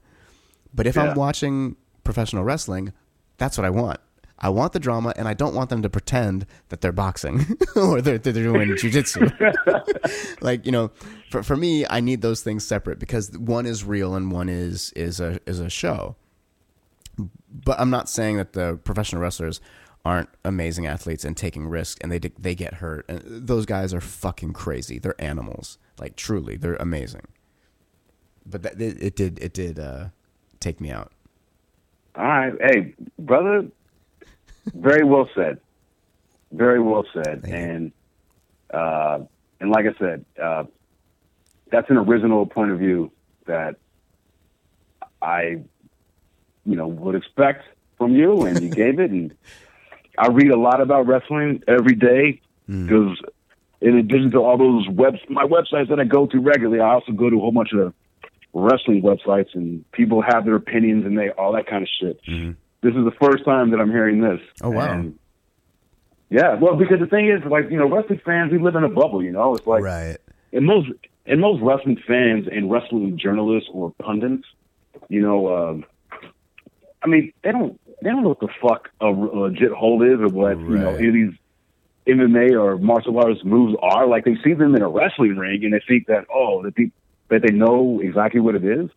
But 0.73 0.87
if 0.87 0.95
Yeah. 0.97 1.03
I'm 1.11 1.15
watching 1.15 1.77
professional 2.03 2.43
wrestling, 2.43 2.91
that's 3.39 3.57
what 3.57 3.65
I 3.65 3.69
want. 3.69 3.99
I 4.41 4.49
want 4.49 4.71
the 4.71 4.79
drama, 4.79 5.13
and 5.17 5.27
I 5.27 5.33
don't 5.33 5.53
want 5.53 5.69
them 5.69 5.81
to 5.81 5.89
pretend 5.89 6.45
that 6.69 6.79
they're 6.79 6.93
boxing 6.93 7.45
or 7.75 8.01
they're, 8.01 8.17
they're 8.17 8.31
doing 8.31 8.69
jujitsu. 8.69 9.29
like 10.41 10.65
you 10.65 10.71
know, 10.71 10.91
for 11.29 11.43
for 11.43 11.57
me, 11.57 11.85
I 11.89 11.99
need 11.99 12.21
those 12.21 12.41
things 12.41 12.65
separate 12.65 12.99
because 12.99 13.37
one 13.37 13.65
is 13.65 13.83
real 13.83 14.15
and 14.15 14.31
one 14.31 14.47
is 14.47 14.93
is 14.93 15.19
a 15.19 15.39
is 15.45 15.59
a 15.59 15.69
show. 15.69 16.15
But 17.17 17.79
I'm 17.79 17.89
not 17.89 18.07
saying 18.07 18.37
that 18.37 18.53
the 18.53 18.79
professional 18.83 19.21
wrestlers 19.21 19.59
aren't 20.05 20.29
amazing 20.45 20.87
athletes 20.87 21.25
and 21.25 21.35
taking 21.35 21.67
risks 21.67 21.99
and 22.01 22.11
they 22.11 22.19
they 22.19 22.55
get 22.55 22.75
hurt. 22.75 23.05
And 23.09 23.21
those 23.25 23.65
guys 23.65 23.93
are 23.93 24.01
fucking 24.01 24.53
crazy. 24.53 24.99
They're 24.99 25.21
animals. 25.21 25.77
Like 25.99 26.15
truly, 26.15 26.55
they're 26.55 26.75
amazing. 26.75 27.27
But 28.45 28.63
that, 28.63 28.81
it, 28.81 29.03
it 29.03 29.15
did 29.17 29.39
it 29.39 29.53
did 29.53 29.79
uh, 29.79 30.09
take 30.61 30.79
me 30.79 30.91
out. 30.91 31.11
All 32.19 32.25
right, 32.25 32.53
hey, 32.59 32.95
brother. 33.17 33.67
Very 34.73 35.05
well 35.05 35.29
said. 35.33 35.61
Very 36.51 36.81
well 36.81 37.05
said. 37.13 37.43
Thank. 37.43 37.53
And 37.53 37.91
uh, 38.73 39.19
and 39.61 39.71
like 39.71 39.85
I 39.85 39.97
said, 39.97 40.25
uh, 40.41 40.65
that's 41.71 41.89
an 41.89 41.95
original 41.95 42.45
point 42.45 42.71
of 42.71 42.79
view 42.79 43.13
that 43.45 43.77
I, 45.21 45.61
you 46.65 46.75
know, 46.75 46.87
would 46.87 47.15
expect 47.15 47.63
from 47.97 48.13
you, 48.15 48.41
and 48.41 48.61
you 48.61 48.69
gave 48.69 48.99
it. 48.99 49.11
And 49.11 49.33
I 50.17 50.27
read 50.27 50.51
a 50.51 50.57
lot 50.57 50.81
about 50.81 51.07
wrestling 51.07 51.63
every 51.69 51.95
day 51.95 52.41
because, 52.67 53.17
in 53.79 53.95
addition 53.95 54.31
to 54.31 54.39
all 54.39 54.57
those 54.57 54.89
web 54.89 55.15
my 55.29 55.45
websites 55.45 55.87
that 55.87 56.01
I 56.01 56.03
go 56.03 56.27
to 56.27 56.39
regularly, 56.41 56.81
I 56.81 56.89
also 56.95 57.13
go 57.13 57.29
to 57.29 57.37
a 57.37 57.39
whole 57.39 57.53
bunch 57.53 57.71
of 57.71 57.93
wrestling 58.53 59.01
websites, 59.01 59.53
and 59.53 59.89
people 59.91 60.21
have 60.21 60.45
their 60.45 60.55
opinions 60.55 61.05
and 61.05 61.17
they 61.17 61.29
all 61.29 61.53
that 61.53 61.67
kind 61.67 61.83
of 61.83 61.89
shit. 61.99 62.19
This 62.81 62.95
is 62.95 63.03
the 63.03 63.13
first 63.21 63.43
time 63.45 63.71
that 63.71 63.79
I'm 63.79 63.91
hearing 63.91 64.21
this. 64.21 64.39
Oh, 64.61 64.69
wow. 64.69 64.93
And, 64.93 65.19
yeah, 66.29 66.55
well, 66.55 66.75
because 66.75 66.99
the 66.99 67.07
thing 67.07 67.29
is, 67.29 67.43
like, 67.49 67.69
you 67.69 67.77
know, 67.77 67.89
wrestling 67.89 68.21
fans, 68.23 68.51
we 68.51 68.59
live 68.59 68.75
in 68.75 68.83
a 68.83 68.89
bubble, 68.89 69.23
you 69.23 69.31
know? 69.31 69.55
It's 69.55 69.67
like, 69.67 69.83
right. 69.83 70.17
and 70.53 70.65
most 70.65 70.89
and 71.25 71.41
most 71.41 71.61
wrestling 71.61 72.01
fans 72.07 72.47
and 72.51 72.71
wrestling 72.71 73.17
journalists 73.17 73.69
or 73.71 73.91
pundits, 74.01 74.45
you 75.09 75.21
know, 75.21 75.55
um, 75.55 75.85
I 77.03 77.07
mean, 77.07 77.33
they 77.43 77.51
don't 77.51 77.79
they 78.01 78.09
don't 78.09 78.23
know 78.23 78.29
what 78.29 78.39
the 78.39 78.49
fuck 78.61 78.89
a, 79.01 79.07
legit 79.07 79.71
hold 79.71 80.03
is 80.03 80.19
or 80.19 80.27
what 80.27 80.57
you 80.57 80.77
know 80.77 80.95
any 80.95 81.07
of 81.07 81.13
these 81.13 81.33
MMA 82.07 82.59
or 82.59 82.77
martial 82.77 83.19
arts 83.19 83.41
moves 83.43 83.75
are. 83.81 84.07
Like 84.07 84.25
they 84.25 84.35
see 84.43 84.53
them 84.53 84.75
in 84.75 84.81
a 84.81 84.89
wrestling 84.89 85.37
ring 85.37 85.63
and 85.63 85.73
they 85.73 85.81
think 85.87 86.07
that 86.07 86.25
oh 86.33 86.63
they 86.63 86.91
that 87.29 87.41
they 87.41 87.51
know 87.53 87.99
exactly 88.01 88.39
what 88.39 88.55
it 88.55 88.63
is, 88.65 88.89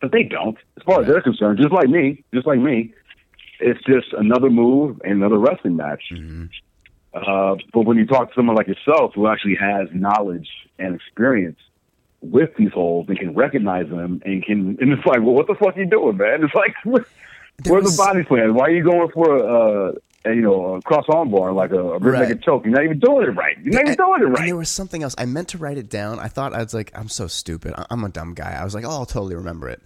but 0.00 0.12
they 0.12 0.22
don't. 0.22 0.56
As 0.76 0.82
far 0.84 1.00
as 1.00 1.06
they're 1.06 1.22
concerned, 1.22 1.58
just 1.58 1.72
like 1.72 1.88
me, 1.88 2.22
just 2.32 2.46
like 2.46 2.58
me, 2.58 2.92
it's 3.60 3.82
just 3.84 4.12
another 4.12 4.50
move 4.50 5.00
and 5.04 5.14
another 5.14 5.38
wrestling 5.38 5.76
match. 5.76 6.02
Uh, 7.14 7.54
but 7.72 7.82
when 7.86 7.96
you 7.96 8.06
talk 8.06 8.28
to 8.28 8.34
someone 8.34 8.56
like 8.56 8.66
yourself 8.66 9.12
who 9.14 9.26
actually 9.28 9.54
has 9.54 9.88
knowledge 9.92 10.48
and 10.78 10.94
experience 10.96 11.58
with 12.20 12.50
these 12.56 12.72
holes 12.72 13.06
and 13.08 13.18
can 13.18 13.34
recognize 13.34 13.88
them 13.88 14.20
and 14.24 14.44
can, 14.44 14.76
and 14.80 14.92
it's 14.92 15.06
like, 15.06 15.20
well, 15.20 15.34
what 15.34 15.46
the 15.46 15.54
fuck 15.54 15.76
are 15.76 15.80
you 15.80 15.86
doing, 15.86 16.16
man? 16.16 16.42
It's 16.42 16.54
like, 16.54 16.74
where's 16.84 17.04
was- 17.84 17.96
the 17.96 18.02
body 18.02 18.24
slam? 18.26 18.54
Why 18.54 18.66
are 18.66 18.70
you 18.70 18.82
going 18.82 19.10
for 19.10 19.36
a, 19.36 19.90
a 19.90 19.92
you 20.26 20.40
know, 20.42 20.76
a 20.76 20.82
cross 20.82 21.04
arm 21.08 21.30
bar 21.30 21.52
like 21.52 21.70
a, 21.72 21.78
a 21.78 21.98
rear 21.98 22.14
Right. 22.14 22.22
naked 22.28 22.42
choke? 22.42 22.64
You're 22.64 22.74
not 22.74 22.84
even 22.84 22.98
doing 22.98 23.26
it 23.26 23.30
right. 23.36 23.56
You're 23.62 23.72
not 23.74 23.80
even 23.82 23.88
And- 23.88 23.96
doing 23.98 24.20
it 24.22 24.24
And 24.26 24.34
right. 24.38 24.46
there 24.46 24.56
was 24.56 24.70
something 24.70 25.02
else. 25.02 25.14
I 25.18 25.26
meant 25.26 25.48
to 25.48 25.58
write 25.58 25.76
it 25.78 25.88
down. 25.90 26.18
I 26.18 26.28
thought 26.28 26.54
I 26.54 26.62
was 26.62 26.72
like, 26.74 26.90
I'm 26.94 27.08
so 27.08 27.26
stupid. 27.26 27.74
I'm 27.90 28.02
a 28.04 28.08
dumb 28.08 28.34
guy. 28.34 28.52
I 28.58 28.64
was 28.64 28.74
like, 28.74 28.84
oh, 28.84 28.90
I'll 28.90 29.06
totally 29.06 29.34
remember 29.34 29.68
it. 29.68 29.82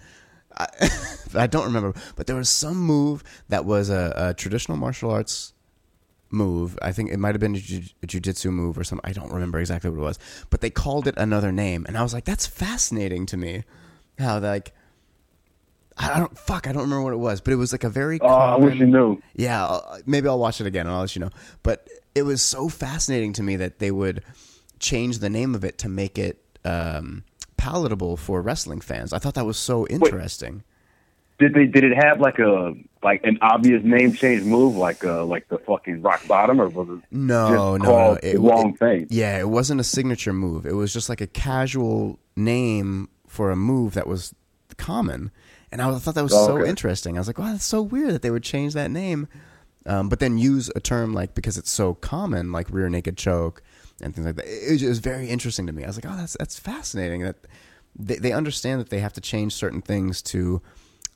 I, 0.56 0.66
but 1.32 1.36
I 1.40 1.46
don't 1.46 1.64
remember. 1.64 1.92
But 2.16 2.26
there 2.26 2.36
was 2.36 2.48
some 2.48 2.76
move 2.76 3.22
that 3.48 3.64
was 3.64 3.90
a, 3.90 4.12
a 4.16 4.34
traditional 4.34 4.76
martial 4.78 5.10
arts 5.10 5.52
move. 6.30 6.78
I 6.82 6.92
think 6.92 7.10
it 7.10 7.18
might 7.18 7.34
have 7.34 7.40
been 7.40 7.54
a, 7.56 7.60
ju- 7.60 7.82
a 8.02 8.06
jujitsu 8.06 8.50
move 8.50 8.78
or 8.78 8.84
something. 8.84 9.08
I 9.08 9.12
don't 9.12 9.32
remember 9.32 9.58
exactly 9.58 9.90
what 9.90 9.98
it 9.98 10.02
was. 10.02 10.18
But 10.50 10.60
they 10.60 10.70
called 10.70 11.06
it 11.08 11.14
another 11.16 11.52
name, 11.52 11.84
and 11.86 11.96
I 11.96 12.02
was 12.02 12.12
like, 12.14 12.24
that's 12.24 12.46
fascinating 12.46 13.26
to 13.26 13.36
me. 13.36 13.64
How 14.18 14.38
like. 14.38 14.72
I 15.98 16.18
don't 16.18 16.38
fuck. 16.38 16.66
I 16.66 16.72
don't 16.72 16.82
remember 16.82 17.02
what 17.02 17.12
it 17.12 17.18
was, 17.18 17.40
but 17.40 17.52
it 17.52 17.56
was 17.56 17.72
like 17.72 17.84
a 17.84 17.88
very. 17.90 18.20
Oh, 18.20 18.26
I 18.26 18.56
wish 18.56 18.76
you 18.76 18.86
knew. 18.86 19.20
yeah, 19.34 19.66
I'll, 19.66 19.98
maybe 20.06 20.28
I'll 20.28 20.38
watch 20.38 20.60
it 20.60 20.66
again 20.66 20.86
and 20.86 20.94
I'll 20.94 21.00
let 21.02 21.14
you 21.16 21.20
know. 21.20 21.30
But 21.62 21.88
it 22.14 22.22
was 22.22 22.40
so 22.42 22.68
fascinating 22.68 23.32
to 23.34 23.42
me 23.42 23.56
that 23.56 23.78
they 23.78 23.90
would 23.90 24.22
change 24.78 25.18
the 25.18 25.30
name 25.30 25.54
of 25.54 25.64
it 25.64 25.78
to 25.78 25.88
make 25.88 26.18
it 26.18 26.40
um, 26.64 27.24
palatable 27.56 28.16
for 28.16 28.40
wrestling 28.40 28.80
fans. 28.80 29.12
I 29.12 29.18
thought 29.18 29.34
that 29.34 29.46
was 29.46 29.56
so 29.58 29.86
interesting. 29.88 30.62
Did 31.40 31.54
they? 31.54 31.66
Did 31.66 31.84
it 31.84 31.96
have 31.96 32.20
like 32.20 32.38
a 32.40 32.74
like 33.02 33.22
an 33.24 33.38
obvious 33.42 33.82
name 33.84 34.12
change 34.12 34.42
move, 34.42 34.74
like 34.76 35.04
uh 35.04 35.24
like 35.24 35.48
the 35.48 35.58
fucking 35.58 36.02
rock 36.02 36.26
bottom, 36.26 36.60
or 36.60 36.68
was 36.68 36.88
it 36.88 37.04
No, 37.12 37.76
no, 37.76 37.76
no. 37.76 38.18
It- 38.22 38.38
wrong 38.40 38.70
it- 38.74 38.78
thing? 38.78 39.06
Yeah, 39.10 39.38
it 39.38 39.48
wasn't 39.48 39.80
a 39.80 39.84
signature 39.84 40.32
move. 40.32 40.66
It 40.66 40.72
was 40.74 40.92
just 40.92 41.08
like 41.08 41.20
a 41.20 41.28
casual 41.28 42.18
name 42.36 43.08
for 43.28 43.50
a 43.52 43.56
move 43.56 43.94
that 43.94 44.06
was 44.08 44.34
common. 44.78 45.30
And 45.70 45.82
I 45.82 45.94
thought 45.98 46.14
that 46.14 46.22
was 46.22 46.32
Oh, 46.32 46.46
so 46.46 46.58
okay. 46.58 46.68
interesting. 46.70 47.16
I 47.16 47.20
was 47.20 47.26
like, 47.26 47.38
wow, 47.38 47.52
that's 47.52 47.64
so 47.64 47.82
weird 47.82 48.10
that 48.12 48.22
they 48.22 48.30
would 48.30 48.42
change 48.42 48.74
that 48.74 48.90
name. 48.90 49.28
Um, 49.86 50.08
but 50.08 50.18
then 50.20 50.38
use 50.38 50.70
a 50.76 50.80
term 50.80 51.12
like, 51.14 51.34
because 51.34 51.56
it's 51.56 51.70
so 51.70 51.94
common, 51.94 52.52
like 52.52 52.68
rear 52.70 52.88
naked 52.88 53.16
choke 53.16 53.62
and 54.02 54.14
things 54.14 54.26
like 54.26 54.36
that. 54.36 54.46
It, 54.46 54.72
was- 54.72 54.82
it 54.82 54.88
was 54.88 54.98
very 54.98 55.28
interesting 55.28 55.66
to 55.66 55.72
me. 55.72 55.84
I 55.84 55.86
was 55.86 55.96
like, 55.96 56.06
oh, 56.10 56.16
that's, 56.16 56.36
that's 56.38 56.58
fascinating 56.58 57.22
that 57.22 57.36
they, 57.98 58.16
they 58.16 58.32
understand 58.32 58.80
that 58.80 58.90
they 58.90 59.00
have 59.00 59.12
to 59.14 59.20
change 59.20 59.54
certain 59.54 59.80
things 59.82 60.20
to 60.22 60.60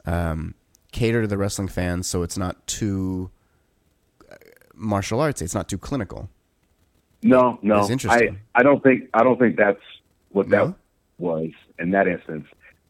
um, 0.06 0.54
cater 0.90 1.22
to 1.22 1.28
the 1.28 1.38
wrestling 1.38 1.68
fans 1.68 2.06
so 2.06 2.22
it's 2.22 2.36
not 2.38 2.66
too 2.66 3.30
uh, 4.30 4.36
martial 4.74 5.20
arts. 5.20 5.40
It's 5.42 5.54
not 5.54 5.68
too 5.68 5.78
clinical. 5.78 6.28
No, 7.22 7.58
no. 7.62 7.80
It's 7.80 7.90
interesting. 7.90 8.38
I, 8.54 8.60
I 8.60 8.62
don't 8.62 8.82
think 8.82 9.08
I 9.14 9.22
don't 9.22 9.38
think 9.38 9.56
that's 9.56 9.80
what 10.30 10.48
that 10.48 10.66
No? 10.66 10.74
was 11.18 11.50
in 11.78 11.90
that 11.92 12.08
instance. 12.08 12.46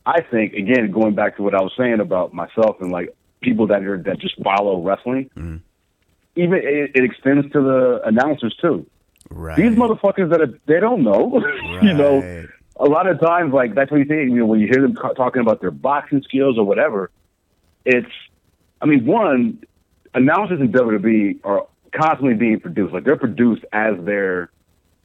I 0.07 0.21
think 0.23 0.55
again, 0.55 0.91
going 0.91 1.15
back 1.15 1.37
to 1.37 1.43
what 1.43 1.55
I 1.55 1.61
was 1.63 1.73
saying 1.77 2.01
about 2.01 2.33
myself 2.35 2.77
and 2.81 2.91
like 2.91 3.15
people 3.41 3.67
that 3.69 3.83
are 3.85 3.99
that 3.99 4.19
just 4.19 4.35
follow 4.43 4.83
wrestling, 4.83 5.31
Mm-hmm. 5.37 5.57
even 6.37 6.55
it, 6.55 6.93
it 6.95 7.05
extends 7.05 7.51
to 7.53 7.61
the 7.61 8.01
announcers 8.05 8.55
too. 8.61 8.87
Right. 9.31 9.57
These 9.57 9.77
motherfuckers 9.77 10.31
that 10.31 10.41
are, 10.41 10.59
they 10.67 10.81
don't 10.81 11.03
know, 11.05 11.41
you 11.83 11.95
know. 11.95 12.47
A 12.77 12.85
lot 12.87 13.07
of 13.07 13.21
times, 13.21 13.53
like 13.53 13.75
that's 13.75 13.91
what 13.91 13.99
you 13.99 14.05
think. 14.07 14.31
You 14.31 14.39
know, 14.39 14.47
when 14.47 14.59
you 14.61 14.67
hear 14.67 14.83
them 14.83 14.95
ca- 14.97 15.13
talking 15.13 15.41
about 15.43 15.61
their 15.61 15.71
boxing 15.71 16.23
skills 16.23 16.59
or 16.59 16.65
whatever, 16.65 17.11
it's. 17.85 18.11
I 18.81 18.87
mean, 18.87 19.07
one 19.07 19.63
announcers 20.15 20.61
in 20.61 20.73
WWE 20.73 21.39
are 21.45 21.67
constantly 21.95 22.35
being 22.35 22.59
produced. 22.61 22.93
Like 22.93 23.05
they're 23.05 23.17
produced 23.17 23.65
as 23.73 23.95
they're 24.01 24.51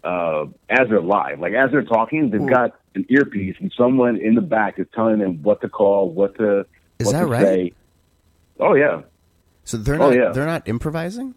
uh, 0.04 0.46
as 0.70 0.88
they're 0.90 1.02
live. 1.02 1.40
Like 1.40 1.54
as 1.54 1.70
they're 1.72 1.84
talking, 1.84 2.32
they've 2.32 2.42
Ooh. 2.42 2.50
got 2.50 2.72
an 2.98 3.06
earpiece 3.10 3.56
and 3.60 3.72
someone 3.78 4.18
in 4.18 4.36
the 4.36 4.42
back 4.42 4.78
is 4.80 4.88
telling 4.94 5.20
them 5.20 5.42
what 5.44 5.62
to 5.62 5.70
call, 5.70 6.10
what 6.12 6.36
to 6.38 6.66
Is 7.00 7.06
what 7.08 7.14
that 7.14 7.20
to 7.22 7.26
right? 7.28 7.42
say. 7.44 7.74
Oh 8.60 8.74
yeah, 8.76 9.02
So 9.64 9.78
they're 9.78 9.98
not 9.98 10.06
Oh, 10.06 10.10
not 10.10 10.20
yeah. 10.24 10.32
they're 10.34 10.46
not 10.56 10.68
improvising? 10.68 11.34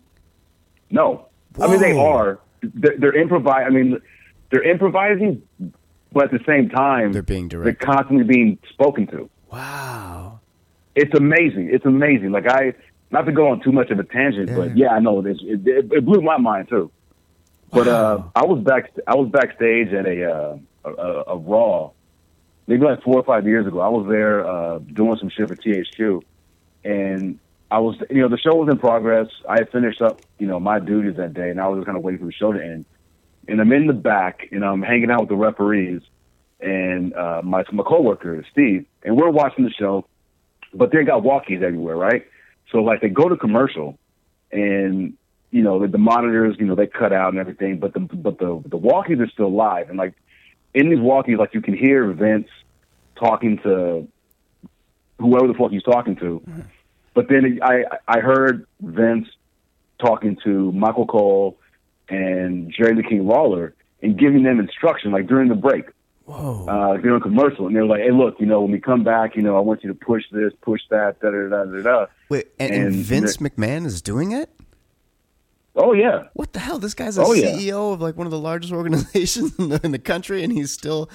no. 0.90 1.26
I 1.60 1.66
mean 1.68 1.80
they 1.80 1.96
are. 1.96 2.38
They're, 2.62 2.96
they're 2.98 3.16
improvise. 3.20 3.64
I 3.66 3.70
mean, 3.70 3.98
they're 4.50 4.62
improvising, 4.62 5.42
but 6.12 6.24
at 6.24 6.30
the 6.30 6.44
same 6.46 6.68
time, 6.68 7.12
They're 7.12 7.22
being 7.22 7.48
they're 7.48 7.62
directed. 7.64 7.86
constantly 7.86 8.24
being 8.24 8.58
spoken 8.70 9.06
to. 9.08 9.28
Wow. 9.50 10.40
It's 10.94 11.14
amazing. 11.14 11.70
It's 11.72 11.84
amazing. 11.86 12.30
Like 12.32 12.46
I, 12.48 12.74
not 13.10 13.22
to 13.22 13.32
go 13.32 13.48
on 13.48 13.60
too 13.62 13.72
much 13.72 13.90
of 13.90 13.98
a 13.98 14.04
tangent, 14.04 14.48
but 14.54 14.76
Yeah. 14.76 14.86
yeah, 14.86 14.90
I 14.92 15.00
know 15.00 15.18
it, 15.20 15.26
is. 15.32 15.38
it, 15.42 15.66
it, 15.66 15.92
it 15.92 16.04
blew 16.04 16.20
my 16.20 16.36
mind 16.36 16.68
too. 16.68 16.90
But 17.72 17.86
uh, 17.88 18.22
I 18.34 18.44
was 18.44 18.62
back. 18.64 18.90
I 19.06 19.14
was 19.16 19.28
backstage 19.30 19.88
at 19.92 20.06
a, 20.06 20.32
uh, 20.32 20.56
a, 20.84 21.36
Raw, 21.36 21.90
maybe 22.66 22.84
like 22.84 23.02
four 23.02 23.16
or 23.16 23.24
five 23.24 23.46
years 23.46 23.66
ago. 23.66 23.80
I 23.80 23.88
was 23.88 24.06
there 24.08 24.46
uh, 24.46 24.78
doing 24.78 25.16
some 25.18 25.30
shit 25.30 25.48
for 25.48 25.56
THQ, 25.56 26.22
and 26.84 27.38
I 27.70 27.78
was, 27.78 27.96
you 28.10 28.22
know, 28.22 28.28
the 28.28 28.38
show 28.38 28.54
was 28.54 28.68
in 28.70 28.78
progress. 28.78 29.28
I 29.48 29.58
had 29.58 29.70
finished 29.70 30.02
up, 30.02 30.20
you 30.38 30.46
know, 30.46 30.58
my 30.58 30.78
duties 30.78 31.16
that 31.16 31.34
day, 31.34 31.50
and 31.50 31.60
I 31.60 31.68
was 31.68 31.78
just 31.78 31.86
kind 31.86 31.96
of 31.96 32.04
waiting 32.04 32.20
for 32.20 32.26
the 32.26 32.32
show 32.32 32.52
to 32.52 32.62
end. 32.62 32.84
And 33.48 33.60
I'm 33.60 33.72
in 33.72 33.86
the 33.86 33.92
back, 33.92 34.48
and 34.52 34.64
I'm 34.64 34.82
hanging 34.82 35.10
out 35.10 35.20
with 35.20 35.28
the 35.28 35.36
referees 35.36 36.02
and 36.60 37.14
uh, 37.14 37.40
my 37.42 37.64
my 37.72 37.82
coworker 37.82 38.44
Steve, 38.50 38.86
and 39.02 39.16
we're 39.16 39.30
watching 39.30 39.64
the 39.64 39.70
show. 39.70 40.06
But 40.72 40.92
they 40.92 41.02
got 41.02 41.22
walkies 41.22 41.62
everywhere, 41.62 41.96
right? 41.96 42.26
So 42.70 42.78
like 42.78 43.00
they 43.00 43.08
go 43.08 43.28
to 43.28 43.36
commercial, 43.36 43.98
and 44.52 45.14
you 45.50 45.62
know 45.62 45.80
the, 45.80 45.88
the 45.88 45.98
monitors, 45.98 46.56
you 46.58 46.66
know, 46.66 46.74
they 46.74 46.86
cut 46.86 47.12
out 47.12 47.30
and 47.30 47.38
everything, 47.38 47.78
but 47.78 47.94
the 47.94 48.00
but 48.00 48.38
the 48.38 48.62
the 48.66 48.78
walkies 48.78 49.20
are 49.20 49.28
still 49.28 49.52
live, 49.52 49.88
and 49.88 49.98
like 49.98 50.14
in 50.74 50.90
these 50.90 50.98
walkies, 50.98 51.38
like 51.38 51.54
you 51.54 51.60
can 51.60 51.76
hear 51.76 52.12
Vince 52.12 52.48
talking 53.16 53.58
to 53.58 54.08
whoever 55.18 55.46
the 55.46 55.54
fuck 55.54 55.70
he's 55.70 55.82
talking 55.82 56.16
to. 56.16 56.42
But 57.14 57.28
then 57.28 57.60
I 57.62 57.84
I 58.06 58.20
heard 58.20 58.66
Vince 58.80 59.28
talking 59.98 60.36
to 60.44 60.72
Michael 60.72 61.06
Cole 61.06 61.58
and 62.08 62.72
Jerry 62.72 62.94
the 62.94 63.02
King 63.02 63.26
Lawler 63.26 63.74
and 64.02 64.18
giving 64.18 64.42
them 64.42 64.58
instruction 64.58 65.12
like 65.12 65.26
during 65.26 65.48
the 65.48 65.54
break. 65.54 65.86
Whoa. 66.24 66.64
Uh, 66.68 66.96
during 66.98 67.16
a 67.16 67.20
commercial, 67.20 67.66
and 67.66 67.74
they're 67.74 67.84
like, 67.84 68.02
"Hey, 68.02 68.12
look, 68.12 68.36
you 68.38 68.46
know, 68.46 68.60
when 68.60 68.70
we 68.70 68.78
come 68.78 69.02
back, 69.02 69.34
you 69.34 69.42
know, 69.42 69.56
I 69.56 69.60
want 69.60 69.82
you 69.82 69.88
to 69.88 69.96
push 69.96 70.22
this, 70.30 70.52
push 70.60 70.80
that, 70.88 71.18
da 71.18 71.30
da 71.30 71.48
da 71.48 71.64
da 71.64 71.82
da." 71.82 72.06
Wait, 72.28 72.46
and, 72.60 72.72
and 72.72 72.84
and 72.84 72.94
Vince 72.94 73.38
McMahon 73.38 73.84
is 73.84 74.00
doing 74.00 74.30
it? 74.30 74.48
Oh 75.76 75.92
yeah, 75.92 76.24
What 76.34 76.52
the 76.52 76.58
hell? 76.58 76.78
This 76.78 76.94
guy's 76.94 77.16
a 77.16 77.22
Oh, 77.22 77.32
yeah. 77.32 77.52
CEO 77.56 77.92
of 77.92 78.00
like 78.00 78.16
one 78.16 78.26
of 78.26 78.30
the 78.32 78.38
largest 78.38 78.72
organizations 78.80 79.56
in 79.58 79.68
the, 79.68 79.80
in 79.84 79.92
the 79.92 79.98
country, 79.98 80.42
and 80.42 80.52
he's 80.52 80.72
still. 80.72 81.08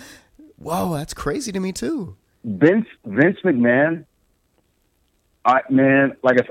Whoa, 0.57 0.93
that's 0.95 1.13
crazy 1.13 1.51
to 1.51 1.59
me 1.59 1.71
too. 1.73 2.15
Vince 2.43 2.87
Vince 3.05 3.37
McMahon. 3.43 4.05
I 5.43 5.61
man, 5.69 6.15
like 6.23 6.39
if 6.39 6.47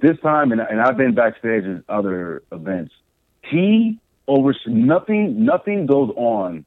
this 0.00 0.18
time, 0.20 0.52
and, 0.52 0.60
and 0.60 0.80
I've 0.80 0.96
been 0.96 1.14
backstage 1.14 1.64
at 1.64 1.82
other 1.88 2.42
events. 2.52 2.94
He 3.42 3.98
over 4.26 4.54
nothing. 4.66 5.44
Nothing 5.44 5.86
goes 5.86 6.10
on 6.16 6.64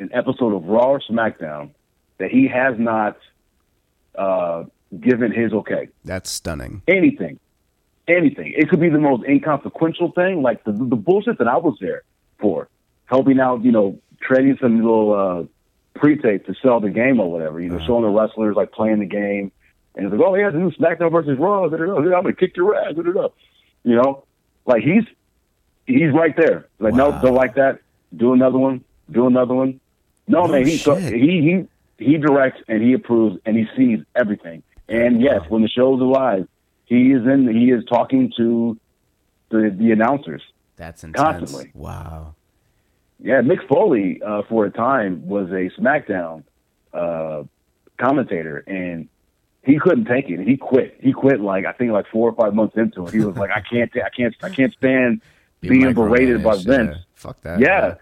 an 0.00 0.10
episode 0.12 0.54
of 0.54 0.64
Raw 0.64 0.90
or 0.92 1.00
SmackDown 1.00 1.70
that 2.18 2.30
he 2.30 2.48
has 2.48 2.74
not 2.78 3.16
uh, 4.16 4.64
given 4.98 5.32
his 5.32 5.52
okay. 5.52 5.88
That's 6.04 6.30
stunning. 6.30 6.82
Anything, 6.88 7.38
anything. 8.08 8.52
It 8.56 8.68
could 8.68 8.80
be 8.80 8.88
the 8.88 8.98
most 8.98 9.24
inconsequential 9.24 10.12
thing, 10.12 10.42
like 10.42 10.64
the 10.64 10.72
the 10.72 10.96
bullshit 10.96 11.38
that 11.38 11.48
I 11.48 11.56
was 11.56 11.76
there 11.80 12.02
for, 12.38 12.68
helping 13.06 13.40
out. 13.40 13.64
You 13.64 13.72
know, 13.72 13.98
trading 14.20 14.58
some 14.60 14.76
little 14.76 15.12
uh, 15.12 15.98
pre-tape 15.98 16.46
to 16.46 16.54
sell 16.62 16.80
the 16.80 16.90
game 16.90 17.20
or 17.20 17.30
whatever. 17.30 17.60
You 17.60 17.70
know, 17.70 17.78
showing 17.86 18.02
the 18.02 18.08
wrestlers 18.08 18.56
like 18.56 18.72
playing 18.72 19.00
the 19.00 19.06
game, 19.06 19.52
and 19.94 20.06
it's 20.06 20.12
like, 20.12 20.26
oh 20.26 20.34
yeah, 20.34 20.50
the 20.50 20.58
new 20.58 20.70
SmackDown 20.72 21.10
versus 21.12 21.38
Raw. 21.38 21.64
I'm 21.64 21.70
gonna 21.70 22.32
kick 22.32 22.56
your 22.56 22.76
ass. 22.76 22.94
You 22.96 23.96
know, 23.96 24.24
like 24.66 24.82
he's 24.82 25.04
he's 25.86 26.12
right 26.12 26.36
there. 26.36 26.66
Like 26.78 26.94
Wow. 26.94 27.10
no, 27.10 27.22
don't 27.22 27.34
like 27.34 27.54
that. 27.54 27.80
Do 28.16 28.32
another 28.32 28.58
one. 28.58 28.84
Do 29.10 29.26
another 29.26 29.54
one. 29.54 29.80
No, 30.26 30.44
No 30.44 30.52
man, 30.52 30.66
he 30.66 30.76
so, 30.76 30.94
he 30.96 31.66
he 31.98 32.04
he 32.04 32.16
directs 32.18 32.60
and 32.68 32.82
he 32.82 32.92
approves 32.92 33.38
and 33.44 33.56
he 33.56 33.66
sees 33.76 34.00
everything. 34.14 34.62
And 34.88 35.20
yes, 35.20 35.42
when 35.48 35.62
the 35.62 35.68
shows 35.68 36.00
are 36.00 36.04
live, 36.04 36.48
he 36.88 37.12
is 37.12 37.26
in. 37.26 37.46
He 37.48 37.70
is 37.70 37.84
talking 37.84 38.32
to 38.36 38.78
the 39.50 39.74
the 39.76 39.92
announcers. 39.92 40.42
That's 40.76 41.04
intense. 41.04 41.38
Constantly. 41.38 41.70
Wow. 41.74 42.34
Yeah, 43.20 43.42
Mick 43.42 43.66
Foley 43.68 44.22
uh, 44.22 44.42
for 44.48 44.64
a 44.64 44.70
time 44.70 45.26
was 45.26 45.50
a 45.50 45.70
SmackDown 45.80 46.44
uh, 46.94 47.42
commentator, 47.98 48.58
and 48.66 49.08
he 49.64 49.78
couldn't 49.78 50.06
take 50.06 50.30
it. 50.30 50.40
He 50.40 50.56
quit. 50.56 50.96
He 51.00 51.12
quit 51.12 51.40
like 51.40 51.66
I 51.66 51.72
think 51.72 51.92
like 51.92 52.06
four 52.10 52.30
or 52.30 52.34
five 52.34 52.54
months 52.54 52.76
into 52.76 53.06
it. 53.06 53.12
He 53.12 53.20
was 53.20 53.36
like, 53.36 53.50
I 53.50 53.60
can't, 53.60 53.90
I 53.96 54.08
can't, 54.08 54.34
I 54.42 54.48
can't 54.48 54.72
stand 54.72 55.20
being 55.60 55.92
berated 55.92 56.42
by 56.42 56.56
Vince. 56.56 56.96
yeah. 56.96 57.02
Fuck 57.14 57.40
that. 57.42 57.60
Yeah. 57.60 57.96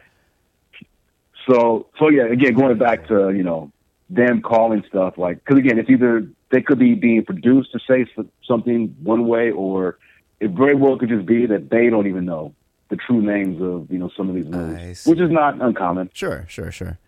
So, 1.49 1.87
so 1.99 2.09
yeah, 2.11 2.25
again, 2.27 2.55
going 2.55 2.77
back 2.77 3.09
to 3.09 3.31
you 3.31 3.43
know 3.43 3.73
them 4.11 4.43
calling 4.43 4.85
stuff 4.89 5.17
like 5.17 5.45
because 5.45 5.59
again, 5.59 5.79
it's 5.79 5.89
either 5.91 6.29
they 6.51 6.61
could 6.63 6.79
be 6.79 6.95
being 6.95 7.25
produced 7.25 7.73
to 7.73 7.81
say 7.89 8.07
something 8.47 8.95
one 9.03 9.27
way, 9.27 9.51
or 9.51 9.99
it 10.41 10.51
very 10.51 10.75
well 10.75 10.99
could 10.99 11.09
just 11.09 11.27
be 11.27 11.47
that 11.47 11.71
they 11.71 11.91
don't 11.91 12.07
even 12.07 12.25
know 12.25 12.55
the 12.89 12.97
true 12.97 13.21
names 13.21 13.61
of 13.61 13.91
you 13.91 13.99
know 13.99 14.11
some 14.17 14.29
of 14.29 14.35
these 14.35 14.47
see. 14.95 15.11
which 15.11 15.21
is 15.21 15.31
not 15.31 15.61
uncommon. 15.61 16.11
Sure, 16.13 16.45
sure, 16.49 16.71
sure. 16.71 16.99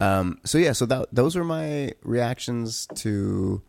Um, 0.00 0.40
so 0.44 0.58
yeah, 0.58 0.72
so 0.72 0.86
that, 0.86 1.08
those 1.12 1.36
were 1.36 1.44
my 1.44 1.92
reactions 2.02 2.88
to 2.96 3.62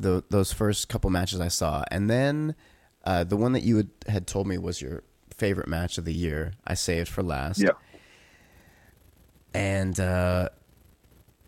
the 0.00 0.24
those 0.30 0.52
first 0.52 0.88
couple 0.88 1.10
matches 1.10 1.40
I 1.40 1.48
saw, 1.48 1.84
and 1.90 2.10
then 2.10 2.56
uh, 3.04 3.22
the 3.24 3.36
one 3.36 3.52
that 3.52 3.62
you 3.62 3.76
had, 3.76 3.90
had 4.08 4.26
told 4.26 4.48
me 4.48 4.58
was 4.58 4.82
your 4.82 5.04
favorite 5.36 5.68
match 5.68 5.96
of 5.96 6.04
the 6.04 6.14
year. 6.14 6.54
I 6.66 6.74
saved 6.74 7.08
for 7.08 7.22
last. 7.22 7.60
Yeah. 7.60 7.70
and 9.52 9.98
uh, 10.00 10.48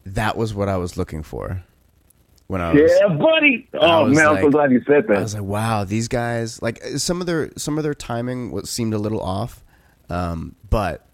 that 0.04 0.36
was 0.36 0.54
what 0.54 0.68
I 0.68 0.76
was 0.76 0.96
looking 0.96 1.24
for 1.24 1.64
when 2.46 2.60
I 2.60 2.72
was. 2.72 2.92
Yeah, 3.00 3.08
buddy. 3.08 3.68
Oh 3.74 4.06
man, 4.06 4.26
I'm 4.26 4.42
so 4.42 4.50
glad 4.50 4.70
you 4.70 4.82
said 4.86 5.06
that. 5.08 5.18
I 5.18 5.22
was 5.22 5.34
like, 5.34 5.42
wow, 5.42 5.84
these 5.84 6.08
guys 6.08 6.60
like 6.62 6.82
some 6.96 7.20
of 7.20 7.26
their 7.26 7.50
some 7.56 7.78
of 7.78 7.84
their 7.84 7.94
timing 7.94 8.52
was, 8.52 8.70
seemed 8.70 8.94
a 8.94 8.98
little 8.98 9.20
off, 9.20 9.64
um, 10.10 10.54
but 10.70 11.06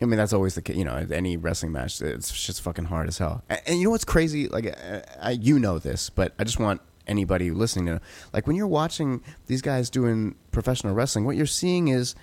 I 0.00 0.04
mean 0.04 0.18
that's 0.18 0.32
always 0.32 0.54
the 0.54 0.62
case. 0.62 0.76
You 0.76 0.84
know, 0.84 0.96
at 0.96 1.10
any 1.10 1.36
wrestling 1.36 1.72
match, 1.72 2.00
it's 2.00 2.46
just 2.46 2.60
fucking 2.62 2.86
hard 2.86 3.08
as 3.08 3.18
hell. 3.18 3.42
And, 3.48 3.60
and 3.66 3.78
you 3.78 3.84
know 3.84 3.90
what's 3.90 4.04
crazy? 4.04 4.48
Like, 4.48 4.66
I, 4.66 5.02
I, 5.20 5.30
you 5.32 5.58
know 5.58 5.78
this, 5.78 6.10
but 6.10 6.34
I 6.38 6.44
just 6.44 6.58
want 6.58 6.80
anybody 7.06 7.50
listening 7.50 7.86
to 7.86 7.92
know. 7.94 8.00
Like 8.32 8.46
when 8.46 8.56
you're 8.56 8.66
watching 8.66 9.22
these 9.46 9.62
guys 9.62 9.90
doing 9.90 10.34
professional 10.52 10.94
wrestling, 10.94 11.24
what 11.24 11.36
you're 11.36 11.46
seeing 11.46 11.88
is 11.88 12.14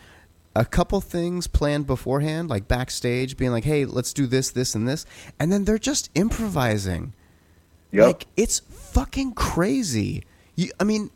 a 0.55 0.65
couple 0.65 0.99
things 1.01 1.47
planned 1.47 1.87
beforehand, 1.87 2.49
like 2.49 2.67
backstage, 2.67 3.37
being 3.37 3.51
like, 3.51 3.63
"Hey, 3.63 3.85
let's 3.85 4.13
do 4.13 4.27
this, 4.27 4.51
this, 4.51 4.75
and 4.75 4.87
this," 4.87 5.05
and 5.39 5.51
then 5.51 5.65
they're 5.65 5.79
just 5.79 6.09
improvising. 6.13 7.13
Yep. 7.91 8.05
Like 8.05 8.27
it's 8.37 8.59
fucking 8.59 9.33
crazy. 9.33 10.23
You, 10.55 10.71
I 10.79 10.83
mean, 10.83 11.11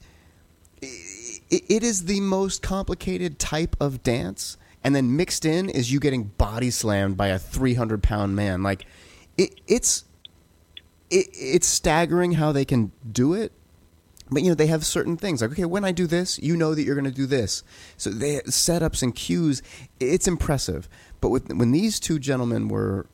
i 0.81 0.87
it 1.51 1.83
is 1.83 2.05
the 2.05 2.19
most 2.21 2.61
complicated 2.61 3.37
type 3.37 3.75
of 3.79 4.01
dance, 4.03 4.57
and 4.83 4.95
then 4.95 5.15
mixed 5.15 5.45
in 5.45 5.69
is 5.69 5.91
you 5.91 5.99
getting 5.99 6.23
body 6.23 6.71
slammed 6.71 7.17
by 7.17 7.27
a 7.27 7.39
three 7.39 7.75
hundred 7.75 8.03
pound 8.03 8.35
man. 8.35 8.63
Like 8.63 8.85
it, 9.37 9.59
it's 9.67 10.05
it, 11.09 11.27
it's 11.31 11.67
staggering 11.67 12.33
how 12.33 12.51
they 12.51 12.65
can 12.65 12.91
do 13.09 13.33
it. 13.33 13.51
But 14.29 14.41
you 14.41 14.49
know 14.49 14.55
they 14.55 14.67
have 14.67 14.83
certain 14.83 15.17
things 15.17 15.43
like 15.43 15.51
okay 15.51 15.65
when 15.65 15.85
I 15.85 15.91
do 15.91 16.07
this 16.07 16.39
you 16.39 16.57
know 16.57 16.73
that 16.73 16.81
you're 16.81 16.95
going 16.95 17.05
to 17.05 17.11
do 17.11 17.27
this 17.27 17.63
so 17.95 18.09
they 18.09 18.39
setups 18.47 19.03
and 19.03 19.13
cues 19.13 19.61
it's 19.99 20.27
impressive 20.27 20.89
but 21.21 21.29
with, 21.29 21.53
when 21.53 21.71
these 21.71 21.99
two 21.99 22.17
gentlemen 22.17 22.67
were 22.67 23.05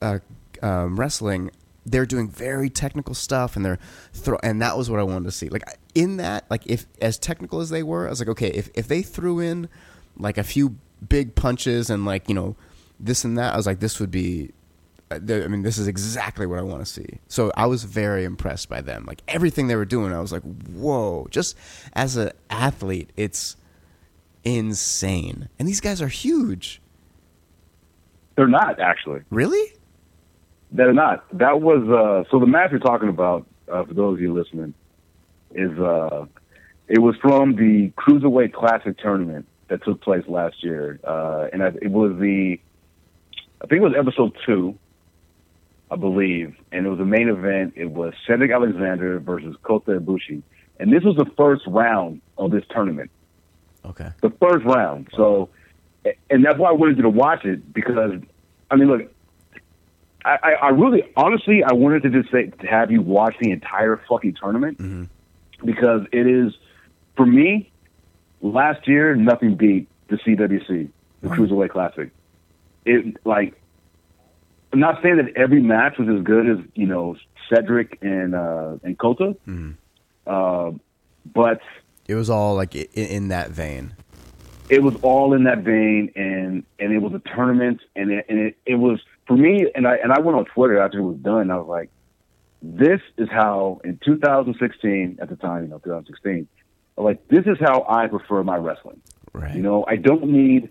uh, 0.00 0.18
um, 0.62 0.98
wrestling, 0.98 1.50
they're 1.86 2.04
doing 2.04 2.28
very 2.28 2.68
technical 2.68 3.14
stuff, 3.14 3.56
and 3.56 3.64
they're 3.64 3.78
throw, 4.12 4.38
and 4.42 4.60
that 4.60 4.76
was 4.76 4.90
what 4.90 5.00
I 5.00 5.04
wanted 5.04 5.24
to 5.26 5.32
see. 5.32 5.48
Like 5.48 5.62
in 5.94 6.18
that, 6.18 6.44
like 6.50 6.66
if 6.66 6.86
as 7.00 7.18
technical 7.18 7.60
as 7.60 7.70
they 7.70 7.82
were, 7.82 8.06
I 8.06 8.10
was 8.10 8.20
like, 8.20 8.28
okay, 8.28 8.48
if 8.48 8.68
if 8.74 8.88
they 8.88 9.02
threw 9.02 9.40
in 9.40 9.68
like 10.18 10.36
a 10.36 10.44
few 10.44 10.76
big 11.08 11.34
punches 11.34 11.88
and 11.88 12.04
like 12.04 12.28
you 12.28 12.34
know 12.34 12.56
this 12.98 13.24
and 13.24 13.38
that, 13.38 13.54
I 13.54 13.56
was 13.56 13.66
like, 13.66 13.80
this 13.80 14.00
would 14.00 14.10
be. 14.10 14.50
uh, 15.10 15.16
I 15.16 15.46
mean, 15.46 15.62
this 15.62 15.78
is 15.78 15.86
exactly 15.86 16.46
what 16.46 16.58
I 16.58 16.62
want 16.62 16.84
to 16.84 16.90
see. 16.90 17.20
So 17.28 17.52
I 17.56 17.66
was 17.66 17.84
very 17.84 18.24
impressed 18.24 18.68
by 18.68 18.80
them. 18.80 19.04
Like 19.06 19.22
everything 19.28 19.68
they 19.68 19.76
were 19.76 19.84
doing, 19.84 20.12
I 20.12 20.20
was 20.20 20.32
like, 20.32 20.42
whoa! 20.42 21.28
Just 21.30 21.56
as 21.92 22.16
an 22.16 22.32
athlete, 22.50 23.10
it's 23.16 23.56
insane. 24.44 25.48
And 25.58 25.68
these 25.68 25.80
guys 25.80 26.02
are 26.02 26.08
huge. 26.08 26.80
They're 28.34 28.48
not 28.48 28.80
actually. 28.80 29.22
Really? 29.30 29.75
They're 30.72 30.92
not. 30.92 31.24
That 31.38 31.60
was 31.60 31.82
uh 31.88 32.28
so 32.30 32.38
the 32.40 32.46
match 32.46 32.70
you're 32.70 32.80
talking 32.80 33.08
about, 33.08 33.46
uh, 33.70 33.84
for 33.84 33.94
those 33.94 34.14
of 34.14 34.20
you 34.20 34.32
listening, 34.34 34.74
is 35.54 35.78
uh 35.78 36.26
it 36.88 37.00
was 37.00 37.16
from 37.20 37.56
the 37.56 37.90
Cruiserweight 37.96 38.52
Classic 38.52 38.96
tournament 38.98 39.46
that 39.68 39.82
took 39.84 40.00
place 40.00 40.24
last 40.28 40.62
year. 40.62 41.00
Uh 41.04 41.48
and 41.52 41.62
I, 41.62 41.68
it 41.80 41.90
was 41.90 42.16
the 42.18 42.58
I 43.62 43.66
think 43.66 43.80
it 43.80 43.84
was 43.84 43.94
episode 43.98 44.36
two, 44.44 44.78
I 45.90 45.96
believe, 45.96 46.56
and 46.72 46.86
it 46.86 46.88
was 46.90 47.00
a 47.00 47.04
main 47.06 47.28
event. 47.28 47.74
It 47.76 47.90
was 47.90 48.12
Cedric 48.26 48.50
Alexander 48.50 49.18
versus 49.20 49.56
Kota 49.62 49.92
Ibushi. 49.98 50.42
And 50.78 50.92
this 50.92 51.02
was 51.04 51.16
the 51.16 51.24
first 51.38 51.62
round 51.66 52.20
of 52.36 52.50
this 52.50 52.64
tournament 52.70 53.10
Okay. 53.84 54.10
the 54.20 54.30
first 54.30 54.64
round. 54.66 55.08
So, 55.16 55.48
and 56.28 56.44
that's 56.44 56.58
why 56.58 56.68
I 56.68 56.72
wanted 56.72 56.96
you 56.96 57.04
to 57.04 57.08
watch 57.08 57.44
it 57.44 57.72
because, 57.72 58.20
I 58.70 58.76
mean, 58.76 58.88
look, 58.88 59.10
I, 60.26 60.52
I, 60.62 60.68
really, 60.70 61.04
honestly, 61.16 61.62
I 61.62 61.72
wanted 61.72 62.02
to 62.02 62.10
just 62.10 62.30
say 62.32 62.46
to 62.46 62.66
have 62.66 62.90
you 62.90 63.00
watch 63.00 63.36
the 63.40 63.50
entire 63.52 64.00
fucking 64.08 64.34
tournament 64.34 64.78
Mhm. 64.78 65.08
because 65.64 66.02
it 66.12 66.26
is, 66.26 66.52
for 67.16 67.24
me, 67.26 67.70
last 68.40 68.88
year 68.88 69.14
nothing 69.14 69.54
beat 69.54 69.88
the 70.08 70.16
CWC, 70.18 70.88
the 71.22 71.28
Cruiserweight 71.28 71.70
Classic. 71.70 72.10
It 72.84 73.16
like, 73.24 73.54
I'm 74.72 74.80
not 74.80 75.00
saying 75.02 75.16
that 75.18 75.36
every 75.36 75.62
match 75.62 75.96
was 75.98 76.08
as 76.08 76.22
good 76.22 76.48
as 76.48 76.58
you 76.74 76.86
know 76.86 77.16
Cedric 77.48 77.98
and 78.02 78.34
uh, 78.34 78.76
and 78.82 78.98
Kota, 78.98 79.36
Mhm. 79.46 79.74
uh, 80.26 80.72
but 81.32 81.60
It 82.08 82.14
was 82.16 82.28
all 82.30 82.54
like 82.56 82.74
in, 82.74 82.86
in 82.94 83.28
that 83.28 83.50
vein. 83.50 83.92
it 84.68 84.82
was 84.82 84.94
all 85.02 85.34
in 85.34 85.44
that 85.44 85.58
vein, 85.58 86.10
and 86.16 86.64
and 86.80 86.92
it 86.92 86.98
was 86.98 87.12
a 87.14 87.20
tournament, 87.34 87.80
and 87.94 88.10
it, 88.10 88.26
and 88.28 88.38
it, 88.40 88.56
it 88.66 88.74
was 88.76 89.00
for 89.26 89.36
me, 89.36 89.70
and 89.74 89.86
I 89.86 89.96
and 89.96 90.12
I 90.12 90.20
went 90.20 90.36
on 90.38 90.44
Twitter 90.46 90.78
after 90.78 90.98
it 90.98 91.02
was 91.02 91.16
done. 91.18 91.42
And 91.42 91.52
I 91.52 91.56
was 91.56 91.66
like, 91.68 91.90
this 92.62 93.00
is 93.18 93.28
how 93.30 93.80
in 93.84 93.98
2016 94.04 95.18
at 95.20 95.28
the 95.28 95.36
time, 95.36 95.64
you 95.64 95.68
know, 95.68 95.78
2016, 95.78 96.46
I'm 96.98 97.04
like 97.04 97.26
this 97.28 97.44
is 97.46 97.58
how 97.60 97.84
I 97.88 98.06
prefer 98.06 98.42
my 98.42 98.56
wrestling. 98.56 99.00
Right. 99.32 99.54
You 99.54 99.62
know, 99.62 99.84
I 99.86 99.96
don't 99.96 100.24
need 100.26 100.70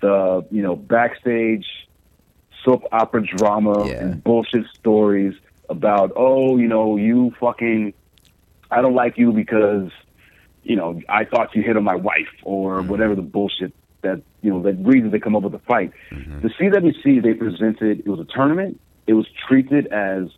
the 0.00 0.44
you 0.50 0.62
know 0.62 0.74
backstage 0.76 1.66
soap 2.64 2.84
opera 2.92 3.22
drama 3.26 3.86
Yeah. 3.88 4.00
and 4.04 4.22
bullshit 4.24 4.64
stories 4.78 5.34
about 5.68 6.12
oh 6.16 6.56
you 6.58 6.68
know 6.68 6.96
you 6.96 7.32
fucking 7.40 7.92
I 8.70 8.82
don't 8.82 8.94
like 8.94 9.16
you 9.18 9.32
because 9.32 9.90
you 10.64 10.76
know 10.76 11.00
I 11.08 11.24
thought 11.24 11.54
you 11.54 11.62
hit 11.62 11.76
on 11.76 11.84
my 11.84 11.94
wife 11.96 12.28
or 12.44 12.80
Mm-hmm. 12.80 12.88
whatever 12.90 13.14
the 13.14 13.22
bullshit 13.22 13.72
that 14.02 14.22
you 14.42 14.50
know 14.50 14.62
that 14.62 14.74
reasons 14.74 15.12
they 15.12 15.18
come 15.18 15.34
up 15.34 15.42
with 15.42 15.54
a 15.54 15.58
fight. 15.60 15.92
Mm-hmm. 16.10 16.40
The 16.40 16.48
CWC 16.48 17.22
they 17.22 17.34
presented 17.34 18.00
it 18.00 18.08
was 18.08 18.20
a 18.20 18.24
tournament. 18.24 18.80
It 19.06 19.14
was 19.14 19.26
treated 19.48 19.86
as 19.88 20.28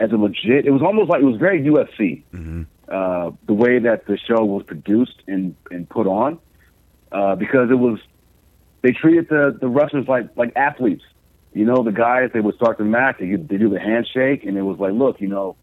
as 0.00 0.12
a 0.12 0.16
legit. 0.16 0.66
It 0.66 0.70
was 0.70 0.82
almost 0.82 1.08
like 1.10 1.20
it 1.20 1.24
was 1.24 1.38
very 1.38 1.62
UFC. 1.62 2.22
Mm-hmm. 2.32 2.62
Uh, 2.88 3.32
the 3.46 3.52
way 3.52 3.78
that 3.78 4.06
the 4.06 4.16
show 4.16 4.44
was 4.44 4.62
produced 4.64 5.22
and 5.26 5.54
and 5.70 5.88
put 5.88 6.06
on 6.06 6.38
uh, 7.12 7.34
because 7.34 7.70
it 7.70 7.78
was 7.78 7.98
they 8.82 8.92
treated 8.92 9.28
the 9.28 9.56
the 9.60 9.68
wrestlers 9.68 10.06
like 10.08 10.36
like 10.36 10.52
athletes. 10.56 11.04
You 11.54 11.64
know, 11.64 11.82
the 11.82 11.92
guys 11.92 12.30
they 12.32 12.40
would 12.40 12.54
start 12.56 12.78
the 12.78 12.84
match, 12.84 13.16
they 13.18 13.34
they 13.34 13.56
do 13.56 13.68
the 13.68 13.80
handshake, 13.80 14.44
and 14.44 14.56
it 14.56 14.62
was 14.62 14.78
like, 14.78 14.92
look, 14.92 15.20
you 15.20 15.28
know, 15.28 15.56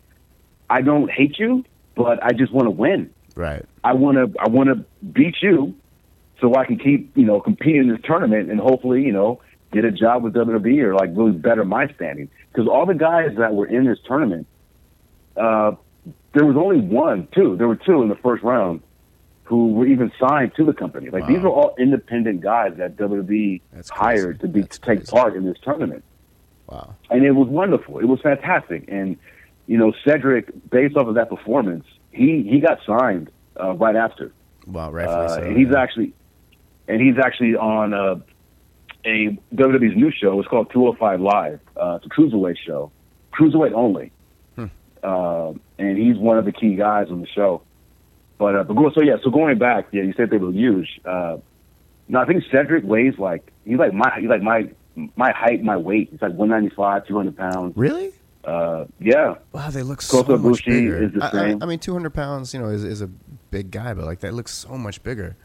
I 0.70 0.82
don't 0.82 1.10
hate 1.10 1.38
you, 1.38 1.64
but 1.96 2.24
I 2.24 2.32
just 2.32 2.52
want 2.52 2.66
to 2.66 2.72
win. 2.72 3.12
Right. 3.36 3.66
I 3.84 3.94
want 3.94 4.18
to 4.18 4.40
I 4.40 4.50
want 4.50 4.70
to 4.70 4.86
beat 5.06 5.36
you, 5.42 5.76
so 6.42 6.56
I 6.56 6.66
can 6.66 6.78
keep 6.78 7.16
you 7.18 7.26
know 7.26 7.40
competing 7.40 7.82
in 7.84 7.88
this 7.90 8.02
tournament 8.04 8.50
and 8.52 8.60
hopefully 8.60 9.04
you 9.04 9.12
know 9.12 9.42
get 9.72 9.84
a 9.86 9.92
job 9.92 10.24
with 10.24 10.34
WWE 10.34 10.80
or 10.84 10.94
like 10.96 11.10
really 11.14 11.32
better 11.32 11.66
my 11.66 11.88
standing. 11.94 12.30
Because 12.52 12.68
all 12.68 12.86
the 12.86 12.94
guys 12.94 13.36
that 13.38 13.54
were 13.54 13.66
in 13.68 13.84
this 13.86 14.00
tournament, 14.08 14.48
uh, 15.36 15.72
there 16.34 16.46
was 16.46 16.56
only 16.56 16.80
one, 16.80 17.28
two. 17.34 17.56
There 17.58 17.68
were 17.68 17.76
two 17.76 18.02
in 18.02 18.10
the 18.10 18.16
first 18.16 18.44
round 18.44 18.82
who 19.44 19.74
were 19.74 19.86
even 19.86 20.12
signed 20.20 20.54
to 20.56 20.64
the 20.66 20.74
company. 20.74 21.10
Like 21.10 21.28
these 21.28 21.38
Wow. 21.38 21.44
were 21.44 21.50
all 21.50 21.76
independent 21.78 22.42
guys 22.42 22.74
that 22.78 22.96
WWE 22.98 23.62
That's 23.74 23.90
crazy. 23.90 24.22
hired 24.22 24.40
to 24.42 24.48
be 24.48 24.62
That's 24.62 24.80
to 24.80 24.86
take 24.86 25.00
crazy. 25.00 25.12
part 25.12 25.36
in 25.36 25.46
this 25.46 25.58
tournament 25.64 26.04
Wow. 26.68 26.96
and 27.12 27.24
it 27.24 27.32
was 27.32 27.48
wonderful. 27.48 28.00
It 28.00 28.06
was 28.06 28.22
fantastic. 28.22 28.86
And 28.88 29.18
you 29.68 29.78
know, 29.78 29.94
Cedric, 30.06 30.50
based 30.70 30.96
off 30.96 31.08
of 31.08 31.16
that 31.16 31.30
performance, 31.30 31.86
he 32.12 32.44
he 32.44 32.60
got 32.60 32.80
signed 32.86 33.30
uh, 33.60 33.74
right 33.74 33.96
after. 33.96 34.32
Wow. 34.68 34.92
Rightfully 34.92 35.26
Uh, 35.26 35.30
so. 35.30 35.50
he's 35.54 35.68
yeah. 35.70 35.82
actually 35.82 36.14
and 36.88 37.02
he's 37.02 37.18
actually 37.18 37.56
on 37.56 37.94
uh, 37.94 38.16
a 39.06 39.38
WWE's 39.54 39.96
new 39.96 40.12
show. 40.12 40.40
It's 40.40 40.48
called 40.50 40.72
205 40.72 41.22
Live. 41.22 41.60
Uh, 41.76 42.00
it's 42.02 42.06
a 42.06 42.10
cruiserweight 42.10 42.58
show, 42.66 42.92
cruiserweight 43.34 43.74
only. 43.74 44.12
Hmm. 44.56 44.66
Uh, 45.04 45.52
and 45.78 45.98
he's 45.98 46.18
one 46.18 46.38
of 46.38 46.46
the 46.46 46.52
key 46.52 46.76
guys 46.76 47.08
on 47.10 47.22
the 47.22 47.28
show. 47.28 47.62
But 48.38 48.56
uh, 48.56 48.64
but 48.64 48.74
go, 48.74 48.90
so 48.92 49.02
yeah, 49.02 49.16
so 49.24 49.30
going 49.30 49.58
back, 49.58 49.88
yeah, 49.92 50.04
you 50.04 50.14
said 50.18 50.30
they 50.30 50.38
were 50.38 50.52
huge. 50.52 51.00
Uh, 51.06 51.38
no, 52.08 52.20
I 52.20 52.26
think 52.26 52.44
Cedric 52.52 52.84
weighs 52.84 53.18
like 53.18 53.52
he's 53.66 53.78
like 53.78 53.94
my 53.94 54.12
he's 54.20 54.30
like 54.30 54.42
my 54.42 54.70
my 55.16 55.32
height, 55.32 55.64
my 55.64 55.78
weight. 55.78 56.10
He's 56.12 56.22
like 56.22 56.34
195, 56.34 57.08
200 57.08 57.38
pounds. 57.38 57.74
really. 57.78 58.12
Uh, 58.44 58.86
yeah, 59.00 59.36
Wow, 59.54 59.72
they 59.72 59.82
look 59.82 60.04
so 60.04 60.22
Kota 60.24 60.38
much 60.38 60.64
Ibushi 60.64 60.66
bigger. 60.68 61.04
is 61.04 61.14
the 61.14 61.24
I- 61.24 61.50
I. 61.54 61.58
I 61.62 61.66
mean, 61.66 61.80
200 61.80 62.14
pounds, 62.14 62.54
you 62.54 62.60
know, 62.60 62.68
is, 62.70 62.84
is 62.84 63.02
a 63.02 63.08
big 63.50 63.72
guy, 63.72 63.96
but 63.96 64.06
like 64.06 64.20
that 64.20 64.36
looks 64.36 64.54
so 64.54 64.78
much 64.78 65.02
bigger. 65.02 65.36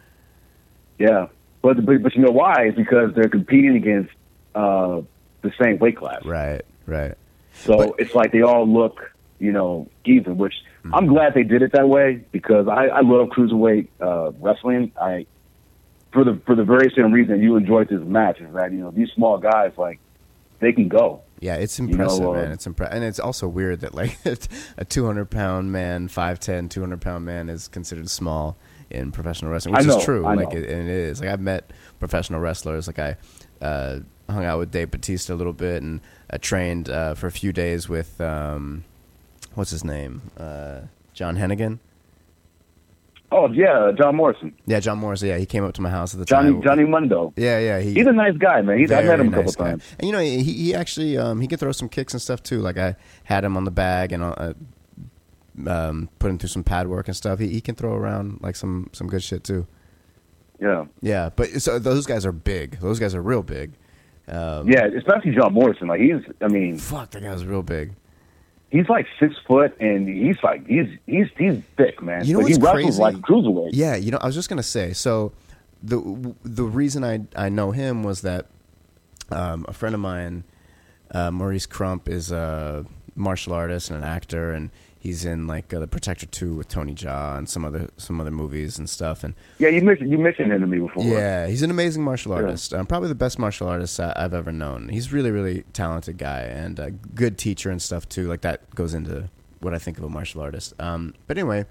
Yeah. 1.01 1.27
But 1.63 1.85
but, 1.85 2.03
but 2.03 2.15
you 2.15 2.23
know 2.23 2.31
why? 2.31 2.67
It's 2.67 2.77
because 2.77 3.13
they're 3.15 3.29
competing 3.29 3.75
against 3.77 4.13
uh, 4.55 5.01
the 5.43 5.53
same 5.61 5.79
weight 5.79 5.97
class. 5.97 6.25
Right, 6.25 6.63
right. 6.87 7.15
So 7.55 7.77
But- 7.77 7.95
it's 7.99 8.15
like 8.15 8.31
they 8.33 8.43
all 8.43 8.67
look, 8.67 9.11
you 9.41 9.51
know, 9.53 9.89
even. 10.05 10.37
Which 10.39 10.55
Mm-hmm. 10.81 10.95
I'm 10.95 11.07
glad 11.09 11.35
they 11.35 11.43
did 11.43 11.61
it 11.61 11.73
that 11.73 11.91
way 11.91 12.25
because 12.33 12.67
I, 12.67 12.87
I 12.87 13.01
love 13.03 13.29
cruiserweight 13.29 13.89
uh, 14.01 14.31
wrestling. 14.41 14.93
I 14.99 15.27
for 16.11 16.25
the 16.25 16.41
for 16.47 16.55
the 16.55 16.65
very 16.65 16.91
same 16.97 17.13
reason 17.13 17.43
you 17.43 17.57
enjoyed 17.57 17.91
this 17.91 18.01
match 18.01 18.41
is 18.41 18.51
that 18.55 18.73
you 18.73 18.79
know 18.79 18.91
these 18.91 19.11
small 19.15 19.37
guys 19.37 19.73
like 19.77 19.99
they 20.61 20.73
can 20.73 20.89
go. 20.89 21.21
Yeah, 21.39 21.57
it's 21.57 21.79
know, 21.79 21.87
impressive, 21.87 22.27
uh, 22.27 22.33
man. 22.33 22.53
It's 22.53 22.67
impressive, 22.67 22.95
and 22.97 23.05
it's 23.05 23.21
also 23.21 23.47
weird 23.47 23.81
that 23.81 23.95
like 23.95 24.17
a 24.79 24.87
200 24.87 25.31
pound 25.31 25.71
man, 25.71 26.09
5'10", 26.09 26.71
200 26.71 26.99
pound 26.99 27.27
man 27.27 27.51
is 27.51 27.69
considered 27.69 28.09
small 28.09 28.57
in 28.91 29.13
professional 29.13 29.51
wrestling, 29.51 29.75
which 29.75 29.87
know, 29.87 29.99
is 29.99 30.05
true. 30.05 30.27
I 30.27 30.35
like 30.35 30.53
know. 30.53 30.59
it, 30.61 30.69
and 30.69 30.89
it 30.89 30.95
is. 30.95 31.21
Like 31.21 31.31
I've 31.31 31.41
met 31.41 31.71
professional 31.99 32.41
wrestlers. 32.41 32.87
Like 32.87 32.99
I 32.99 33.17
uh, 33.63 34.01
hung 34.29 34.45
out 34.45 34.59
with 34.59 34.71
Dave 34.71 34.91
Batista 34.91 35.35
a 35.35 35.37
little 35.37 35.53
bit, 35.53 35.83
and 35.83 36.01
I 36.31 36.39
trained 36.39 36.89
uh, 36.91 37.15
for 37.15 37.27
a 37.27 37.33
few 37.33 37.53
days 37.53 37.89
with 37.89 38.21
um, 38.21 38.85
what's 39.55 39.71
his 39.71 39.85
name, 39.85 40.23
uh, 40.39 40.81
John 41.15 41.37
Hennigan. 41.37 41.79
Oh 43.33 43.49
yeah, 43.53 43.93
John 43.97 44.17
Morrison, 44.17 44.53
Yeah, 44.67 44.81
John 44.81 44.99
Morrison. 44.99 45.29
Yeah, 45.29 45.39
he 45.39 45.47
came 45.47 45.63
up 45.65 45.73
to 45.75 45.81
my 45.81 45.89
house 45.91 46.13
at 46.15 46.19
the 46.19 46.27
Johnny 46.27 46.51
time. 46.51 46.63
Johnny 46.63 46.85
Mundo. 46.85 47.33
Yeah, 47.37 47.61
yeah. 47.61 47.79
He, 47.79 47.95
He's 47.95 48.09
a 48.09 48.13
nice 48.13 48.37
guy, 48.37 48.61
man. 48.61 48.77
He's 48.79 48.91
I've 48.91 49.05
met 49.05 49.21
him 49.21 49.29
a 49.29 49.37
couple 49.37 49.53
guy. 49.53 49.71
times. 49.71 49.85
And 50.01 50.09
you 50.09 50.13
know, 50.13 50.19
he, 50.19 50.43
he 50.43 50.75
actually 50.75 51.17
um, 51.17 51.41
he 51.41 51.47
can 51.47 51.57
throw 51.57 51.71
some 51.71 51.89
kicks 51.89 52.13
and 52.13 52.21
stuff 52.21 52.43
too. 52.43 52.59
Like 52.61 52.77
I 52.77 52.97
had 53.23 53.45
him 53.45 53.57
on 53.57 53.63
the 53.63 53.71
bag 53.71 54.11
and 54.11 54.25
uh, 54.25 54.55
um, 55.69 56.09
put 56.19 56.31
him 56.31 56.39
through 56.39 56.49
some 56.49 56.65
pad 56.65 56.89
work 56.89 57.09
and 57.09 57.17
stuff. 57.17 57.39
He, 57.39 57.49
he 57.49 57.61
can 57.61 57.75
throw 57.75 57.95
around 57.95 58.41
like 58.41 58.57
some 58.57 58.91
some 58.93 59.07
good 59.09 59.23
shit 59.23 59.45
too. 59.45 59.67
Yeah, 60.61 60.85
Yeah, 61.01 61.31
but 61.35 61.63
so 61.63 61.79
those 61.79 62.07
guys 62.07 62.27
are 62.27 62.33
big. 62.33 62.81
Those 62.81 62.99
guys 62.99 63.15
are 63.15 63.23
real 63.23 63.43
big. 63.43 63.73
Um, 64.29 64.69
yeah, 64.69 64.87
especially 64.87 65.33
John 65.35 65.55
Morrison. 65.55 65.89
Like 65.89 66.01
he's, 66.01 66.23
I 66.41 66.49
mean, 66.49 66.77
Fuck, 66.77 67.13
that 67.13 67.23
guy 67.23 67.33
was 67.33 67.45
real 67.45 67.63
big. 67.63 67.95
he's 68.71 68.89
like 68.89 69.07
six 69.19 69.35
foot 69.49 69.75
and 69.81 70.07
he's 70.09 70.37
like 70.43 70.67
he's 70.67 70.87
he's 71.07 71.27
he's 71.37 71.63
thick, 71.77 72.03
man. 72.03 72.25
You 72.25 72.35
know 72.35 72.45
he 72.45 72.53
what's 72.55 72.59
wrestles 72.59 72.99
crazy? 72.99 73.03
like 73.03 73.17
cruiserweight. 73.17 73.71
Yeah, 73.73 73.97
you 73.97 74.11
know, 74.11 74.19
I 74.21 74.27
was 74.27 74.35
just 74.35 74.49
gonna 74.49 74.63
say. 74.63 74.93
So 74.93 75.33
the 75.83 76.35
the 76.45 76.65
reason 76.65 77.05
I 77.05 77.21
I 77.35 77.49
know 77.49 77.71
him 77.71 78.03
was 78.03 78.21
that 78.21 78.47
um, 79.31 79.65
a 79.67 79.73
friend 79.73 79.95
of 79.95 80.01
mine, 80.01 80.45
uh, 81.11 81.31
Maurice 81.31 81.67
Crump, 81.67 82.09
is 82.09 82.31
a 82.31 82.85
martial 83.17 83.53
artist 83.53 83.91
and 83.91 83.99
an 83.99 84.09
actor, 84.09 84.53
and 84.53 84.71
he's 85.01 85.25
in 85.25 85.47
like 85.49 85.73
uh, 85.75 85.81
the 85.81 85.89
Protector 85.89 86.27
Two 86.27 86.55
with 86.55 86.69
Tony 86.69 86.95
Jaa 86.95 87.37
and 87.37 87.49
some 87.49 87.65
other 87.65 87.89
some 87.97 88.21
other 88.21 88.31
movies 88.31 88.79
and 88.79 88.89
stuff. 88.89 89.25
And 89.25 89.35
Yeah, 89.59 89.71
you 89.71 89.81
mentioned 89.83 90.11
you 90.13 90.19
mentioned 90.19 90.53
him 90.53 90.61
to 90.61 90.67
me 90.69 90.79
before. 90.79 91.03
yeah, 91.03 91.47
he's 91.49 91.63
an 91.63 91.71
amazing 91.71 92.05
martial 92.05 92.33
Yeah. 92.33 92.43
artist. 92.43 92.73
Um, 92.75 92.87
probably 92.87 93.09
the 93.09 93.15
best 93.17 93.39
martial 93.39 93.67
artist 93.67 93.99
I, 93.99 94.13
I've 94.15 94.35
ever 94.35 94.53
known. 94.53 94.91
He's 94.91 95.13
really, 95.13 95.31
really 95.33 95.65
talented 95.73 96.19
guy 96.19 96.43
and 96.43 96.79
a 96.79 96.91
good 96.93 97.37
teacher 97.39 97.71
and 97.71 97.81
stuff 97.83 98.09
too. 98.09 98.29
Like 98.29 98.43
that 98.43 98.73
goes 98.77 98.95
into 98.95 99.31
what 99.61 99.75
I 99.75 99.79
think 99.79 99.99
of 99.99 100.05
a 100.05 100.09
martial 100.09 100.41
artist. 100.41 100.75
Um, 100.79 101.15
but 101.27 101.37
anyway, 101.39 101.65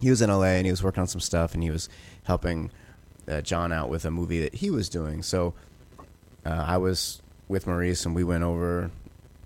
he 0.00 0.10
was 0.10 0.20
in 0.20 0.28
LA 0.28 0.56
and 0.58 0.66
he 0.66 0.70
was 0.72 0.82
working 0.82 1.00
on 1.00 1.06
some 1.06 1.20
stuff 1.20 1.54
and 1.54 1.62
he 1.62 1.70
was 1.70 1.88
helping 2.24 2.70
uh, 3.28 3.40
John 3.40 3.72
out 3.72 3.88
with 3.88 4.04
a 4.04 4.10
movie 4.10 4.40
that 4.40 4.56
he 4.56 4.70
was 4.70 4.88
doing. 4.88 5.22
So 5.22 5.54
uh, 6.44 6.64
I 6.66 6.76
was 6.76 7.22
with 7.48 7.66
Maurice 7.66 8.04
and 8.04 8.14
we 8.14 8.22
went 8.24 8.44
over 8.44 8.90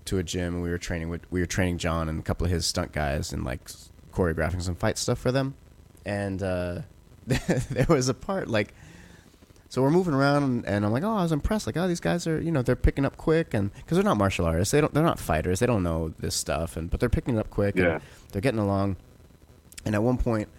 to 0.09 0.17
a 0.19 0.23
gym 0.23 0.55
and 0.55 0.63
we 0.63 0.69
were 0.69 0.77
training 0.77 1.09
with 1.09 1.21
we 1.31 1.39
were 1.39 1.45
training 1.45 1.77
John 1.79 2.09
and 2.09 2.19
a 2.19 2.23
couple 2.23 2.45
of 2.45 2.51
his 2.51 2.65
stunt 2.65 2.91
guys 2.91 3.31
and 3.33 3.43
like 3.43 3.65
choreographing 4.11 4.61
some 4.61 4.75
fight 4.75 4.97
stuff 4.97 5.17
for 5.19 5.31
them. 5.31 5.55
And 6.05 6.41
uh, 6.43 6.81
there 7.25 7.85
was 7.89 8.09
a 8.09 8.13
part 8.13 8.47
like 8.47 8.73
so 9.71 9.83
we're 9.83 9.91
moving 9.91 10.15
around 10.15 10.41
and, 10.43 10.65
and 10.65 10.83
I'm 10.85 10.91
like, 10.91 11.03
oh, 11.03 11.15
I 11.15 11.21
was 11.21 11.31
impressed. 11.31 11.67
Like, 11.67 11.77
oh, 11.77 11.87
these 11.87 11.99
guys 11.99 12.25
are, 12.25 12.41
you 12.41 12.51
know, 12.51 12.63
they're 12.63 12.75
picking 12.75 13.05
up 13.05 13.17
quick, 13.17 13.53
and 13.53 13.71
because 13.71 13.97
they're 13.97 14.03
not 14.03 14.17
martial 14.17 14.45
artists, 14.45 14.71
they 14.71 14.81
don't, 14.81 14.91
they're 14.95 15.03
not 15.03 15.19
fighters, 15.19 15.59
they 15.59 15.67
don't 15.67 15.83
know 15.83 16.09
this 16.17 16.33
stuff, 16.33 16.75
and 16.75 16.89
but 16.89 16.99
they're 16.99 17.07
picking 17.07 17.35
it 17.35 17.39
up 17.39 17.51
quick, 17.51 17.75
Yeah. 17.75 17.93
and 17.93 18.01
they're 18.31 18.41
getting 18.41 18.59
along. 18.59 18.95
And 19.85 19.93
at 19.93 20.01
one 20.01 20.17
point, 20.17 20.49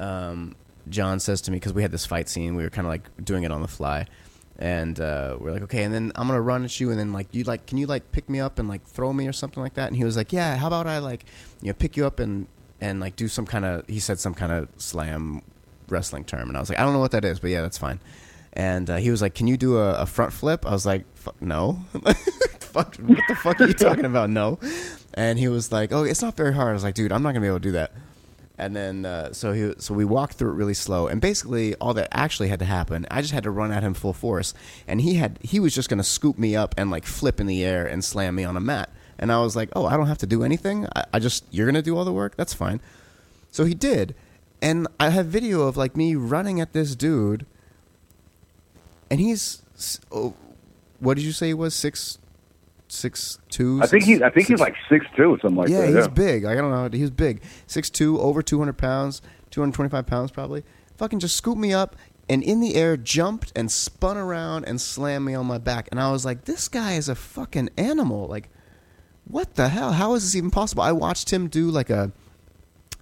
um, 0.00 0.56
John 0.88 1.20
says 1.20 1.40
to 1.42 1.52
me 1.52 1.58
because 1.58 1.74
we 1.74 1.82
had 1.82 1.92
this 1.92 2.06
fight 2.06 2.28
scene, 2.28 2.56
we 2.56 2.64
were 2.64 2.70
kind 2.70 2.86
of 2.88 2.90
like 2.90 3.08
doing 3.24 3.44
it 3.44 3.52
on 3.52 3.62
the 3.62 3.68
fly, 3.68 4.06
and 4.58 4.98
uh, 5.00 5.36
we're 5.38 5.52
like, 5.52 5.62
okay, 5.62 5.84
and 5.84 5.92
then 5.92 6.12
I'm 6.14 6.26
gonna 6.26 6.40
run 6.40 6.64
at 6.64 6.80
you, 6.80 6.90
and 6.90 6.98
then 6.98 7.12
like 7.12 7.28
you 7.32 7.44
like, 7.44 7.66
can 7.66 7.78
you 7.78 7.86
like 7.86 8.12
pick 8.12 8.28
me 8.28 8.40
up 8.40 8.58
and 8.58 8.68
like 8.68 8.84
throw 8.84 9.12
me 9.12 9.26
or 9.26 9.32
something 9.32 9.62
like 9.62 9.74
that? 9.74 9.88
And 9.88 9.96
he 9.96 10.04
was 10.04 10.16
like, 10.16 10.32
yeah, 10.32 10.56
how 10.56 10.68
about 10.68 10.86
I 10.86 10.98
like, 10.98 11.24
you 11.60 11.68
know, 11.68 11.74
pick 11.74 11.96
you 11.96 12.06
up 12.06 12.20
and 12.20 12.46
and 12.80 13.00
like 13.00 13.16
do 13.16 13.28
some 13.28 13.46
kind 13.46 13.64
of, 13.64 13.86
he 13.86 13.98
said 14.00 14.18
some 14.18 14.34
kind 14.34 14.52
of 14.52 14.68
slam 14.76 15.42
wrestling 15.88 16.24
term, 16.24 16.48
and 16.48 16.56
I 16.56 16.60
was 16.60 16.68
like, 16.68 16.78
I 16.78 16.82
don't 16.84 16.92
know 16.92 17.00
what 17.00 17.12
that 17.12 17.24
is, 17.24 17.40
but 17.40 17.50
yeah, 17.50 17.62
that's 17.62 17.78
fine. 17.78 18.00
And 18.52 18.88
uh, 18.88 18.96
he 18.96 19.10
was 19.10 19.20
like, 19.20 19.34
"Can 19.34 19.46
you 19.46 19.58
do 19.58 19.76
a, 19.76 19.96
a 19.96 20.06
front 20.06 20.32
flip?" 20.32 20.64
I 20.64 20.70
was 20.70 20.86
like, 20.86 21.04
"No." 21.40 21.84
fuck, 22.60 22.96
what 22.96 23.20
the 23.28 23.34
fuck 23.34 23.60
are 23.60 23.66
you 23.66 23.74
talking 23.74 24.06
about? 24.06 24.30
No. 24.30 24.58
And 25.14 25.38
he 25.38 25.48
was 25.48 25.70
like, 25.72 25.92
"Oh, 25.92 26.04
it's 26.04 26.22
not 26.22 26.36
very 26.36 26.54
hard." 26.54 26.70
I 26.70 26.72
was 26.72 26.82
like, 26.82 26.94
"Dude, 26.94 27.12
I'm 27.12 27.22
not 27.22 27.30
gonna 27.30 27.42
be 27.42 27.48
able 27.48 27.58
to 27.58 27.62
do 27.62 27.72
that." 27.72 27.92
And 28.58 28.74
then 28.74 29.04
uh, 29.04 29.32
so 29.32 29.52
he 29.52 29.74
so 29.78 29.92
we 29.92 30.04
walked 30.04 30.34
through 30.34 30.50
it 30.52 30.54
really 30.54 30.74
slow, 30.74 31.08
and 31.08 31.20
basically 31.20 31.74
all 31.74 31.92
that 31.94 32.08
actually 32.10 32.48
had 32.48 32.58
to 32.60 32.64
happen, 32.64 33.06
I 33.10 33.20
just 33.20 33.34
had 33.34 33.42
to 33.42 33.50
run 33.50 33.70
at 33.70 33.82
him 33.82 33.92
full 33.92 34.14
force, 34.14 34.54
and 34.88 35.00
he 35.00 35.14
had 35.14 35.38
he 35.42 35.60
was 35.60 35.74
just 35.74 35.90
gonna 35.90 36.02
scoop 36.02 36.38
me 36.38 36.56
up 36.56 36.74
and 36.78 36.90
like 36.90 37.04
flip 37.04 37.38
in 37.38 37.46
the 37.46 37.62
air 37.64 37.86
and 37.86 38.02
slam 38.02 38.34
me 38.34 38.44
on 38.44 38.56
a 38.56 38.60
mat, 38.60 38.88
and 39.18 39.30
I 39.30 39.40
was 39.42 39.56
like, 39.56 39.68
"Oh, 39.76 39.84
I 39.84 39.98
don't 39.98 40.06
have 40.06 40.18
to 40.18 40.26
do 40.26 40.42
anything. 40.42 40.86
I, 40.96 41.04
I 41.14 41.18
just 41.18 41.44
you're 41.50 41.66
gonna 41.66 41.82
do 41.82 41.98
all 41.98 42.06
the 42.06 42.14
work. 42.14 42.36
That's 42.36 42.54
fine." 42.54 42.80
So 43.50 43.64
he 43.64 43.74
did, 43.74 44.14
And 44.60 44.86
I 45.00 45.10
have 45.10 45.26
video 45.26 45.62
of 45.62 45.76
like 45.76 45.96
me 45.96 46.14
running 46.14 46.60
at 46.60 46.72
this 46.72 46.94
dude, 46.94 47.46
and 49.10 49.20
he's 49.20 49.62
oh, 50.10 50.34
what 50.98 51.14
did 51.14 51.24
you 51.24 51.32
say 51.32 51.48
he 51.48 51.54
was 51.54 51.74
six 51.74 52.18
six 52.88 53.38
two? 53.48 53.80
I 53.82 53.86
think 53.86 54.04
he's 54.04 54.22
I 54.22 54.30
think 54.30 54.46
six- 54.46 54.48
he's 54.48 54.60
like 54.60 54.74
six 54.88 55.06
two 55.16 55.34
or 55.34 55.40
something 55.40 55.56
like 55.56 55.68
yeah, 55.68 55.82
that. 55.82 55.86
he's 55.86 55.96
yeah. 55.96 56.08
big. 56.08 56.44
I 56.44 56.54
don't 56.54 56.70
know. 56.70 56.96
He's 56.96 57.10
big. 57.10 57.42
Six 57.66 57.90
two, 57.90 58.20
over 58.20 58.42
two 58.42 58.58
hundred 58.58 58.78
pounds, 58.78 59.22
two 59.50 59.60
hundred 59.60 59.74
twenty 59.74 59.90
five 59.90 60.06
pounds 60.06 60.30
probably. 60.30 60.64
Fucking 60.96 61.18
just 61.18 61.36
scooped 61.36 61.60
me 61.60 61.72
up 61.72 61.96
and 62.28 62.42
in 62.42 62.60
the 62.60 62.74
air 62.74 62.96
jumped 62.96 63.52
and 63.54 63.70
spun 63.70 64.16
around 64.16 64.64
and 64.64 64.80
slammed 64.80 65.24
me 65.24 65.34
on 65.34 65.46
my 65.46 65.58
back. 65.58 65.88
And 65.90 66.00
I 66.00 66.10
was 66.10 66.24
like, 66.24 66.44
this 66.44 66.68
guy 66.68 66.94
is 66.94 67.08
a 67.08 67.14
fucking 67.14 67.70
animal. 67.76 68.26
Like, 68.26 68.48
what 69.24 69.54
the 69.54 69.68
hell? 69.68 69.92
How 69.92 70.14
is 70.14 70.24
this 70.24 70.34
even 70.36 70.50
possible? 70.50 70.82
I 70.82 70.92
watched 70.92 71.32
him 71.32 71.48
do 71.48 71.70
like 71.70 71.90
a 71.90 72.12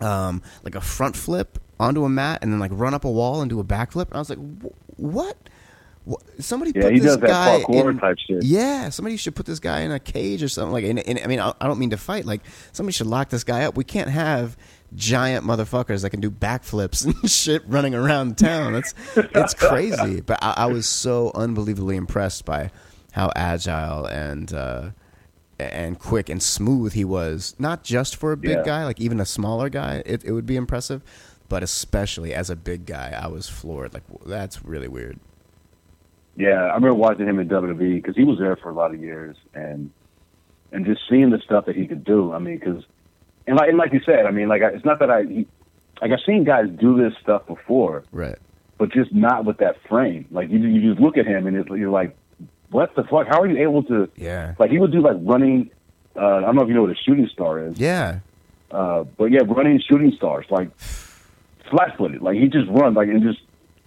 um 0.00 0.42
like 0.64 0.74
a 0.74 0.80
front 0.80 1.16
flip 1.16 1.58
onto 1.78 2.04
a 2.04 2.08
mat 2.08 2.40
and 2.42 2.52
then 2.52 2.58
like 2.58 2.72
run 2.74 2.94
up 2.94 3.04
a 3.04 3.10
wall 3.10 3.40
and 3.40 3.48
do 3.48 3.60
a 3.60 3.64
backflip. 3.64 4.06
And 4.06 4.14
I 4.14 4.18
was 4.18 4.30
like, 4.30 4.38
what? 4.96 5.36
Somebody 6.38 6.72
Yeah, 6.74 6.82
put 6.82 6.92
this 7.02 7.16
guy 7.28 7.56
in, 7.68 7.86
yeah, 8.42 8.88
somebody 8.90 9.16
should 9.16 9.34
put 9.34 9.46
this 9.46 9.58
guy 9.60 9.80
in 9.80 9.90
a 9.90 9.98
cage 9.98 10.42
or 10.42 10.48
something. 10.48 10.72
Like, 10.72 10.84
in, 10.84 10.98
in, 10.98 11.18
I 11.22 11.26
mean, 11.26 11.40
I, 11.40 11.54
I 11.60 11.66
don't 11.66 11.78
mean 11.78 11.90
to 11.90 11.96
fight. 11.96 12.24
Like, 12.26 12.42
somebody 12.72 12.92
should 12.92 13.06
lock 13.06 13.30
this 13.30 13.44
guy 13.44 13.64
up. 13.64 13.74
We 13.76 13.84
can't 13.84 14.10
have 14.10 14.56
giant 14.94 15.46
motherfuckers 15.46 16.02
that 16.02 16.10
can 16.10 16.20
do 16.20 16.30
backflips 16.30 17.04
and 17.22 17.30
shit 17.30 17.62
running 17.66 17.94
around 17.94 18.36
town. 18.36 18.74
That's 18.74 18.94
it's 19.16 19.54
crazy. 19.54 20.20
But 20.26 20.38
I, 20.42 20.54
I 20.58 20.66
was 20.66 20.86
so 20.86 21.32
unbelievably 21.34 21.96
impressed 21.96 22.44
by 22.44 22.70
how 23.12 23.30
agile 23.34 24.04
and 24.06 24.52
uh, 24.52 24.90
and 25.58 25.98
quick 25.98 26.28
and 26.28 26.42
smooth 26.42 26.92
he 26.92 27.04
was. 27.04 27.54
Not 27.58 27.82
just 27.82 28.16
for 28.16 28.32
a 28.32 28.36
big 28.36 28.58
Yeah. 28.58 28.62
guy, 28.64 28.84
like 28.84 29.00
even 29.00 29.20
a 29.20 29.24
smaller 29.26 29.68
guy, 29.70 30.02
it, 30.04 30.22
it 30.24 30.32
would 30.32 30.46
be 30.46 30.56
impressive. 30.56 31.02
But 31.48 31.62
especially 31.62 32.34
as 32.34 32.50
a 32.50 32.56
big 32.56 32.84
guy, 32.86 33.18
I 33.18 33.28
was 33.28 33.48
floored. 33.48 33.94
Like, 33.94 34.02
that's 34.26 34.64
really 34.64 34.88
weird. 34.88 35.18
Yeah, 36.36 36.54
I 36.64 36.74
remember 36.74 36.94
watching 36.94 37.26
him 37.28 37.38
in 37.38 37.48
WWE 37.48 37.94
because 37.96 38.16
he 38.16 38.24
was 38.24 38.38
there 38.38 38.56
for 38.56 38.70
a 38.70 38.74
lot 38.74 38.92
of 38.94 39.00
years, 39.00 39.36
and 39.54 39.90
and 40.72 40.84
just 40.84 41.02
seeing 41.08 41.30
the 41.30 41.38
stuff 41.44 41.66
that 41.66 41.76
he 41.76 41.86
could 41.86 42.04
do. 42.04 42.32
I 42.32 42.38
mean, 42.40 42.58
because 42.58 42.82
and 43.46 43.56
like 43.56 43.68
and 43.68 43.78
like 43.78 43.92
you 43.92 44.00
said, 44.04 44.26
I 44.26 44.30
mean, 44.32 44.48
like 44.48 44.62
I, 44.62 44.68
it's 44.70 44.84
not 44.84 44.98
that 44.98 45.10
I 45.10 45.22
he, 45.22 45.46
like 46.02 46.10
I've 46.10 46.18
seen 46.26 46.42
guys 46.44 46.66
do 46.80 46.96
this 47.00 47.12
stuff 47.22 47.46
before, 47.46 48.02
Right. 48.10 48.36
but 48.78 48.90
just 48.92 49.14
not 49.14 49.44
with 49.44 49.58
that 49.58 49.76
frame. 49.88 50.26
Like 50.32 50.50
you 50.50 50.58
you 50.58 50.90
just 50.90 51.00
look 51.00 51.16
at 51.16 51.26
him 51.26 51.46
and 51.46 51.56
it's, 51.56 51.68
you're 51.70 51.90
like, 51.90 52.16
what 52.70 52.94
the 52.96 53.04
fuck? 53.04 53.28
How 53.28 53.40
are 53.40 53.46
you 53.46 53.58
able 53.62 53.84
to? 53.84 54.08
Yeah. 54.16 54.54
Like 54.58 54.70
he 54.72 54.78
would 54.78 54.90
do 54.92 55.00
like 55.00 55.16
running. 55.20 55.70
Uh, 56.16 56.36
I 56.36 56.40
don't 56.42 56.56
know 56.56 56.62
if 56.62 56.68
you 56.68 56.74
know 56.74 56.82
what 56.82 56.90
a 56.90 56.96
shooting 56.96 57.28
star 57.32 57.64
is. 57.64 57.78
Yeah. 57.78 58.20
Uh, 58.72 59.04
but 59.16 59.26
yeah, 59.26 59.42
running 59.46 59.80
shooting 59.88 60.12
stars, 60.16 60.46
like 60.50 60.70
flat 61.70 61.96
footed. 61.96 62.22
Like 62.22 62.36
he 62.36 62.48
just 62.48 62.68
run 62.68 62.94
like 62.94 63.06
and 63.08 63.22
just 63.22 63.40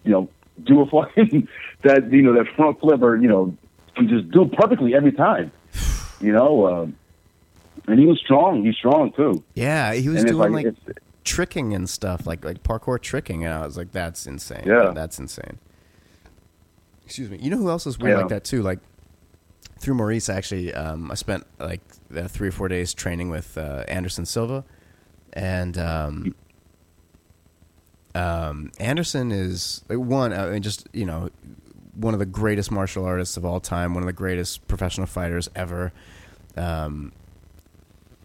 you 0.05 0.11
know 0.11 0.29
do 0.63 0.81
a 0.81 0.85
fucking 0.85 1.47
that 1.83 2.11
you 2.11 2.21
know 2.21 2.33
that 2.33 2.47
front 2.55 2.79
flip 2.79 3.01
or 3.01 3.17
you 3.17 3.27
know 3.27 3.55
and 3.95 4.09
just 4.09 4.29
do 4.31 4.43
it 4.43 4.51
perfectly 4.53 4.95
every 4.95 5.11
time. 5.11 5.51
You 6.19 6.31
know, 6.33 6.67
um, 6.67 6.95
and 7.87 7.99
he 7.99 8.05
was 8.05 8.19
strong. 8.19 8.63
He's 8.63 8.75
strong 8.75 9.11
too. 9.11 9.43
Yeah, 9.53 9.93
he 9.93 10.09
was 10.09 10.23
and 10.23 10.31
doing 10.31 10.51
like, 10.51 10.65
like, 10.65 10.99
tricking 11.23 11.73
and 11.73 11.89
stuff, 11.89 12.25
like 12.25 12.43
like 12.43 12.63
parkour 12.63 12.99
tricking, 12.99 13.45
and 13.45 13.53
I 13.53 13.65
was 13.65 13.77
like, 13.77 13.91
"That's 13.91 14.25
insane! 14.25 14.63
Yeah. 14.65 14.91
that's 14.95 15.19
insane." 15.19 15.59
Excuse 17.05 17.29
me. 17.29 17.37
You 17.39 17.51
know 17.51 17.57
who 17.57 17.69
else 17.69 17.85
is 17.87 17.97
weird 17.99 18.15
Yeah. 18.15 18.21
like 18.21 18.29
that 18.29 18.43
too? 18.43 18.61
Like 18.61 18.79
through 19.79 19.93
Maurice, 19.93 20.27
actually, 20.27 20.73
um, 20.73 21.11
I 21.11 21.15
spent 21.15 21.45
like 21.59 21.81
uh, 22.15 22.27
three 22.27 22.47
or 22.49 22.51
four 22.51 22.67
days 22.67 22.93
training 22.93 23.29
with 23.29 23.57
uh, 23.57 23.83
Anderson 23.87 24.25
Silva, 24.25 24.65
and 25.33 25.77
um, 25.77 26.35
um, 28.15 28.71
Anderson 28.79 29.31
is 29.31 29.83
like, 29.87 29.99
one. 29.99 30.33
I 30.33 30.49
mean, 30.49 30.63
just 30.63 30.87
you 30.93 31.05
know, 31.05 31.29
one 31.97 32.13
of 32.13 32.19
the 32.19 32.25
greatest 32.25 32.71
martial 32.71 33.05
artists 33.05 33.37
of 33.37 33.45
all 33.45 33.59
time, 33.59 33.93
one 33.93 34.03
of 34.03 34.07
the 34.07 34.13
greatest 34.13 34.67
professional 34.67 35.07
fighters 35.07 35.49
ever. 35.55 35.91
Um, 36.55 37.11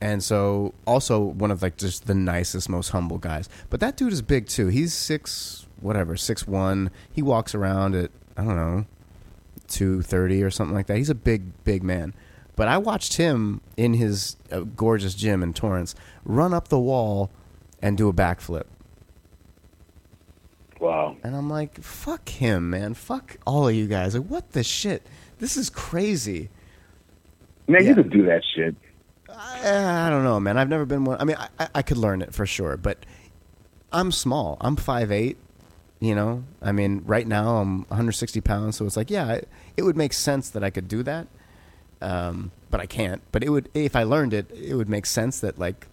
and 0.00 0.22
so 0.22 0.74
also 0.86 1.20
one 1.20 1.50
of 1.50 1.62
like 1.62 1.76
just 1.76 2.06
the 2.06 2.14
nicest, 2.14 2.68
most 2.68 2.88
humble 2.88 3.18
guys. 3.18 3.48
But 3.70 3.80
that 3.80 3.96
dude 3.96 4.12
is 4.12 4.20
big 4.20 4.46
too. 4.48 4.66
He's 4.66 4.92
six, 4.92 5.66
whatever, 5.80 6.16
six 6.16 6.46
one. 6.46 6.90
He 7.12 7.22
walks 7.22 7.54
around 7.54 7.94
at 7.94 8.10
I 8.36 8.44
don't 8.44 8.56
know, 8.56 8.86
two 9.68 10.02
thirty 10.02 10.42
or 10.42 10.50
something 10.50 10.74
like 10.74 10.86
that. 10.86 10.96
He's 10.96 11.10
a 11.10 11.14
big, 11.14 11.64
big 11.64 11.82
man. 11.82 12.14
But 12.56 12.68
I 12.68 12.78
watched 12.78 13.16
him 13.16 13.60
in 13.76 13.94
his 13.94 14.36
uh, 14.50 14.60
gorgeous 14.60 15.14
gym 15.14 15.42
in 15.42 15.54
Torrance 15.54 15.94
run 16.24 16.52
up 16.52 16.68
the 16.68 16.78
wall 16.78 17.30
and 17.80 17.96
do 17.96 18.08
a 18.08 18.12
backflip. 18.12 18.64
Wow. 20.82 21.16
And 21.22 21.34
I'm 21.34 21.48
like, 21.48 21.80
fuck 21.82 22.28
him, 22.28 22.70
man. 22.70 22.94
Fuck 22.94 23.38
all 23.46 23.68
of 23.68 23.74
you 23.74 23.86
guys. 23.86 24.14
Like, 24.14 24.26
what 24.28 24.52
the 24.52 24.62
shit? 24.62 25.06
This 25.38 25.56
is 25.56 25.70
crazy. 25.70 26.50
Man, 27.68 27.82
Yeah. 27.82 27.88
you 27.90 27.94
could 27.94 28.10
do 28.10 28.24
that 28.26 28.42
shit. 28.54 28.74
I, 29.28 30.06
I 30.06 30.10
don't 30.10 30.24
know, 30.24 30.38
man. 30.40 30.58
I've 30.58 30.68
never 30.68 30.84
been 30.84 31.04
one. 31.04 31.18
I 31.20 31.24
mean, 31.24 31.36
I, 31.58 31.68
I- 31.74 31.82
could 31.82 31.96
learn 31.96 32.20
it 32.20 32.34
for 32.34 32.44
sure, 32.44 32.76
but 32.76 32.98
I'm 33.92 34.12
small. 34.12 34.58
I'm 34.60 34.76
5'8", 34.76 35.36
you 36.00 36.14
know? 36.14 36.44
I 36.60 36.72
mean, 36.72 37.02
right 37.06 37.26
now 37.26 37.56
I'm 37.56 37.82
160 37.84 38.40
pounds, 38.42 38.76
so 38.76 38.84
it's 38.84 38.96
like, 38.96 39.10
yeah, 39.10 39.32
it, 39.32 39.48
it 39.76 39.82
would 39.82 39.96
make 39.96 40.12
sense 40.12 40.50
that 40.50 40.62
I 40.62 40.70
could 40.70 40.86
do 40.88 41.02
that. 41.04 41.28
Um, 42.02 42.50
but 42.70 42.80
I 42.80 42.86
can't. 42.86 43.22
But 43.32 43.44
it 43.44 43.48
would, 43.50 43.68
if 43.74 43.94
I 43.96 44.02
learned 44.02 44.34
it, 44.34 44.50
it 44.50 44.74
would 44.74 44.88
make 44.88 45.06
sense 45.06 45.40
that, 45.40 45.58
like, 45.58 45.86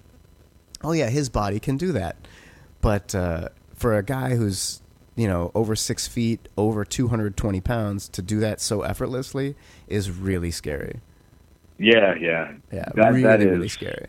oh, 0.84 0.92
yeah, 0.92 1.10
his 1.10 1.30
body 1.30 1.60
can 1.60 1.78
do 1.78 1.92
that. 1.94 2.16
But 2.82 3.14
uh, 3.14 3.50
for 3.80 3.98
a 3.98 4.04
guy 4.04 4.36
who's, 4.36 4.82
you 5.16 5.28
know, 5.28 5.52
over 5.56 5.76
six 5.76 6.06
feet, 6.06 6.50
over 6.58 6.84
220 6.84 7.62
pounds, 7.62 8.10
to 8.10 8.22
do 8.22 8.42
that 8.42 8.60
so 8.60 8.82
effortlessly 8.82 9.56
is 9.88 10.12
really 10.12 10.52
scary. 10.52 11.00
Yeah, 11.78 12.14
yeah, 12.16 12.52
Yeah, 12.74 12.90
That 12.94 13.14
really, 13.14 13.24
that 13.24 13.40
really 13.40 13.70
scary. 13.70 14.08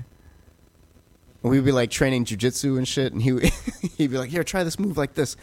We'd 1.42 1.64
be 1.64 1.72
like 1.72 1.90
training 1.90 2.24
jujitsu 2.24 2.76
and 2.76 2.86
shit, 2.86 3.12
and 3.12 3.22
he 3.22 3.38
he'd 3.96 4.10
be 4.10 4.18
like, 4.18 4.28
"Here, 4.28 4.42
try 4.42 4.64
this 4.64 4.78
move 4.78 4.98
like 4.98 5.14
this," 5.14 5.36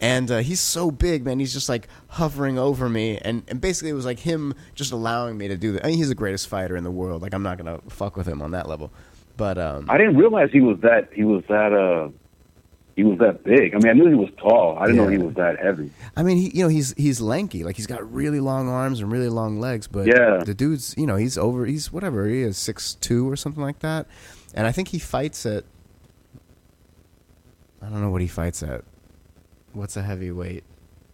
and 0.00 0.30
uh, 0.30 0.38
he's 0.38 0.60
so 0.60 0.90
big, 0.90 1.26
man. 1.26 1.38
He's 1.38 1.52
just 1.52 1.68
like 1.68 1.86
hovering 2.08 2.58
over 2.58 2.88
me, 2.88 3.18
and, 3.18 3.44
and 3.48 3.60
basically 3.60 3.90
it 3.90 3.94
was 3.94 4.06
like 4.06 4.18
him 4.18 4.54
just 4.74 4.90
allowing 4.90 5.36
me 5.36 5.46
to 5.46 5.56
do 5.56 5.72
that. 5.72 5.84
I 5.84 5.88
mean, 5.88 5.98
he's 5.98 6.08
the 6.08 6.14
greatest 6.16 6.48
fighter 6.48 6.74
in 6.74 6.84
the 6.84 6.90
world. 6.90 7.20
Like 7.22 7.34
I'm 7.34 7.42
not 7.42 7.58
gonna 7.58 7.80
fuck 7.88 8.16
with 8.16 8.26
him 8.26 8.40
on 8.40 8.52
that 8.52 8.66
level, 8.66 8.90
but 9.36 9.58
um, 9.58 9.86
I 9.90 9.98
didn't 9.98 10.16
realize 10.16 10.48
he 10.50 10.62
was 10.62 10.80
that. 10.80 11.10
He 11.12 11.22
was 11.22 11.44
that. 11.48 11.72
Uh, 11.72 12.08
he 12.98 13.04
was 13.04 13.18
that 13.20 13.44
big. 13.44 13.74
I 13.74 13.78
mean, 13.78 13.88
I 13.88 13.92
knew 13.92 14.08
he 14.08 14.14
was 14.14 14.28
tall. 14.36 14.76
I 14.78 14.86
didn't 14.86 14.96
know 14.96 15.08
he 15.08 15.18
was 15.18 15.34
that 15.36 15.58
heavy. 15.58 15.90
I 16.16 16.22
mean, 16.22 16.36
he 16.36 16.50
you 16.52 16.62
know 16.64 16.68
he's 16.68 16.92
he's 16.96 17.20
lanky, 17.20 17.62
like 17.64 17.76
he's 17.76 17.86
got 17.86 18.02
really 18.12 18.40
long 18.40 18.68
arms 18.68 19.00
and 19.00 19.10
really 19.10 19.28
long 19.28 19.60
legs, 19.60 19.86
but 19.86 20.06
Yeah. 20.06 20.42
the 20.44 20.52
dude's 20.54 20.94
you 20.98 21.06
know 21.06 21.16
he's 21.16 21.38
over 21.38 21.64
he's 21.64 21.92
whatever 21.92 22.26
he 22.26 22.42
is 22.42 22.58
six 22.58 22.94
two 22.94 23.30
or 23.30 23.36
something 23.36 23.62
like 23.62 23.78
that, 23.78 24.06
and 24.54 24.66
I 24.66 24.72
think 24.72 24.88
he 24.88 24.98
fights 24.98 25.46
at 25.46 25.64
I 27.80 27.88
don't 27.88 28.00
know 28.00 28.10
what 28.10 28.20
he 28.20 28.26
fights 28.28 28.62
at. 28.62 28.82
What's 29.72 29.96
a 29.96 30.02
heavyweight? 30.02 30.64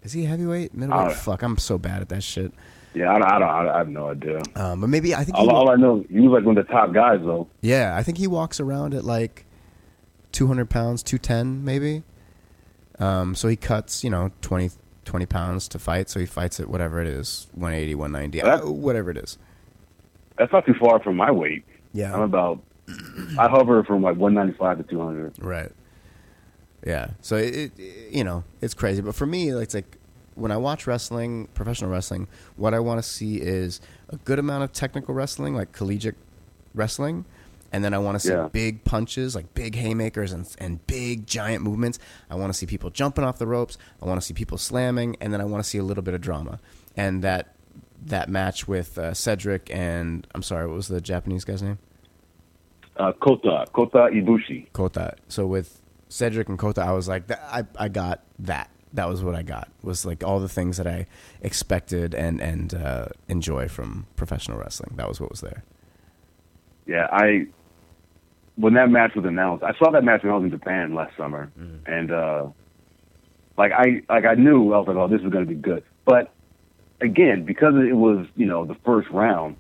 Is 0.03 0.13
he 0.13 0.25
a 0.25 0.29
heavyweight? 0.29 0.75
Middleweight? 0.75 1.17
Fuck, 1.17 1.43
I'm 1.43 1.59
so 1.59 1.77
bad 1.79 2.01
at 2.03 2.09
that 2.09 2.23
shit. 2.23 2.53
Yeah, 2.95 3.11
I 3.13 3.19
don't. 3.19 3.29
I, 3.29 3.39
don't, 3.39 3.69
I 3.75 3.79
have 3.79 3.89
no 3.89 4.09
idea. 4.11 4.41
Um, 4.55 4.81
but 4.81 4.87
maybe 4.89 5.15
I 5.15 5.25
think 5.25 5.37
All, 5.37 5.51
all 5.51 5.69
I 5.71 5.75
know, 5.75 6.05
he 6.09 6.21
was 6.21 6.31
like 6.39 6.45
one 6.47 6.57
of 6.57 6.67
the 6.67 6.73
top 6.73 6.93
guys, 6.93 7.21
though. 7.23 7.49
yeah, 7.61 7.97
I 7.97 8.03
think 8.03 8.19
he 8.19 8.27
walks 8.27 8.61
around 8.61 8.95
at 8.95 9.05
like 9.05 9.45
200 10.35 10.69
pounds, 10.69 11.03
210 11.03 11.65
maybe. 11.65 12.03
Um, 12.99 13.35
so 13.35 13.49
he 13.49 13.57
cuts, 13.57 14.05
you 14.05 14.11
know, 14.11 14.31
20, 14.43 14.71
20 15.05 15.27
pounds 15.27 15.69
to 15.69 15.79
fight. 15.79 16.11
So 16.11 16.21
he 16.21 16.27
fights 16.27 16.61
at 16.61 16.69
whatever 16.69 17.01
it 17.01 17.07
is, 17.07 17.47
180, 17.55 17.95
190, 17.95 18.41
That- 18.41 18.65
uh, 18.65 18.71
whatever 18.71 19.11
it 19.11 19.17
is. 19.17 19.39
That's 20.37 20.53
not 20.53 20.67
too 20.67 20.75
far 20.75 21.01
from 21.01 21.17
my 21.17 21.31
weight. 21.31 21.65
Yeah. 21.93 22.13
I'm 22.13 22.23
about. 22.23 22.61
I 23.39 23.49
hover 23.49 23.83
from 23.85 24.03
like 24.03 24.17
195 24.17 24.79
to 24.79 24.83
200. 24.83 25.35
Right. 25.39 25.71
Yeah. 26.85 27.11
So 27.21 27.37
it, 27.37 27.73
it, 27.79 28.13
you 28.13 28.25
know, 28.25 28.45
it's 28.61 28.75
crazy. 28.75 29.01
But 29.01 29.15
for 29.15 29.27
me, 29.27 29.51
it's 29.51 29.75
like 29.75 29.97
when 30.35 30.51
I 30.51 30.57
watch 30.57 30.87
wrestling, 30.87 31.49
professional 31.55 31.91
wrestling, 31.91 32.27
what 32.57 32.75
I 32.75 32.81
want 32.81 32.99
to 32.99 33.09
see 33.09 33.37
is 33.37 33.81
a 34.09 34.17
good 34.17 34.39
amount 34.41 34.65
of 34.65 34.73
technical 34.73 35.15
wrestling, 35.15 35.55
like 35.55 35.71
collegiate 35.73 36.17
wrestling, 36.75 37.25
and 37.75 37.83
then 37.85 37.93
I 37.93 37.99
want 37.99 38.15
to 38.15 38.21
see 38.21 38.33
Yeah. 38.33 38.49
big 38.53 38.85
punches, 38.85 39.35
like 39.35 39.53
big 39.55 39.75
haymakers 39.75 40.31
and 40.33 40.47
and 40.59 40.87
big 40.87 41.27
giant 41.27 41.65
movements. 41.65 41.99
I 42.31 42.37
want 42.37 42.53
to 42.53 42.57
see 42.57 42.67
people 42.67 42.91
jumping 42.91 43.25
off 43.25 43.39
the 43.39 43.47
ropes. 43.49 43.77
I 44.01 44.07
want 44.07 44.21
to 44.21 44.25
see 44.27 44.33
people 44.35 44.59
slamming, 44.59 45.17
and 45.21 45.33
then 45.33 45.41
I 45.41 45.45
want 45.45 45.63
to 45.65 45.69
see 45.69 45.79
a 45.79 45.83
little 45.83 46.03
bit 46.05 46.15
of 46.15 46.21
drama. 46.21 46.61
And 46.97 47.23
that 47.25 47.55
that 48.07 48.29
match 48.29 48.69
with 48.69 48.97
uh, 48.99 49.13
Cedric 49.13 49.75
and 49.75 50.27
I'm 50.35 50.43
sorry, 50.43 50.67
what 50.69 50.77
was 50.77 50.89
the 50.89 51.01
Japanese 51.01 51.45
guy's 51.45 51.63
name? 51.63 51.79
Uh, 52.97 53.13
Kota, 53.13 53.67
Kota 53.73 54.09
Ibushi. 54.13 54.73
Kota. 54.73 55.17
So 55.29 55.47
with 55.47 55.81
Cedric 56.09 56.49
and 56.49 56.59
Kota, 56.59 56.81
I 56.83 56.93
was 56.93 57.09
like, 57.09 57.29
I 57.31 57.65
I 57.77 57.89
got 57.89 58.23
that. 58.39 58.71
That 58.93 59.09
was 59.09 59.25
what 59.25 59.35
I 59.35 59.43
got. 59.43 59.67
Was 59.83 60.07
like 60.07 60.23
all 60.23 60.39
the 60.39 60.49
things 60.49 60.77
that 60.77 60.87
I 60.87 61.07
expected 61.43 62.15
and 62.15 62.41
and 62.41 62.73
uh, 62.73 63.07
enjoy 63.29 63.67
from 63.67 64.07
professional 64.15 64.59
wrestling. 64.59 64.93
That 64.97 65.09
was 65.09 65.21
what 65.21 65.31
was 65.31 65.41
there. 65.41 65.65
Yeah, 66.87 67.09
I. 67.11 67.47
when 68.57 68.75
that 68.75 68.91
match 68.91 69.15
was 69.15 69.25
announced, 69.25 69.65
I 69.65 69.73
saw 69.79 69.91
that 69.91 70.05
match 70.05 70.23
when 70.23 70.33
I 70.33 70.37
was 70.37 70.45
in 70.45 70.51
Japan 70.51 70.95
last 70.95 71.17
summer, 71.17 71.51
and 71.87 72.11
uh, 72.13 72.47
like 73.57 73.73
I 73.73 74.03
like 74.09 74.25
I 74.25 74.35
knew 74.35 74.73
I 74.73 74.79
was 74.79 74.89
like, 74.89 74.97
oh, 74.97 75.09
this 75.09 75.21
is 75.21 75.29
going 75.31 75.45
to 75.45 75.49
be 75.49 75.61
good. 75.61 75.83
But 76.05 76.33
again, 77.01 77.45
because 77.45 77.75
it 77.77 77.97
was 77.97 78.27
you 78.37 78.47
know 78.47 78.65
the 78.65 78.77
first 78.85 79.09
round, 79.11 79.57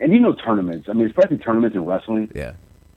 and 0.00 0.12
you 0.12 0.20
know 0.20 0.32
tournaments. 0.34 0.88
I 0.88 0.94
mean, 0.94 1.06
especially 1.06 1.38
tournaments 1.38 1.76
in 1.76 1.84
wrestling. 1.84 2.30
Yeah. 2.34 2.54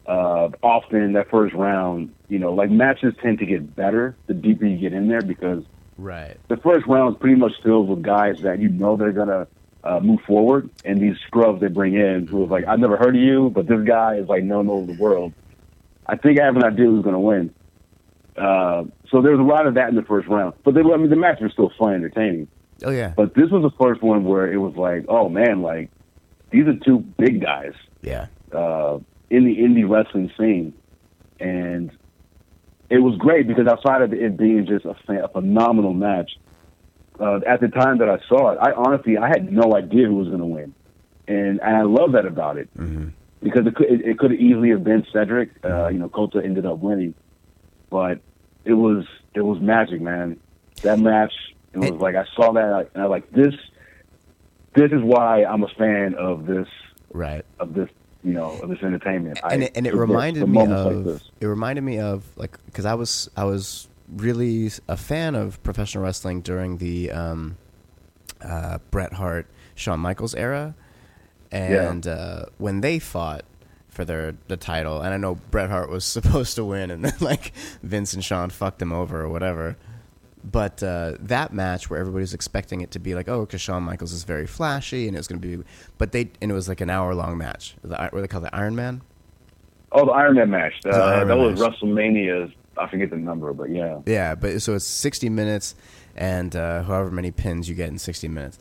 Uh, 0.07 0.49
often 0.61 1.13
that 1.13 1.31
first 1.31 1.55
round, 1.55 2.13
you 2.29 2.37
know, 2.37 2.53
like 2.53 2.69
matches 2.69 3.15
tend 3.23 3.39
to 3.39 3.45
get 3.47 3.75
better 3.75 4.15
the 4.27 4.35
deeper 4.35 4.63
you 4.65 4.77
get 4.77 4.93
in 4.93 5.07
there 5.07 5.21
because 5.21 5.63
Right. 5.97 6.37
the 6.47 6.57
first 6.57 6.85
round 6.85 7.15
is 7.15 7.19
pretty 7.19 7.37
much 7.37 7.53
filled 7.63 7.89
with 7.89 8.03
guys 8.03 8.39
that 8.41 8.59
you 8.59 8.69
know 8.69 8.97
they're 8.97 9.11
gonna 9.11 9.47
uh, 9.85 9.99
move 9.99 10.19
forward, 10.27 10.69
and 10.83 10.99
these 10.99 11.15
scrubs 11.27 11.61
they 11.61 11.67
bring 11.67 11.93
in 11.93 12.27
who 12.27 12.43
is 12.43 12.49
like, 12.49 12.65
I've 12.67 12.79
never 12.79 12.97
heard 12.97 13.15
of 13.15 13.21
you, 13.21 13.51
but 13.53 13.67
this 13.67 13.81
guy 13.85 14.15
is 14.15 14.27
like 14.27 14.43
known 14.43 14.67
over 14.69 14.91
the 14.91 14.99
world. 14.99 15.31
I 16.07 16.15
think 16.17 16.39
I 16.39 16.45
have 16.45 16.55
an 16.55 16.63
idea 16.63 16.85
who's 16.87 17.03
gonna 17.03 17.19
win. 17.19 17.53
Uh, 18.35 18.83
so 19.09 19.21
there 19.21 19.31
was 19.31 19.39
a 19.39 19.43
lot 19.43 19.65
of 19.65 19.75
that 19.75 19.89
in 19.89 19.95
the 19.95 20.01
first 20.03 20.27
round, 20.27 20.53
but 20.63 20.73
they, 20.73 20.81
I 20.81 20.97
mean, 20.97 21.09
the 21.09 21.15
match 21.15 21.39
was 21.39 21.51
still 21.53 21.71
fun, 21.79 21.93
entertaining. 21.93 22.47
Oh 22.83 22.89
yeah. 22.91 23.13
But 23.15 23.33
this 23.35 23.49
was 23.49 23.61
the 23.61 23.71
first 23.81 24.01
one 24.01 24.25
where 24.25 24.51
it 24.51 24.57
was 24.57 24.75
like, 24.75 25.05
oh 25.07 25.29
man, 25.29 25.61
like 25.61 25.89
these 26.49 26.67
are 26.67 26.75
two 26.75 26.99
big 26.99 27.41
guys 27.41 27.73
Yeah. 28.01 28.27
uh, 28.51 28.99
in 29.29 29.45
the 29.45 29.57
indie 29.57 29.87
wrestling 29.89 30.31
scene, 30.37 30.73
and 31.39 31.91
it 32.89 32.99
was 32.99 33.17
great 33.17 33.47
because 33.47 33.67
outside 33.67 34.01
of 34.01 34.13
it 34.13 34.35
being 34.37 34.65
just 34.65 34.85
a, 34.85 34.95
a 35.23 35.27
phenomenal 35.29 35.93
match, 35.93 36.31
uh, 37.19 37.39
at 37.47 37.61
the 37.61 37.67
time 37.67 37.97
that 37.99 38.09
I 38.09 38.19
saw 38.27 38.51
it, 38.51 38.59
I 38.61 38.71
honestly 38.73 39.17
I 39.17 39.27
had 39.27 39.51
no 39.51 39.75
idea 39.75 40.07
who 40.07 40.15
was 40.15 40.27
going 40.27 40.39
to 40.39 40.45
win, 40.45 40.73
and 41.27 41.59
and 41.61 41.75
I 41.75 41.83
love 41.83 42.11
that 42.13 42.25
about 42.25 42.57
it 42.57 42.69
Mm-hmm. 42.77 43.07
because 43.41 43.65
it 43.67 43.75
could 43.75 43.87
it, 43.91 44.01
it 44.05 44.19
could 44.19 44.31
have 44.31 44.39
easily 44.39 44.69
have 44.71 44.83
been 44.83 45.05
Cedric. 45.13 45.51
Uh, 45.63 45.87
you 45.87 45.99
know, 45.99 46.09
Kota 46.09 46.41
ended 46.43 46.65
up 46.65 46.79
winning, 46.79 47.13
but 47.89 48.19
it 48.65 48.73
was 48.73 49.05
it 49.33 49.41
was 49.41 49.59
magic, 49.61 50.01
man. 50.01 50.37
That 50.83 50.99
match, 50.99 51.33
it 51.73 51.79
was 51.79 51.99
like 52.01 52.15
I 52.15 52.25
saw 52.35 52.51
that 52.53 52.89
and 52.93 53.03
I 53.03 53.07
was 53.07 53.11
like 53.11 53.31
this. 53.31 53.53
This 54.75 54.91
is 54.91 55.01
why 55.01 55.43
I'm 55.45 55.63
a 55.63 55.67
fan 55.69 56.15
of 56.15 56.45
this 56.45 56.67
Right. 57.13 57.45
of 57.61 57.73
this, 57.73 57.89
you 58.25 58.33
know, 58.33 58.59
of 58.61 58.69
this 58.69 58.79
entertainment. 58.83 59.39
and 59.41 59.63
I- 59.63 59.65
it, 59.67 59.71
and 59.75 59.87
it 59.87 59.95
reminded 59.95 60.47
me 60.49 60.65
of 60.65 61.05
like 61.05 61.21
it 61.39 61.45
reminded 61.45 61.81
me 61.83 61.99
of 61.99 62.25
like 62.35 62.57
because 62.65 62.85
I 62.85 62.93
was 62.95 63.29
I 63.37 63.45
was 63.45 63.87
really 64.09 64.71
a 64.87 64.97
fan 64.97 65.35
of 65.35 65.61
professional 65.63 66.03
wrestling 66.03 66.41
during 66.41 66.77
the 66.77 67.11
um, 67.11 67.57
uh, 68.43 68.79
Bret 68.91 69.13
Hart 69.13 69.47
Shawn 69.75 69.99
Michaels 69.99 70.35
era, 70.35 70.75
and 71.51 72.07
uh, 72.07 72.45
when 72.57 72.81
they 72.81 72.99
fought 72.99 73.45
for 73.89 74.05
their 74.05 74.35
the 74.47 74.57
title, 74.57 75.01
and 75.01 75.13
I 75.13 75.17
know 75.17 75.35
Bret 75.51 75.69
Hart 75.69 75.89
was 75.89 76.05
supposed 76.05 76.55
to 76.55 76.65
win, 76.65 76.91
and 76.91 77.03
then 77.03 77.15
like 77.21 77.53
Vince 77.81 78.13
and 78.13 78.23
Shawn 78.23 78.49
fucked 78.49 78.81
him 78.81 78.93
over 78.93 79.21
or 79.21 79.29
whatever. 79.29 79.77
But 80.43 80.83
uh, 80.83 81.13
that 81.21 81.53
match 81.53 81.89
where 81.89 81.99
everybody 81.99 82.21
was 82.21 82.35
expecting 82.35 82.81
it 82.81 82.91
to 82.91 82.99
be 82.99 83.15
like, 83.15 83.27
oh, 83.27 83.41
because 83.41 83.61
Shawn 83.61 83.81
Michaels 83.81 84.13
is 84.13 84.25
very 84.25 84.45
flashy 84.45 85.07
and 85.07 85.15
it 85.15 85.19
was 85.19 85.27
going 85.27 85.41
to 85.41 85.57
be, 85.57 85.63
but 85.97 86.11
they 86.11 86.29
and 86.39 86.51
it 86.51 86.53
was 86.53 86.69
like 86.69 86.81
an 86.81 86.89
hour 86.89 87.15
long 87.15 87.37
match. 87.37 87.75
The, 87.83 87.97
what 88.11 88.21
they 88.21 88.27
call 88.27 88.41
the 88.41 88.55
Iron 88.55 88.75
Man? 88.75 89.01
Oh, 89.91 90.05
the 90.05 90.11
Iron 90.11 90.35
Man 90.35 90.51
match. 90.51 90.73
Uh, 90.85 90.89
Iron 90.89 91.27
that 91.27 91.37
Man 91.37 91.51
was 91.51 91.59
match. 91.59 91.79
WrestleMania's. 91.81 92.51
I 92.77 92.87
forget 92.87 93.09
the 93.09 93.17
number, 93.17 93.53
but 93.53 93.69
yeah. 93.69 93.99
Yeah, 94.05 94.35
but 94.35 94.61
so 94.61 94.73
it's 94.75 94.85
60 94.85 95.29
minutes 95.29 95.75
and 96.15 96.55
uh, 96.55 96.83
however 96.83 97.11
many 97.11 97.31
pins 97.31 97.67
you 97.69 97.75
get 97.75 97.89
in 97.89 97.97
60 97.97 98.27
minutes 98.27 98.57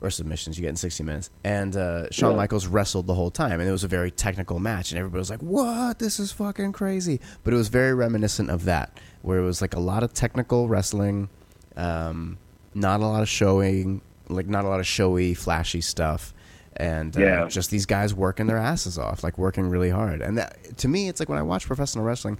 or 0.00 0.10
submissions 0.10 0.56
you 0.56 0.62
get 0.62 0.70
in 0.70 0.76
60 0.76 1.02
minutes. 1.02 1.30
And 1.42 1.76
uh, 1.76 2.08
Shawn 2.10 2.30
Yeah. 2.32 2.36
Michaels 2.36 2.66
wrestled 2.68 3.06
the 3.08 3.14
whole 3.14 3.30
time, 3.32 3.58
and 3.60 3.68
it 3.68 3.72
was 3.72 3.82
a 3.82 3.88
very 3.88 4.10
technical 4.12 4.60
match, 4.60 4.92
and 4.92 4.98
everybody 4.98 5.18
was 5.18 5.28
like, 5.30 5.42
"What? 5.42 5.98
This 5.98 6.20
is 6.20 6.30
fucking 6.30 6.70
crazy!" 6.72 7.20
But 7.42 7.52
it 7.52 7.56
was 7.56 7.66
very 7.66 7.92
reminiscent 7.94 8.48
of 8.48 8.64
that, 8.66 8.96
where 9.22 9.38
it 9.40 9.44
was 9.44 9.60
like 9.60 9.74
a 9.74 9.80
lot 9.80 10.04
of 10.04 10.12
technical 10.14 10.68
wrestling, 10.68 11.28
um, 11.76 12.38
not 12.74 13.00
a 13.00 13.06
lot 13.06 13.22
of 13.22 13.28
showing, 13.28 14.00
like 14.28 14.46
not 14.46 14.64
a 14.64 14.68
lot 14.68 14.78
of 14.78 14.86
showy, 14.86 15.34
flashy 15.34 15.80
stuff. 15.80 16.32
And 16.76 17.16
uh, 17.16 17.20
Yeah. 17.20 17.48
just 17.48 17.70
these 17.70 17.86
guys 17.86 18.14
working 18.14 18.46
their 18.46 18.56
asses 18.56 18.98
off, 19.00 19.24
like 19.24 19.36
working 19.36 19.68
really 19.68 19.90
hard. 19.90 20.22
And 20.22 20.38
that, 20.38 20.78
to 20.78 20.86
me, 20.86 21.08
it's 21.08 21.18
like 21.18 21.28
when 21.28 21.38
I 21.38 21.42
watch 21.42 21.66
professional 21.66 22.04
wrestling, 22.04 22.38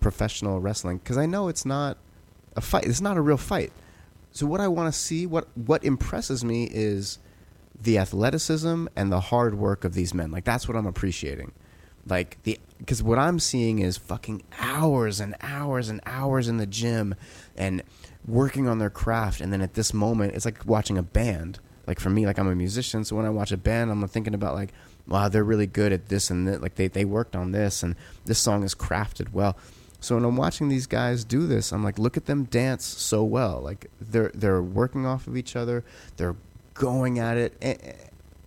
professional 0.00 0.60
wrestling, 0.60 0.98
because 0.98 1.18
I 1.18 1.26
know 1.26 1.48
it's 1.48 1.64
not 1.64 1.98
a 2.56 2.60
fight. 2.60 2.84
It's 2.84 3.00
not 3.00 3.16
a 3.16 3.20
real 3.20 3.36
fight. 3.36 3.72
So 4.32 4.46
what 4.46 4.60
I 4.60 4.68
want 4.68 4.92
to 4.92 4.98
see, 4.98 5.26
what 5.26 5.48
what 5.56 5.84
impresses 5.84 6.44
me 6.44 6.68
is 6.70 7.18
the 7.80 7.98
athleticism 7.98 8.86
and 8.94 9.12
the 9.12 9.20
hard 9.20 9.54
work 9.54 9.84
of 9.84 9.94
these 9.94 10.14
men. 10.14 10.30
Like 10.30 10.44
that's 10.44 10.68
what 10.68 10.76
I'm 10.76 10.86
appreciating. 10.86 11.52
Like 12.06 12.38
the 12.44 12.58
because 12.78 13.02
what 13.02 13.18
I'm 13.18 13.38
seeing 13.38 13.80
is 13.80 13.96
fucking 13.96 14.42
hours 14.58 15.20
and 15.20 15.34
hours 15.40 15.88
and 15.88 16.00
hours 16.06 16.48
in 16.48 16.56
the 16.56 16.66
gym 16.66 17.14
and 17.56 17.82
working 18.26 18.68
on 18.68 18.78
their 18.78 18.90
craft. 18.90 19.40
And 19.40 19.52
then 19.52 19.60
at 19.60 19.74
this 19.74 19.92
moment, 19.92 20.34
it's 20.34 20.44
like 20.44 20.64
watching 20.66 20.98
a 20.98 21.02
band. 21.02 21.58
Like 21.86 21.98
for 21.98 22.10
me, 22.10 22.26
like 22.26 22.38
I'm 22.38 22.48
a 22.48 22.54
musician, 22.54 23.04
so 23.04 23.16
when 23.16 23.26
I 23.26 23.30
watch 23.30 23.52
a 23.52 23.56
band, 23.56 23.90
I'm 23.90 24.06
thinking 24.06 24.34
about 24.34 24.54
like, 24.54 24.72
wow, 25.08 25.28
they're 25.28 25.42
really 25.42 25.66
good 25.66 25.92
at 25.92 26.08
this 26.08 26.30
and 26.30 26.46
that. 26.46 26.62
Like 26.62 26.76
they 26.76 26.88
they 26.88 27.04
worked 27.04 27.34
on 27.34 27.52
this, 27.52 27.82
and 27.82 27.96
this 28.26 28.38
song 28.38 28.62
is 28.62 28.74
crafted 28.74 29.32
well. 29.32 29.56
So 30.00 30.14
when 30.14 30.24
I'm 30.24 30.36
watching 30.36 30.68
these 30.68 30.86
guys 30.86 31.24
do 31.24 31.46
this, 31.46 31.72
I'm 31.72 31.84
like, 31.84 31.98
look 31.98 32.16
at 32.16 32.26
them 32.26 32.44
dance 32.44 32.84
so 32.84 33.22
well. 33.22 33.60
Like 33.60 33.90
they're 34.00 34.30
they're 34.34 34.62
working 34.62 35.04
off 35.06 35.26
of 35.26 35.36
each 35.36 35.56
other. 35.56 35.84
They're 36.16 36.36
going 36.74 37.18
at 37.18 37.36
it, 37.36 37.54
a- 37.62 37.94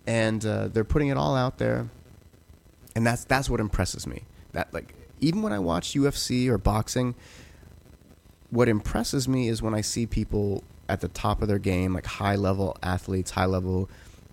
and 0.06 0.44
uh, 0.44 0.68
they're 0.68 0.84
putting 0.84 1.08
it 1.08 1.16
all 1.16 1.36
out 1.36 1.58
there. 1.58 1.88
And 2.96 3.06
that's 3.06 3.24
that's 3.24 3.48
what 3.48 3.60
impresses 3.60 4.06
me. 4.06 4.24
That 4.52 4.72
like 4.74 4.94
even 5.20 5.42
when 5.42 5.52
I 5.52 5.58
watch 5.60 5.94
UFC 5.94 6.48
or 6.48 6.58
boxing, 6.58 7.14
what 8.50 8.68
impresses 8.68 9.28
me 9.28 9.48
is 9.48 9.62
when 9.62 9.74
I 9.74 9.80
see 9.80 10.06
people 10.06 10.64
at 10.88 11.00
the 11.00 11.08
top 11.08 11.40
of 11.40 11.48
their 11.48 11.58
game, 11.58 11.94
like 11.94 12.06
high 12.06 12.36
level 12.36 12.76
athletes, 12.82 13.30
high 13.30 13.46
level 13.46 13.88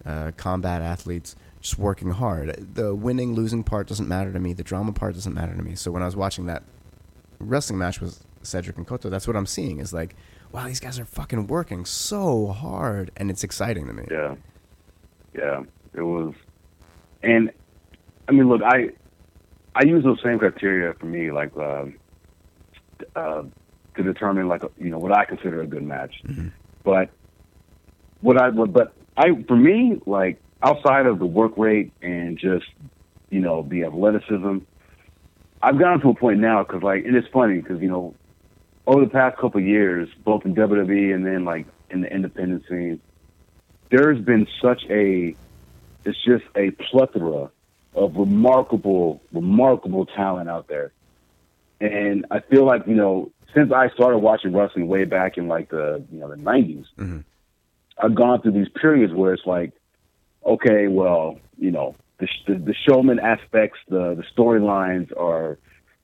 uh, 0.05 0.31
combat 0.37 0.81
athletes, 0.81 1.35
just 1.61 1.77
working 1.77 2.11
hard. 2.11 2.73
The 2.75 2.93
winning, 2.93 3.33
losing 3.35 3.63
part 3.63 3.87
doesn't 3.87 4.07
matter 4.07 4.33
to 4.33 4.39
me. 4.39 4.53
The 4.53 4.63
drama 4.63 4.91
part 4.91 5.13
doesn't 5.13 5.33
matter 5.33 5.55
to 5.55 5.61
me. 5.63 5.75
So 5.75 5.91
when 5.91 6.01
I 6.01 6.05
was 6.05 6.15
watching 6.15 6.47
that 6.47 6.63
wrestling 7.41 7.79
match 7.79 8.01
with 8.01 8.23
Cedric 8.43 8.77
and 8.77 8.87
Kota, 8.87 9.09
that's 9.09 9.27
what 9.27 9.35
I'm 9.35 9.45
seeing 9.45 9.79
is 9.79 9.93
like, 9.93 10.15
wow, 10.51 10.65
these 10.65 10.79
guys 10.79 10.99
are 10.99 11.05
fucking 11.05 11.47
working 11.47 11.85
so 11.85 12.47
hard, 12.47 13.11
and 13.17 13.29
it's 13.29 13.43
exciting 13.43 13.87
to 13.87 13.93
me. 13.93 14.05
Yeah, 14.09 14.35
yeah, 15.33 15.63
it 15.93 16.01
was, 16.01 16.33
and 17.23 17.51
I 18.27 18.31
mean, 18.31 18.49
look, 18.49 18.61
I 18.63 18.89
I 19.75 19.83
use 19.85 20.03
those 20.03 20.19
same 20.23 20.39
criteria 20.39 20.93
for 20.93 21.05
me, 21.05 21.31
like 21.31 21.55
uh, 21.57 21.85
uh, 23.15 23.43
to 23.95 24.03
determine 24.03 24.47
like 24.47 24.63
you 24.77 24.89
know 24.89 24.99
what 24.99 25.15
I 25.15 25.25
consider 25.25 25.61
a 25.61 25.67
good 25.67 25.83
match. 25.83 26.21
But 26.83 27.09
what 28.21 28.41
I 28.41 28.49
but 28.49 28.93
I 29.17 29.43
for 29.47 29.55
me 29.55 30.01
like 30.05 30.41
outside 30.63 31.05
of 31.05 31.19
the 31.19 31.25
work 31.25 31.53
rate 31.57 31.91
and 32.01 32.37
just 32.37 32.65
you 33.29 33.39
know 33.39 33.65
the 33.69 33.85
athleticism, 33.85 34.59
I've 35.63 35.77
gotten 35.77 36.01
to 36.01 36.09
a 36.09 36.15
point 36.15 36.39
now 36.39 36.63
because 36.63 36.81
like 36.81 37.05
and 37.05 37.15
it's 37.15 37.27
funny 37.27 37.61
because 37.61 37.81
you 37.81 37.89
know 37.89 38.15
over 38.87 39.05
the 39.05 39.11
past 39.11 39.37
couple 39.37 39.61
of 39.61 39.67
years, 39.67 40.09
both 40.23 40.45
in 40.45 40.55
WWE 40.55 41.13
and 41.13 41.25
then 41.25 41.45
like 41.45 41.67
in 41.89 42.01
the 42.01 42.11
independent 42.11 42.63
scene, 42.67 42.99
there's 43.89 44.19
been 44.19 44.47
such 44.61 44.83
a 44.89 45.35
it's 46.05 46.17
just 46.25 46.43
a 46.55 46.71
plethora 46.71 47.51
of 47.93 48.15
remarkable, 48.15 49.21
remarkable 49.31 50.05
talent 50.05 50.49
out 50.49 50.67
there. 50.67 50.91
And 51.79 52.25
I 52.31 52.39
feel 52.39 52.65
like, 52.65 52.87
you 52.87 52.95
know, 52.95 53.31
since 53.53 53.71
I 53.71 53.89
started 53.89 54.19
watching 54.19 54.55
wrestling 54.55 54.87
way 54.87 55.03
back 55.03 55.37
in 55.37 55.47
like 55.47 55.69
the, 55.69 56.03
you 56.11 56.19
know, 56.19 56.29
the 56.29 56.37
90s, 56.37 56.85
Mhm. 56.97 57.23
I've 57.97 58.15
gone 58.15 58.41
through 58.41 58.53
these 58.53 58.69
periods 58.69 59.13
where 59.13 59.33
it's 59.33 59.45
like, 59.45 59.73
okay, 60.45 60.87
well, 60.87 61.37
you 61.57 61.71
know, 61.71 61.95
the, 62.21 62.27
the, 62.47 62.59
the 62.59 62.73
showman 62.87 63.19
aspects, 63.19 63.79
the, 63.89 64.15
the 64.15 64.23
storylines 64.33 65.11
are 65.19 65.57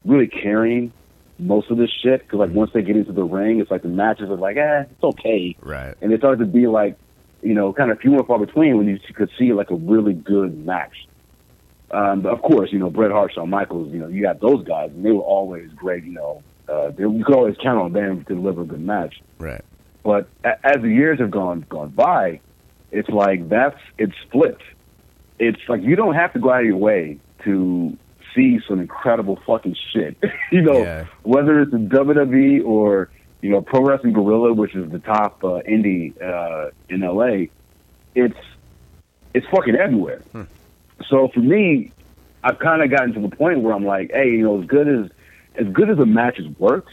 really 0.04 0.28
carrying 0.28 0.92
most 1.40 1.72
of 1.72 1.78
this 1.78 1.90
shit. 2.04 2.24
Because, 2.24 2.40
like, 2.40 2.50
once 2.52 2.72
they 2.74 2.82
get 2.82 2.98
into 2.98 3.14
the 3.14 3.24
ring, 3.24 3.60
it's 3.62 3.72
like 3.72 3.84
the 3.84 3.88
matches 3.88 4.30
are 4.30 4.36
like, 4.36 4.58
eh, 4.58 4.84
it's 4.92 5.04
okay 5.04 5.56
Right. 5.62 5.96
and 6.02 6.12
it 6.12 6.20
started 6.20 6.40
to 6.40 6.46
be 6.52 6.68
like, 6.68 6.98
you 7.42 7.54
know, 7.54 7.72
kind 7.72 7.92
of 7.92 8.00
few 8.00 8.18
and 8.18 8.26
far 8.28 8.40
between 8.40 8.78
when 8.78 8.88
you 8.88 9.00
could 9.14 9.30
see 9.38 9.54
like 9.54 9.70
a 9.70 9.76
really 9.76 10.14
good 10.14 10.66
match. 10.66 11.08
Um, 11.92 12.22
but 12.22 12.34
of 12.34 12.42
course, 12.42 12.74
you 12.74 12.80
know, 12.80 12.90
Bret 12.90 13.12
Hart, 13.12 13.34
Shawn 13.34 13.50
Michaels, 13.50 13.94
you 13.94 14.00
know, 14.00 14.08
you 14.08 14.22
got 14.24 14.42
those 14.42 14.66
guys, 14.66 14.90
and 14.90 15.06
they 15.06 15.12
were 15.12 15.22
always 15.22 15.70
great. 15.72 16.04
You 16.04 16.14
know, 16.14 16.44
uh, 16.68 16.90
they, 16.90 17.04
you 17.04 17.24
could 17.24 17.36
always 17.36 17.56
count 17.64 17.80
on 17.80 17.94
them 17.94 18.26
to 18.26 18.36
deliver 18.36 18.64
a 18.64 18.66
good 18.66 18.82
match. 18.82 19.22
Right. 19.40 19.62
But 20.04 20.28
a, 20.44 20.66
as 20.66 20.82
the 20.82 20.90
years 20.90 21.20
have 21.20 21.32
gone 21.32 21.66
gone 21.70 21.90
by, 21.92 22.42
it's 22.92 23.08
like 23.10 23.48
that's 23.48 23.80
it's 23.98 24.14
split. 24.26 24.58
It's 25.40 25.60
like 25.68 25.82
you 25.84 25.96
don't 25.96 26.16
have 26.16 26.34
to 26.34 26.40
go 26.40 26.52
out 26.52 26.62
of 26.62 26.66
your 26.66 26.78
way 26.78 27.20
to 27.44 27.96
see 28.36 28.60
some 28.68 28.80
incredible 28.80 29.40
fucking 29.46 29.76
shit. 29.94 30.18
you 30.52 30.62
know, 30.62 30.84
Yeah. 30.84 31.06
whether 31.24 31.62
it's 31.62 31.74
in 31.74 31.90
WWE 31.90 32.66
or 32.66 33.10
you 33.42 33.50
know 33.52 33.62
Pro 33.62 33.82
Wrestling 33.84 34.14
Guerrilla, 34.14 34.54
which 34.54 34.76
is 34.76 34.90
the 34.92 35.00
top 35.00 35.44
uh, 35.44 35.62
indie 35.68 36.14
uh, 36.22 36.72
in 36.90 37.02
LA. 37.02 37.48
It's 38.16 38.38
it's 39.34 39.46
fucking 39.52 39.76
everywhere. 39.76 40.22
So 41.08 41.28
for 41.32 41.40
me, 41.40 41.92
I've 42.44 42.58
kind 42.58 42.82
of 42.82 42.90
gotten 42.90 43.14
to 43.14 43.20
the 43.22 43.36
point 43.36 43.60
where 43.62 43.74
I'm 43.76 43.86
like, 43.86 44.10
hey, 44.12 44.32
you 44.32 44.42
know, 44.44 44.60
as 44.62 44.68
good 44.68 44.88
as 44.88 45.12
as 45.56 45.68
good 45.72 45.90
as 45.92 45.98
the 45.98 46.06
matches 46.08 46.48
worked, 46.58 46.90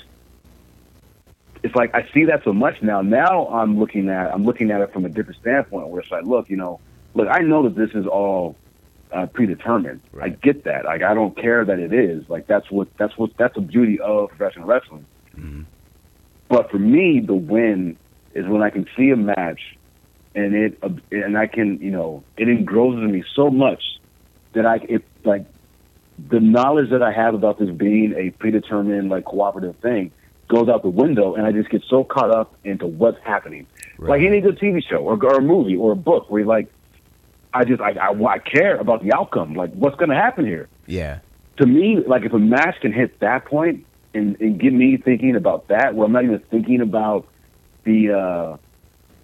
it's 1.63 1.75
like 1.75 1.95
I 1.95 2.07
see 2.13 2.25
that 2.27 2.45
so 2.45 2.53
much 2.53 2.83
now. 2.83 3.01
Now 3.01 3.49
I'm 3.49 3.79
looking 3.79 4.09
at 4.11 4.33
I'm 4.35 4.45
looking 4.45 4.71
at 4.71 4.81
it 4.83 4.93
from 4.93 5.05
a 5.07 5.09
different 5.09 5.41
standpoint, 5.41 5.89
where 5.89 6.01
it's 6.03 6.11
like, 6.11 6.25
look, 6.25 6.51
you 6.51 6.57
know, 6.57 6.81
look, 7.15 7.29
I 7.31 7.41
know 7.41 7.63
that 7.65 7.77
this 7.77 7.91
is 7.95 8.07
all 8.07 8.57
uh, 9.13 9.27
predetermined. 9.27 10.01
Right. 10.13 10.33
I 10.33 10.35
get 10.35 10.65
that. 10.65 10.85
Like 10.85 11.03
I 11.03 11.15
don't 11.15 11.37
care 11.37 11.65
that 11.65 11.79
it 11.79 11.93
is. 11.93 12.29
Like 12.29 12.47
that's 12.47 12.71
what 12.71 12.89
that's 12.99 13.17
what 13.17 13.31
that's 13.37 13.55
the 13.55 13.61
beauty 13.61 14.01
of 14.01 14.31
professional 14.31 14.67
wrestling. 14.67 15.07
But 16.49 16.71
for 16.71 16.79
me, 16.79 17.21
the 17.21 17.35
win 17.35 17.97
is 18.35 18.47
when 18.47 18.63
I 18.63 18.71
can 18.71 18.87
see 18.97 19.11
a 19.11 19.17
match, 19.17 19.77
and 20.35 20.55
it 20.55 20.79
uh, 20.83 20.91
and 21.11 21.39
I 21.39 21.47
can 21.47 21.79
you 21.79 21.91
know 21.91 22.25
it 22.37 22.49
engrosses 22.49 23.11
me 23.11 23.25
so 23.35 23.51
much 23.51 23.83
that 24.53 24.67
I 24.67 24.77
it 24.77 25.05
like 25.25 25.47
the 26.29 26.41
knowledge 26.41 26.91
that 26.91 27.03
I 27.03 27.13
have 27.13 27.35
about 27.35 27.59
this 27.59 27.71
being 27.71 28.15
a 28.15 28.31
predetermined 28.31 29.09
like 29.09 29.25
cooperative 29.25 29.77
thing 29.77 30.13
goes 30.49 30.69
out 30.69 30.83
the 30.83 30.91
window, 30.91 31.35
and 31.35 31.47
I 31.47 31.53
just 31.53 31.71
get 31.71 31.83
so 31.89 32.05
caught 32.05 32.31
up 32.31 32.55
into 32.65 32.87
what's 32.87 33.19
happening. 33.25 33.67
Like 33.99 34.23
any 34.23 34.41
good 34.41 34.59
TV 34.59 34.83
show 34.87 34.97
or, 34.97 35.13
or 35.25 35.39
a 35.39 35.41
movie 35.41 35.77
or 35.77 35.93
a 35.93 35.97
book, 35.97 36.31
where 36.31 36.41
you're 36.41 36.49
like, 36.49 36.69
I 37.55 37.65
just 37.65 37.81
I, 37.81 37.93
I, 37.93 38.11
I 38.13 38.39
care 38.39 38.77
about 38.77 39.03
the 39.03 39.13
outcome, 39.15 39.55
like 39.55 39.73
what's 39.73 39.97
going 39.97 40.11
to 40.11 40.17
happen 40.17 40.45
here? 40.45 40.69
Yeah. 40.87 41.21
to 41.59 41.67
me, 41.67 41.99
like 42.07 42.25
if 42.25 42.33
a 42.33 42.39
match 42.39 42.77
can 42.81 42.93
hit 42.93 43.21
that 43.21 43.45
point 43.47 43.87
and, 44.13 44.39
and 44.41 44.61
get 44.61 44.73
me 44.73 44.97
thinking 44.97 45.37
about 45.37 45.69
that, 45.69 45.95
where 45.95 46.07
I'm 46.07 46.13
not 46.13 46.25
even 46.25 46.41
thinking 46.51 46.81
about 46.81 47.27
the, 47.85 48.13
uh, 48.13 48.57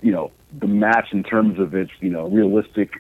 you 0.01 0.13
know, 0.13 0.31
the 0.59 0.67
match 0.67 1.09
in 1.13 1.23
terms 1.23 1.59
of 1.59 1.75
its, 1.75 1.91
you 2.01 2.11
know, 2.11 2.29
realistic 2.29 2.91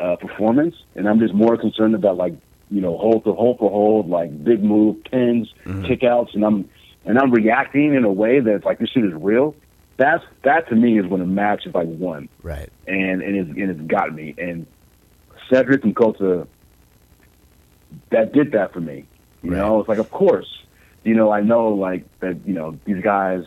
uh, 0.00 0.16
performance, 0.16 0.74
and 0.94 1.08
I'm 1.08 1.18
just 1.20 1.34
more 1.34 1.56
concerned 1.56 1.94
about 1.94 2.16
like, 2.16 2.34
you 2.70 2.80
know, 2.80 2.96
hold 2.96 3.24
to 3.24 3.32
hold 3.34 3.58
for 3.58 3.70
hold, 3.70 4.08
like 4.08 4.30
big 4.44 4.62
move, 4.62 5.02
pins, 5.04 5.52
kickouts, 5.66 6.34
and 6.34 6.44
I'm 6.44 6.68
and 7.04 7.18
I'm 7.18 7.30
reacting 7.32 7.94
in 7.94 8.04
a 8.04 8.12
way 8.12 8.40
that's 8.40 8.64
like 8.64 8.78
this 8.78 8.88
shit 8.90 9.04
is 9.04 9.12
real. 9.14 9.54
That's 10.02 10.24
that 10.42 10.68
to 10.70 10.74
me 10.74 10.98
is 10.98 11.06
when 11.06 11.20
a 11.20 11.26
match 11.26 11.64
is 11.64 11.72
like 11.74 11.86
won 11.86 12.28
Right. 12.42 12.68
and 12.88 13.22
and 13.22 13.36
it's, 13.36 13.50
and 13.50 13.70
it's 13.70 13.80
got 13.82 14.12
me. 14.12 14.34
And 14.36 14.66
Cedric 15.48 15.84
and 15.84 15.94
Kota, 15.94 16.48
that 18.10 18.32
did 18.32 18.50
that 18.52 18.72
for 18.72 18.80
me. 18.80 19.06
You 19.42 19.52
Right. 19.52 19.58
know, 19.58 19.78
it's 19.78 19.88
like, 19.88 19.98
of 19.98 20.10
course, 20.10 20.48
you 21.04 21.14
know, 21.14 21.30
I 21.30 21.40
know 21.40 21.68
like 21.68 22.04
that. 22.18 22.44
You 22.46 22.54
know, 22.54 22.78
these 22.84 23.00
guys, 23.00 23.44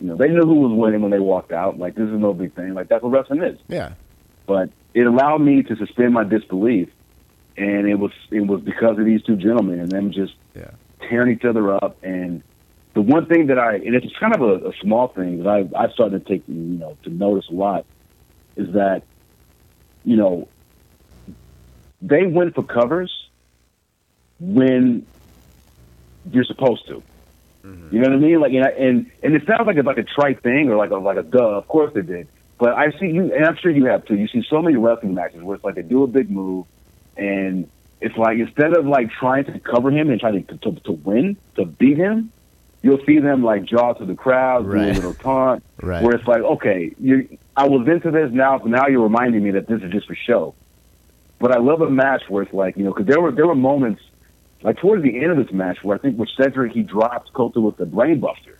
you 0.00 0.06
know, 0.08 0.16
they 0.16 0.28
knew 0.28 0.40
who 0.46 0.54
was 0.54 0.72
winning 0.72 1.02
when 1.02 1.10
they 1.10 1.18
walked 1.18 1.52
out. 1.52 1.78
Like, 1.78 1.96
this 1.96 2.08
is 2.08 2.18
no 2.18 2.32
big 2.32 2.54
thing. 2.54 2.72
Like, 2.72 2.88
that's 2.88 3.02
what 3.02 3.12
wrestling 3.12 3.42
is. 3.42 3.58
Yeah. 3.68 3.92
But 4.46 4.70
it 4.94 5.06
allowed 5.06 5.42
me 5.42 5.62
to 5.64 5.76
suspend 5.76 6.14
my 6.14 6.24
disbelief, 6.24 6.88
and 7.58 7.86
it 7.86 7.96
was 7.98 8.12
it 8.30 8.46
was 8.46 8.62
because 8.62 8.98
of 8.98 9.04
these 9.04 9.22
two 9.22 9.36
gentlemen 9.36 9.80
and 9.80 9.90
them 9.90 10.12
just 10.12 10.32
Yeah. 10.56 10.70
tearing 11.08 11.30
each 11.36 11.44
other 11.44 11.74
up. 11.74 11.98
And 12.02 12.42
the 12.94 13.00
one 13.00 13.26
thing 13.26 13.46
that 13.46 13.58
I, 13.58 13.76
and 13.76 13.94
it's 13.94 14.16
kind 14.18 14.34
of 14.34 14.42
a, 14.42 14.68
a 14.68 14.72
small 14.80 15.08
thing 15.08 15.42
that 15.42 15.48
I, 15.48 15.84
I 15.84 15.90
started 15.90 16.26
to 16.26 16.32
take, 16.32 16.42
you 16.48 16.54
know, 16.54 16.96
to 17.04 17.10
notice 17.10 17.48
a 17.48 17.54
lot 17.54 17.86
is 18.56 18.72
that, 18.72 19.02
you 20.04 20.16
know, 20.16 20.48
they 22.02 22.26
went 22.26 22.54
for 22.54 22.62
covers 22.64 23.12
when 24.40 25.06
you're 26.30 26.44
supposed 26.44 26.86
to. 26.88 27.02
Mm-hmm. 27.64 27.94
You 27.94 28.02
know 28.02 28.10
what 28.10 28.16
I 28.16 28.20
mean? 28.20 28.40
Like, 28.40 28.52
and, 28.54 28.64
I- 28.64 28.70
and 28.70 29.10
and 29.22 29.34
it 29.34 29.46
sounds 29.46 29.66
like 29.66 29.76
it's 29.76 29.86
like 29.86 29.98
a 29.98 30.02
trite 30.02 30.42
thing 30.42 30.70
or 30.70 30.76
like 30.76 30.90
a 30.90 30.96
like 30.96 31.18
a 31.18 31.22
duh. 31.22 31.58
Of 31.58 31.68
course 31.68 31.92
they 31.92 32.00
did, 32.02 32.26
but 32.58 32.72
I 32.72 32.90
see 32.98 33.06
you, 33.08 33.34
and 33.34 33.44
I'm 33.44 33.56
sure 33.56 33.70
you 33.70 33.84
have 33.86 34.06
too. 34.06 34.16
You 34.16 34.28
see 34.28 34.42
so 34.48 34.62
many 34.62 34.76
wrestling 34.76 35.14
matches 35.14 35.42
where 35.42 35.56
it's 35.56 35.64
like 35.64 35.74
they 35.74 35.82
do 35.82 36.02
a 36.02 36.06
big 36.06 36.30
move, 36.30 36.66
and 37.18 37.68
it's 38.00 38.16
like 38.16 38.38
instead 38.38 38.74
of 38.74 38.86
like 38.86 39.10
trying 39.10 39.44
to 39.44 39.58
cover 39.60 39.90
him 39.90 40.08
and 40.08 40.18
trying 40.18 40.42
to 40.46 40.56
to, 40.56 40.72
to 40.80 40.92
win 40.92 41.36
to 41.56 41.66
beat 41.66 41.98
him, 41.98 42.32
you'll 42.82 43.04
see 43.04 43.18
them 43.18 43.42
like 43.42 43.64
jaw 43.64 43.92
to 43.94 44.04
the 44.04 44.14
crowd, 44.14 44.64
do 44.64 44.72
a 44.72 44.74
Right. 44.74 44.94
little 44.94 45.14
taunt, 45.14 45.62
Right. 45.82 46.02
where 46.02 46.14
it's 46.14 46.26
like, 46.26 46.42
okay, 46.42 46.94
you, 46.98 47.28
I 47.56 47.68
was 47.68 47.86
into 47.88 48.10
this 48.10 48.30
now, 48.32 48.60
now 48.64 48.86
you're 48.86 49.02
reminding 49.02 49.42
me 49.42 49.50
that 49.52 49.66
this 49.66 49.82
is 49.82 49.90
just 49.92 50.06
for 50.06 50.14
show. 50.14 50.54
But 51.38 51.52
I 51.52 51.58
love 51.58 51.80
a 51.80 51.90
match 51.90 52.22
where 52.28 52.42
it's 52.42 52.52
like, 52.52 52.76
you 52.76 52.84
know, 52.84 52.92
because 52.92 53.06
there 53.06 53.20
were 53.20 53.32
there 53.32 53.46
were 53.46 53.54
moments 53.54 54.02
like 54.62 54.76
towards 54.78 55.02
the 55.02 55.16
end 55.22 55.30
of 55.30 55.38
this 55.38 55.52
match 55.52 55.82
where 55.82 55.96
I 55.96 56.00
think 56.00 56.18
with 56.18 56.28
Cedric 56.36 56.72
he 56.72 56.82
dropped 56.82 57.32
Kota 57.32 57.60
with 57.60 57.76
the 57.78 57.86
brainbuster. 57.86 58.56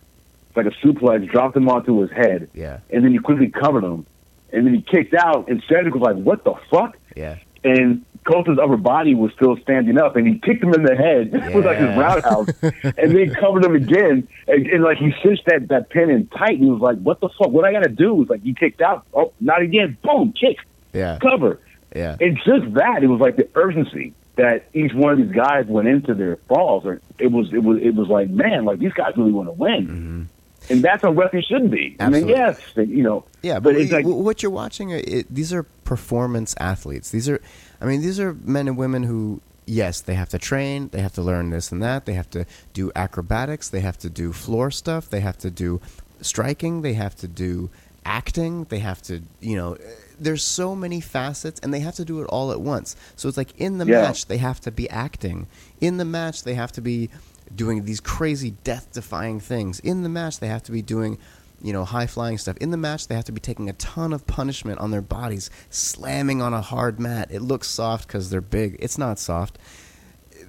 It's 0.47 0.57
like 0.57 0.65
a 0.65 0.71
suplex, 0.85 1.29
dropped 1.31 1.55
him 1.55 1.69
onto 1.69 1.99
his 2.01 2.11
head, 2.11 2.49
Yeah. 2.53 2.79
and 2.89 3.03
then 3.05 3.11
he 3.11 3.19
quickly 3.19 3.49
covered 3.49 3.83
him, 3.83 4.05
and 4.51 4.65
then 4.65 4.73
he 4.73 4.81
kicked 4.81 5.13
out, 5.13 5.47
and 5.47 5.63
Cedric 5.69 5.93
was 5.93 6.01
like, 6.01 6.15
"What 6.15 6.43
the 6.43 6.55
fuck?" 6.69 6.97
Yeah. 7.15 7.35
and 7.63 8.03
Kota's 8.23 8.59
upper 8.61 8.77
body 8.77 9.15
was 9.15 9.31
still 9.33 9.57
standing 9.57 9.97
up, 9.97 10.15
and 10.15 10.27
he 10.27 10.37
kicked 10.39 10.63
him 10.63 10.73
in 10.73 10.83
the 10.83 10.95
head 10.95 11.31
with 11.55 11.65
like 11.65 11.77
his 11.77 11.97
roundhouse, 11.97 12.49
and 12.61 13.15
then 13.15 13.33
covered 13.33 13.65
him 13.65 13.75
again, 13.75 14.27
and, 14.47 14.67
and 14.67 14.83
like 14.83 14.97
he 14.97 15.11
cinched 15.23 15.45
that 15.47 15.67
that 15.69 15.89
pin 15.89 16.09
in 16.09 16.27
tight. 16.27 16.51
And 16.51 16.63
he 16.63 16.69
was 16.69 16.81
like, 16.81 16.99
"What 16.99 17.19
the 17.19 17.29
fuck? 17.29 17.49
What 17.49 17.65
I 17.65 17.71
gotta 17.71 17.89
do?" 17.89 18.21
It's 18.21 18.29
like 18.29 18.43
he 18.43 18.53
kicked 18.53 18.81
out. 18.81 19.05
Oh, 19.13 19.33
not 19.39 19.61
again! 19.61 19.97
Boom! 20.03 20.33
Kick, 20.39 20.57
Yeah. 20.93 21.17
cover. 21.21 21.59
Yeah. 21.95 22.15
And 22.21 22.37
just 22.37 22.73
that, 22.75 23.03
it 23.03 23.07
was 23.07 23.19
like 23.19 23.35
the 23.35 23.49
urgency 23.55 24.13
that 24.35 24.65
each 24.73 24.93
one 24.93 25.11
of 25.13 25.17
these 25.17 25.35
guys 25.35 25.65
went 25.67 25.87
into 25.89 26.13
their 26.13 26.37
falls. 26.47 26.85
Or 26.85 27.01
it 27.19 27.31
was 27.31 27.51
it 27.51 27.63
was 27.63 27.79
it 27.81 27.95
was 27.95 28.07
like, 28.07 28.29
man, 28.29 28.65
like 28.65 28.79
these 28.79 28.93
guys 28.93 29.13
really 29.17 29.33
want 29.33 29.47
to 29.49 29.53
win. 29.53 29.87
Mm-hmm. 29.87 30.23
And 30.69 30.83
that's 30.83 31.01
how 31.01 31.11
wrestling 31.11 31.43
should 31.47 31.71
be. 31.71 31.97
I 31.99 32.09
mean, 32.09 32.27
yes, 32.27 32.61
you 32.75 33.01
know, 33.01 33.25
Yeah, 33.41 33.55
but 33.55 33.73
but, 33.73 33.75
it's 33.81 33.91
like 33.91 34.05
what 34.05 34.43
you're 34.43 34.51
watching, 34.51 34.93
uh, 34.93 35.01
it, 35.03 35.25
these 35.33 35.51
are 35.51 35.63
performance 35.63 36.53
athletes. 36.59 37.09
These 37.09 37.27
are, 37.27 37.41
I 37.81 37.85
mean, 37.85 38.01
these 38.01 38.19
are 38.19 38.33
men 38.33 38.67
and 38.67 38.77
women 38.77 39.03
who, 39.03 39.41
yes, 39.65 40.01
they 40.01 40.13
have 40.13 40.29
to 40.29 40.37
train, 40.37 40.89
they 40.89 41.01
have 41.01 41.13
to 41.13 41.21
learn 41.21 41.49
this 41.49 41.71
and 41.71 41.81
that, 41.81 42.05
they 42.05 42.13
have 42.13 42.29
to 42.31 42.45
do 42.73 42.91
acrobatics, 42.95 43.69
they 43.69 43.79
have 43.81 43.97
to 43.99 44.09
do 44.09 44.31
floor 44.31 44.69
stuff, 44.69 45.09
they 45.09 45.21
have 45.21 45.37
to 45.39 45.49
do 45.49 45.81
striking, 46.21 46.83
they 46.83 46.93
have 46.93 47.15
to 47.15 47.27
do 47.27 47.69
acting, 48.05 48.65
they 48.65 48.79
have 48.79 49.01
to, 49.03 49.21
you 49.39 49.55
know, 49.55 49.77
there's 50.19 50.43
so 50.43 50.75
many 50.75 51.01
facets, 51.01 51.59
and 51.61 51.73
they 51.73 51.79
have 51.79 51.95
to 51.95 52.05
do 52.05 52.21
it 52.21 52.25
all 52.25 52.51
at 52.51 52.61
once. 52.61 52.95
So 53.15 53.27
it's 53.27 53.37
like 53.37 53.59
in 53.59 53.79
the 53.79 53.85
Yeah. 53.85 54.01
match, 54.01 54.27
they 54.27 54.37
have 54.37 54.59
to 54.61 54.71
be 54.71 54.87
acting. 54.89 55.47
In 55.79 55.97
the 55.97 56.05
match, 56.05 56.43
they 56.43 56.53
have 56.53 56.71
to 56.73 56.81
be 56.81 57.09
doing 57.55 57.85
these 57.85 57.99
crazy 57.99 58.51
death-defying 58.63 59.39
things. 59.39 59.79
In 59.79 60.03
the 60.03 60.09
match, 60.09 60.39
they 60.39 60.47
have 60.47 60.63
to 60.63 60.71
be 60.71 60.81
doing 60.83 61.17
you 61.63 61.73
know, 61.73 61.85
high 61.85 62.07
flying 62.07 62.37
stuff. 62.37 62.57
In 62.57 62.71
the 62.71 62.77
match, 62.77 63.07
they 63.07 63.15
have 63.15 63.25
to 63.25 63.31
be 63.31 63.39
taking 63.39 63.69
a 63.69 63.73
ton 63.73 64.13
of 64.13 64.25
punishment 64.27 64.79
on 64.79 64.91
their 64.91 65.01
bodies, 65.01 65.49
slamming 65.69 66.41
on 66.41 66.53
a 66.53 66.61
hard 66.61 66.99
mat. 66.99 67.29
It 67.31 67.41
looks 67.41 67.67
soft 67.67 68.07
because 68.07 68.29
they're 68.29 68.41
big. 68.41 68.77
It's 68.79 68.97
not 68.97 69.19
soft. 69.19 69.57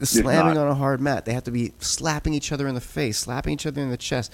Slamming 0.02 0.54
not. 0.54 0.66
on 0.66 0.68
a 0.68 0.74
hard 0.74 1.00
mat. 1.00 1.24
They 1.26 1.34
have 1.34 1.44
to 1.44 1.50
be 1.50 1.72
slapping 1.78 2.34
each 2.34 2.50
other 2.50 2.66
in 2.66 2.74
the 2.74 2.80
face, 2.80 3.18
slapping 3.18 3.52
each 3.52 3.66
other 3.66 3.80
in 3.80 3.90
the 3.90 3.96
chest, 3.96 4.32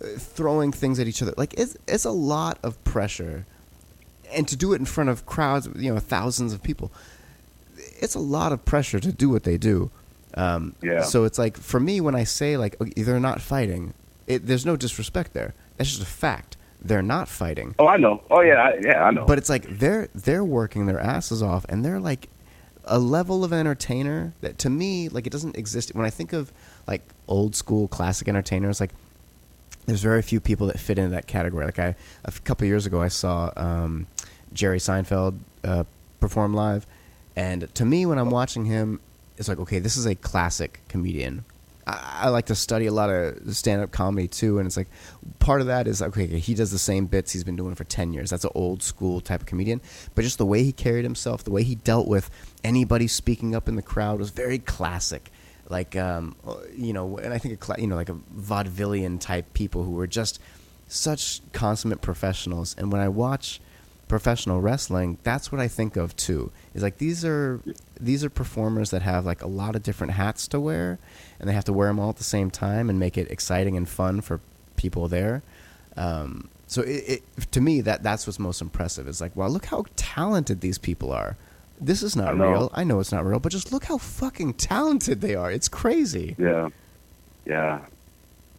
uh, 0.00 0.06
throwing 0.16 0.72
things 0.72 0.98
at 0.98 1.06
each 1.06 1.20
other. 1.22 1.34
Like 1.36 1.54
it's 1.54 1.76
it's 1.86 2.04
a 2.04 2.10
lot 2.10 2.58
of 2.62 2.82
pressure, 2.84 3.44
and 4.32 4.46
to 4.48 4.56
do 4.56 4.72
it 4.72 4.76
in 4.76 4.86
front 4.86 5.10
of 5.10 5.26
crowds, 5.26 5.68
you 5.76 5.92
know, 5.92 6.00
thousands 6.00 6.52
of 6.52 6.62
people, 6.62 6.92
it's 7.76 8.14
a 8.14 8.20
lot 8.20 8.52
of 8.52 8.64
pressure 8.64 9.00
to 9.00 9.12
do 9.12 9.28
what 9.28 9.42
they 9.42 9.58
do. 9.58 9.90
Um, 10.34 10.76
Yeah. 10.80 11.02
So 11.02 11.24
it's 11.24 11.38
like 11.38 11.58
for 11.58 11.80
me 11.80 12.00
when 12.00 12.14
I 12.14 12.24
say 12.24 12.56
like 12.56 12.78
they're 12.96 13.20
not 13.20 13.40
fighting, 13.40 13.92
it, 14.26 14.46
there's 14.46 14.64
no 14.64 14.76
disrespect 14.76 15.34
there. 15.34 15.52
That's 15.82 15.98
just 15.98 16.02
a 16.02 16.14
fact. 16.14 16.56
They're 16.80 17.02
not 17.02 17.28
fighting. 17.28 17.74
oh, 17.78 17.86
I 17.86 17.96
know, 17.96 18.22
oh 18.30 18.40
yeah, 18.40 18.54
I, 18.54 18.78
yeah, 18.82 19.04
I 19.04 19.10
know. 19.10 19.24
But 19.24 19.38
it's 19.38 19.48
like 19.48 19.78
they're 19.78 20.08
they're 20.14 20.44
working 20.44 20.86
their 20.86 20.98
asses 20.98 21.42
off, 21.42 21.64
and 21.68 21.84
they're 21.84 22.00
like 22.00 22.28
a 22.84 22.98
level 22.98 23.44
of 23.44 23.52
entertainer 23.52 24.32
that 24.40 24.58
to 24.58 24.70
me 24.70 25.08
like 25.08 25.26
it 25.26 25.30
doesn't 25.30 25.56
exist. 25.56 25.94
When 25.94 26.04
I 26.04 26.10
think 26.10 26.32
of 26.32 26.52
like 26.86 27.02
old 27.28 27.54
school 27.54 27.86
classic 27.86 28.28
entertainers, 28.28 28.80
like 28.80 28.90
there's 29.86 30.02
very 30.02 30.22
few 30.22 30.40
people 30.40 30.66
that 30.68 30.78
fit 30.78 30.98
into 30.98 31.10
that 31.10 31.26
category. 31.26 31.64
Like 31.64 31.78
I 31.78 31.94
a 32.24 32.32
couple 32.32 32.66
years 32.66 32.86
ago, 32.86 33.00
I 33.00 33.08
saw 33.08 33.52
um, 33.56 34.06
Jerry 34.52 34.78
Seinfeld 34.78 35.38
uh, 35.62 35.84
perform 36.18 36.54
live, 36.54 36.86
and 37.36 37.72
to 37.76 37.84
me, 37.84 38.06
when 38.06 38.18
I'm 38.18 38.30
watching 38.30 38.64
him, 38.64 39.00
it's 39.36 39.48
like 39.48 39.58
okay, 39.58 39.78
this 39.78 39.96
is 39.96 40.06
a 40.06 40.14
classic 40.14 40.80
comedian. 40.88 41.44
I, 41.86 42.28
like 42.28 42.46
to 42.46 42.54
study 42.54 42.86
a 42.86 42.92
lot 42.92 43.10
of 43.10 43.56
stand-up 43.56 43.90
comedy 43.90 44.28
too, 44.28 44.58
and 44.58 44.66
it's 44.66 44.76
like 44.76 44.88
part 45.38 45.60
of 45.60 45.66
that 45.66 45.88
is 45.88 46.00
okay. 46.00 46.26
He 46.26 46.54
does 46.54 46.70
the 46.70 46.78
same 46.78 47.06
bits 47.06 47.32
he's 47.32 47.44
been 47.44 47.56
doing 47.56 47.74
for 47.74 47.84
ten 47.84 48.12
years. 48.12 48.30
That's 48.30 48.44
an 48.44 48.52
old 48.54 48.82
school 48.82 49.20
type 49.20 49.40
of 49.40 49.46
comedian, 49.46 49.80
but 50.14 50.22
just 50.22 50.38
the 50.38 50.46
way 50.46 50.62
he 50.62 50.72
carried 50.72 51.04
himself, 51.04 51.42
the 51.44 51.50
way 51.50 51.64
he 51.64 51.74
dealt 51.74 52.06
with 52.06 52.30
anybody 52.62 53.08
speaking 53.08 53.54
up 53.54 53.68
in 53.68 53.76
the 53.76 53.82
crowd 53.82 54.18
was 54.18 54.30
very 54.30 54.58
classic 54.58 55.30
like 55.68 55.96
um, 55.96 56.36
you 56.76 56.92
know, 56.92 57.18
and 57.18 57.32
I 57.32 57.38
think 57.38 57.68
a 57.68 57.80
you 57.80 57.86
know 57.86 57.96
like 57.96 58.10
a 58.10 58.16
vaudevillian 58.36 59.20
type 59.20 59.54
people 59.54 59.84
who 59.84 59.92
were 59.92 60.06
just 60.06 60.40
such 60.86 61.40
consummate 61.52 62.02
professionals. 62.02 62.74
And 62.76 62.92
when 62.92 63.00
I 63.00 63.08
watch 63.08 63.60
professional 64.12 64.60
wrestling, 64.60 65.16
that's 65.22 65.50
what 65.50 65.58
I 65.58 65.68
think 65.68 65.96
of 65.96 66.14
too. 66.16 66.52
Is 66.74 66.82
like 66.82 66.98
these 66.98 67.24
are 67.24 67.62
these 67.98 68.22
are 68.22 68.28
performers 68.28 68.90
that 68.90 69.00
have 69.00 69.24
like 69.24 69.40
a 69.40 69.46
lot 69.46 69.74
of 69.74 69.82
different 69.82 70.12
hats 70.12 70.46
to 70.48 70.60
wear, 70.60 70.98
and 71.40 71.48
they 71.48 71.54
have 71.54 71.64
to 71.64 71.72
wear 71.72 71.88
them 71.88 71.98
all 71.98 72.10
at 72.10 72.16
the 72.16 72.22
same 72.22 72.50
time 72.50 72.90
and 72.90 72.98
make 73.00 73.16
it 73.16 73.30
exciting 73.30 73.74
and 73.74 73.88
fun 73.88 74.20
for 74.20 74.40
people 74.76 75.08
there. 75.08 75.42
Um, 75.96 76.50
so 76.66 76.82
it, 76.82 77.22
it, 77.38 77.52
to 77.52 77.62
me 77.62 77.80
that 77.80 78.02
that's 78.02 78.26
what's 78.26 78.38
most 78.38 78.60
impressive. 78.60 79.08
Is 79.08 79.22
like, 79.22 79.34
wow, 79.34 79.46
look 79.46 79.64
how 79.64 79.86
talented 79.96 80.60
these 80.60 80.76
people 80.76 81.10
are. 81.10 81.38
this 81.80 82.02
is 82.02 82.14
not 82.14 82.36
know. 82.36 82.50
real. 82.50 82.70
I 82.74 82.84
know 82.84 83.00
it's 83.00 83.12
not 83.12 83.24
real, 83.24 83.40
but 83.40 83.50
just 83.50 83.72
look 83.72 83.84
how 83.84 83.96
fucking 83.96 84.54
talented 84.54 85.22
they 85.22 85.34
are. 85.34 85.50
It's 85.50 85.70
crazy. 85.70 86.36
Yeah, 86.38 86.68
yeah, 87.46 87.80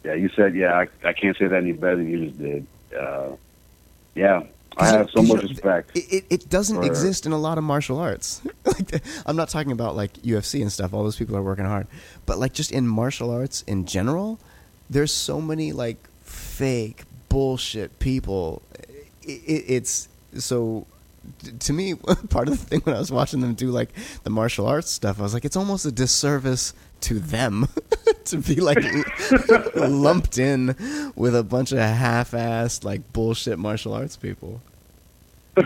yeah. 0.02 0.14
You 0.14 0.30
said 0.30 0.56
yeah. 0.56 0.74
I, 0.74 0.88
I 1.08 1.12
can't 1.12 1.36
say 1.36 1.46
that 1.46 1.62
any 1.62 1.70
better 1.70 1.98
than 1.98 2.10
you 2.10 2.26
just 2.26 2.38
did. 2.40 2.66
Uh, 2.98 3.36
yeah, 4.16 4.42
I 4.76 4.86
have 4.88 5.10
so 5.10 5.22
much 5.22 5.42
respect. 5.42 5.96
It, 5.96 6.04
it, 6.12 6.24
it 6.30 6.50
doesn't 6.50 6.76
for- 6.76 6.86
exist 6.86 7.26
in 7.26 7.32
a 7.32 7.38
lot 7.38 7.58
of 7.58 7.64
martial 7.64 7.98
arts. 7.98 8.42
like, 8.64 9.02
I'm 9.26 9.36
not 9.36 9.48
talking 9.48 9.72
about 9.72 9.96
like 9.96 10.14
UFC 10.22 10.60
and 10.62 10.72
stuff. 10.72 10.92
All 10.92 11.04
those 11.04 11.16
people 11.16 11.36
are 11.36 11.42
working 11.42 11.64
hard, 11.64 11.86
but 12.26 12.38
like 12.38 12.52
just 12.52 12.72
in 12.72 12.86
martial 12.86 13.30
arts 13.30 13.62
in 13.66 13.86
general, 13.86 14.38
there's 14.90 15.12
so 15.12 15.40
many 15.40 15.72
like 15.72 15.96
fake 16.22 17.04
bullshit 17.28 17.98
people. 17.98 18.62
It, 19.22 19.42
it, 19.46 19.64
it's 19.68 20.08
so 20.38 20.86
to 21.60 21.72
me 21.72 21.94
part 22.28 22.48
of 22.48 22.58
the 22.58 22.64
thing 22.64 22.80
when 22.80 22.94
I 22.94 22.98
was 22.98 23.10
watching 23.10 23.40
them 23.40 23.54
do 23.54 23.70
like 23.70 23.90
the 24.24 24.30
martial 24.30 24.66
arts 24.66 24.90
stuff, 24.90 25.18
I 25.18 25.22
was 25.22 25.34
like, 25.34 25.44
it's 25.44 25.56
almost 25.56 25.86
a 25.86 25.92
disservice 25.92 26.74
to 27.04 27.20
them 27.20 27.68
to 28.24 28.38
be 28.38 28.56
like 28.56 28.78
lumped 29.74 30.38
in 30.38 30.74
with 31.14 31.36
a 31.36 31.42
bunch 31.42 31.72
of 31.72 31.78
half-assed 31.78 32.84
like 32.84 33.12
bullshit 33.12 33.58
martial 33.58 33.92
arts 33.92 34.16
people. 34.16 34.60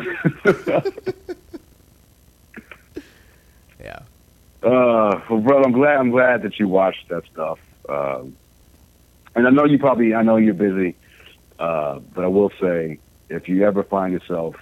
yeah. 3.81 4.01
Uh, 4.63 5.21
well, 5.31 5.41
brother, 5.41 5.65
I'm 5.65 5.73
glad. 5.73 5.97
I'm 5.99 6.11
glad 6.11 6.43
that 6.43 6.59
you 6.59 6.69
watched 6.69 7.09
that 7.09 7.25
stuff. 7.33 7.59
Um, 7.89 8.37
and 9.35 9.47
I 9.47 9.51
know 9.51 9.65
you 9.65 9.79
probably. 9.79 10.15
I 10.15 10.23
know 10.23 10.37
you're 10.37 10.55
busy. 10.55 10.97
Uh, 11.59 12.01
but 12.15 12.25
I 12.25 12.29
will 12.29 12.51
say, 12.61 12.99
if 13.29 13.49
you 13.49 13.65
ever 13.65 13.83
find 13.83 14.13
yourself, 14.13 14.57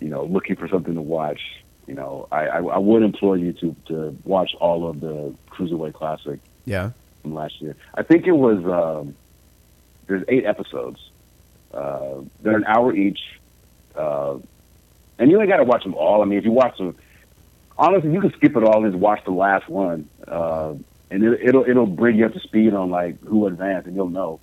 you 0.00 0.08
know, 0.08 0.24
looking 0.24 0.56
for 0.56 0.68
something 0.68 0.94
to 0.94 1.02
watch, 1.02 1.40
you 1.86 1.94
know, 1.94 2.28
I, 2.30 2.46
I, 2.46 2.58
I 2.62 2.78
would 2.78 3.02
implore 3.02 3.36
you 3.36 3.52
to 3.54 3.74
to 3.86 4.16
watch 4.24 4.54
all 4.60 4.88
of 4.88 5.00
the 5.00 5.34
Cruiserweight 5.50 5.94
Classic 5.94 6.38
Yeah. 6.64 6.90
from 7.22 7.34
last 7.34 7.60
year. 7.60 7.76
I 7.94 8.02
think 8.02 8.26
it 8.26 8.32
was. 8.32 8.64
Um, 8.64 9.14
there's 10.06 10.24
eight 10.28 10.44
episodes. 10.44 11.00
Uh, 11.72 12.22
they're 12.42 12.56
an 12.56 12.64
hour 12.64 12.92
each, 12.94 13.20
uh, 13.94 14.38
and 15.18 15.30
you 15.30 15.40
ain't 15.40 15.48
got 15.48 15.58
to 15.58 15.64
watch 15.64 15.84
them 15.84 15.94
all. 15.94 16.20
I 16.20 16.24
mean, 16.24 16.38
if 16.38 16.44
you 16.44 16.50
watch 16.50 16.76
them, 16.78 16.96
honestly, 17.78 18.12
you 18.12 18.20
can 18.20 18.32
skip 18.32 18.56
it 18.56 18.64
all 18.64 18.82
and 18.84 18.92
just 18.92 19.00
watch 19.00 19.22
the 19.24 19.30
last 19.30 19.68
one, 19.68 20.08
uh, 20.26 20.74
and 21.12 21.22
it, 21.22 21.40
it'll 21.42 21.64
it'll 21.64 21.86
bring 21.86 22.16
you 22.16 22.26
up 22.26 22.32
to 22.32 22.40
speed 22.40 22.74
on 22.74 22.90
like 22.90 23.20
who 23.22 23.46
advanced, 23.46 23.86
and 23.86 23.94
you'll 23.94 24.08
know. 24.10 24.40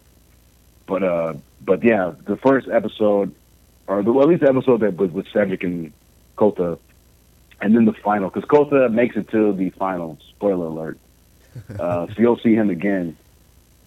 But 0.86 1.04
uh, 1.04 1.34
but 1.66 1.84
yeah, 1.84 2.14
the 2.26 2.38
first 2.38 2.70
episode, 2.70 3.36
or 3.88 4.04
the, 4.04 4.14
well, 4.14 4.24
at 4.24 4.30
least 4.30 4.42
the 4.44 4.50
episode 4.50 4.80
that 4.80 4.96
was 4.96 5.12
with 5.12 5.28
Cedric 5.34 5.64
and 5.64 5.92
Kota, 6.38 6.80
and 7.62 7.76
then 7.76 7.86
the 7.86 7.94
final, 7.94 8.30
because 8.30 8.48
Kota 8.48 8.90
makes 8.90 9.16
it 9.16 9.30
to 9.30 9.54
the 9.54 9.70
final. 9.72 10.18
Spoiler 10.30 10.68
alert. 10.68 11.00
Uh, 11.80 12.06
so 12.06 12.14
you'll 12.20 12.38
see 12.38 12.54
him 12.54 12.70
again, 12.70 13.18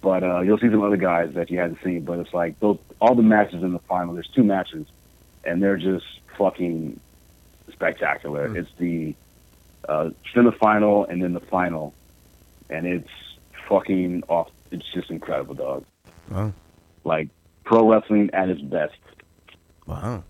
but 0.01 0.25
uh, 0.25 0.41
you'll 0.41 0.59
see 0.59 0.69
some 0.69 0.83
other 0.83 0.97
guys 0.97 1.33
that 1.35 1.53
you 1.53 1.59
hadn't 1.61 1.79
seen. 1.85 2.05
But 2.05 2.19
it's 2.19 2.35
like 2.35 2.59
those, 2.59 2.79
all 3.01 3.15
the 3.15 3.23
matches 3.23 3.63
in 3.63 3.73
the 3.73 3.79
final. 3.79 4.13
There's 4.15 4.27
two 4.27 4.43
matches, 4.43 4.89
and 5.45 5.63
they're 5.63 5.77
just 5.77 6.05
fucking 6.37 6.99
spectacular. 7.71 8.49
Mm. 8.49 8.57
It's 8.57 8.71
the 8.79 9.15
uh, 9.89 10.11
semifinal 10.35 11.09
and 11.09 11.23
then 11.23 11.33
the 11.33 11.41
final, 11.41 11.95
and 12.69 12.87
it's 12.87 13.09
fucking 13.69 14.25
off. 14.29 14.51
It's 14.73 14.91
just 14.93 15.11
incredible, 15.11 15.55
dog. 15.55 15.85
Wow. 16.29 16.53
Like 17.05 17.29
pro 17.65 17.89
wrestling 17.89 18.31
at 18.33 18.49
its 18.49 18.61
best. 18.63 18.99
Wow. 19.87 20.25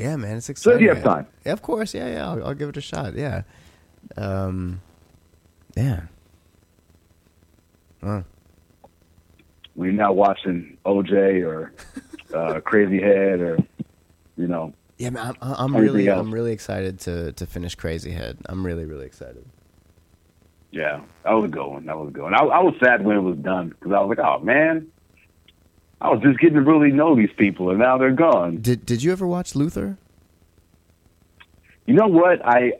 Yeah, 0.00 0.16
man, 0.16 0.36
it's 0.38 0.46
So 0.46 0.50
exciting. 0.52 0.78
if 0.78 0.82
you 0.82 0.88
have 0.94 1.04
time, 1.04 1.26
Yeah, 1.44 1.52
of 1.52 1.62
course. 1.62 1.94
Yeah, 1.94 2.08
yeah. 2.08 2.28
I'll, 2.30 2.46
I'll 2.48 2.54
give 2.54 2.68
it 2.70 2.76
a 2.76 2.80
shot. 2.80 3.14
Yeah. 3.14 3.42
Um. 4.16 4.80
Yeah. 5.76 6.02
Wow. 8.02 8.24
we're 9.76 9.92
not 9.92 10.16
watching 10.16 10.76
OJ 10.86 11.44
or 11.46 11.72
uh, 12.34 12.60
Crazy 12.60 13.00
Head 13.00 13.40
or 13.40 13.58
you 14.36 14.46
know 14.46 14.72
Yeah, 14.96 15.10
man. 15.10 15.34
I'm, 15.42 15.54
I'm 15.74 15.76
really, 15.76 16.08
else. 16.08 16.18
I'm 16.18 16.32
really 16.32 16.52
excited 16.52 16.98
to 17.00 17.32
to 17.32 17.46
finish 17.46 17.74
Crazy 17.74 18.10
Head. 18.10 18.38
I'm 18.46 18.64
really, 18.64 18.84
really 18.86 19.06
excited. 19.06 19.44
Yeah, 20.72 21.00
that 21.24 21.32
was 21.32 21.44
a 21.44 21.48
good 21.48 21.66
one. 21.66 21.84
That 21.86 21.98
was 21.98 22.08
a 22.08 22.12
good 22.12 22.22
one. 22.22 22.34
I, 22.34 22.38
I 22.44 22.60
was 22.62 22.74
sad 22.82 23.04
when 23.04 23.16
it 23.16 23.20
was 23.20 23.36
done 23.38 23.68
because 23.70 23.92
I 23.92 24.00
was 24.00 24.16
like, 24.16 24.24
oh 24.26 24.38
man, 24.38 24.86
I 26.00 26.08
was 26.08 26.20
just 26.22 26.38
getting 26.38 26.54
to 26.54 26.62
really 26.62 26.90
know 26.92 27.14
these 27.14 27.32
people, 27.36 27.70
and 27.70 27.78
now 27.78 27.98
they're 27.98 28.10
gone. 28.10 28.60
Did 28.60 28.86
Did 28.86 29.02
you 29.02 29.12
ever 29.12 29.26
watch 29.26 29.54
Luther? 29.54 29.98
You 31.86 31.94
know 31.94 32.06
what? 32.06 32.44
I, 32.46 32.72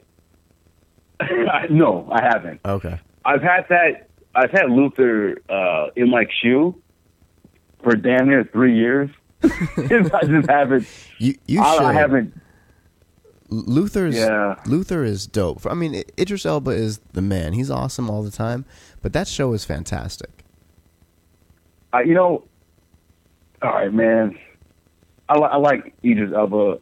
I 1.21 1.67
no, 1.71 2.09
I 2.13 2.23
haven't. 2.23 2.61
Okay. 2.65 2.99
I've 3.25 3.43
had 3.43 3.67
that. 3.69 4.09
I've 4.35 4.51
had 4.53 4.71
Luther 4.71 5.37
uh, 5.51 5.89
in 5.97 6.09
my 6.11 6.25
queue 6.41 6.81
for 7.83 7.97
damn 7.97 8.29
near 8.29 8.45
three 8.45 8.77
years. 8.77 9.11
I 9.43 9.49
just 10.27 10.49
haven't. 10.49 10.87
You 11.19 11.35
you 11.47 11.61
I, 11.61 11.75
should. 11.75 11.85
I 11.85 11.93
haven't. 11.93 12.41
Luther's 13.51 14.17
Yeah. 14.17 14.55
Luther 14.65 15.05
is 15.05 15.27
dope. 15.27 15.67
I 15.67 15.75
mean, 15.75 16.03
Idris 16.19 16.47
Elba 16.47 16.71
is 16.71 16.99
the 17.13 17.21
man. 17.21 17.53
He's 17.53 17.71
awesome 17.71 18.09
all 18.09 18.23
the 18.23 18.31
time. 18.31 18.65
But 19.03 19.13
that 19.13 19.29
show 19.29 19.53
is 19.53 19.67
fantastic. 19.67 20.45
You 21.93 22.15
know. 22.15 22.45
All 23.62 23.70
right, 23.73 23.93
man. 23.93 24.39
I, 25.28 25.37
li- 25.37 25.49
I 25.51 25.57
like 25.59 25.95
Idris 26.05 26.32
Elba, 26.35 26.78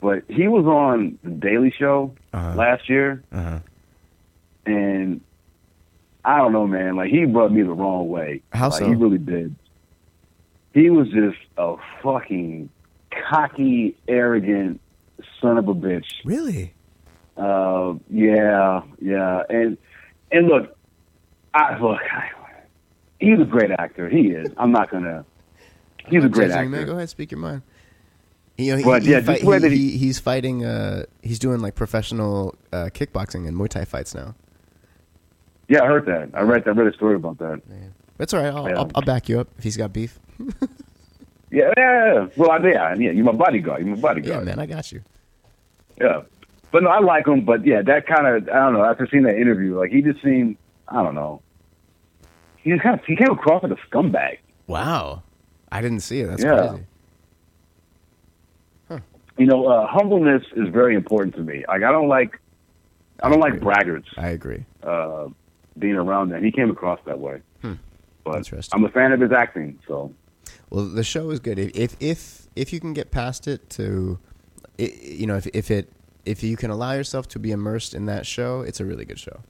but 0.00 0.22
he 0.28 0.48
was 0.48 0.64
on 0.64 1.18
the 1.22 1.30
Daily 1.30 1.70
Show 1.76 2.14
Uh-huh. 2.32 2.54
last 2.56 2.88
year. 2.88 3.22
Uh-huh. 3.32 3.58
and 4.64 5.20
I 6.24 6.38
don't 6.38 6.52
know, 6.52 6.66
man. 6.66 6.96
Like 6.96 7.10
he 7.10 7.24
rubbed 7.24 7.54
me 7.54 7.62
the 7.62 7.70
wrong 7.72 8.08
way. 8.08 8.42
How 8.52 8.68
like, 8.70 8.80
so? 8.80 8.88
He 8.88 8.94
really 8.94 9.18
did. 9.18 9.54
He 10.74 10.90
was 10.90 11.08
just 11.10 11.38
a 11.56 11.76
fucking 12.02 12.68
cocky, 13.30 13.96
arrogant 14.08 14.80
son 15.40 15.56
of 15.58 15.68
a 15.68 15.74
bitch. 15.74 16.06
Really? 16.24 16.74
Uh, 17.36 17.94
yeah, 18.10 18.82
yeah, 19.00 19.42
and 19.48 19.76
and 20.32 20.48
look, 20.48 20.76
I 21.54 21.78
look. 21.78 21.98
I, 22.12 22.30
he's 23.20 23.38
a 23.40 23.44
great 23.44 23.70
actor. 23.70 24.08
He 24.08 24.28
is. 24.28 24.50
I'm 24.56 24.72
not 24.72 24.90
gonna. 24.90 25.24
He's 26.08 26.24
a 26.24 26.28
great 26.28 26.48
Judging, 26.50 26.70
man. 26.70 26.80
actor. 26.80 26.92
Go 26.92 26.96
ahead, 26.98 27.08
speak 27.10 27.30
your 27.30 27.40
mind. 27.40 27.62
You 28.58 28.72
know, 28.72 28.78
he, 28.78 28.84
But, 28.84 29.02
he 29.02 29.10
yeah, 29.10 29.20
fight- 29.20 29.32
just 29.34 29.44
the 29.44 29.48
way 29.50 29.60
he- 29.60 29.68
he- 29.76 29.90
he- 29.90 29.98
he's 29.98 30.18
fighting. 30.18 30.64
Uh, 30.64 31.04
he's 31.22 31.38
doing 31.38 31.60
like 31.60 31.74
professional 31.74 32.54
uh, 32.72 32.88
kickboxing 32.94 33.46
and 33.46 33.56
Muay 33.56 33.68
Thai 33.68 33.84
fights 33.84 34.14
now. 34.14 34.34
Yeah, 35.68 35.82
I 35.82 35.86
heard 35.86 36.06
that. 36.06 36.30
I 36.32 36.42
read. 36.42 36.66
I 36.66 36.70
read 36.70 36.86
a 36.86 36.96
story 36.96 37.16
about 37.16 37.38
that. 37.38 37.60
That's 38.18 38.32
all 38.32 38.40
right. 38.42 38.54
I'll, 38.54 38.68
Yeah. 38.68 38.78
I'll, 38.78 38.90
I'll 38.94 39.02
back 39.02 39.28
you 39.28 39.40
up 39.40 39.48
if 39.58 39.64
he's 39.64 39.76
got 39.76 39.92
beef. 39.92 40.18
Yeah, 41.48 41.72
yeah. 41.76 42.14
yeah. 42.14 42.26
Well, 42.36 42.50
I, 42.50 42.58
yeah, 42.58 42.94
yeah. 42.98 43.10
You're 43.12 43.24
my 43.24 43.30
bodyguard. 43.32 43.86
You're 43.86 43.94
my 43.94 44.00
bodyguard. 44.02 44.40
Yeah, 44.40 44.44
man, 44.44 44.58
I 44.58 44.66
got 44.66 44.90
you. 44.90 45.00
Yeah. 45.98 46.22
But 46.72 46.82
no, 46.82 46.90
I 46.90 46.98
like 46.98 47.26
him. 47.26 47.44
But 47.44 47.64
yeah, 47.64 47.82
that 47.82 48.06
kind 48.06 48.26
of 48.26 48.48
I 48.48 48.56
don't 48.58 48.72
know. 48.72 48.84
After 48.84 49.06
seeing 49.10 49.22
that 49.22 49.36
interview, 49.36 49.78
like 49.78 49.90
he 49.92 50.02
just 50.02 50.20
seemed 50.22 50.56
I 50.88 51.02
don't 51.04 51.14
know. 51.14 51.40
He 52.56 52.70
just 52.70 52.82
kind 52.82 52.98
of 52.98 53.06
he 53.06 53.14
came 53.14 53.30
across 53.30 53.62
like 53.62 53.72
a 53.72 53.76
scumbag. 53.88 54.38
Wow, 54.66 55.22
I 55.72 55.80
didn't 55.80 56.00
see 56.00 56.20
it. 56.20 56.26
That's 56.28 56.42
Yeah. 56.42 56.68
crazy. 56.68 56.84
You 59.38 59.44
know, 59.44 59.66
uh, 59.66 59.86
humbleness 59.86 60.42
is 60.56 60.68
very 60.70 60.94
important 60.94 61.34
to 61.34 61.42
me. 61.42 61.62
Like 61.68 61.82
I 61.82 61.92
don't 61.92 62.08
like 62.08 62.40
I 63.22 63.28
don't 63.28 63.38
like 63.40 63.60
braggarts 63.60 64.06
I 64.16 64.28
agree. 64.28 64.64
uh, 64.82 65.28
being 65.78 65.94
around 65.96 66.30
that, 66.30 66.42
He 66.42 66.50
came 66.50 66.70
across 66.70 67.00
that 67.04 67.18
way. 67.18 67.42
Hmm. 67.60 67.74
But 68.24 68.36
Interesting. 68.38 68.78
I'm 68.78 68.84
a 68.86 68.88
fan 68.90 69.12
of 69.12 69.20
his 69.20 69.32
acting. 69.32 69.78
So 69.86 70.14
Well, 70.70 70.86
the 70.86 71.04
show 71.04 71.28
is 71.30 71.40
good. 71.40 71.58
If 71.58 71.70
if 71.76 71.96
if, 72.00 72.46
if 72.56 72.72
you 72.72 72.80
can 72.80 72.94
get 72.94 73.10
past 73.10 73.46
it 73.46 73.68
to, 73.70 74.18
you 74.78 75.26
know, 75.26 75.36
if 75.36 75.46
if 75.48 75.70
it 75.70 75.92
if 76.24 76.42
you 76.42 76.56
can 76.56 76.70
allow 76.70 76.92
yourself 76.92 77.28
to 77.28 77.38
be 77.38 77.52
immersed 77.52 77.92
in 77.94 78.06
that 78.06 78.24
show, 78.24 78.62
it's 78.62 78.80
a 78.80 78.86
really 78.86 79.04
good 79.04 79.18
show. 79.18 79.40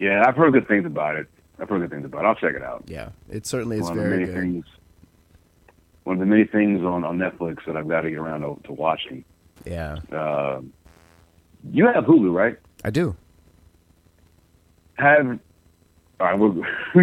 yeah, 0.00 0.24
I've 0.26 0.34
heard 0.36 0.52
good 0.52 0.66
things 0.66 0.84
about 0.84 1.14
it. 1.14 1.28
I've 1.60 1.68
heard 1.68 1.80
good 1.80 1.90
things 1.90 2.04
about 2.04 2.24
it. 2.24 2.28
I'll 2.28 2.34
check 2.36 2.54
it 2.54 2.62
out. 2.62 2.84
Yeah, 2.86 3.10
it 3.30 3.46
certainly 3.46 3.76
is 3.78 3.82
one 3.82 3.92
of 3.92 3.96
the 3.98 4.02
very 4.10 4.20
many 4.20 4.26
good. 4.32 4.40
things. 4.40 4.64
One 6.04 6.14
of 6.16 6.20
the 6.20 6.26
many 6.26 6.44
things 6.44 6.82
on, 6.82 7.04
on 7.04 7.18
Netflix 7.18 7.58
that 7.66 7.76
I've 7.76 7.88
got 7.88 8.02
to 8.02 8.10
get 8.10 8.18
around 8.18 8.40
to, 8.40 8.58
to 8.68 8.72
watching. 8.72 9.24
Yeah, 9.66 9.98
Uh, 10.12 10.60
you 11.72 11.86
have 11.86 12.04
Hulu, 12.04 12.32
right? 12.32 12.56
I 12.84 12.90
do. 12.90 13.16
have 14.94 15.38
all 16.20 16.26
right. 16.26 16.38
We're, 16.38 16.50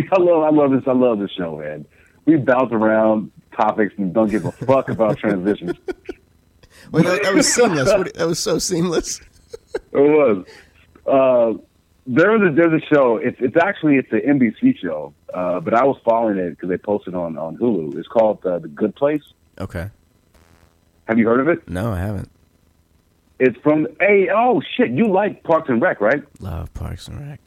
I 0.12 0.20
love 0.20 0.44
I 0.44 0.50
love 0.50 0.72
this 0.72 0.84
I 0.88 0.92
love 0.94 1.20
this 1.20 1.32
show, 1.32 1.58
man. 1.58 1.86
We 2.26 2.38
bounce 2.38 2.72
around 2.72 3.32
topics 3.56 3.94
and 3.98 4.14
don't 4.14 4.30
give 4.30 4.46
a 4.46 4.52
fuck 4.52 4.90
about 4.90 5.18
transitions. 5.20 5.74
Well, 6.92 7.04
that, 7.04 7.24
that 7.24 7.34
was 7.34 7.52
seamless. 7.54 7.90
That 8.16 8.28
was 8.28 8.40
so 8.40 8.58
seamless. 8.60 9.22
It 9.76 9.94
was. 9.94 10.46
Uh, 11.06 11.62
there's 12.06 12.42
a 12.42 12.54
there's 12.54 12.82
a 12.82 12.86
show. 12.94 13.18
It's 13.18 13.38
it's 13.40 13.58
actually 13.58 13.98
it's 13.98 14.12
an 14.12 14.22
NBC 14.40 14.78
show, 14.80 15.14
uh, 15.34 15.60
but 15.60 15.74
I 15.74 15.84
was 15.84 15.98
following 16.06 16.38
it 16.38 16.52
because 16.52 16.70
they 16.70 16.78
posted 16.78 17.16
on 17.16 17.38
on 17.38 17.58
Hulu. 17.58 17.98
It's 17.98 18.08
called 18.08 18.46
uh, 18.46 18.60
The 18.60 18.68
Good 18.68 18.96
Place. 18.96 19.24
Okay. 19.60 19.90
Have 21.08 21.18
you 21.18 21.28
heard 21.28 21.40
of 21.40 21.48
it? 21.48 21.68
No, 21.68 21.92
I 21.92 22.00
haven't. 22.00 22.30
It's 23.40 23.58
from 23.62 23.88
hey 24.00 24.30
oh 24.34 24.62
shit 24.78 24.92
you 24.92 25.08
like 25.08 25.44
Parks 25.44 25.70
and 25.70 25.82
Rec 25.82 26.00
right? 26.00 26.24
Love 26.40 26.74
Parks 26.74 27.08
and 27.08 27.20
Rec. 27.20 27.40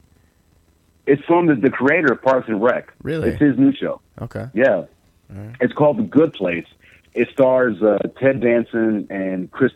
It's 1.07 1.23
from 1.25 1.47
the, 1.47 1.55
the 1.55 1.71
creator 1.71 2.13
of 2.13 2.21
Parks 2.21 2.49
and 2.49 2.63
Rec. 2.63 2.93
Really? 3.03 3.31
It's 3.31 3.41
his 3.41 3.57
new 3.57 3.73
show. 3.73 4.01
Okay. 4.21 4.47
Yeah. 4.53 4.85
Alright. 5.35 5.57
It's 5.61 5.73
called 5.73 5.97
The 5.99 6.03
Good 6.03 6.35
Place. 6.35 6.67
It 7.15 7.29
stars 7.33 7.83
uh, 7.83 7.99
Ted 8.21 8.41
Danson 8.41 9.07
and 9.09 9.51
Chris. 9.51 9.73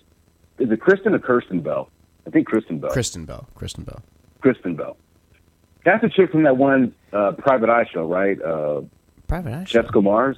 Is 0.59 0.71
it 0.71 0.81
Kristen 0.81 1.15
or 1.15 1.19
Kirsten 1.19 1.61
Bell? 1.61 1.89
I 2.27 2.31
think 2.31 2.47
Kristen 2.47 2.79
Bell. 2.79 2.91
Kristen 2.91 3.25
Bell. 3.25 3.49
Kristen 3.55 3.85
Bell. 3.85 4.03
Kristen 4.43 4.77
Bell. 4.77 4.97
That's 5.85 6.03
the 6.03 6.09
chick 6.11 6.31
from 6.31 6.43
that 6.45 6.57
one 6.57 6.95
uh, 7.13 7.33
Private 7.33 7.71
Eye 7.71 7.87
show, 7.93 8.07
right? 8.07 8.41
Uh, 8.41 8.83
Private 9.27 9.53
Eye. 9.55 9.65
Show. 9.65 9.81
Jessica 9.81 10.01
Mars. 10.03 10.37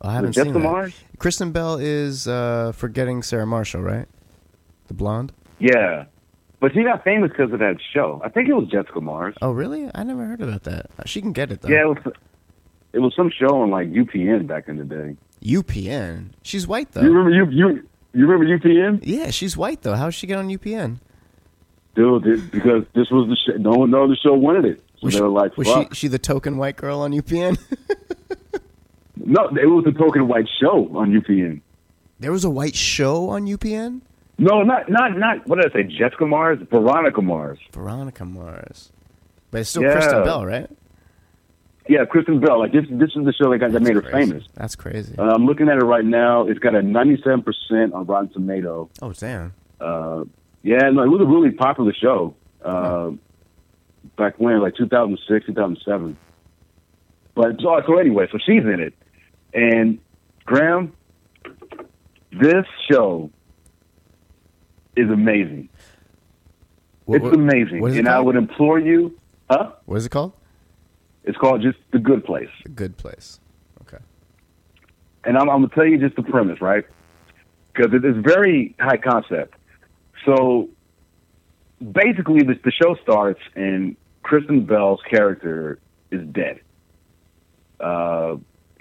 Oh, 0.00 0.08
I 0.08 0.14
haven't 0.14 0.30
it 0.30 0.34
seen 0.34 0.44
Jessica 0.44 0.58
that. 0.58 0.64
Mars? 0.64 0.94
Kristen 1.18 1.52
Bell 1.52 1.76
is 1.76 2.26
uh, 2.26 2.72
forgetting 2.74 3.22
Sarah 3.22 3.46
Marshall, 3.46 3.82
right? 3.82 4.06
The 4.88 4.94
blonde. 4.94 5.32
Yeah. 5.60 6.06
But 6.60 6.74
she 6.74 6.82
got 6.82 7.02
famous 7.04 7.30
because 7.30 7.52
of 7.52 7.58
that 7.60 7.76
show. 7.94 8.20
I 8.24 8.28
think 8.28 8.48
it 8.48 8.54
was 8.54 8.68
Jessica 8.68 9.00
Mars. 9.00 9.34
Oh, 9.42 9.52
really? 9.52 9.88
I 9.94 10.02
never 10.02 10.24
heard 10.26 10.40
about 10.42 10.64
that. 10.64 10.86
Uh, 10.98 11.02
She 11.06 11.20
can 11.20 11.32
get 11.32 11.50
it 11.52 11.60
though. 11.62 11.68
Yeah, 11.68 11.82
it 11.82 11.88
was, 11.88 12.14
it 12.92 12.98
was 12.98 13.14
some 13.16 13.30
show 13.30 13.62
on 13.62 13.70
like 13.70 13.88
UPN 13.90 14.46
back 14.46 14.68
in 14.68 14.76
the 14.76 14.84
day. 14.84 15.16
UPN. 15.42 16.30
She's 16.42 16.66
white 16.66 16.92
though. 16.92 17.00
You 17.02 17.12
remember 17.12 17.30
you 17.30 17.46
you 17.50 17.88
you 18.12 18.26
remember 18.26 18.58
UPN? 18.58 19.00
yeah, 19.02 19.30
she's 19.30 19.56
white 19.56 19.82
though. 19.82 19.94
How 19.94 20.04
does 20.06 20.14
she 20.14 20.26
get 20.26 20.38
on 20.38 20.48
UPN? 20.48 20.98
Dude, 21.94 22.50
because 22.50 22.84
this 22.94 23.10
was 23.10 23.28
the 23.28 23.36
show. 23.36 23.58
No 23.58 23.70
one, 23.72 23.90
no 23.90 24.04
other 24.04 24.16
show 24.16 24.32
wanted 24.34 24.64
it. 24.64 24.78
So 25.00 25.06
Was 25.06 25.12
they 25.14 25.18
she, 25.18 25.22
were 25.22 25.28
like, 25.28 25.56
was 25.58 25.68
"Fuck." 25.68 25.94
she 25.94 26.00
she 26.02 26.08
the 26.08 26.18
token 26.18 26.56
white 26.56 26.76
girl 26.76 27.00
on 27.00 27.12
UPN? 27.12 27.58
No, 29.16 29.48
it 29.48 29.66
was 29.66 29.84
a 29.86 29.92
token 29.92 30.26
white 30.26 30.48
show 30.60 30.90
on 30.96 31.12
UPN. 31.12 31.60
there 32.18 32.32
was 32.32 32.44
a 32.44 32.50
white 32.50 32.74
show 32.74 33.28
on 33.28 33.46
UPN. 33.46 34.00
No, 34.38 34.62
not 34.62 34.88
not 34.90 35.16
not. 35.18 35.46
What 35.46 35.56
did 35.60 35.70
I 35.70 35.74
say? 35.74 35.82
Jessica 35.84 36.26
Mars, 36.26 36.58
Veronica 36.70 37.20
Mars. 37.22 37.58
Veronica 37.72 38.24
Mars. 38.24 38.90
But 39.50 39.60
it's 39.60 39.70
still 39.70 39.82
Yeah. 39.82 39.92
Kristen 39.92 40.24
Bell, 40.24 40.46
right? 40.46 40.68
Yeah, 41.88 42.04
Kristen 42.06 42.40
Bell. 42.40 42.58
Like 42.58 42.72
this, 42.72 42.84
this 42.90 43.10
is 43.14 43.24
the 43.24 43.32
show 43.34 43.50
that, 43.50 43.58
got, 43.58 43.72
that 43.72 43.82
made 43.82 43.94
her 43.94 44.02
famous. 44.02 44.44
That's 44.54 44.74
crazy. 44.76 45.14
Uh, 45.18 45.24
I'm 45.34 45.44
looking 45.46 45.68
at 45.68 45.76
it 45.76 45.84
right 45.84 46.04
now. 46.04 46.46
It's 46.46 46.58
got 46.58 46.74
a 46.74 46.82
97 46.82 47.42
percent 47.42 47.92
on 47.92 48.06
Rotten 48.06 48.30
Tomato. 48.30 48.88
oh 49.02 49.12
damn. 49.12 49.52
Uh, 49.80 50.24
yeah, 50.62 50.90
no, 50.90 51.02
it 51.02 51.08
was 51.08 51.20
a 51.20 51.24
really 51.26 51.50
popular 51.50 51.92
show 51.92 52.34
uh, 52.64 53.10
back 54.16 54.34
when, 54.38 54.60
like 54.60 54.76
2006, 54.76 55.46
2007. 55.46 56.16
But 57.34 57.60
so, 57.60 57.80
so 57.86 57.98
anyway, 57.98 58.26
so 58.30 58.38
she's 58.38 58.62
in 58.62 58.80
it, 58.80 58.94
and 59.54 59.98
Grahm, 60.44 60.92
this 62.32 62.64
show 62.90 63.30
is 64.96 65.08
amazing. 65.10 65.68
What- 67.04 67.16
it's 67.16 67.24
what- 67.24 67.34
amazing, 67.34 67.80
what 67.80 67.92
it 67.92 67.98
and 67.98 68.08
I 68.08 68.20
would 68.20 68.36
implore 68.36 68.78
you. 68.78 69.16
Huh? 69.50 69.72
What 69.86 69.96
is 69.96 70.06
it 70.06 70.10
called? 70.10 70.32
It's 71.24 71.36
called 71.38 71.62
just 71.62 71.78
The 71.92 71.98
Good 71.98 72.24
Place, 72.24 72.48
The 72.64 72.70
Good 72.70 72.96
Place. 72.96 73.38
Okay. 73.82 74.02
and 75.24 75.36
I'm, 75.36 75.48
I'm 75.48 75.62
gonna 75.62 75.68
tell 75.74 75.86
you 75.86 75.98
just 75.98 76.16
the 76.16 76.22
premise, 76.22 76.60
right? 76.60 76.84
Because 77.72 77.92
it 77.94 78.04
is 78.04 78.16
very 78.22 78.74
high 78.80 78.96
concept. 78.96 79.54
So 80.24 80.68
basically, 81.80 82.42
the, 82.42 82.58
the 82.62 82.70
show 82.70 82.96
starts, 83.02 83.40
and 83.54 83.96
Kristen 84.22 84.64
Bell's 84.64 85.00
character 85.08 85.78
is 86.10 86.26
dead. 86.28 86.60
Uh, 87.80 88.36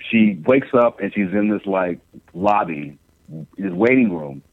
she 0.09 0.41
wakes 0.45 0.67
up 0.73 0.99
and 0.99 1.13
she's 1.13 1.31
in 1.31 1.49
this 1.49 1.65
like 1.65 1.99
lobby, 2.33 2.97
this 3.57 3.71
waiting 3.71 4.15
room, 4.15 4.43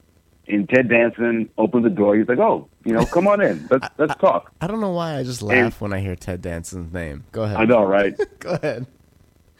and 0.46 0.68
Ted 0.68 0.88
Danson 0.88 1.50
opens 1.58 1.84
the 1.84 1.90
door. 1.90 2.16
He's 2.16 2.28
like, 2.28 2.38
"Oh, 2.38 2.68
you 2.84 2.92
know, 2.92 3.04
come 3.04 3.26
on 3.26 3.40
in. 3.40 3.66
Let's 3.70 3.88
let's 3.98 4.14
talk." 4.16 4.52
I 4.60 4.66
don't 4.66 4.80
know 4.80 4.92
why 4.92 5.16
I 5.18 5.22
just 5.22 5.42
laugh 5.42 5.80
when 5.80 5.92
I 5.92 6.00
hear 6.00 6.16
Ted 6.16 6.40
Danson's 6.40 6.92
name. 6.92 7.24
Go 7.32 7.42
ahead. 7.42 7.56
I 7.58 7.64
know, 7.64 7.84
right? 7.84 8.16
Go 8.38 8.58
ahead. 8.62 8.86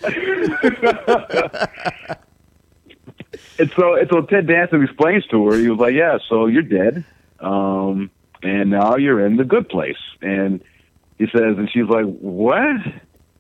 And 3.59 3.71
so, 3.77 3.95
and 3.95 4.09
so 4.11 4.23
Ted 4.23 4.47
Danson 4.47 4.83
explains 4.85 5.27
to 5.27 5.47
her, 5.49 5.59
he 5.59 5.69
was 5.69 5.79
like, 5.79 5.95
"Yeah, 5.95 6.19
so 6.29 6.47
you're 6.47 6.63
dead, 6.63 7.05
um, 7.41 8.11
and 8.43 8.71
now 8.71 8.97
you're 8.97 9.25
in 9.25 9.37
the 9.37 9.45
good 9.45 9.69
place." 9.69 9.99
And 10.23 10.63
he 11.19 11.27
says, 11.27 11.57
and 11.59 11.71
she's 11.71 11.89
like, 11.89 12.05
"What?" 12.05 12.57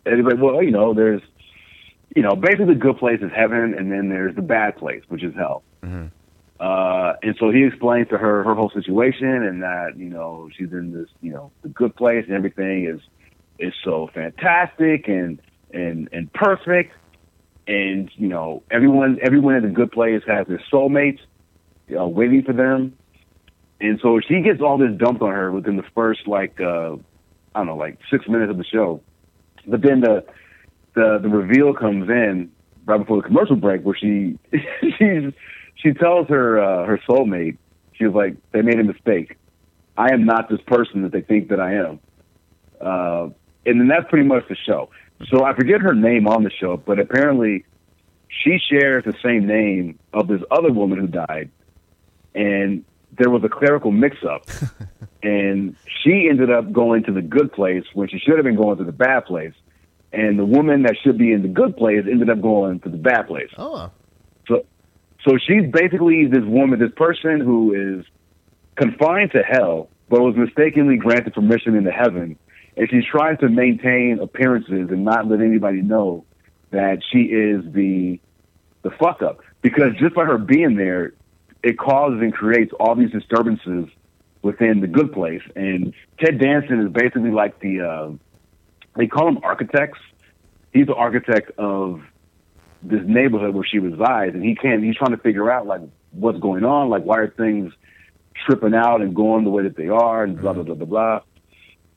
And 0.06 0.16
he's 0.16 0.24
like, 0.24 0.38
"Well, 0.38 0.62
you 0.62 0.70
know, 0.70 0.94
there's, 0.94 1.22
you 2.14 2.22
know, 2.22 2.34
basically 2.34 2.66
the 2.66 2.74
good 2.74 2.98
place 2.98 3.20
is 3.20 3.30
heaven, 3.34 3.74
and 3.74 3.90
then 3.92 4.08
there's 4.08 4.34
the 4.34 4.42
bad 4.42 4.76
place, 4.76 5.02
which 5.08 5.22
is 5.22 5.34
hell." 5.34 5.62
Mhm. 5.84 6.10
Uh, 6.60 7.14
and 7.22 7.36
so 7.38 7.50
he 7.50 7.64
explains 7.64 8.08
to 8.08 8.18
her 8.18 8.42
her 8.42 8.54
whole 8.54 8.70
situation, 8.70 9.28
and 9.28 9.62
that 9.62 9.96
you 9.96 10.08
know 10.08 10.48
she's 10.56 10.72
in 10.72 10.92
this, 10.92 11.08
you 11.22 11.32
know, 11.32 11.52
the 11.62 11.68
good 11.68 11.94
place, 11.94 12.24
and 12.26 12.34
everything 12.34 12.84
is 12.84 13.00
is 13.58 13.74
so 13.84 14.08
fantastic 14.14 15.08
and 15.08 15.40
and 15.72 16.08
and 16.12 16.32
perfect 16.32 16.92
and 17.66 18.10
you 18.16 18.28
know 18.28 18.62
everyone 18.70 19.18
everyone 19.22 19.54
in 19.54 19.62
the 19.62 19.68
good 19.68 19.92
place 19.92 20.22
has 20.26 20.46
their 20.46 20.62
soulmates 20.72 21.20
you 21.88 21.96
know, 21.96 22.08
waiting 22.08 22.42
for 22.42 22.52
them 22.52 22.96
and 23.80 23.98
so 24.02 24.20
she 24.20 24.40
gets 24.40 24.60
all 24.60 24.78
this 24.78 24.96
dumped 24.96 25.22
on 25.22 25.30
her 25.30 25.52
within 25.52 25.76
the 25.76 25.84
first 25.94 26.26
like 26.26 26.60
uh 26.60 26.94
i 27.54 27.60
don't 27.60 27.66
know 27.66 27.76
like 27.76 27.98
six 28.10 28.26
minutes 28.28 28.50
of 28.50 28.56
the 28.56 28.64
show. 28.64 29.00
But 29.66 29.82
then 29.82 30.00
the 30.00 30.24
the 30.94 31.18
the 31.22 31.28
reveal 31.28 31.74
comes 31.74 32.08
in 32.08 32.50
right 32.84 32.98
before 32.98 33.18
the 33.22 33.28
commercial 33.28 33.56
break 33.56 33.82
where 33.82 33.96
she 33.96 34.38
she's 34.98 35.32
she 35.74 35.92
tells 35.92 36.28
her 36.28 36.60
uh 36.60 36.86
her 36.86 36.98
soulmate 37.08 37.58
she 37.92 38.06
was 38.06 38.14
like 38.14 38.36
they 38.52 38.62
made 38.62 38.80
a 38.80 38.84
mistake. 38.84 39.36
I 39.96 40.12
am 40.12 40.24
not 40.24 40.48
this 40.48 40.60
person 40.66 41.02
that 41.02 41.12
they 41.12 41.22
think 41.22 41.48
that 41.48 41.60
i 41.60 41.74
am. 41.74 42.00
Uh 42.80 43.30
and 43.66 43.80
then 43.80 43.88
that's 43.88 44.08
pretty 44.08 44.26
much 44.26 44.48
the 44.48 44.56
show. 44.56 44.90
So 45.30 45.44
I 45.44 45.54
forget 45.54 45.80
her 45.80 45.94
name 45.94 46.26
on 46.28 46.44
the 46.44 46.50
show, 46.50 46.76
but 46.76 46.98
apparently 46.98 47.64
she 48.28 48.58
shares 48.70 49.04
the 49.04 49.14
same 49.22 49.46
name 49.46 49.98
of 50.12 50.28
this 50.28 50.40
other 50.50 50.72
woman 50.72 50.98
who 50.98 51.06
died, 51.06 51.50
and 52.34 52.84
there 53.12 53.30
was 53.30 53.42
a 53.44 53.48
clerical 53.48 53.90
mix-up, 53.90 54.46
and 55.22 55.76
she 56.02 56.28
ended 56.30 56.50
up 56.50 56.72
going 56.72 57.04
to 57.04 57.12
the 57.12 57.22
good 57.22 57.52
place 57.52 57.84
when 57.94 58.08
she 58.08 58.18
should 58.18 58.36
have 58.36 58.44
been 58.44 58.56
going 58.56 58.78
to 58.78 58.84
the 58.84 58.92
bad 58.92 59.24
place, 59.24 59.54
and 60.12 60.38
the 60.38 60.44
woman 60.44 60.82
that 60.82 60.96
should 61.02 61.18
be 61.18 61.32
in 61.32 61.42
the 61.42 61.48
good 61.48 61.76
place 61.76 62.04
ended 62.10 62.30
up 62.30 62.40
going 62.40 62.80
to 62.80 62.88
the 62.88 62.96
bad 62.96 63.26
place. 63.26 63.50
Oh. 63.56 63.90
So, 64.46 64.64
so 65.26 65.38
she's 65.38 65.70
basically 65.70 66.26
this 66.26 66.44
woman, 66.44 66.78
this 66.78 66.92
person 66.96 67.40
who 67.40 67.98
is 67.98 68.06
confined 68.76 69.32
to 69.32 69.42
hell, 69.42 69.88
but 70.08 70.20
was 70.20 70.36
mistakenly 70.36 70.96
granted 70.96 71.34
permission 71.34 71.74
into 71.74 71.90
heaven, 71.90 72.38
and 72.76 72.88
she's 72.90 73.04
trying 73.04 73.36
to 73.38 73.48
maintain 73.48 74.20
appearances 74.20 74.90
and 74.90 75.04
not 75.04 75.26
let 75.26 75.40
anybody 75.40 75.82
know 75.82 76.24
that 76.70 77.02
she 77.10 77.20
is 77.20 77.64
the 77.72 78.20
the 78.82 78.90
fuck 78.90 79.22
up. 79.22 79.40
Because 79.60 79.92
just 79.98 80.14
by 80.14 80.24
her 80.24 80.38
being 80.38 80.76
there, 80.76 81.14
it 81.62 81.78
causes 81.78 82.20
and 82.20 82.32
creates 82.32 82.72
all 82.78 82.94
these 82.94 83.10
disturbances 83.10 83.88
within 84.42 84.80
the 84.80 84.86
good 84.86 85.12
place. 85.12 85.42
And 85.56 85.94
Ted 86.18 86.38
Danson 86.38 86.80
is 86.86 86.92
basically 86.92 87.30
like 87.30 87.58
the 87.60 87.80
uh, 87.80 88.10
they 88.96 89.06
call 89.06 89.28
him 89.28 89.38
architects. 89.42 89.98
He's 90.72 90.86
the 90.86 90.94
architect 90.94 91.52
of 91.58 92.02
this 92.82 93.02
neighborhood 93.04 93.54
where 93.54 93.64
she 93.64 93.78
resides, 93.78 94.34
and 94.34 94.44
he 94.44 94.54
can't. 94.54 94.82
He's 94.82 94.96
trying 94.96 95.12
to 95.12 95.18
figure 95.18 95.50
out 95.50 95.66
like 95.66 95.80
what's 96.12 96.38
going 96.38 96.64
on, 96.64 96.88
like 96.88 97.02
why 97.02 97.18
are 97.18 97.30
things 97.30 97.72
tripping 98.46 98.74
out 98.74 99.00
and 99.00 99.14
going 99.14 99.44
the 99.44 99.50
way 99.50 99.64
that 99.64 99.76
they 99.76 99.88
are, 99.88 100.24
and 100.24 100.40
blah 100.40 100.52
blah 100.52 100.62
blah 100.62 100.74
blah 100.74 100.86
blah. 100.86 101.20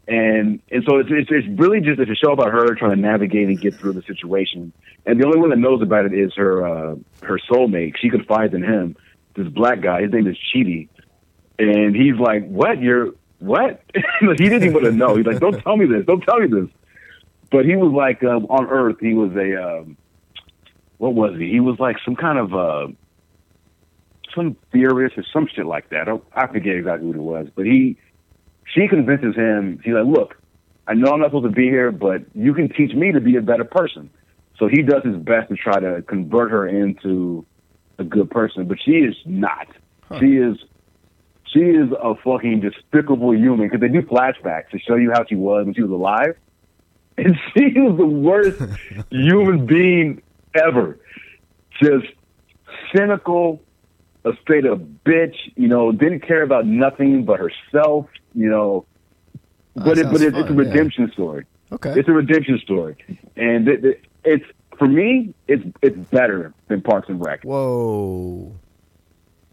And 0.08 0.62
and 0.72 0.84
so 0.88 0.98
it's, 0.98 1.10
it's 1.12 1.30
it's 1.32 1.60
really 1.60 1.80
just 1.82 2.00
it's 2.00 2.10
a 2.10 2.16
show 2.16 2.32
about 2.32 2.52
her 2.52 2.74
trying 2.76 2.92
to 2.92 3.02
navigate 3.02 3.48
and 3.48 3.60
get 3.60 3.76
through 3.76 3.94
the 3.94 4.02
situation. 4.02 4.74
And 5.06 5.20
the 5.20 5.26
only 5.26 5.40
one 5.40 5.50
that 5.52 5.60
knows 5.60 5.82
about 5.82 6.06
it 6.06 6.14
is 6.14 6.34
her 6.36 6.66
uh, 6.66 6.96
her 7.24 7.40
soulmate. 7.50 7.96
She 8.02 8.10
confides 8.10 8.54
in 8.54 8.64
him. 8.64 8.96
This 9.36 9.48
black 9.48 9.82
guy, 9.82 10.02
his 10.02 10.12
name 10.12 10.28
is 10.28 10.38
Chidi, 10.54 10.90
and 11.58 11.96
he's 11.96 12.16
like, 12.16 12.48
"What? 12.48 12.82
You're 12.82 13.14
what?" 13.40 13.82
he 14.20 14.36
didn't 14.36 14.64
even 14.64 14.74
want 14.74 14.86
to 14.86 14.92
know. 14.92 15.16
He's 15.16 15.26
like, 15.26 15.40
"Don't 15.40 15.60
tell 15.62 15.78
me 15.78 15.86
this. 15.86 16.06
Don't 16.06 16.22
tell 16.22 16.40
me 16.40 16.48
this." 16.48 16.70
But 17.52 17.66
he 17.66 17.76
was 17.76 17.92
like 17.92 18.24
um, 18.24 18.46
on 18.46 18.68
Earth. 18.68 18.98
He 19.00 19.14
was 19.14 19.32
a 19.36 19.80
um, 19.80 19.98
what 20.98 21.14
was 21.14 21.40
he? 21.40 21.50
He 21.50 21.60
was 21.60 21.80
like 21.80 21.98
some 22.04 22.16
kind 22.16 22.38
of 22.38 22.54
uh, 22.54 22.88
some 24.36 24.56
theorist 24.72 25.18
or 25.18 25.24
some 25.34 25.48
shit 25.54 25.66
like 25.66 25.90
that. 25.90 26.08
I, 26.08 26.20
I 26.34 26.48
forget 26.48 26.76
exactly 26.76 27.08
what 27.08 27.16
it 27.16 27.22
was, 27.22 27.48
but 27.56 27.66
he 27.66 27.98
she 28.74 28.88
convinces 28.88 29.36
him. 29.36 29.80
She's 29.84 29.94
like, 29.94 30.06
"Look, 30.06 30.38
I 30.88 30.94
know 30.94 31.12
I'm 31.12 31.20
not 31.20 31.28
supposed 31.28 31.46
to 31.46 31.56
be 31.56 31.70
here, 31.70 31.92
but 31.92 32.24
you 32.34 32.54
can 32.54 32.70
teach 32.70 32.94
me 32.94 33.12
to 33.12 33.20
be 33.20 33.36
a 33.36 33.42
better 33.42 33.66
person." 33.66 34.10
So 34.58 34.68
he 34.68 34.84
does 34.84 35.04
his 35.04 35.16
best 35.18 35.50
to 35.50 35.56
try 35.56 35.80
to 35.80 36.04
convert 36.04 36.52
her 36.52 36.68
into 36.68 37.46
a 38.02 38.04
good 38.04 38.30
person, 38.30 38.66
but 38.66 38.78
she 38.84 38.92
is 38.92 39.16
not. 39.26 39.68
She 40.20 40.36
is 40.38 40.58
she 41.54 41.60
is 41.60 41.90
a 41.92 42.16
fucking 42.24 42.62
despicable 42.62 43.34
human 43.36 43.68
because 43.68 43.80
they 43.82 43.88
do 43.88 44.02
flashbacks 44.02 44.70
to 44.72 44.80
show 44.80 44.96
you 44.96 45.12
how 45.14 45.24
she 45.26 45.36
was 45.36 45.66
when 45.66 45.74
she 45.74 45.82
was 45.82 45.92
alive, 45.92 46.36
and 47.18 47.36
she 47.54 47.64
is 47.66 47.98
the 47.98 48.06
worst 48.06 48.62
human 49.10 49.66
being 49.66 50.22
ever. 50.56 51.00
Just 51.82 52.08
cynical, 52.96 53.62
a 54.26 54.32
straight 54.42 54.66
up 54.66 54.80
bitch. 55.06 55.36
You 55.56 55.68
know, 55.70 55.92
didn't 55.92 56.22
care 56.28 56.44
about 56.44 56.66
nothing 56.66 57.24
but 57.26 57.40
herself. 57.40 58.08
You 58.34 58.50
know, 58.50 58.86
Oh, 59.78 59.86
but 59.86 59.98
it, 59.98 60.08
but 60.12 60.22
it, 60.22 60.36
it's 60.36 60.38
a 60.38 60.44
fun, 60.48 60.58
yeah. 60.58 60.64
redemption 60.64 61.12
story. 61.14 61.46
Okay. 61.72 61.94
It's 61.96 62.10
a 62.10 62.12
redemption 62.12 62.60
story, 62.62 62.98
and 63.38 63.68
it, 63.70 63.86
it, 63.86 64.02
it's 64.26 64.46
for 64.82 64.88
me, 64.88 65.32
it's 65.48 65.64
it's 65.84 65.96
better 66.10 66.56
than 66.68 66.82
Parks 66.82 67.08
and 67.08 67.24
Rec. 67.24 67.44
Whoa. 67.44 68.52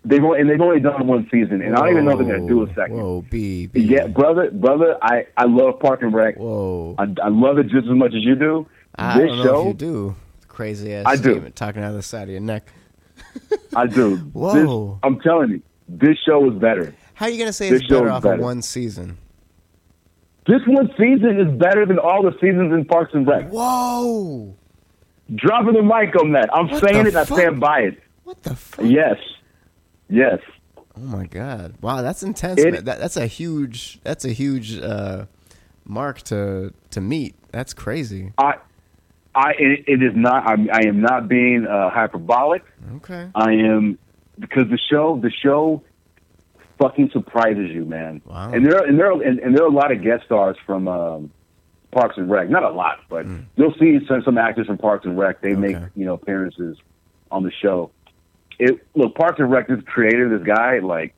They've 0.03 0.25
only, 0.25 0.41
and 0.41 0.49
they've 0.49 0.59
only 0.59 0.81
done 0.81 1.07
one 1.07 1.29
season, 1.31 1.61
and 1.61 1.75
I 1.75 1.81
don't 1.81 1.91
even 1.91 2.05
know 2.07 2.13
if 2.13 2.27
they're 2.27 2.39
gonna 2.39 2.49
do 2.49 2.63
a 2.63 2.69
second. 2.69 2.97
Whoa, 2.97 3.27
B, 3.29 3.67
B. 3.67 3.81
Yeah, 3.83 4.07
brother, 4.07 4.51
brother, 4.51 4.97
I 5.03 5.27
I 5.37 5.45
love 5.45 5.81
Park 5.81 6.01
and 6.01 6.15
Rec. 6.15 6.39
Whoa. 6.39 6.95
I, 6.97 7.03
I 7.23 7.29
love 7.29 7.59
it 7.59 7.65
just 7.65 7.85
as 7.87 7.95
much 7.95 8.15
as 8.15 8.25
you 8.25 8.37
do. 8.37 8.67
I 8.95 9.19
this 9.19 9.31
show, 9.43 9.67
you 9.67 9.75
do. 9.75 10.17
Crazy 10.49 10.95
ass 10.95 11.05
I 11.07 11.17
do. 11.17 11.51
talking 11.51 11.83
out 11.83 11.91
of 11.91 11.97
the 11.97 12.03
side 12.03 12.23
of 12.23 12.31
your 12.31 12.41
neck. 12.41 12.73
I 13.77 13.87
do. 13.87 14.17
Whoa. 14.33 14.93
This, 14.93 14.99
I'm 15.03 15.21
telling 15.21 15.51
you, 15.51 15.63
this 15.89 16.17
show 16.27 16.51
is 16.51 16.59
better. 16.59 16.95
How 17.13 17.27
are 17.27 17.29
you 17.29 17.37
going 17.37 17.49
to 17.49 17.53
say 17.53 17.69
This 17.69 17.83
it's 17.83 17.91
better 17.91 18.09
off 18.09 18.19
of 18.19 18.31
better. 18.31 18.43
one 18.43 18.63
season? 18.63 19.19
This 20.47 20.63
one 20.67 20.89
season 20.97 21.39
is 21.39 21.59
better 21.59 21.85
than 21.85 21.99
all 21.99 22.23
the 22.23 22.33
seasons 22.41 22.73
in 22.73 22.87
Parks 22.87 23.13
and 23.13 23.27
Rec. 23.29 23.51
Whoa. 23.51 24.57
Dropping 25.35 25.75
the 25.75 25.83
mic 25.83 26.17
on 26.21 26.33
that. 26.33 26.49
I'm 26.53 26.69
What 26.69 26.83
saying 26.83 27.07
it. 27.07 27.15
I 27.15 27.25
stand 27.25 27.61
by 27.61 27.81
it. 27.81 28.03
What 28.25 28.43
the 28.43 28.55
fuck? 28.57 28.85
Yes, 28.85 29.17
yes. 30.09 30.39
Oh 30.77 31.01
my 31.01 31.27
god! 31.27 31.75
Wow, 31.81 32.03
that's 32.03 32.23
intense. 32.23 32.61
It- 32.61 32.73
man. 32.73 32.85
That, 32.87 32.99
that's 32.99 33.17
a 33.17 33.27
huge. 33.27 34.01
That's 34.05 34.25
a 34.25 34.33
huge 34.33 34.79
uh, 34.79 35.27
mark 35.85 36.23
to 36.23 36.73
to 36.91 37.01
meet. 37.01 37.35
That's 37.53 37.75
crazy. 37.75 38.33
I, 38.39 38.55
I. 39.35 39.51
It, 39.59 39.85
it 39.87 40.03
is 40.03 40.13
not. 40.17 40.47
I'm, 40.47 40.69
I 40.73 40.87
am 40.87 41.01
not 41.01 41.29
being 41.29 41.67
uh, 41.67 41.91
hyperbolic. 41.91 42.65
Okay. 42.97 43.29
I 43.35 43.53
am 43.53 43.99
because 44.39 44.69
the 44.71 44.79
show. 44.91 45.21
The 45.23 45.31
show 45.31 45.83
fucking 46.79 47.11
surprises 47.13 47.71
you, 47.71 47.85
man. 47.85 48.23
Wow. 48.25 48.53
And 48.53 48.65
there, 48.65 48.79
and 48.85 48.99
there, 48.99 49.11
and, 49.13 49.39
and 49.41 49.57
there 49.57 49.65
are 49.65 49.69
a 49.69 49.73
lot 49.73 49.93
of 49.93 50.03
guest 50.03 50.25
stars 50.25 50.57
from 50.65 50.87
um, 50.89 51.31
Parks 51.99 52.17
and 52.17 52.31
Rec. 52.31 52.49
Not 52.49 52.63
a 52.63 52.71
lot, 52.71 53.01
but 53.09 53.27
you'll 53.57 53.75
see 53.75 53.99
some, 54.07 54.23
some 54.23 54.39
actors 54.39 54.67
from 54.69 54.79
Parks 54.79 55.05
and 55.05 55.19
Rec. 55.19 55.41
They 55.41 55.55
make 55.55 55.77
Hmm. 55.77 55.85
You 55.97 56.07
know 56.07 56.15
appearances 56.15 56.79
on 57.31 57.43
the 57.43 57.51
show. 57.51 57.91
It 58.59 58.87
look 58.95 59.15
Parks 59.17 59.41
and 59.41 59.51
Rec. 59.51 59.67
This 59.69 59.81
creator, 59.85 60.29
this 60.39 60.47
guy, 60.47 60.79
like 60.79 61.15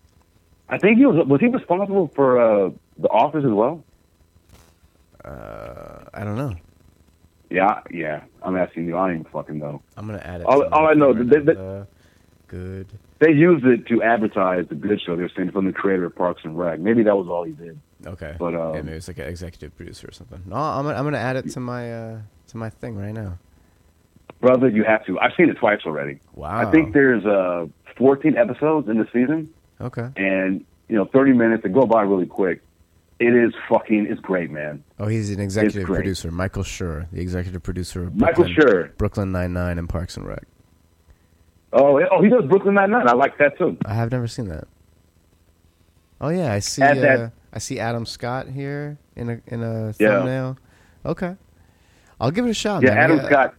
I 0.69 0.78
think 0.78 0.97
he 0.98 1.05
was 1.07 1.27
was 1.27 1.40
he 1.40 1.48
responsible 1.48 2.09
for 2.15 2.40
uh, 2.40 2.70
the 2.98 3.09
Office 3.09 3.44
as 3.44 3.51
well. 3.52 3.85
Uh, 5.24 6.05
I 6.15 6.24
don't 6.24 6.36
know. 6.36 6.55
Yeah, 7.51 7.81
yeah. 7.90 8.23
I'm 8.43 8.57
asking 8.57 8.86
you. 8.86 8.97
I 8.97 9.09
don't 9.09 9.20
even 9.20 9.32
fucking 9.32 9.59
know. 9.59 9.82
I'm 9.97 10.07
gonna 10.07 10.19
add 10.24 10.40
it. 10.40 10.47
All- 10.47 10.65
all 10.73 10.86
I 10.86 10.94
know, 10.94 11.12
right 11.12 11.28
they- 11.28 11.52
now. 11.55 11.61
Uh, 11.61 11.85
good. 12.48 12.86
They 13.20 13.32
used 13.32 13.64
it 13.66 13.86
to 13.88 14.02
advertise 14.02 14.66
the 14.68 14.74
Good 14.74 15.01
Show. 15.01 15.14
They 15.14 15.22
were 15.22 15.30
saying 15.36 15.52
from 15.52 15.66
the 15.66 15.72
creator 15.72 16.06
of 16.06 16.16
Parks 16.16 16.40
and 16.42 16.59
Rec. 16.59 16.80
Maybe 16.80 17.02
that 17.02 17.14
was 17.16 17.28
all 17.28 17.44
he 17.44 17.52
did. 17.52 17.78
Okay. 18.06 18.34
But, 18.38 18.55
um, 18.55 18.74
yeah, 18.74 18.82
maybe 18.82 18.97
it's 18.97 19.09
like 19.09 19.18
an 19.18 19.28
executive 19.28 19.76
producer 19.76 20.09
or 20.09 20.12
something. 20.12 20.42
No, 20.47 20.56
I'm 20.56 20.84
gonna, 20.86 20.97
I'm 20.97 21.05
gonna 21.05 21.18
add 21.18 21.36
it 21.36 21.51
to 21.51 21.60
my 21.60 21.92
uh, 21.92 22.18
to 22.48 22.56
my 22.56 22.70
thing 22.70 22.97
right 22.97 23.12
now. 23.12 23.38
Brother, 24.40 24.68
you 24.70 24.84
have 24.84 25.05
to. 25.05 25.20
I've 25.20 25.32
seen 25.36 25.51
it 25.51 25.59
twice 25.59 25.80
already. 25.84 26.18
Wow. 26.34 26.66
I 26.66 26.70
think 26.70 26.94
there's 26.94 27.24
uh, 27.26 27.66
14 27.98 28.38
episodes 28.38 28.88
in 28.88 28.97
the 28.97 29.06
season, 29.12 29.52
Okay. 29.82 30.09
and 30.16 30.64
you 30.88 30.97
know, 30.97 31.05
30 31.05 31.34
minutes. 31.34 31.62
They 31.62 31.68
go 31.68 31.84
by 31.84 32.02
really 32.02 32.24
quick. 32.26 32.62
It 33.18 33.34
is 33.34 33.52
fucking. 33.68 34.06
It's 34.09 34.20
great, 34.22 34.51
man. 34.51 34.82
Oh, 34.98 35.06
he's 35.06 35.30
an 35.30 35.40
executive 35.40 35.84
producer, 35.84 36.30
Michael 36.30 36.62
Schur, 36.62 37.06
the 37.12 37.20
executive 37.20 37.62
producer 37.62 38.05
of 38.05 38.16
Michael 38.16 38.44
Brooklyn, 38.44 38.66
Schur. 38.66 38.97
Brooklyn 38.97 39.30
Nine 39.30 39.52
Nine, 39.52 39.78
and 39.78 39.90
Parks 39.90 40.16
and 40.16 40.26
Rec. 40.26 40.44
Oh, 41.72 42.01
oh, 42.10 42.22
he 42.22 42.28
does 42.28 42.44
Brooklyn 42.47 42.74
Nine 42.74 42.90
Nine. 42.90 43.09
I 43.09 43.12
like 43.12 43.38
that 43.38 43.56
too. 43.59 43.76
I 43.84 43.94
have 43.94 44.10
never 44.10 44.26
seen 44.26 44.48
that. 44.48 44.64
Oh 46.20 46.28
yeah, 46.28 46.52
I 46.52 46.59
see. 46.59 46.82
Add 46.82 46.98
Uh, 46.98 47.01
that- 47.01 47.32
I 47.52 47.59
see 47.59 47.80
Adam 47.80 48.06
Scott 48.06 48.48
here 48.48 48.98
in 49.16 49.28
a 49.30 49.40
in 49.47 49.62
a 49.62 49.94
Yeah. 49.98 50.09
thumbnail. 50.18 50.59
Okay, 51.06 51.36
I'll 52.20 52.30
give 52.30 52.47
it 52.47 52.51
a 52.51 52.55
shot. 52.55 52.82
Yeah, 52.82 52.90
man. 52.90 52.98
Adam 52.98 53.20
I- 53.20 53.24
Scott. 53.26 53.55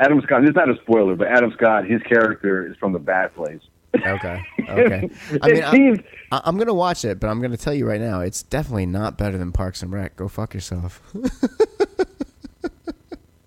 Adam 0.00 0.20
Scott. 0.22 0.44
It's 0.44 0.54
not 0.56 0.68
a 0.68 0.76
spoiler, 0.82 1.14
but 1.16 1.28
Adam 1.28 1.52
Scott. 1.56 1.86
His 1.86 2.02
character 2.02 2.66
is 2.66 2.76
from 2.76 2.92
The 2.92 2.98
Bad 2.98 3.34
Place. 3.34 3.60
Okay. 3.96 4.42
Okay. 4.68 5.08
I 5.42 5.48
mean, 5.52 5.62
I, 5.62 5.70
seems- 5.70 5.98
I, 6.32 6.40
I'm 6.44 6.58
gonna 6.58 6.74
watch 6.74 7.04
it, 7.04 7.20
but 7.20 7.28
I'm 7.28 7.40
gonna 7.40 7.56
tell 7.56 7.72
you 7.72 7.86
right 7.88 8.00
now, 8.00 8.20
it's 8.20 8.42
definitely 8.42 8.86
not 8.86 9.16
better 9.16 9.38
than 9.38 9.52
Parks 9.52 9.80
and 9.82 9.92
Rec. 9.92 10.16
Go 10.16 10.26
fuck 10.28 10.54
yourself. 10.54 11.00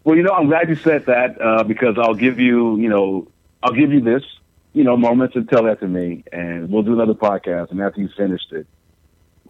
Well, 0.10 0.18
you 0.18 0.24
know, 0.24 0.32
I'm 0.32 0.48
glad 0.48 0.70
you 0.70 0.76
said 0.76 1.06
that 1.06 1.40
uh, 1.40 1.64
because 1.64 2.00
I'll 2.00 2.16
give 2.16 2.40
you, 2.40 2.78
you 2.78 2.90
know, 2.90 3.28
I'll 3.62 3.76
give 3.76 3.94
you 3.94 4.02
this, 4.02 4.24
you 4.74 4.84
know, 4.84 4.98
moment 4.98 5.34
to 5.34 5.44
tell 5.44 5.66
that 5.66 5.82
to 5.82 5.88
me, 5.88 6.24
and 6.34 6.72
we'll 6.72 6.82
do 6.82 6.94
another 6.94 7.14
podcast. 7.14 7.70
And 7.70 7.80
after 7.80 8.02
you 8.02 8.10
finished 8.18 8.52
it, 8.52 8.66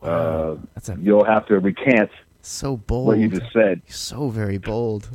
uh, 0.03 0.57
a, 0.75 0.97
you'll 0.99 1.23
have 1.23 1.47
to 1.47 1.59
recant 1.59 2.09
so 2.41 2.75
bold. 2.75 3.07
what 3.07 3.19
you 3.19 3.29
just 3.29 3.53
said. 3.53 3.81
so 3.87 4.27
very 4.27 4.57
bold. 4.57 5.07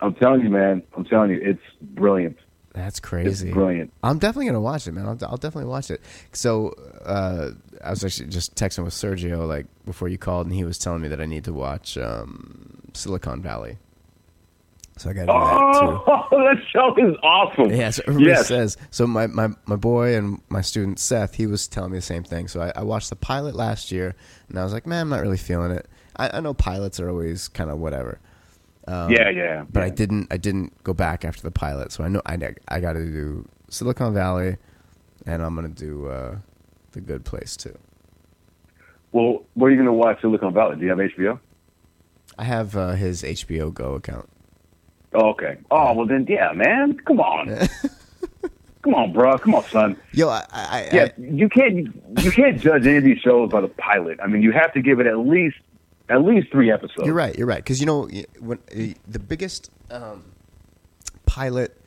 I'm 0.00 0.14
telling 0.14 0.40
you, 0.40 0.48
man. 0.48 0.82
I'm 0.96 1.04
telling 1.04 1.28
you, 1.28 1.40
it's 1.42 1.60
brilliant. 1.82 2.38
That's 2.72 2.96
It's 2.96 3.00
crazy. 3.00 3.52
brilliant. 3.52 3.92
I'm 4.02 4.18
definitely 4.18 4.46
gonna 4.46 4.60
watch 4.62 4.86
it, 4.86 4.92
man. 4.92 5.04
I'll, 5.04 5.18
I'll 5.28 5.36
definitely 5.36 5.68
watch 5.68 5.90
it. 5.90 6.00
So 6.32 6.70
uh, 7.04 7.50
I 7.84 7.90
was 7.90 8.02
actually 8.02 8.30
just 8.30 8.54
texting 8.54 8.84
with 8.84 8.94
Sergio 8.94 9.46
like 9.46 9.66
before 9.84 10.08
you 10.08 10.16
called, 10.16 10.46
and 10.46 10.54
he 10.54 10.64
was 10.64 10.78
telling 10.78 11.02
me 11.02 11.08
that 11.08 11.20
I 11.20 11.26
need 11.26 11.44
to 11.44 11.52
watch 11.52 11.98
um, 11.98 12.78
Silicon 12.94 13.42
Valley. 13.42 13.76
So 14.96 15.10
I 15.10 15.12
got 15.12 15.20
to 15.22 15.26
do 15.26 15.32
that 15.32 15.80
too. 15.80 16.02
Oh, 16.06 16.26
that 16.30 16.56
show 16.72 16.94
is 16.96 17.16
awesome. 17.22 17.70
Yeah, 17.72 17.90
so 17.90 18.02
everybody 18.06 18.30
Yes. 18.30 18.46
says. 18.46 18.76
So 18.90 19.06
my, 19.06 19.26
my, 19.26 19.48
my 19.66 19.74
boy 19.76 20.16
and 20.16 20.40
my 20.48 20.60
student 20.60 21.00
Seth, 21.00 21.34
he 21.34 21.46
was 21.46 21.66
telling 21.66 21.90
me 21.90 21.98
the 21.98 22.02
same 22.02 22.22
thing. 22.22 22.46
So 22.46 22.60
I, 22.60 22.72
I 22.76 22.82
watched 22.84 23.10
the 23.10 23.16
pilot 23.16 23.56
last 23.56 23.90
year, 23.90 24.14
and 24.48 24.58
I 24.58 24.62
was 24.62 24.72
like, 24.72 24.86
man, 24.86 25.02
I'm 25.02 25.08
not 25.08 25.20
really 25.20 25.36
feeling 25.36 25.72
it. 25.72 25.88
I, 26.16 26.36
I 26.38 26.40
know 26.40 26.54
pilots 26.54 27.00
are 27.00 27.08
always 27.08 27.48
kind 27.48 27.70
of 27.70 27.78
whatever. 27.78 28.20
Um, 28.86 29.10
yeah, 29.10 29.30
yeah. 29.30 29.64
but 29.68 29.82
I 29.82 29.88
didn't 29.88 30.28
I 30.30 30.36
didn't 30.36 30.72
go 30.84 30.92
back 30.92 31.24
after 31.24 31.42
the 31.42 31.50
pilot, 31.50 31.90
so 31.90 32.04
I 32.04 32.08
know 32.08 32.20
I 32.26 32.34
I 32.68 32.80
got 32.80 32.92
to 32.92 33.04
do 33.04 33.48
Silicon 33.70 34.12
Valley, 34.12 34.58
and 35.26 35.42
I'm 35.42 35.54
gonna 35.54 35.68
do 35.70 36.06
uh, 36.06 36.36
the 36.92 37.00
Good 37.00 37.24
Place 37.24 37.56
too. 37.56 37.76
Well, 39.12 39.42
where 39.54 39.68
are 39.68 39.70
you 39.70 39.76
going 39.76 39.86
to 39.86 39.92
watch 39.92 40.20
Silicon 40.20 40.52
Valley? 40.52 40.76
Do 40.76 40.82
you 40.82 40.90
have 40.90 40.98
HBO? 40.98 41.38
I 42.36 42.44
have 42.44 42.76
uh, 42.76 42.92
his 42.92 43.22
HBO 43.22 43.72
Go 43.72 43.94
account. 43.94 44.28
Okay. 45.14 45.58
Oh, 45.70 45.92
well 45.94 46.06
then, 46.06 46.26
yeah, 46.28 46.52
man. 46.52 46.98
Come 47.06 47.20
on. 47.20 47.48
Come 48.82 48.94
on, 48.94 49.12
bro. 49.14 49.38
Come 49.38 49.54
on, 49.54 49.64
son. 49.64 49.96
Yo, 50.12 50.28
I, 50.28 50.44
I, 50.52 50.80
I 50.82 50.88
Yeah, 50.92 51.08
you 51.16 51.48
can't 51.48 51.88
you 52.22 52.30
can't 52.30 52.60
judge 52.60 52.86
any 52.86 52.98
of 52.98 53.04
these 53.04 53.18
shows 53.18 53.50
by 53.50 53.62
the 53.62 53.68
pilot. 53.68 54.18
I 54.22 54.26
mean, 54.26 54.42
you 54.42 54.52
have 54.52 54.74
to 54.74 54.82
give 54.82 55.00
it 55.00 55.06
at 55.06 55.18
least 55.18 55.56
at 56.10 56.22
least 56.22 56.50
three 56.50 56.70
episodes. 56.70 57.06
You're 57.06 57.14
right. 57.14 57.36
You're 57.36 57.46
right. 57.46 57.64
Because 57.64 57.80
you 57.80 57.86
know 57.86 58.08
when 58.40 58.58
the 59.08 59.18
biggest 59.18 59.70
um, 59.90 60.24
pilot 61.24 61.80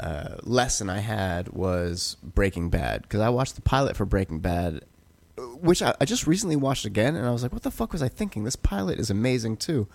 uh, 0.00 0.36
lesson 0.42 0.90
I 0.90 0.98
had 0.98 1.50
was 1.50 2.16
Breaking 2.22 2.70
Bad. 2.70 3.02
Because 3.02 3.20
I 3.20 3.28
watched 3.28 3.54
the 3.54 3.62
pilot 3.62 3.96
for 3.96 4.04
Breaking 4.04 4.40
Bad, 4.40 4.82
which 5.36 5.80
I, 5.80 5.94
I 6.00 6.04
just 6.04 6.26
recently 6.26 6.56
watched 6.56 6.84
again, 6.84 7.14
and 7.16 7.24
I 7.24 7.30
was 7.30 7.42
like, 7.42 7.52
"What 7.52 7.62
the 7.62 7.70
fuck 7.70 7.92
was 7.92 8.02
I 8.02 8.08
thinking? 8.08 8.44
This 8.44 8.56
pilot 8.56 8.98
is 8.98 9.10
amazing 9.10 9.58
too." 9.58 9.86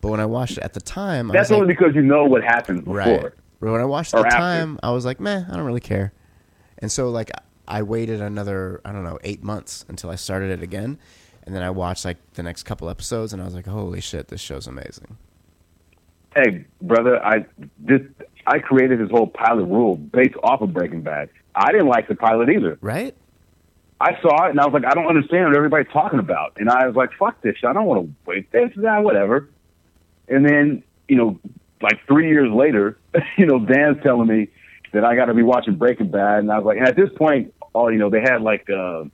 But 0.00 0.10
when 0.10 0.20
I 0.20 0.26
watched 0.26 0.58
it 0.58 0.64
at 0.64 0.74
the 0.74 0.80
time, 0.80 1.30
I 1.30 1.34
That's 1.34 1.50
was 1.50 1.52
like, 1.52 1.62
only 1.62 1.74
because 1.74 1.94
you 1.94 2.02
know 2.02 2.24
what 2.24 2.42
happened 2.44 2.84
before. 2.84 2.96
Right. 2.96 3.32
But 3.60 3.72
when 3.72 3.80
I 3.80 3.84
watched 3.84 4.14
at 4.14 4.20
the 4.20 4.26
after. 4.26 4.38
time, 4.38 4.78
I 4.82 4.92
was 4.92 5.04
like, 5.04 5.18
meh, 5.18 5.44
I 5.48 5.56
don't 5.56 5.64
really 5.64 5.80
care. 5.80 6.12
And 6.78 6.90
so 6.90 7.10
like 7.10 7.30
I 7.66 7.82
waited 7.82 8.20
another, 8.20 8.80
I 8.84 8.92
don't 8.92 9.04
know, 9.04 9.18
eight 9.24 9.42
months 9.42 9.84
until 9.88 10.10
I 10.10 10.14
started 10.14 10.50
it 10.50 10.62
again. 10.62 10.98
And 11.44 11.54
then 11.54 11.62
I 11.62 11.70
watched 11.70 12.04
like 12.04 12.18
the 12.34 12.42
next 12.42 12.64
couple 12.64 12.88
episodes 12.88 13.32
and 13.32 13.42
I 13.42 13.44
was 13.44 13.54
like, 13.54 13.66
holy 13.66 14.00
shit, 14.00 14.28
this 14.28 14.40
show's 14.40 14.66
amazing. 14.66 15.16
Hey, 16.36 16.66
brother, 16.80 17.24
I 17.24 17.46
this 17.78 18.02
I 18.46 18.58
created 18.60 19.00
this 19.00 19.10
whole 19.10 19.26
pilot 19.26 19.64
rule 19.64 19.96
based 19.96 20.36
off 20.42 20.60
of 20.60 20.72
Breaking 20.72 21.02
Bad. 21.02 21.30
I 21.54 21.72
didn't 21.72 21.88
like 21.88 22.06
the 22.06 22.14
pilot 22.14 22.50
either. 22.50 22.78
Right? 22.80 23.16
I 24.00 24.20
saw 24.20 24.46
it 24.46 24.50
and 24.50 24.60
I 24.60 24.64
was 24.64 24.72
like, 24.72 24.84
I 24.84 24.94
don't 24.94 25.06
understand 25.06 25.46
what 25.46 25.56
everybody's 25.56 25.92
talking 25.92 26.20
about. 26.20 26.52
And 26.58 26.70
I 26.70 26.86
was 26.86 26.94
like, 26.94 27.10
fuck 27.18 27.40
this 27.42 27.56
shit. 27.56 27.68
I 27.68 27.72
don't 27.72 27.86
want 27.86 28.06
to 28.06 28.14
wait 28.26 28.52
this, 28.52 28.70
that, 28.76 28.86
ah, 28.86 29.00
whatever. 29.00 29.48
And 30.28 30.44
then, 30.44 30.82
you 31.08 31.16
know, 31.16 31.38
like 31.80 32.00
three 32.06 32.28
years 32.28 32.50
later, 32.52 32.98
you 33.38 33.46
know, 33.46 33.58
Dan's 33.64 34.02
telling 34.02 34.28
me 34.28 34.48
that 34.92 35.04
I 35.04 35.14
got 35.16 35.26
to 35.26 35.34
be 35.34 35.42
watching 35.42 35.76
Breaking 35.76 36.10
Bad. 36.10 36.40
And 36.40 36.50
I 36.52 36.58
was 36.58 36.66
like, 36.66 36.78
and 36.78 36.86
at 36.86 36.96
this 36.96 37.10
point, 37.16 37.54
all, 37.72 37.92
you 37.92 37.98
know, 37.98 38.10
they 38.10 38.20
had 38.20 38.42
like 38.42 38.62
uh, 38.70 39.04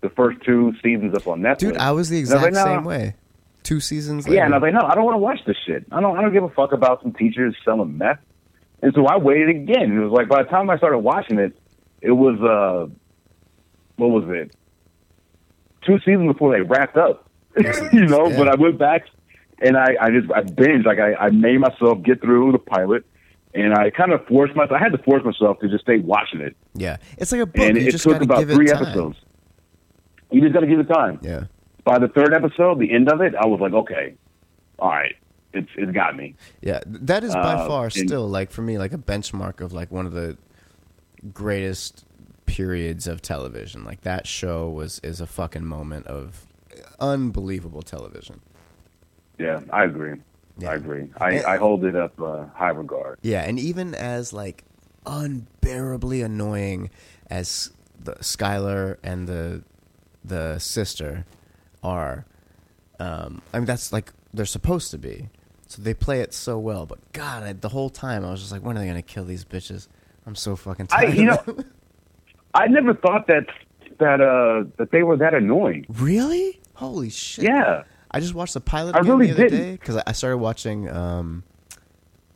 the 0.00 0.10
first 0.16 0.40
two 0.44 0.72
seasons 0.82 1.14
up 1.14 1.26
on 1.26 1.40
Netflix. 1.40 1.58
Dude, 1.58 1.76
I 1.76 1.92
was 1.92 2.08
the 2.10 2.18
I 2.18 2.20
was 2.20 2.30
exact 2.32 2.42
like, 2.42 2.52
no. 2.54 2.64
same 2.64 2.84
way. 2.84 3.14
Two 3.62 3.80
seasons 3.80 4.26
later. 4.28 4.36
Yeah, 4.36 4.44
and 4.44 4.54
I 4.54 4.58
was 4.58 4.62
like, 4.62 4.74
no, 4.74 4.86
I 4.86 4.94
don't 4.94 5.04
want 5.04 5.14
to 5.14 5.18
watch 5.18 5.38
this 5.46 5.56
shit. 5.66 5.86
I 5.90 6.00
don't. 6.00 6.18
I 6.18 6.20
don't 6.22 6.32
give 6.34 6.44
a 6.44 6.50
fuck 6.50 6.72
about 6.72 7.02
some 7.02 7.12
teachers 7.14 7.56
selling 7.64 7.96
meth. 7.96 8.18
And 8.82 8.92
so 8.94 9.06
I 9.06 9.16
waited 9.16 9.48
again. 9.48 9.96
It 9.96 10.00
was 10.00 10.12
like 10.12 10.28
by 10.28 10.42
the 10.42 10.48
time 10.50 10.68
I 10.68 10.76
started 10.76 10.98
watching 10.98 11.38
it, 11.38 11.56
it 12.02 12.10
was 12.10 12.38
uh, 12.42 12.92
what 13.96 14.08
was 14.08 14.24
it? 14.28 14.54
Two 15.86 15.98
seasons 16.00 16.30
before 16.32 16.52
they 16.52 16.60
wrapped 16.60 16.96
up. 16.98 17.30
you 17.92 18.04
know, 18.06 18.28
Yeah. 18.28 18.36
but 18.36 18.48
I 18.48 18.54
went 18.56 18.78
back 18.78 19.04
and 19.60 19.76
I, 19.76 19.94
I 20.00 20.10
just 20.10 20.30
I 20.32 20.42
binged 20.42 20.84
like 20.86 20.98
I, 20.98 21.14
I 21.14 21.30
made 21.30 21.58
myself 21.60 22.02
get 22.02 22.20
through 22.20 22.52
the 22.52 22.58
pilot, 22.58 23.04
and 23.54 23.74
I 23.74 23.90
kind 23.90 24.12
of 24.12 24.26
forced 24.26 24.54
myself. 24.56 24.72
I 24.80 24.82
had 24.82 24.92
to 24.92 24.98
force 24.98 25.24
myself 25.24 25.58
to 25.60 25.68
just 25.68 25.84
stay 25.84 25.98
watching 25.98 26.40
it, 26.40 26.56
Yeah, 26.74 26.96
it's 27.18 27.32
like 27.32 27.40
a 27.42 27.46
book. 27.46 27.56
and 27.64 27.76
you 27.76 27.88
it 27.88 27.92
just 27.92 28.04
took 28.04 28.20
about 28.22 28.40
give 28.40 28.50
three 28.50 28.70
episodes. 28.70 29.16
You 30.30 30.40
just 30.40 30.52
got 30.54 30.60
to 30.60 30.66
give 30.66 30.80
it 30.80 30.88
time. 30.88 31.20
Yeah, 31.22 31.44
By 31.84 31.98
the 31.98 32.08
third 32.08 32.34
episode, 32.34 32.78
the 32.80 32.92
end 32.92 33.08
of 33.12 33.20
it, 33.20 33.34
I 33.36 33.46
was 33.46 33.60
like, 33.60 33.72
okay, 33.72 34.14
all 34.80 34.88
right, 34.90 35.14
it's 35.52 35.68
it's 35.76 35.92
got 35.92 36.16
me. 36.16 36.34
yeah. 36.60 36.80
That 36.86 37.22
is 37.22 37.32
by 37.34 37.54
Uh, 37.54 37.66
far 37.68 37.84
and- 37.84 37.92
still 37.92 38.26
like 38.28 38.50
for 38.50 38.62
me 38.62 38.76
like 38.78 38.92
a 38.92 38.98
benchmark 38.98 39.60
of 39.60 39.72
like 39.72 39.92
one 39.92 40.06
of 40.06 40.12
the 40.12 40.36
greatest 41.32 42.04
periods 42.46 43.06
of 43.06 43.22
television. 43.22 43.84
Like 43.84 44.00
that 44.02 44.26
show 44.26 44.68
was 44.68 44.98
is 45.04 45.20
a 45.20 45.26
fucking 45.26 45.64
moment 45.64 46.06
of 46.08 46.46
unbelievable 47.00 47.82
television. 47.82 48.40
Yeah, 49.38 49.60
I 49.70 49.84
agree. 49.84 50.20
Yeah. 50.58 50.70
I 50.70 50.74
agree. 50.74 51.08
I, 51.18 51.30
And- 51.32 51.46
I 51.46 51.56
hold 51.56 51.84
it 51.84 51.96
up 51.96 52.20
uh, 52.20 52.44
high 52.54 52.70
regard. 52.70 53.18
Yeah, 53.22 53.42
and 53.42 53.58
even 53.58 53.94
as 53.94 54.32
like 54.32 54.64
unbearably 55.06 56.22
annoying 56.22 56.90
as 57.30 57.70
the 58.02 58.14
Skyler 58.16 58.98
and 59.02 59.26
the 59.26 59.62
the 60.24 60.58
sister 60.58 61.24
are, 61.82 62.24
um, 62.98 63.42
I 63.52 63.58
mean 63.58 63.66
that's 63.66 63.92
like 63.92 64.12
they're 64.32 64.44
supposed 64.46 64.90
to 64.92 64.98
be. 64.98 65.28
So 65.66 65.82
they 65.82 65.94
play 65.94 66.20
it 66.20 66.32
so 66.34 66.58
well. 66.58 66.86
But 66.86 66.98
God, 67.12 67.42
I, 67.42 67.52
the 67.52 67.70
whole 67.70 67.90
time 67.90 68.24
I 68.24 68.30
was 68.30 68.40
just 68.40 68.52
like, 68.52 68.62
when 68.62 68.76
are 68.76 68.80
they 68.80 68.86
gonna 68.86 69.02
kill 69.02 69.24
these 69.24 69.44
bitches? 69.44 69.88
I'm 70.26 70.34
so 70.34 70.56
fucking 70.56 70.86
tired. 70.88 71.10
I, 71.10 71.12
you 71.12 71.24
know, 71.24 71.34
of 71.34 71.46
them. 71.46 71.72
I 72.54 72.66
never 72.68 72.94
thought 72.94 73.26
that 73.26 73.46
that 73.98 74.20
uh 74.20 74.64
that 74.78 74.90
they 74.92 75.02
were 75.02 75.16
that 75.16 75.34
annoying. 75.34 75.86
really? 75.88 76.60
Holy 76.74 77.08
shit! 77.10 77.44
Yeah. 77.44 77.84
I 78.14 78.20
just 78.20 78.34
watched 78.34 78.54
the 78.54 78.60
pilot 78.60 78.94
I 78.96 79.00
really 79.00 79.26
the 79.28 79.32
other 79.34 79.42
didn't. 79.48 79.58
day 79.60 79.72
because 79.72 80.02
I 80.06 80.12
started 80.12 80.38
watching 80.38 80.88
um, 80.88 81.42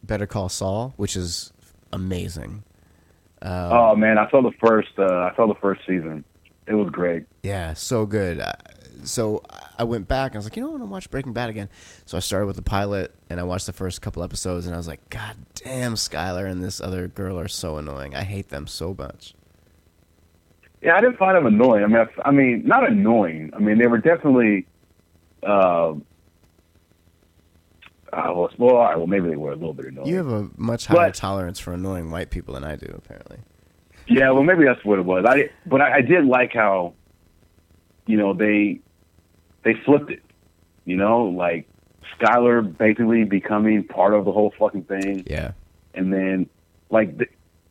Better 0.02 0.26
Call 0.26 0.48
Saul, 0.48 0.92
which 0.96 1.16
is 1.16 1.52
amazing. 1.92 2.62
Um, 3.42 3.72
oh 3.72 3.96
man, 3.96 4.18
I 4.18 4.28
saw 4.30 4.42
the 4.42 4.52
first. 4.64 4.90
Uh, 4.98 5.04
I 5.04 5.32
saw 5.36 5.46
the 5.46 5.54
first 5.60 5.80
season. 5.86 6.24
It 6.66 6.74
was 6.74 6.90
great. 6.90 7.24
Yeah, 7.42 7.74
so 7.74 8.04
good. 8.06 8.40
I- 8.40 8.54
So 9.04 9.42
I 9.78 9.84
went 9.84 10.08
back 10.08 10.32
and 10.32 10.36
I 10.36 10.38
was 10.38 10.46
like, 10.46 10.56
you 10.56 10.62
know, 10.62 10.70
what 10.70 10.78
I 10.78 10.80
want 10.80 10.90
to 10.90 10.92
watch 10.92 11.10
Breaking 11.10 11.32
Bad 11.32 11.50
again. 11.50 11.68
So 12.04 12.16
I 12.16 12.20
started 12.20 12.46
with 12.46 12.56
the 12.56 12.62
pilot 12.62 13.14
and 13.30 13.38
I 13.38 13.44
watched 13.44 13.66
the 13.66 13.72
first 13.72 14.02
couple 14.02 14.24
episodes 14.24 14.66
and 14.66 14.74
I 14.74 14.76
was 14.76 14.88
like, 14.88 15.08
God 15.08 15.36
damn, 15.54 15.94
Skyler 15.94 16.50
and 16.50 16.64
this 16.64 16.80
other 16.80 17.06
girl 17.06 17.38
are 17.38 17.46
so 17.46 17.76
annoying. 17.76 18.16
I 18.16 18.24
hate 18.24 18.48
them 18.48 18.66
so 18.66 18.96
much. 18.98 19.34
Yeah, 20.82 20.96
I 20.96 21.00
didn't 21.00 21.16
find 21.16 21.36
them 21.36 21.46
annoying. 21.46 21.84
I 21.84 21.86
mean, 21.86 21.96
I, 22.24 22.28
I 22.28 22.30
mean, 22.32 22.62
not 22.66 22.88
annoying. 22.90 23.52
I 23.54 23.60
mean, 23.60 23.78
they 23.78 23.86
were 23.86 23.98
definitely. 23.98 24.66
Uh, 25.42 25.94
uh, 28.12 28.32
well, 28.34 28.50
well, 28.56 28.76
all 28.76 28.84
right, 28.84 28.96
well, 28.96 29.06
maybe 29.06 29.28
they 29.28 29.36
were 29.36 29.52
a 29.52 29.56
little 29.56 29.74
bit 29.74 29.86
annoying. 29.86 30.08
You 30.08 30.16
have 30.16 30.28
a 30.28 30.48
much 30.56 30.86
higher 30.86 31.08
But- 31.08 31.14
tolerance 31.14 31.58
for 31.58 31.72
annoying 31.74 32.10
white 32.10 32.30
people 32.30 32.54
than 32.54 32.64
I 32.64 32.76
do, 32.76 32.86
apparently. 32.96 33.38
Yeah, 34.06 34.30
well, 34.30 34.42
maybe 34.42 34.64
that's 34.64 34.82
what 34.86 34.98
it 34.98 35.04
was. 35.04 35.26
I 35.28 35.50
but 35.66 35.82
I, 35.82 35.96
I 35.96 36.00
did 36.00 36.24
like 36.24 36.54
how, 36.54 36.94
you 38.06 38.16
know, 38.16 38.32
they 38.32 38.80
they 39.64 39.74
flipped 39.84 40.10
it. 40.10 40.22
You 40.86 40.96
know, 40.96 41.24
like 41.24 41.68
Skyler 42.18 42.62
basically 42.78 43.24
becoming 43.24 43.84
part 43.84 44.14
of 44.14 44.24
the 44.24 44.32
whole 44.32 44.54
fucking 44.58 44.84
thing, 44.84 45.24
Yeah. 45.28 45.52
and 45.92 46.10
then 46.10 46.48
like 46.88 47.18
they, 47.18 47.26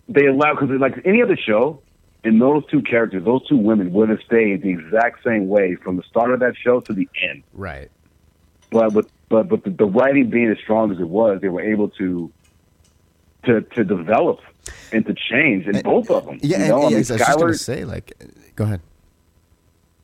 they 0.07 0.25
allow 0.27 0.53
because 0.53 0.69
like 0.79 1.01
any 1.05 1.23
other 1.23 1.35
show, 1.35 1.81
and 2.27 2.41
those 2.41 2.65
two 2.69 2.81
characters, 2.81 3.23
those 3.23 3.47
two 3.47 3.55
women 3.55 3.93
would 3.93 4.09
have 4.09 4.19
stayed 4.25 4.61
the 4.61 4.69
exact 4.69 5.23
same 5.23 5.47
way 5.47 5.75
from 5.75 5.95
the 5.95 6.03
start 6.03 6.33
of 6.33 6.41
that 6.41 6.55
show 6.57 6.81
to 6.81 6.91
the 6.91 7.07
end. 7.21 7.41
Right. 7.53 7.89
But 8.69 8.93
but 8.93 9.07
but 9.29 9.47
but 9.47 9.63
the, 9.63 9.69
the 9.69 9.85
writing 9.85 10.29
being 10.29 10.49
as 10.51 10.57
strong 10.57 10.91
as 10.91 10.99
it 10.99 11.07
was, 11.07 11.39
they 11.39 11.47
were 11.47 11.61
able 11.61 11.87
to 11.91 12.29
to 13.45 13.61
to 13.61 13.83
develop 13.85 14.41
and 14.91 15.05
to 15.05 15.13
change 15.13 15.67
in 15.67 15.81
both 15.83 16.11
of 16.11 16.25
them. 16.25 16.39
Yeah, 16.41 16.63
you 16.63 16.67
know? 16.67 16.79
yeah, 16.81 16.85
I 16.85 16.89
mean, 16.89 16.95
I 16.95 16.97
was 16.97 17.07
just 17.07 17.19
going 17.19 17.37
Skyler- 17.37 17.51
to 17.53 17.57
say, 17.57 17.85
like, 17.85 18.21
go 18.57 18.65
ahead. 18.65 18.81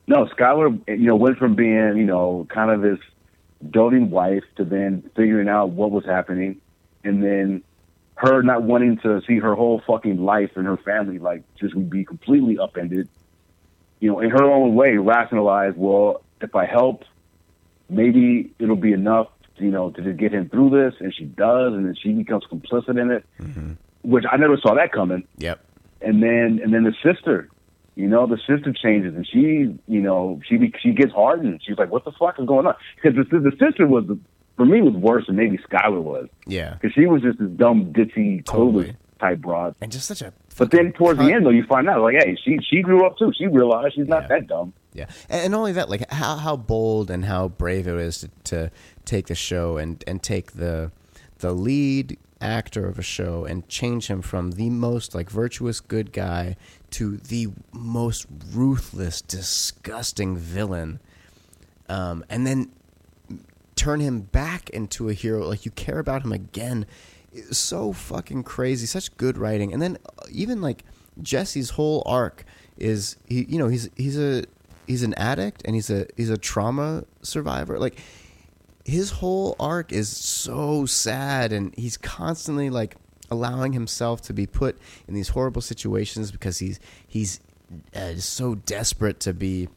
No, 0.06 0.24
Skyler, 0.26 0.80
you 0.88 1.06
know, 1.06 1.16
went 1.16 1.36
from 1.36 1.54
being, 1.54 1.98
you 1.98 2.04
know, 2.04 2.46
kind 2.48 2.70
of 2.70 2.80
this 2.80 2.98
doting 3.70 4.08
wife 4.08 4.44
to 4.56 4.64
then 4.64 5.10
figuring 5.14 5.48
out 5.48 5.70
what 5.70 5.90
was 5.90 6.06
happening, 6.06 6.58
and 7.04 7.22
then 7.22 7.62
her 8.16 8.42
not 8.42 8.62
wanting 8.62 8.98
to 8.98 9.20
see 9.26 9.38
her 9.38 9.54
whole 9.54 9.82
fucking 9.86 10.24
life 10.24 10.52
and 10.56 10.66
her 10.66 10.76
family 10.76 11.18
like 11.18 11.42
just 11.58 11.74
be 11.90 12.04
completely 12.04 12.58
upended. 12.58 13.08
You 14.00 14.10
know, 14.10 14.20
in 14.20 14.30
her 14.30 14.44
own 14.44 14.74
way, 14.74 14.96
rationalize. 14.96 15.74
Well, 15.76 16.22
if 16.40 16.54
I 16.54 16.66
help, 16.66 17.04
maybe 17.88 18.52
it'll 18.58 18.76
be 18.76 18.92
enough, 18.92 19.28
you 19.56 19.70
know, 19.70 19.90
to 19.90 20.02
just 20.02 20.18
get 20.18 20.32
him 20.32 20.48
through 20.48 20.70
this, 20.70 20.94
and 21.00 21.14
she 21.14 21.24
does, 21.24 21.72
and 21.72 21.86
then 21.86 21.94
she 22.00 22.12
becomes 22.12 22.44
complicit 22.52 23.00
in 23.00 23.10
it, 23.10 23.24
mm-hmm. 23.40 23.72
which 24.02 24.24
I 24.30 24.36
never 24.36 24.56
saw 24.58 24.74
that 24.74 24.92
coming 24.92 25.26
Yep. 25.38 25.64
and 26.02 26.22
then 26.22 26.60
and 26.62 26.72
then 26.74 26.84
the 26.84 26.94
sister, 27.02 27.48
you 27.94 28.08
know, 28.08 28.26
the 28.26 28.38
sister 28.38 28.72
changes 28.72 29.14
and 29.14 29.26
she, 29.26 29.76
you 29.86 30.00
know, 30.00 30.40
she 30.48 30.56
be, 30.56 30.72
she 30.80 30.92
gets 30.92 31.12
hardened. 31.12 31.60
She's 31.64 31.78
like, 31.78 31.90
"What 31.90 32.04
the 32.04 32.12
fuck 32.12 32.38
is 32.38 32.46
going 32.46 32.66
on?" 32.66 32.74
Because 32.96 33.16
the, 33.30 33.38
the 33.38 33.56
sister 33.58 33.86
was 33.86 34.04
for 34.56 34.64
me 34.64 34.80
was 34.82 34.94
worse 34.94 35.26
than 35.26 35.36
maybe 35.36 35.58
Skyler 35.58 36.02
was 36.02 36.28
Yeah. 36.46 36.74
because 36.74 36.92
she 36.94 37.06
was 37.06 37.22
just 37.22 37.38
this 37.38 37.50
dumb 37.50 37.92
ditzy 37.92 38.44
Totally. 38.44 38.84
clueless 38.84 38.96
type 39.20 39.38
broad. 39.38 39.74
And 39.80 39.90
just 39.92 40.06
such 40.06 40.22
a. 40.22 40.32
But 40.56 40.70
then 40.70 40.92
towards 40.92 41.18
cunt. 41.18 41.26
the 41.26 41.32
end 41.32 41.46
though, 41.46 41.50
you 41.50 41.64
find 41.66 41.88
out 41.88 42.00
like, 42.02 42.14
hey, 42.18 42.36
she 42.44 42.58
she 42.68 42.82
grew 42.82 43.04
up 43.06 43.16
too. 43.18 43.32
She 43.36 43.46
realized 43.46 43.94
she's 43.96 44.06
not 44.08 44.22
Yeah. 44.22 44.28
that 44.28 44.46
dumb. 44.46 44.72
Yeah, 44.92 45.06
and, 45.28 45.46
and 45.46 45.54
only 45.56 45.72
that, 45.72 45.88
like 45.90 46.08
how 46.12 46.36
how 46.36 46.56
bold 46.56 47.10
and 47.10 47.24
how 47.24 47.48
brave 47.48 47.88
it 47.88 47.96
is 47.96 48.18
to, 48.20 48.28
to 48.44 48.70
take 49.04 49.26
the 49.26 49.34
show 49.34 49.76
and 49.76 50.02
and 50.06 50.22
take 50.22 50.52
the 50.52 50.92
the 51.38 51.52
lead 51.52 52.16
actor 52.40 52.86
of 52.86 52.98
a 52.98 53.02
show 53.02 53.44
and 53.44 53.66
change 53.68 54.06
him 54.08 54.20
from 54.22 54.52
the 54.52 54.70
most 54.70 55.14
like 55.14 55.30
virtuous 55.30 55.80
good 55.80 56.12
guy 56.12 56.56
to 56.90 57.16
the 57.16 57.48
most 57.72 58.26
ruthless, 58.52 59.20
disgusting 59.22 60.36
villain, 60.36 61.00
um, 61.88 62.24
and 62.28 62.46
then 62.46 62.70
turn 63.76 64.00
him 64.00 64.20
back 64.20 64.70
into 64.70 65.08
a 65.08 65.12
hero. 65.12 65.46
Like 65.46 65.64
you 65.64 65.70
care 65.72 65.98
about 65.98 66.22
him 66.22 66.32
again. 66.32 66.86
It's 67.32 67.58
so 67.58 67.92
fucking 67.92 68.44
crazy. 68.44 68.86
Such 68.86 69.16
good 69.16 69.36
writing. 69.36 69.72
And 69.72 69.82
then 69.82 69.98
uh, 70.06 70.26
even 70.30 70.60
like 70.60 70.84
Jesse's 71.20 71.70
whole 71.70 72.02
arc 72.06 72.44
is 72.76 73.16
he. 73.26 73.44
You 73.48 73.58
know 73.58 73.68
he's 73.68 73.90
he's 73.96 74.18
a 74.18 74.44
he's 74.86 75.02
an 75.02 75.14
addict 75.14 75.62
and 75.64 75.74
he's 75.74 75.90
a 75.90 76.06
he's 76.16 76.30
a 76.30 76.38
trauma 76.38 77.04
survivor. 77.22 77.78
Like 77.78 77.98
his 78.84 79.10
whole 79.10 79.56
arc 79.58 79.92
is 79.92 80.08
so 80.08 80.86
sad 80.86 81.52
and 81.52 81.74
he's 81.76 81.96
constantly 81.96 82.70
like 82.70 82.96
allowing 83.30 83.72
himself 83.72 84.20
to 84.22 84.32
be 84.32 84.46
put 84.46 84.78
in 85.08 85.14
these 85.14 85.30
horrible 85.30 85.62
situations 85.62 86.30
because 86.30 86.58
he's 86.58 86.78
he's 87.06 87.40
uh, 87.94 88.14
so 88.16 88.54
desperate 88.54 89.20
to 89.20 89.32
be 89.32 89.68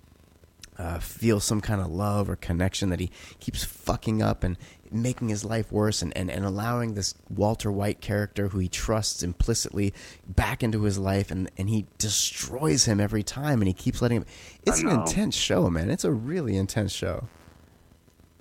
uh, 0.78 1.00
feel 1.00 1.40
some 1.40 1.62
kind 1.62 1.82
of 1.82 1.88
love 1.88 2.30
or 2.30 2.36
connection 2.36 2.90
that 2.90 3.00
he 3.00 3.12
keeps 3.40 3.64
fucking 3.64 4.22
up 4.22 4.44
and 4.44 4.58
making 4.92 5.30
his 5.30 5.44
life 5.44 5.72
worse 5.72 6.02
and, 6.02 6.16
and, 6.16 6.32
and 6.32 6.46
allowing 6.46 6.94
this 6.94 7.14
Walter 7.30 7.72
White 7.72 8.00
character 8.00 8.50
who 8.50 8.60
he 8.60 8.68
trusts 8.68 9.22
implicitly 9.22 9.94
back 10.28 10.64
into 10.64 10.84
his 10.84 10.98
life 10.98 11.32
and, 11.32 11.52
and 11.58 11.70
he 11.70 11.86
destroys 11.98 12.86
him 12.86 13.00
every 13.00 13.24
time 13.24 13.60
and 13.60 13.68
he 13.68 13.74
keeps 13.74 14.02
letting 14.02 14.18
him 14.18 14.26
it's 14.66 14.82
an 14.82 14.90
intense 14.90 15.36
show 15.36 15.70
man. 15.70 15.90
It's 15.90 16.06
a 16.06 16.12
really 16.12 16.56
intense 16.56 16.92
show. 16.92 17.28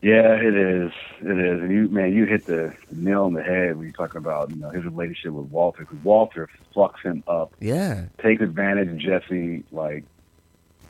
Yeah, 0.03 0.35
it 0.35 0.55
is. 0.55 0.93
It 1.21 1.39
is. 1.39 1.63
And 1.63 1.73
you, 1.73 1.89
man, 1.89 2.13
you 2.13 2.27
hit 2.27 2.47
the 2.47 2.75
nail 2.93 3.25
on 3.25 3.33
the 3.33 3.43
head 3.43 3.77
when 3.77 3.87
you're 3.87 3.97
talking 3.97 4.19
about 4.19 4.51
you 4.51 4.57
know 4.57 4.71
his 4.71 4.85
relationship 4.85 5.33
with 5.33 5.47
Walter 5.47 5.81
because 5.81 5.99
Walter 6.05 6.49
fucks 6.75 7.03
him 7.03 7.25
up. 7.27 7.55
Yeah. 7.61 8.05
Takes 8.23 8.43
advantage 8.43 8.89
of 8.89 8.99
Jesse, 8.99 9.65
like, 9.73 10.05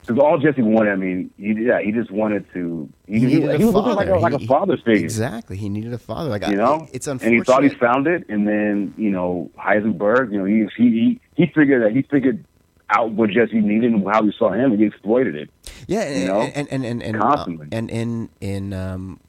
because 0.07 0.23
all 0.23 0.39
Jesse 0.39 0.62
wanted, 0.62 0.93
I 0.93 0.97
mean, 0.97 1.31
he, 1.37 1.65
yeah, 1.65 1.81
he 1.81 1.91
just 1.91 2.11
wanted 2.11 2.47
to, 2.53 2.89
he, 3.07 3.19
He 3.19 3.27
he, 3.27 3.41
he 3.41 3.65
was 3.65 3.74
looking 3.74 3.95
like 3.95 4.07
a, 4.07 4.12
father. 4.12 4.20
like 4.20 4.43
a 4.43 4.47
father 4.47 4.77
figure, 4.77 5.05
exactly 5.05 5.57
he 5.57 5.69
needed 5.69 5.93
a 5.93 5.99
father 5.99 6.31
like 6.31 6.45
I, 6.45 6.51
you 6.51 6.57
know? 6.57 6.87
it's 6.93 7.07
and 7.07 7.20
he 7.20 7.41
thought 7.41 7.65
he 7.65 7.70
found 7.70 8.07
it, 8.07 8.24
and 8.28 8.47
then, 8.47 8.95
you 8.97 9.11
know, 9.11 9.51
Heisenberg, 9.59 10.33
you 10.33 10.39
know, 10.39 10.45
he, 10.45 10.66
he, 10.77 11.20
he, 11.35 11.47
figured 11.55 11.83
that 11.83 11.93
he 11.93 12.03
figured 12.03 12.45
out 12.91 13.11
what 13.12 13.31
Jesse 13.31 13.61
needed 13.61 13.93
and 13.93 14.07
how 14.07 14.23
he 14.23 14.33
saw 14.39 14.53
him, 14.53 14.73
and 14.73 14.81
he 14.81 14.87
exploited 14.87 15.35
it. 15.35 15.51
Yeah, 15.89 16.03
and 16.03 16.20
you 16.20 16.27
know? 16.27 16.41
and 16.41 16.69
and 16.70 16.85
and 16.85 17.03
and, 17.03 17.20
Constantly. 17.20 17.66
uh, 17.66 17.77
and 17.77 17.91
in 17.91 18.28
in 18.41 18.73
um, 18.73 19.20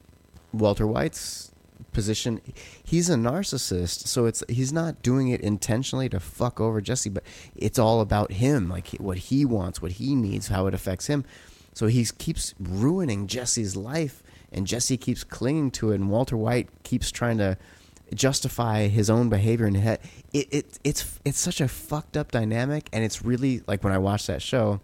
Walter 0.52 0.86
White's 0.86 1.52
position, 1.98 2.40
he's 2.84 3.10
a 3.10 3.16
narcissist, 3.16 4.06
so 4.06 4.26
it's 4.26 4.44
he's 4.48 4.72
not 4.72 5.02
doing 5.02 5.30
it 5.30 5.40
intentionally 5.40 6.08
to 6.08 6.20
fuck 6.20 6.60
over 6.60 6.80
Jesse, 6.80 7.10
but 7.10 7.24
it's 7.56 7.76
all 7.76 8.00
about 8.00 8.30
him, 8.30 8.68
like 8.68 8.90
what 8.98 9.18
he 9.18 9.44
wants, 9.44 9.82
what 9.82 9.90
he 9.90 10.14
needs, 10.14 10.46
how 10.46 10.68
it 10.68 10.74
affects 10.74 11.08
him. 11.08 11.24
So 11.74 11.88
he 11.88 12.04
keeps 12.04 12.54
ruining 12.60 13.26
Jesse's 13.26 13.74
life, 13.76 14.22
and 14.52 14.64
Jesse 14.64 14.96
keeps 14.96 15.24
clinging 15.24 15.72
to 15.72 15.90
it, 15.90 15.96
and 15.96 16.08
Walter 16.08 16.36
White 16.36 16.68
keeps 16.84 17.10
trying 17.10 17.38
to 17.38 17.58
justify 18.14 18.86
his 18.86 19.10
own 19.10 19.28
behavior 19.28 19.66
and. 19.66 19.76
It, 19.76 20.00
it 20.32 20.78
it's 20.84 21.18
it's 21.24 21.40
such 21.40 21.60
a 21.60 21.66
fucked 21.66 22.16
up 22.16 22.30
dynamic, 22.30 22.88
and 22.92 23.02
it's 23.02 23.24
really 23.24 23.62
like 23.66 23.82
when 23.82 23.92
I 23.92 23.98
watch 23.98 24.28
that 24.28 24.40
show 24.40 24.80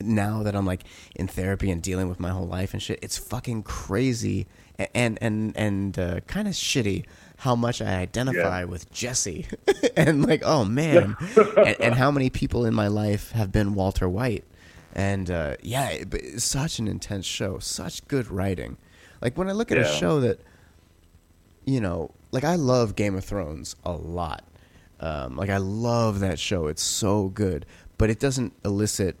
now 0.00 0.42
that 0.42 0.56
I'm 0.56 0.64
like 0.64 0.84
in 1.14 1.28
therapy 1.28 1.70
and 1.70 1.82
dealing 1.82 2.08
with 2.08 2.18
my 2.18 2.30
whole 2.30 2.46
life 2.46 2.72
and 2.72 2.82
shit, 2.82 2.98
it's 3.02 3.18
fucking 3.18 3.64
crazy 3.64 4.46
and 4.94 5.18
and 5.20 5.56
and 5.56 5.98
uh, 5.98 6.20
kind 6.20 6.48
of 6.48 6.54
shitty 6.54 7.04
how 7.38 7.54
much 7.56 7.82
I 7.82 7.96
identify 7.96 8.60
Yeah. 8.60 8.64
with 8.64 8.90
Jesse, 8.92 9.46
and 9.96 10.26
like, 10.26 10.42
oh 10.44 10.64
man, 10.64 11.16
and, 11.56 11.76
and 11.80 11.94
how 11.94 12.10
many 12.10 12.30
people 12.30 12.64
in 12.64 12.72
my 12.74 12.88
life 12.88 13.32
have 13.32 13.52
been 13.52 13.74
Walter 13.74 14.08
White, 14.08 14.44
and 14.94 15.30
uh, 15.30 15.56
yeah, 15.62 15.88
it, 15.90 16.40
such 16.40 16.78
an 16.78 16.88
intense 16.88 17.26
show, 17.26 17.58
such 17.58 18.06
good 18.08 18.30
writing. 18.30 18.76
Like 19.20 19.36
when 19.38 19.48
I 19.48 19.52
look 19.52 19.70
at 19.72 19.78
a 19.78 19.84
show 19.84 20.20
that, 20.20 20.40
you 21.64 21.80
know, 21.80 22.10
like 22.30 22.44
I 22.44 22.56
love 22.56 22.94
Game 22.96 23.14
of 23.16 23.24
Thrones 23.24 23.74
a 23.84 23.92
lot. 23.92 24.44
Um, 25.00 25.36
like 25.36 25.50
I 25.50 25.56
love 25.58 26.20
that 26.20 26.38
show; 26.38 26.66
it's 26.68 26.82
so 26.82 27.28
good, 27.28 27.66
but 27.98 28.10
it 28.10 28.18
doesn't 28.20 28.52
elicit 28.64 29.16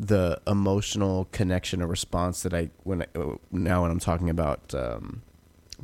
the 0.00 0.40
emotional 0.46 1.26
connection 1.32 1.82
or 1.82 1.86
response 1.86 2.42
that 2.42 2.54
I 2.54 2.70
when 2.84 3.02
I, 3.02 3.06
uh, 3.18 3.34
now 3.50 3.82
when 3.82 3.90
I'm 3.90 3.98
talking 3.98 4.30
about 4.30 4.74
um, 4.74 5.22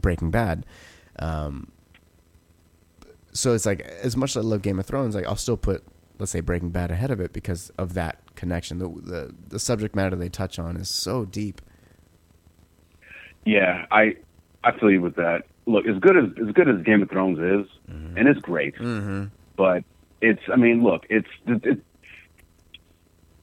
Breaking 0.00 0.30
Bad. 0.30 0.64
Um, 1.18 1.70
so 3.32 3.52
it's 3.54 3.66
like 3.66 3.80
as 3.80 4.16
much 4.16 4.30
as 4.30 4.38
I 4.38 4.40
love 4.48 4.62
Game 4.62 4.78
of 4.78 4.86
Thrones, 4.86 5.14
like 5.14 5.26
I'll 5.26 5.36
still 5.36 5.56
put 5.56 5.82
let's 6.18 6.30
say 6.30 6.40
Breaking 6.40 6.70
Bad 6.70 6.90
ahead 6.92 7.10
of 7.10 7.20
it 7.20 7.32
because 7.32 7.70
of 7.78 7.94
that 7.94 8.18
connection. 8.36 8.78
The 8.78 8.88
the, 8.88 9.34
the 9.48 9.58
subject 9.58 9.96
matter 9.96 10.14
they 10.14 10.28
touch 10.28 10.58
on 10.58 10.76
is 10.76 10.88
so 10.88 11.24
deep. 11.24 11.60
Yeah, 13.44 13.86
I 13.90 14.16
I 14.62 14.78
feel 14.78 14.90
you 14.90 15.02
with 15.02 15.16
that. 15.16 15.42
Look, 15.66 15.86
as 15.86 15.98
good 15.98 16.16
as 16.16 16.24
as 16.46 16.52
good 16.52 16.68
as 16.68 16.82
Game 16.82 17.02
of 17.02 17.10
Thrones 17.10 17.38
is, 17.38 17.70
and 17.88 18.28
it's 18.28 18.40
great, 18.40 18.74
Mm-hmm. 18.76 19.24
but 19.56 19.82
it's 20.20 20.42
I 20.52 20.56
mean, 20.56 20.82
look, 20.82 21.04
it's 21.10 21.28
it, 21.46 21.80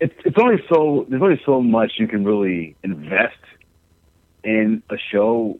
it's 0.02 0.14
it's 0.26 0.38
only 0.38 0.61
so 0.68 1.06
there's 1.07 1.22
only 1.22 1.41
so 1.45 1.61
much 1.61 1.94
you 1.98 2.07
can 2.07 2.26
really 2.26 2.76
invest 2.84 3.38
in 4.44 4.82
a 4.90 4.98
show, 4.98 5.60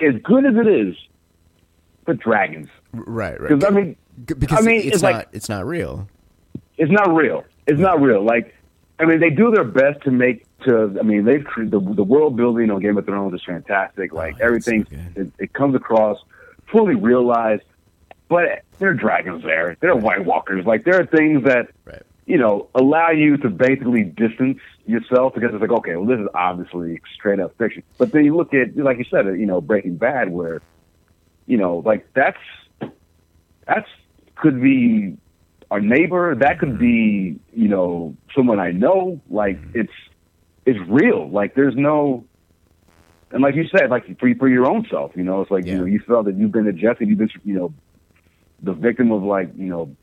as 0.00 0.14
good 0.22 0.44
as 0.46 0.54
it 0.56 0.66
is, 0.68 0.94
for 2.04 2.14
dragons. 2.14 2.68
Right, 2.92 3.40
right. 3.40 3.48
Because 3.48 3.64
I 3.64 3.70
mean, 3.70 3.96
because 4.26 4.58
I 4.58 4.60
mean, 4.62 4.76
it's, 4.82 4.86
it's 4.96 5.02
not 5.02 5.12
like- 5.14 5.28
it's 5.32 5.48
not 5.48 5.66
real. 5.66 6.06
it's 6.76 6.92
not 6.92 7.12
real. 7.14 7.44
It's 7.66 7.80
not 7.80 8.00
real. 8.00 8.22
Like, 8.22 8.54
I 8.98 9.04
mean, 9.06 9.20
they 9.20 9.30
do 9.30 9.50
their 9.50 9.64
best 9.64 10.02
to 10.02 10.10
make 10.10 10.44
to. 10.64 10.96
I 11.00 11.02
mean, 11.02 11.24
they've 11.24 11.44
the 11.56 11.80
the 11.80 12.04
world 12.04 12.36
building 12.36 12.70
on 12.70 12.80
Game 12.80 12.98
of 12.98 13.06
Thrones 13.06 13.34
is 13.34 13.42
fantastic. 13.44 14.12
Oh, 14.12 14.16
like 14.16 14.34
Oh, 14.40 14.44
everything, 14.44 14.84
so 14.90 15.20
it, 15.22 15.32
it 15.38 15.52
comes 15.54 15.74
across 15.74 16.18
fully 16.70 16.94
realized. 16.94 17.62
But 18.28 18.62
there 18.78 18.88
are 18.88 18.94
dragons 18.94 19.42
there. 19.44 19.76
There 19.80 19.90
are 19.90 19.96
White 19.96 20.24
Walkers. 20.24 20.64
Like 20.66 20.84
there 20.84 20.98
are 21.00 21.06
things 21.06 21.44
that 21.44 21.68
Right. 21.84 22.02
You 22.32 22.38
know 22.38 22.66
allow 22.74 23.10
you 23.10 23.36
to 23.36 23.50
basically 23.50 24.04
distance 24.04 24.58
yourself 24.86 25.34
because 25.34 25.50
it's 25.52 25.60
like, 25.60 25.70
okay, 25.70 25.96
well, 25.96 26.06
this 26.06 26.18
is 26.18 26.28
obviously 26.34 26.98
straight 27.14 27.38
up 27.38 27.54
fiction. 27.58 27.82
But 27.98 28.12
then 28.12 28.24
you 28.24 28.34
look 28.34 28.54
at, 28.54 28.74
like 28.74 28.96
you 28.96 29.04
said, 29.10 29.26
you 29.38 29.44
know, 29.44 29.60
Breaking 29.60 29.96
Bad, 29.96 30.32
where 30.32 30.62
you 31.46 31.58
know, 31.58 31.82
like 31.84 32.08
that's 32.14 32.38
that's 33.66 33.88
could 34.36 34.62
be 34.62 35.18
our 35.70 35.80
neighbor. 35.82 36.34
That 36.34 36.58
could 36.58 36.78
be, 36.78 37.38
you 37.52 37.68
know, 37.68 38.16
someone 38.34 38.58
I 38.58 38.70
know. 38.70 39.20
Like 39.28 39.60
mm-hmm. 39.60 39.80
it's 39.80 39.92
it's 40.64 40.80
real. 40.88 41.28
Like 41.28 41.54
there's 41.54 41.76
no 41.76 42.24
and 43.30 43.42
like 43.42 43.56
you 43.56 43.68
said, 43.68 43.90
like 43.90 44.06
for 44.18 44.34
for 44.36 44.48
your 44.48 44.64
own 44.64 44.86
self, 44.90 45.12
you 45.16 45.22
know, 45.22 45.42
it's 45.42 45.50
like 45.50 45.66
Yeah. 45.66 45.72
you 45.72 45.78
know, 45.80 45.84
you 45.84 46.00
felt 46.06 46.24
that 46.24 46.38
you've 46.38 46.52
been 46.52 46.66
a 46.66 46.72
Jesse, 46.72 47.04
you've 47.04 47.18
been 47.18 47.28
you 47.44 47.56
know 47.56 47.74
the 48.62 48.72
victim 48.72 49.12
of 49.12 49.22
like, 49.22 49.50
you 49.54 49.66
know, 49.66 49.94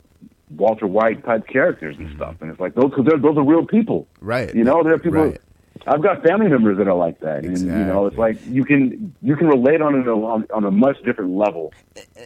Walter 0.49 0.87
White 0.87 1.23
type 1.25 1.47
characters 1.47 1.97
and 1.97 2.15
stuff. 2.15 2.35
And 2.41 2.49
it's 2.51 2.59
like 2.59 2.75
those 2.75 2.91
cause 2.95 3.05
they're, 3.05 3.17
those 3.17 3.37
are 3.37 3.43
real 3.43 3.65
people. 3.65 4.07
Right. 4.19 4.53
You 4.53 4.63
know, 4.63 4.83
there 4.83 4.93
are 4.93 4.99
people 4.99 5.23
Right. 5.23 5.41
I've 5.87 6.03
got 6.03 6.23
family 6.23 6.49
members 6.49 6.77
that 6.77 6.87
are 6.87 6.95
like 6.95 7.19
that, 7.21 7.45
and 7.45 7.57
you 7.57 7.65
know, 7.65 8.05
it's 8.05 8.17
like 8.17 8.37
you 8.45 8.65
can 8.65 9.15
you 9.21 9.35
can 9.35 9.47
relate 9.47 9.81
on 9.81 9.95
a 9.95 10.11
on, 10.11 10.45
on 10.53 10.65
a 10.65 10.71
much 10.71 10.97
different 11.03 11.31
level 11.31 11.73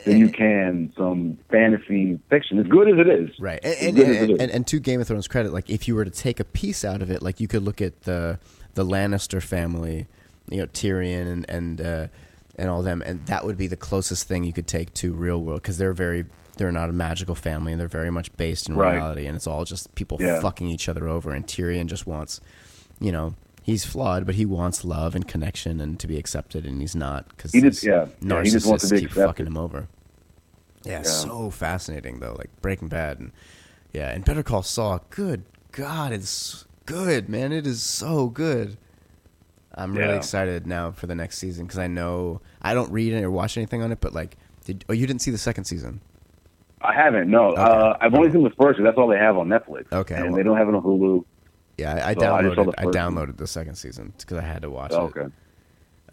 than 0.05 0.17
you 0.17 0.29
can 0.29 0.91
some 0.97 1.37
fantasy 1.51 2.19
fiction, 2.29 2.59
as 2.59 2.67
good 2.67 2.89
as 2.89 2.97
it 2.97 3.07
is. 3.07 3.29
Right, 3.39 3.59
and 3.63 3.75
and, 3.75 3.95
good 3.95 4.09
as 4.09 4.15
it 4.15 4.21
and, 4.21 4.31
is. 4.31 4.39
and 4.39 4.51
and 4.51 4.67
to 4.67 4.79
Game 4.79 5.01
of 5.01 5.07
Thrones 5.07 5.27
credit, 5.27 5.53
like 5.53 5.69
if 5.69 5.87
you 5.87 5.95
were 5.95 6.05
to 6.05 6.11
take 6.11 6.39
a 6.39 6.43
piece 6.43 6.83
out 6.83 7.01
of 7.01 7.11
it, 7.11 7.21
like 7.21 7.39
you 7.39 7.47
could 7.47 7.63
look 7.63 7.81
at 7.81 8.01
the 8.01 8.39
the 8.73 8.83
Lannister 8.83 9.41
family, 9.41 10.07
you 10.49 10.57
know 10.57 10.67
Tyrion 10.67 11.31
and 11.31 11.49
and 11.49 11.81
uh, 11.81 12.07
and 12.57 12.69
all 12.69 12.81
them, 12.81 13.03
and 13.05 13.25
that 13.27 13.45
would 13.45 13.57
be 13.57 13.67
the 13.67 13.77
closest 13.77 14.27
thing 14.27 14.43
you 14.43 14.53
could 14.53 14.67
take 14.67 14.93
to 14.95 15.13
real 15.13 15.41
world 15.41 15.61
because 15.61 15.77
they're 15.77 15.93
very 15.93 16.25
they're 16.57 16.71
not 16.71 16.89
a 16.89 16.93
magical 16.93 17.35
family 17.35 17.71
and 17.73 17.81
they're 17.81 17.87
very 17.87 18.11
much 18.11 18.35
based 18.37 18.69
in 18.69 18.75
Right. 18.75 18.93
reality, 18.95 19.25
and 19.25 19.35
it's 19.35 19.47
all 19.47 19.65
just 19.65 19.93
people 19.95 20.17
Yeah. 20.21 20.39
fucking 20.39 20.67
each 20.67 20.87
other 20.87 21.07
over, 21.07 21.31
and 21.31 21.45
Tyrion 21.47 21.87
just 21.87 22.05
wants, 22.07 22.39
you 22.99 23.11
know. 23.11 23.35
He's 23.65 23.85
flawed, 23.85 24.25
but 24.25 24.35
he 24.35 24.45
wants 24.45 24.83
love 24.83 25.15
and 25.15 25.25
connection 25.25 25.79
and 25.79 25.97
to 26.01 26.05
be 26.05 26.17
accepted, 26.17 26.65
and 26.65 26.81
he's 26.81 26.95
not 26.95 27.29
because 27.29 27.53
He 27.53 27.61
just- 27.61 27.81
yeah. 27.83 28.07
Yeah, 28.21 28.43
he 28.43 28.49
just 28.49 28.67
wants 28.67 28.89
to 28.89 28.93
be 28.95 28.99
keep 29.01 29.09
accepted. 29.11 29.27
fucking 29.27 29.47
him 29.47 29.57
over. 29.57 29.87
Yeah, 30.83 30.97
Yeah. 30.97 31.03
so 31.03 31.49
fascinating 31.49 32.19
though, 32.19 32.35
like 32.37 32.49
Breaking 32.61 32.89
Bad 32.89 33.19
and 33.19 33.31
yeah, 33.93 34.09
and 34.09 34.25
Better 34.25 34.43
Call 34.43 34.63
Saul. 34.63 35.01
Good 35.11 35.43
God, 35.71 36.11
it's 36.11 36.65
good, 36.85 37.29
man. 37.29 37.53
It 37.53 37.65
is 37.65 37.81
so 37.81 38.27
good. 38.27 38.75
I'm 39.75 39.95
really 39.95 40.17
excited 40.17 40.67
now 40.67 40.91
for 40.91 41.07
the 41.07 41.15
next 41.15 41.37
season 41.37 41.65
because 41.65 41.79
I 41.79 41.87
know 41.87 42.41
I 42.61 42.73
don't 42.73 42.91
read 42.91 43.13
or 43.23 43.31
watch 43.31 43.55
anything 43.57 43.81
on 43.81 43.91
it, 43.93 44.01
but 44.01 44.13
like, 44.13 44.35
did 44.65 44.83
oh 44.89 44.93
you 44.93 45.07
didn't 45.07 45.21
see 45.21 45.31
the 45.31 45.37
second 45.37 45.63
season? 45.63 46.01
I 46.83 46.93
haven't. 46.93 47.29
No, 47.29 47.53
uh, 47.53 47.97
I've 48.01 48.13
only 48.13 48.31
seen 48.31 48.43
the 48.43 48.49
first. 48.51 48.79
That's 48.83 48.97
all 48.97 49.07
they 49.07 49.17
have 49.17 49.37
on 49.37 49.47
Netflix. 49.47 49.91
Okay, 49.91 50.15
and 50.15 50.25
well- 50.27 50.35
they 50.35 50.43
don't 50.43 50.57
have 50.57 50.67
it 50.69 50.75
on 50.75 50.83
Hulu. 50.83 51.23
Yeah, 51.77 51.93
I, 51.95 52.09
I 52.09 52.13
So 52.13 52.21
I 52.21 52.41
downloaded. 52.43 52.65
the 52.75 52.79
I, 52.81 52.85
downloaded 52.85 53.37
the 53.37 53.47
second 53.47 53.75
season 53.75 54.13
because 54.17 54.37
I 54.37 54.41
had 54.41 54.61
to 54.61 54.69
watch 54.69 54.91
Oh, 54.93 55.05
it. 55.07 55.17
okay. 55.17 55.27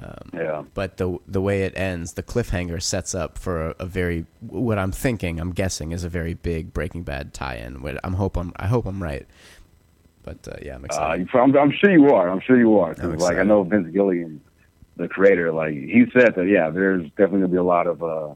Um, 0.02 0.30
Yeah. 0.32 0.62
But 0.72 0.97
the 0.97 1.18
the 1.28 1.42
way 1.42 1.64
it 1.64 1.76
ends, 1.76 2.14
the 2.14 2.22
cliffhanger 2.22 2.80
sets 2.80 3.14
up 3.14 3.36
for 3.36 3.68
a, 3.68 3.74
a 3.80 3.84
very 3.86 4.24
what 4.40 4.78
I'm 4.78 4.90
thinking, 4.92 5.38
I'm 5.38 5.51
guessing, 5.52 5.92
is 5.92 6.02
a 6.05 6.09
very 6.09 6.32
big 6.32 6.72
Breaking 6.72 7.02
Bad 7.02 7.34
tie-in. 7.34 7.82
What 7.82 8.01
I'm 8.02 8.14
hope 8.14 8.38
I'm 8.38 8.52
I 8.56 8.68
hope 8.68 8.86
I'm 8.86 9.02
right. 9.02 9.26
But 10.22 10.48
uh, 10.48 10.56
yeah, 10.62 10.76
I'm 10.76 10.82
Uh, 10.82 10.86
excited. 10.86 11.28
you- 11.34 11.40
I'm, 11.40 11.55
I'm 11.56 11.72
sure 11.72 11.90
you 11.90 12.09
are. 12.14 12.30
I'm 12.30 12.40
sure 12.40 12.56
you 12.59 12.78
are. 12.78 12.94
Like 12.94 13.36
I 13.36 13.42
know 13.42 13.62
Vince 13.62 13.92
Gilligan, 13.92 14.40
the 14.97 15.09
creator, 15.09 15.52
like 15.52 15.74
he 15.74 16.06
said 16.14 16.34
that 16.36 16.47
yeah, 16.47 16.70
there's 16.70 17.02
definitely 17.10 17.40
gonna 17.40 17.48
be 17.48 17.56
a 17.59 17.62
lot 17.62 17.86
of 17.86 18.02
uh, 18.02 18.34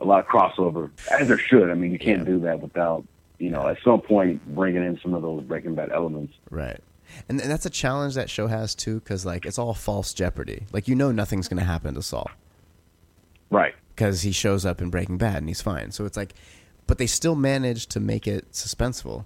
a 0.00 0.04
lot 0.04 0.20
of 0.20 0.26
crossover, 0.26 0.90
as 1.10 1.28
there 1.28 1.38
should. 1.38 1.70
I 1.70 1.74
mean, 1.74 1.92
you 1.92 1.98
can't 1.98 2.20
Yeah. 2.20 2.24
do 2.24 2.40
that 2.40 2.60
without 2.60 3.04
you 3.38 3.50
know 3.50 3.68
at 3.68 3.78
some 3.84 4.00
point 4.00 4.44
bringing 4.54 4.84
in 4.84 4.98
some 5.00 5.14
of 5.14 5.22
those 5.22 5.42
Breaking 5.44 5.74
Bad 5.74 5.90
elements. 5.92 6.34
Right. 6.50 6.80
And, 7.28 7.40
and 7.40 7.50
that's 7.50 7.66
a 7.66 7.70
challenge 7.70 8.14
that 8.14 8.30
show 8.30 8.46
has 8.46 8.74
too, 8.74 9.00
because 9.00 9.26
like 9.26 9.44
it's 9.46 9.58
all 9.58 9.74
false 9.74 10.12
jeopardy. 10.14 10.64
Like 10.72 10.86
you 10.88 10.94
know 10.94 11.10
nothing's 11.12 11.48
going 11.48 11.58
to 11.58 11.64
happen 11.66 11.94
to 11.94 12.02
Saul 12.02 12.30
Right. 13.50 13.74
because 13.96 14.22
he 14.22 14.30
shows 14.32 14.64
up 14.64 14.80
in 14.80 14.90
Breaking 14.90 15.18
Bad 15.18 15.38
and 15.38 15.48
he's 15.48 15.60
fine. 15.60 15.90
So 15.90 16.04
it's 16.04 16.16
like, 16.16 16.34
but 16.86 16.98
they 16.98 17.06
still 17.08 17.34
manage 17.34 17.86
to 17.88 18.00
make 18.00 18.28
it 18.28 18.52
suspenseful. 18.52 19.24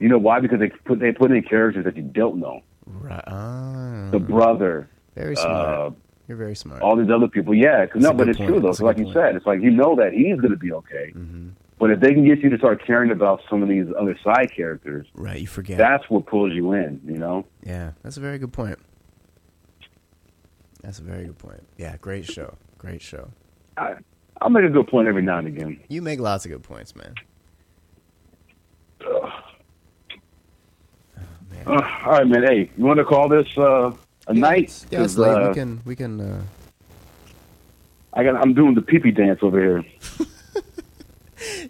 You 0.00 0.08
know 0.08 0.18
why? 0.18 0.40
Because 0.40 0.58
they 0.60 0.70
put 0.70 0.98
they 0.98 1.12
put 1.12 1.30
in 1.30 1.42
characters 1.42 1.84
that 1.84 1.96
you 1.96 2.02
don't 2.02 2.38
know. 2.38 2.62
Right. 2.86 3.24
Ah, 3.26 4.08
The 4.10 4.18
brother, 4.18 4.88
very 5.14 5.36
smart. 5.36 5.52
uh, 5.78 5.90
You're 6.28 6.38
very 6.38 6.54
smart. 6.56 6.80
all 6.82 6.96
these 6.96 7.10
other 7.10 7.28
people. 7.28 7.54
Yeah, 7.54 7.84
'cause- 7.86 8.02
That's 8.02 8.12
no, 8.12 8.18
but 8.18 8.28
it's 8.28 8.38
point. 8.38 8.50
true 8.50 8.60
though. 8.60 8.68
That's 8.68 8.80
like 8.80 8.96
you 8.98 9.04
point. 9.04 9.14
said, 9.16 9.36
it's 9.36 9.46
like 9.46 9.60
you 9.60 9.70
know 9.70 9.94
that 9.96 10.12
he's 10.14 10.36
going 10.40 10.52
to 10.52 10.56
be 10.56 10.72
okay. 10.72 11.10
hmm 11.12 11.48
But 11.78 11.90
if 11.90 12.00
they 12.00 12.14
can 12.14 12.24
get 12.24 12.38
you 12.38 12.48
to 12.50 12.56
start 12.58 12.82
caring 12.86 13.10
about 13.10 13.40
some 13.50 13.62
of 13.62 13.68
these 13.68 13.86
other 13.98 14.16
side 14.24 14.50
characters, 14.56 15.06
Right. 15.14 15.40
You 15.40 15.46
forget. 15.46 15.76
that's 15.76 16.08
what 16.08 16.24
pulls 16.26 16.52
you 16.54 16.72
in. 16.72 17.00
You 17.04 17.18
know. 17.18 17.44
yeah. 17.62 17.92
That's 18.02 18.16
a 18.16 18.20
very 18.20 18.38
good 18.38 18.52
point. 18.52 18.78
That's 20.82 20.98
a 20.98 21.02
very 21.02 21.24
good 21.26 21.38
point. 21.38 21.62
Yeah. 21.76 21.96
Great 22.00 22.24
show. 22.26 22.54
Great 22.78 23.02
show. 23.02 23.30
I, 23.76 23.94
I'll 24.40 24.50
make 24.50 24.64
a 24.64 24.68
good 24.70 24.86
point 24.86 25.08
every 25.08 25.22
now 25.22 25.38
and 25.38 25.48
again. 25.48 25.80
You 25.88 26.00
make 26.02 26.20
lots 26.20 26.44
of 26.44 26.50
good 26.52 26.62
points, 26.62 26.94
man. 26.94 27.14
Ugh. 29.00 29.08
Oh, 29.08 29.42
man. 31.50 31.64
Uh, 31.66 31.88
all 32.04 32.12
right, 32.12 32.26
man. 32.26 32.42
Hey, 32.44 32.70
you 32.76 32.84
want 32.84 32.98
to 32.98 33.04
call 33.04 33.28
this 33.28 33.46
uh, 33.56 33.92
a 34.26 34.34
night? 34.34 34.86
Yeah, 34.90 35.04
it's 35.04 35.16
late. 35.16 35.30
uh, 35.30 35.48
we 35.48 35.54
can. 35.54 35.80
We 35.84 35.96
can. 35.96 36.20
Uh, 36.20 36.42
I 38.12 38.24
got. 38.24 38.36
I'm 38.36 38.54
doing 38.54 38.74
the 38.74 38.82
pee 38.82 38.98
pee 38.98 39.10
dance 39.10 39.40
over 39.42 39.60
here. 39.60 39.84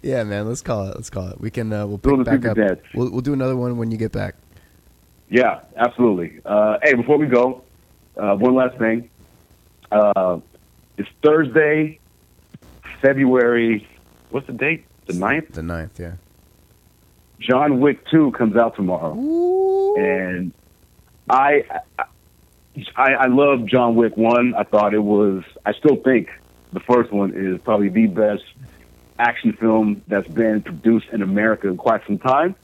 Yeah, 0.02 0.22
man. 0.22 0.47
Let's 0.47 0.62
call 0.62 0.89
it. 0.89 0.94
Let's 0.94 1.10
call 1.10 1.28
it. 1.28 1.40
We 1.40 1.51
can. 1.51 1.72
Uh, 1.72 1.86
we'll 1.86 1.98
pick 1.98 2.24
back 2.24 2.44
up. 2.47 2.56
Dance. 2.56 2.81
We'll 2.94 3.10
we'll 3.10 3.22
do 3.22 3.32
another 3.32 3.56
one 3.56 3.76
when 3.76 3.90
you 3.90 3.97
get 3.97 4.12
back. 4.12 4.36
Yeah, 5.28 5.60
absolutely. 5.76 6.40
Uh, 6.44 6.78
hey, 6.82 6.94
before 6.94 7.18
we 7.18 7.26
go, 7.26 7.62
uh, 8.16 8.36
one 8.36 8.55
last 8.55 8.78
thing. 8.78 9.10
Uh, 9.90 10.39
it's 10.97 11.09
Thursday, 11.22 11.98
February. 13.01 13.89
What's 14.31 14.47
the 14.47 14.52
date? 14.52 14.85
The 15.06 15.14
9th? 15.14 15.52
The 15.52 15.62
ninth. 15.62 15.98
Yeah. 15.98 16.12
John 17.40 17.81
Wick 17.81 18.06
2 18.10 18.32
comes 18.32 18.56
out 18.56 18.76
tomorrow. 18.76 19.14
Ooh. 19.14 19.97
And 19.97 20.52
I, 21.28 21.64
I, 21.98 22.05
I 22.96 23.26
love 23.26 23.66
John 23.66 23.94
Wick 23.94 24.16
1. 24.16 24.55
I 24.55 24.64
thought 24.64 24.94
it 24.94 25.02
was, 25.02 25.44
I 25.64 25.72
still 25.74 25.96
think 25.96 26.28
the 26.72 26.80
first 26.80 27.12
one 27.12 27.32
is 27.34 27.60
probably 27.60 27.88
the 27.88 28.06
best 28.06 28.42
action 29.18 29.52
film 29.52 30.02
that's 30.09 30.26
been 30.28 30.60
produced 30.60 31.06
in 31.12 31.22
America 31.22 31.68
in 31.68 31.76
quite 31.76 32.05
some 32.06 32.18
time. 32.18 32.56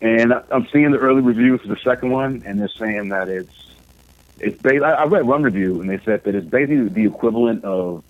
And 0.00 0.32
I- 0.32 0.42
I'm 0.50 0.66
seeing 0.72 0.90
the 0.92 0.98
early 0.98 1.20
reviews 1.20 1.60
for 1.60 1.68
the 1.68 1.76
second 1.84 2.10
one, 2.10 2.42
and 2.46 2.58
they're 2.60 2.68
saying 2.68 3.08
that 3.10 3.28
it's 3.28 3.52
it's 4.40 4.60
based. 4.62 4.84
I, 4.84 4.92
I 4.92 5.04
read 5.06 5.26
one 5.26 5.42
review 5.42 5.80
and 5.80 5.90
they 5.90 5.98
said 6.04 6.22
that 6.24 6.34
it's 6.36 6.46
basically 6.46 6.88
the 6.88 7.04
equivalent 7.06 7.64
of 7.64 8.04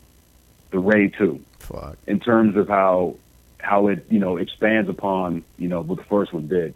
the 0.71 0.79
Raid 0.79 1.15
Two 1.17 1.41
Fuck. 1.61 1.97
in 2.07 2.21
terms 2.21 2.55
of 2.57 2.69
how 2.69 3.17
how 3.59 3.89
it 3.89 4.05
you 4.11 4.19
know 4.19 4.37
expands 4.37 4.91
upon 4.91 5.43
you 5.57 5.69
know 5.69 5.81
what 5.81 5.97
the 5.99 6.05
first 6.05 6.33
one 6.35 6.47
did. 6.47 6.75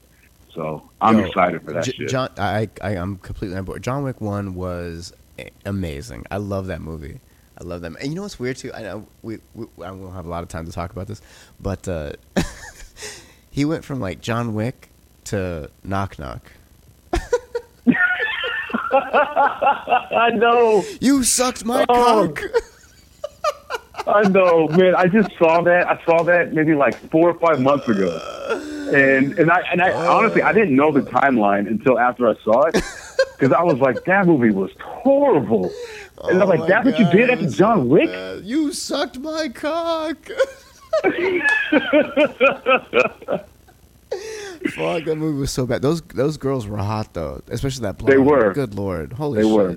So 0.54 0.88
I'm 1.00 1.18
Yo, 1.18 1.24
excited 1.26 1.62
for 1.62 1.72
that 1.72 1.84
J- 1.84 1.92
shit. 1.92 2.08
John, 2.08 2.28
I, 2.36 2.68
I, 2.82 2.90
I'm 2.90 3.16
completely 3.18 3.56
on 3.56 3.64
board. 3.64 3.82
John 3.82 4.02
Wick 4.04 4.20
One 4.20 4.54
was 4.54 5.12
amazing. 5.64 6.26
I 6.30 6.36
love 6.36 6.66
that 6.66 6.80
movie. 6.82 7.20
I 7.58 7.64
love 7.64 7.80
them. 7.80 7.96
And 8.00 8.08
you 8.10 8.14
know 8.16 8.22
what's 8.22 8.38
weird 8.38 8.56
too? 8.56 8.70
I 8.74 8.82
know 8.82 9.06
we, 9.22 9.38
we 9.54 9.66
I 9.84 9.90
won't 9.90 10.14
have 10.14 10.26
a 10.26 10.28
lot 10.28 10.42
of 10.42 10.48
time 10.48 10.66
to 10.66 10.72
talk 10.72 10.90
about 10.92 11.06
this, 11.06 11.22
but 11.60 11.86
uh, 11.88 12.12
he 13.50 13.64
went 13.64 13.84
from 13.84 14.00
like 14.00 14.20
John 14.20 14.54
Wick 14.54 14.90
to 15.24 15.70
Knock 15.84 16.18
Knock. 16.18 16.52
I 18.94 20.30
know, 20.34 20.84
You 21.00 21.22
sucked 21.24 21.64
my 21.64 21.84
Oh. 21.88 22.28
cock. 22.28 22.42
I 24.06 24.28
know, 24.28 24.66
man. 24.68 24.94
I 24.96 25.06
just 25.06 25.30
saw 25.38 25.62
that. 25.62 25.86
I 25.88 26.02
saw 26.04 26.22
that 26.24 26.52
maybe 26.52 26.74
like 26.74 26.94
four 27.10 27.30
or 27.30 27.38
five 27.38 27.60
months 27.60 27.88
ago, 27.88 28.08
and 28.92 29.38
and 29.38 29.50
I 29.50 29.60
and 29.72 29.82
I 29.82 29.92
honestly 29.92 30.42
I 30.42 30.52
didn't 30.52 30.76
know 30.76 30.92
the 30.92 31.00
timeline 31.02 31.66
until 31.66 31.98
after 31.98 32.28
I 32.28 32.34
saw 32.44 32.62
it 32.66 32.74
because 33.38 33.52
I 33.52 33.62
was 33.62 33.78
like 33.78 34.04
that 34.04 34.26
movie 34.26 34.50
was 34.50 34.70
horrible, 34.82 35.70
and 36.24 36.36
I'm 36.36 36.42
Oh 36.42 36.46
like 36.46 36.60
my 36.60 36.66
that's 36.66 36.84
what 36.86 36.98
you 36.98 37.04
God, 37.06 37.12
did 37.12 37.30
after 37.30 37.48
John 37.50 37.80
oh, 37.80 37.84
Wick. 37.84 38.10
bad. 38.10 38.44
You 38.44 38.72
sucked 38.72 39.18
my 39.18 39.48
cock. 39.48 40.16
Fuck, 44.74 45.04
that 45.04 45.16
movie 45.16 45.38
was 45.40 45.50
so 45.50 45.66
bad. 45.66 45.82
Those 45.82 46.02
those 46.02 46.36
girls 46.36 46.66
were 46.66 46.76
hot 46.76 47.14
though, 47.14 47.42
especially 47.48 47.82
that 47.82 47.98
blonde. 47.98 48.12
They 48.12 48.18
were. 48.18 48.52
Good 48.52 48.74
lord, 48.74 49.14
holy 49.14 49.42
They 49.42 49.48
shit. 49.48 49.56
were. 49.56 49.76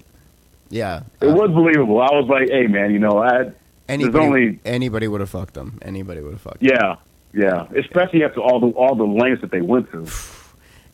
Yeah, 0.70 1.04
It 1.22 1.28
was 1.28 1.52
believable. 1.52 2.02
I 2.02 2.12
was 2.12 2.28
like, 2.28 2.50
hey 2.50 2.68
man, 2.68 2.92
you 2.92 3.00
know, 3.00 3.20
I 3.24 3.52
anybody 3.88 4.26
only- 4.26 4.60
anybody 4.66 5.08
would 5.08 5.22
have 5.22 5.30
fucked 5.30 5.54
them. 5.54 5.80
Anybody 5.82 6.22
would 6.22 6.34
have 6.34 6.42
fucked. 6.42 6.60
them. 6.60 6.98
Yeah. 7.36 7.68
Especially 7.78 8.24
after 8.24 8.40
all 8.40 8.60
the 8.60 8.68
all 8.68 8.95
the 8.95 9.03
lengths 9.06 9.41
that 9.41 9.52
they 9.52 9.62
went 9.62 9.91
to. 9.91 10.07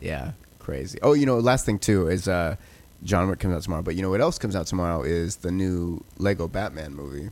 Yeah, 0.03 0.31
crazy. 0.57 0.97
Oh, 1.03 1.13
you 1.13 1.27
know, 1.27 1.37
last 1.37 1.63
thing 1.63 1.77
too 1.77 2.07
is 2.07 2.27
uh, 2.27 2.55
John 3.03 3.29
Wick 3.29 3.37
comes 3.37 3.53
out 3.55 3.61
tomorrow. 3.61 3.83
But 3.83 3.93
you 3.95 4.01
know 4.01 4.09
what 4.09 4.19
else 4.19 4.39
comes 4.39 4.55
out 4.55 4.65
tomorrow 4.65 5.03
is 5.03 5.35
the 5.37 5.51
new 5.51 6.03
Lego 6.17 6.47
Batman 6.47 6.95
movie. 6.95 7.29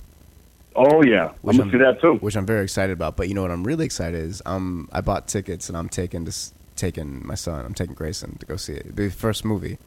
Oh 0.75 1.01
yeah, 1.03 1.29
Which 1.41 1.55
I'm 1.55 1.61
I'm- 1.61 1.69
gonna 1.71 1.71
see 1.71 1.77
that 1.83 1.99
too. 1.99 2.13
which 2.21 2.37
I'm 2.37 2.45
very 2.45 2.63
excited 2.63 2.93
about. 2.93 3.17
But 3.17 3.27
you 3.27 3.33
know 3.33 3.41
what 3.41 3.49
I'm 3.49 3.63
really 3.63 3.85
excited 3.85 4.19
is 4.21 4.43
um 4.45 4.87
I 4.91 5.01
bought 5.01 5.27
tickets 5.27 5.67
and 5.67 5.75
I'm 5.75 5.89
taking 5.89 6.25
this 6.25 6.53
taking 6.75 7.25
my 7.25 7.33
son. 7.33 7.65
I'm 7.65 7.73
taking 7.73 7.95
Grayson 7.95 8.37
to 8.37 8.45
go 8.45 8.55
see 8.55 8.73
it. 8.73 8.95
The 8.95 9.09
first 9.09 9.43
movie 9.43 9.79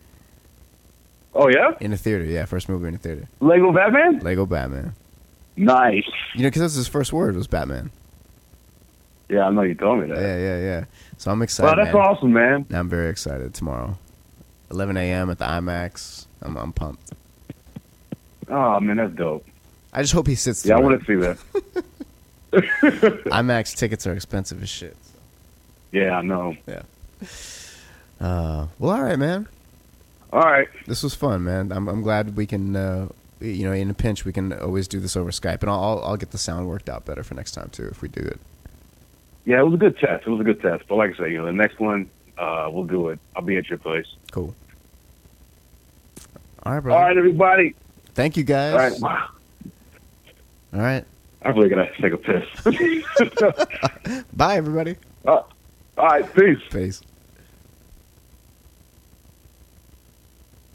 Oh 1.32 1.48
yeah, 1.48 1.74
in 1.80 1.92
the 1.92 1.96
theater. 1.96 2.24
Yeah, 2.24 2.46
first 2.46 2.68
movie 2.68 2.88
in 2.88 2.94
the 2.94 2.98
theater. 2.98 3.28
Lego 3.38 3.70
Batman. 3.72 4.18
Lego 4.18 4.44
Batman. 4.44 4.94
Nice. 5.56 6.02
You 6.34 6.42
know, 6.42 6.48
because 6.48 6.62
that's 6.62 6.74
his 6.74 6.88
first 6.88 7.12
word 7.12 7.36
was 7.36 7.46
Batman. 7.46 7.92
Yeah, 9.32 9.46
I 9.46 9.50
know 9.50 9.62
you 9.62 9.74
told 9.74 10.00
me 10.00 10.08
that. 10.08 10.20
Yeah, 10.20 10.36
yeah, 10.36 10.58
yeah. 10.58 10.84
So 11.16 11.30
I'm 11.30 11.40
excited. 11.40 11.70
Wow, 11.70 11.82
that's 11.82 11.94
man. 11.94 12.02
awesome, 12.02 12.32
man. 12.34 12.66
I'm 12.70 12.88
very 12.90 13.08
excited 13.08 13.54
tomorrow. 13.54 13.96
11 14.70 14.98
a.m. 14.98 15.30
at 15.30 15.38
the 15.38 15.46
IMAX. 15.46 16.26
I'm, 16.42 16.56
I'm 16.58 16.72
pumped. 16.72 17.12
Oh 18.48 18.78
man, 18.80 18.98
that's 18.98 19.14
dope. 19.14 19.46
I 19.94 20.02
just 20.02 20.12
hope 20.12 20.26
he 20.26 20.34
sits. 20.34 20.66
Yeah, 20.66 20.76
I 20.76 20.80
want 20.80 21.00
to 21.00 21.06
see 21.06 21.14
that. 21.14 21.38
IMAX 23.32 23.74
tickets 23.74 24.06
are 24.06 24.12
expensive 24.12 24.62
as 24.62 24.68
shit. 24.68 24.96
Yeah, 25.92 26.18
I 26.18 26.22
know. 26.22 26.54
Yeah. 26.66 26.82
Uh, 28.20 28.66
well, 28.78 28.94
all 28.94 29.02
right, 29.02 29.18
man. 29.18 29.48
All 30.30 30.42
right. 30.42 30.68
This 30.86 31.02
was 31.02 31.14
fun, 31.14 31.44
man. 31.44 31.72
I'm, 31.72 31.88
I'm 31.88 32.02
glad 32.02 32.36
we 32.36 32.46
can, 32.46 32.76
uh, 32.76 33.08
you 33.40 33.64
know, 33.64 33.72
in 33.72 33.88
a 33.88 33.94
pinch, 33.94 34.26
we 34.26 34.32
can 34.32 34.52
always 34.52 34.88
do 34.88 35.00
this 35.00 35.16
over 35.16 35.30
Skype, 35.30 35.62
and 35.62 35.70
I'll, 35.70 36.02
I'll 36.04 36.16
get 36.18 36.32
the 36.32 36.38
sound 36.38 36.68
worked 36.68 36.90
out 36.90 37.06
better 37.06 37.22
for 37.22 37.34
next 37.34 37.52
time 37.52 37.70
too 37.72 37.88
if 37.90 38.02
we 38.02 38.08
do 38.08 38.20
it. 38.20 38.38
Yeah, 39.44 39.60
it 39.60 39.64
was 39.64 39.74
a 39.74 39.78
good 39.78 39.98
test. 39.98 40.26
It 40.26 40.30
was 40.30 40.40
a 40.40 40.44
good 40.44 40.60
test. 40.60 40.84
But 40.88 40.96
like 40.96 41.14
I 41.14 41.24
say, 41.24 41.32
you 41.32 41.38
know, 41.38 41.46
the 41.46 41.52
next 41.52 41.80
one, 41.80 42.08
uh, 42.38 42.68
we'll 42.72 42.84
do 42.84 43.08
it. 43.08 43.18
I'll 43.34 43.42
be 43.42 43.56
at 43.56 43.68
your 43.68 43.78
place. 43.78 44.06
Cool. 44.30 44.54
All 46.64 46.72
right, 46.74 46.80
bro. 46.80 46.94
All 46.94 47.02
right, 47.02 47.16
everybody. 47.16 47.74
Thank 48.14 48.36
you, 48.36 48.44
guys. 48.44 48.74
All 48.74 48.78
right. 48.78 49.00
Wow. 49.00 49.28
All 50.74 50.80
right. 50.80 51.04
I'm 51.42 51.56
really 51.56 51.68
gonna 51.68 51.90
take 52.00 52.12
a 52.12 52.18
piss. 52.18 52.44
Bye, 54.32 54.56
everybody. 54.56 54.96
All 55.26 55.48
right. 55.96 56.34
Peace. 56.34 56.58
Peace. 56.70 57.02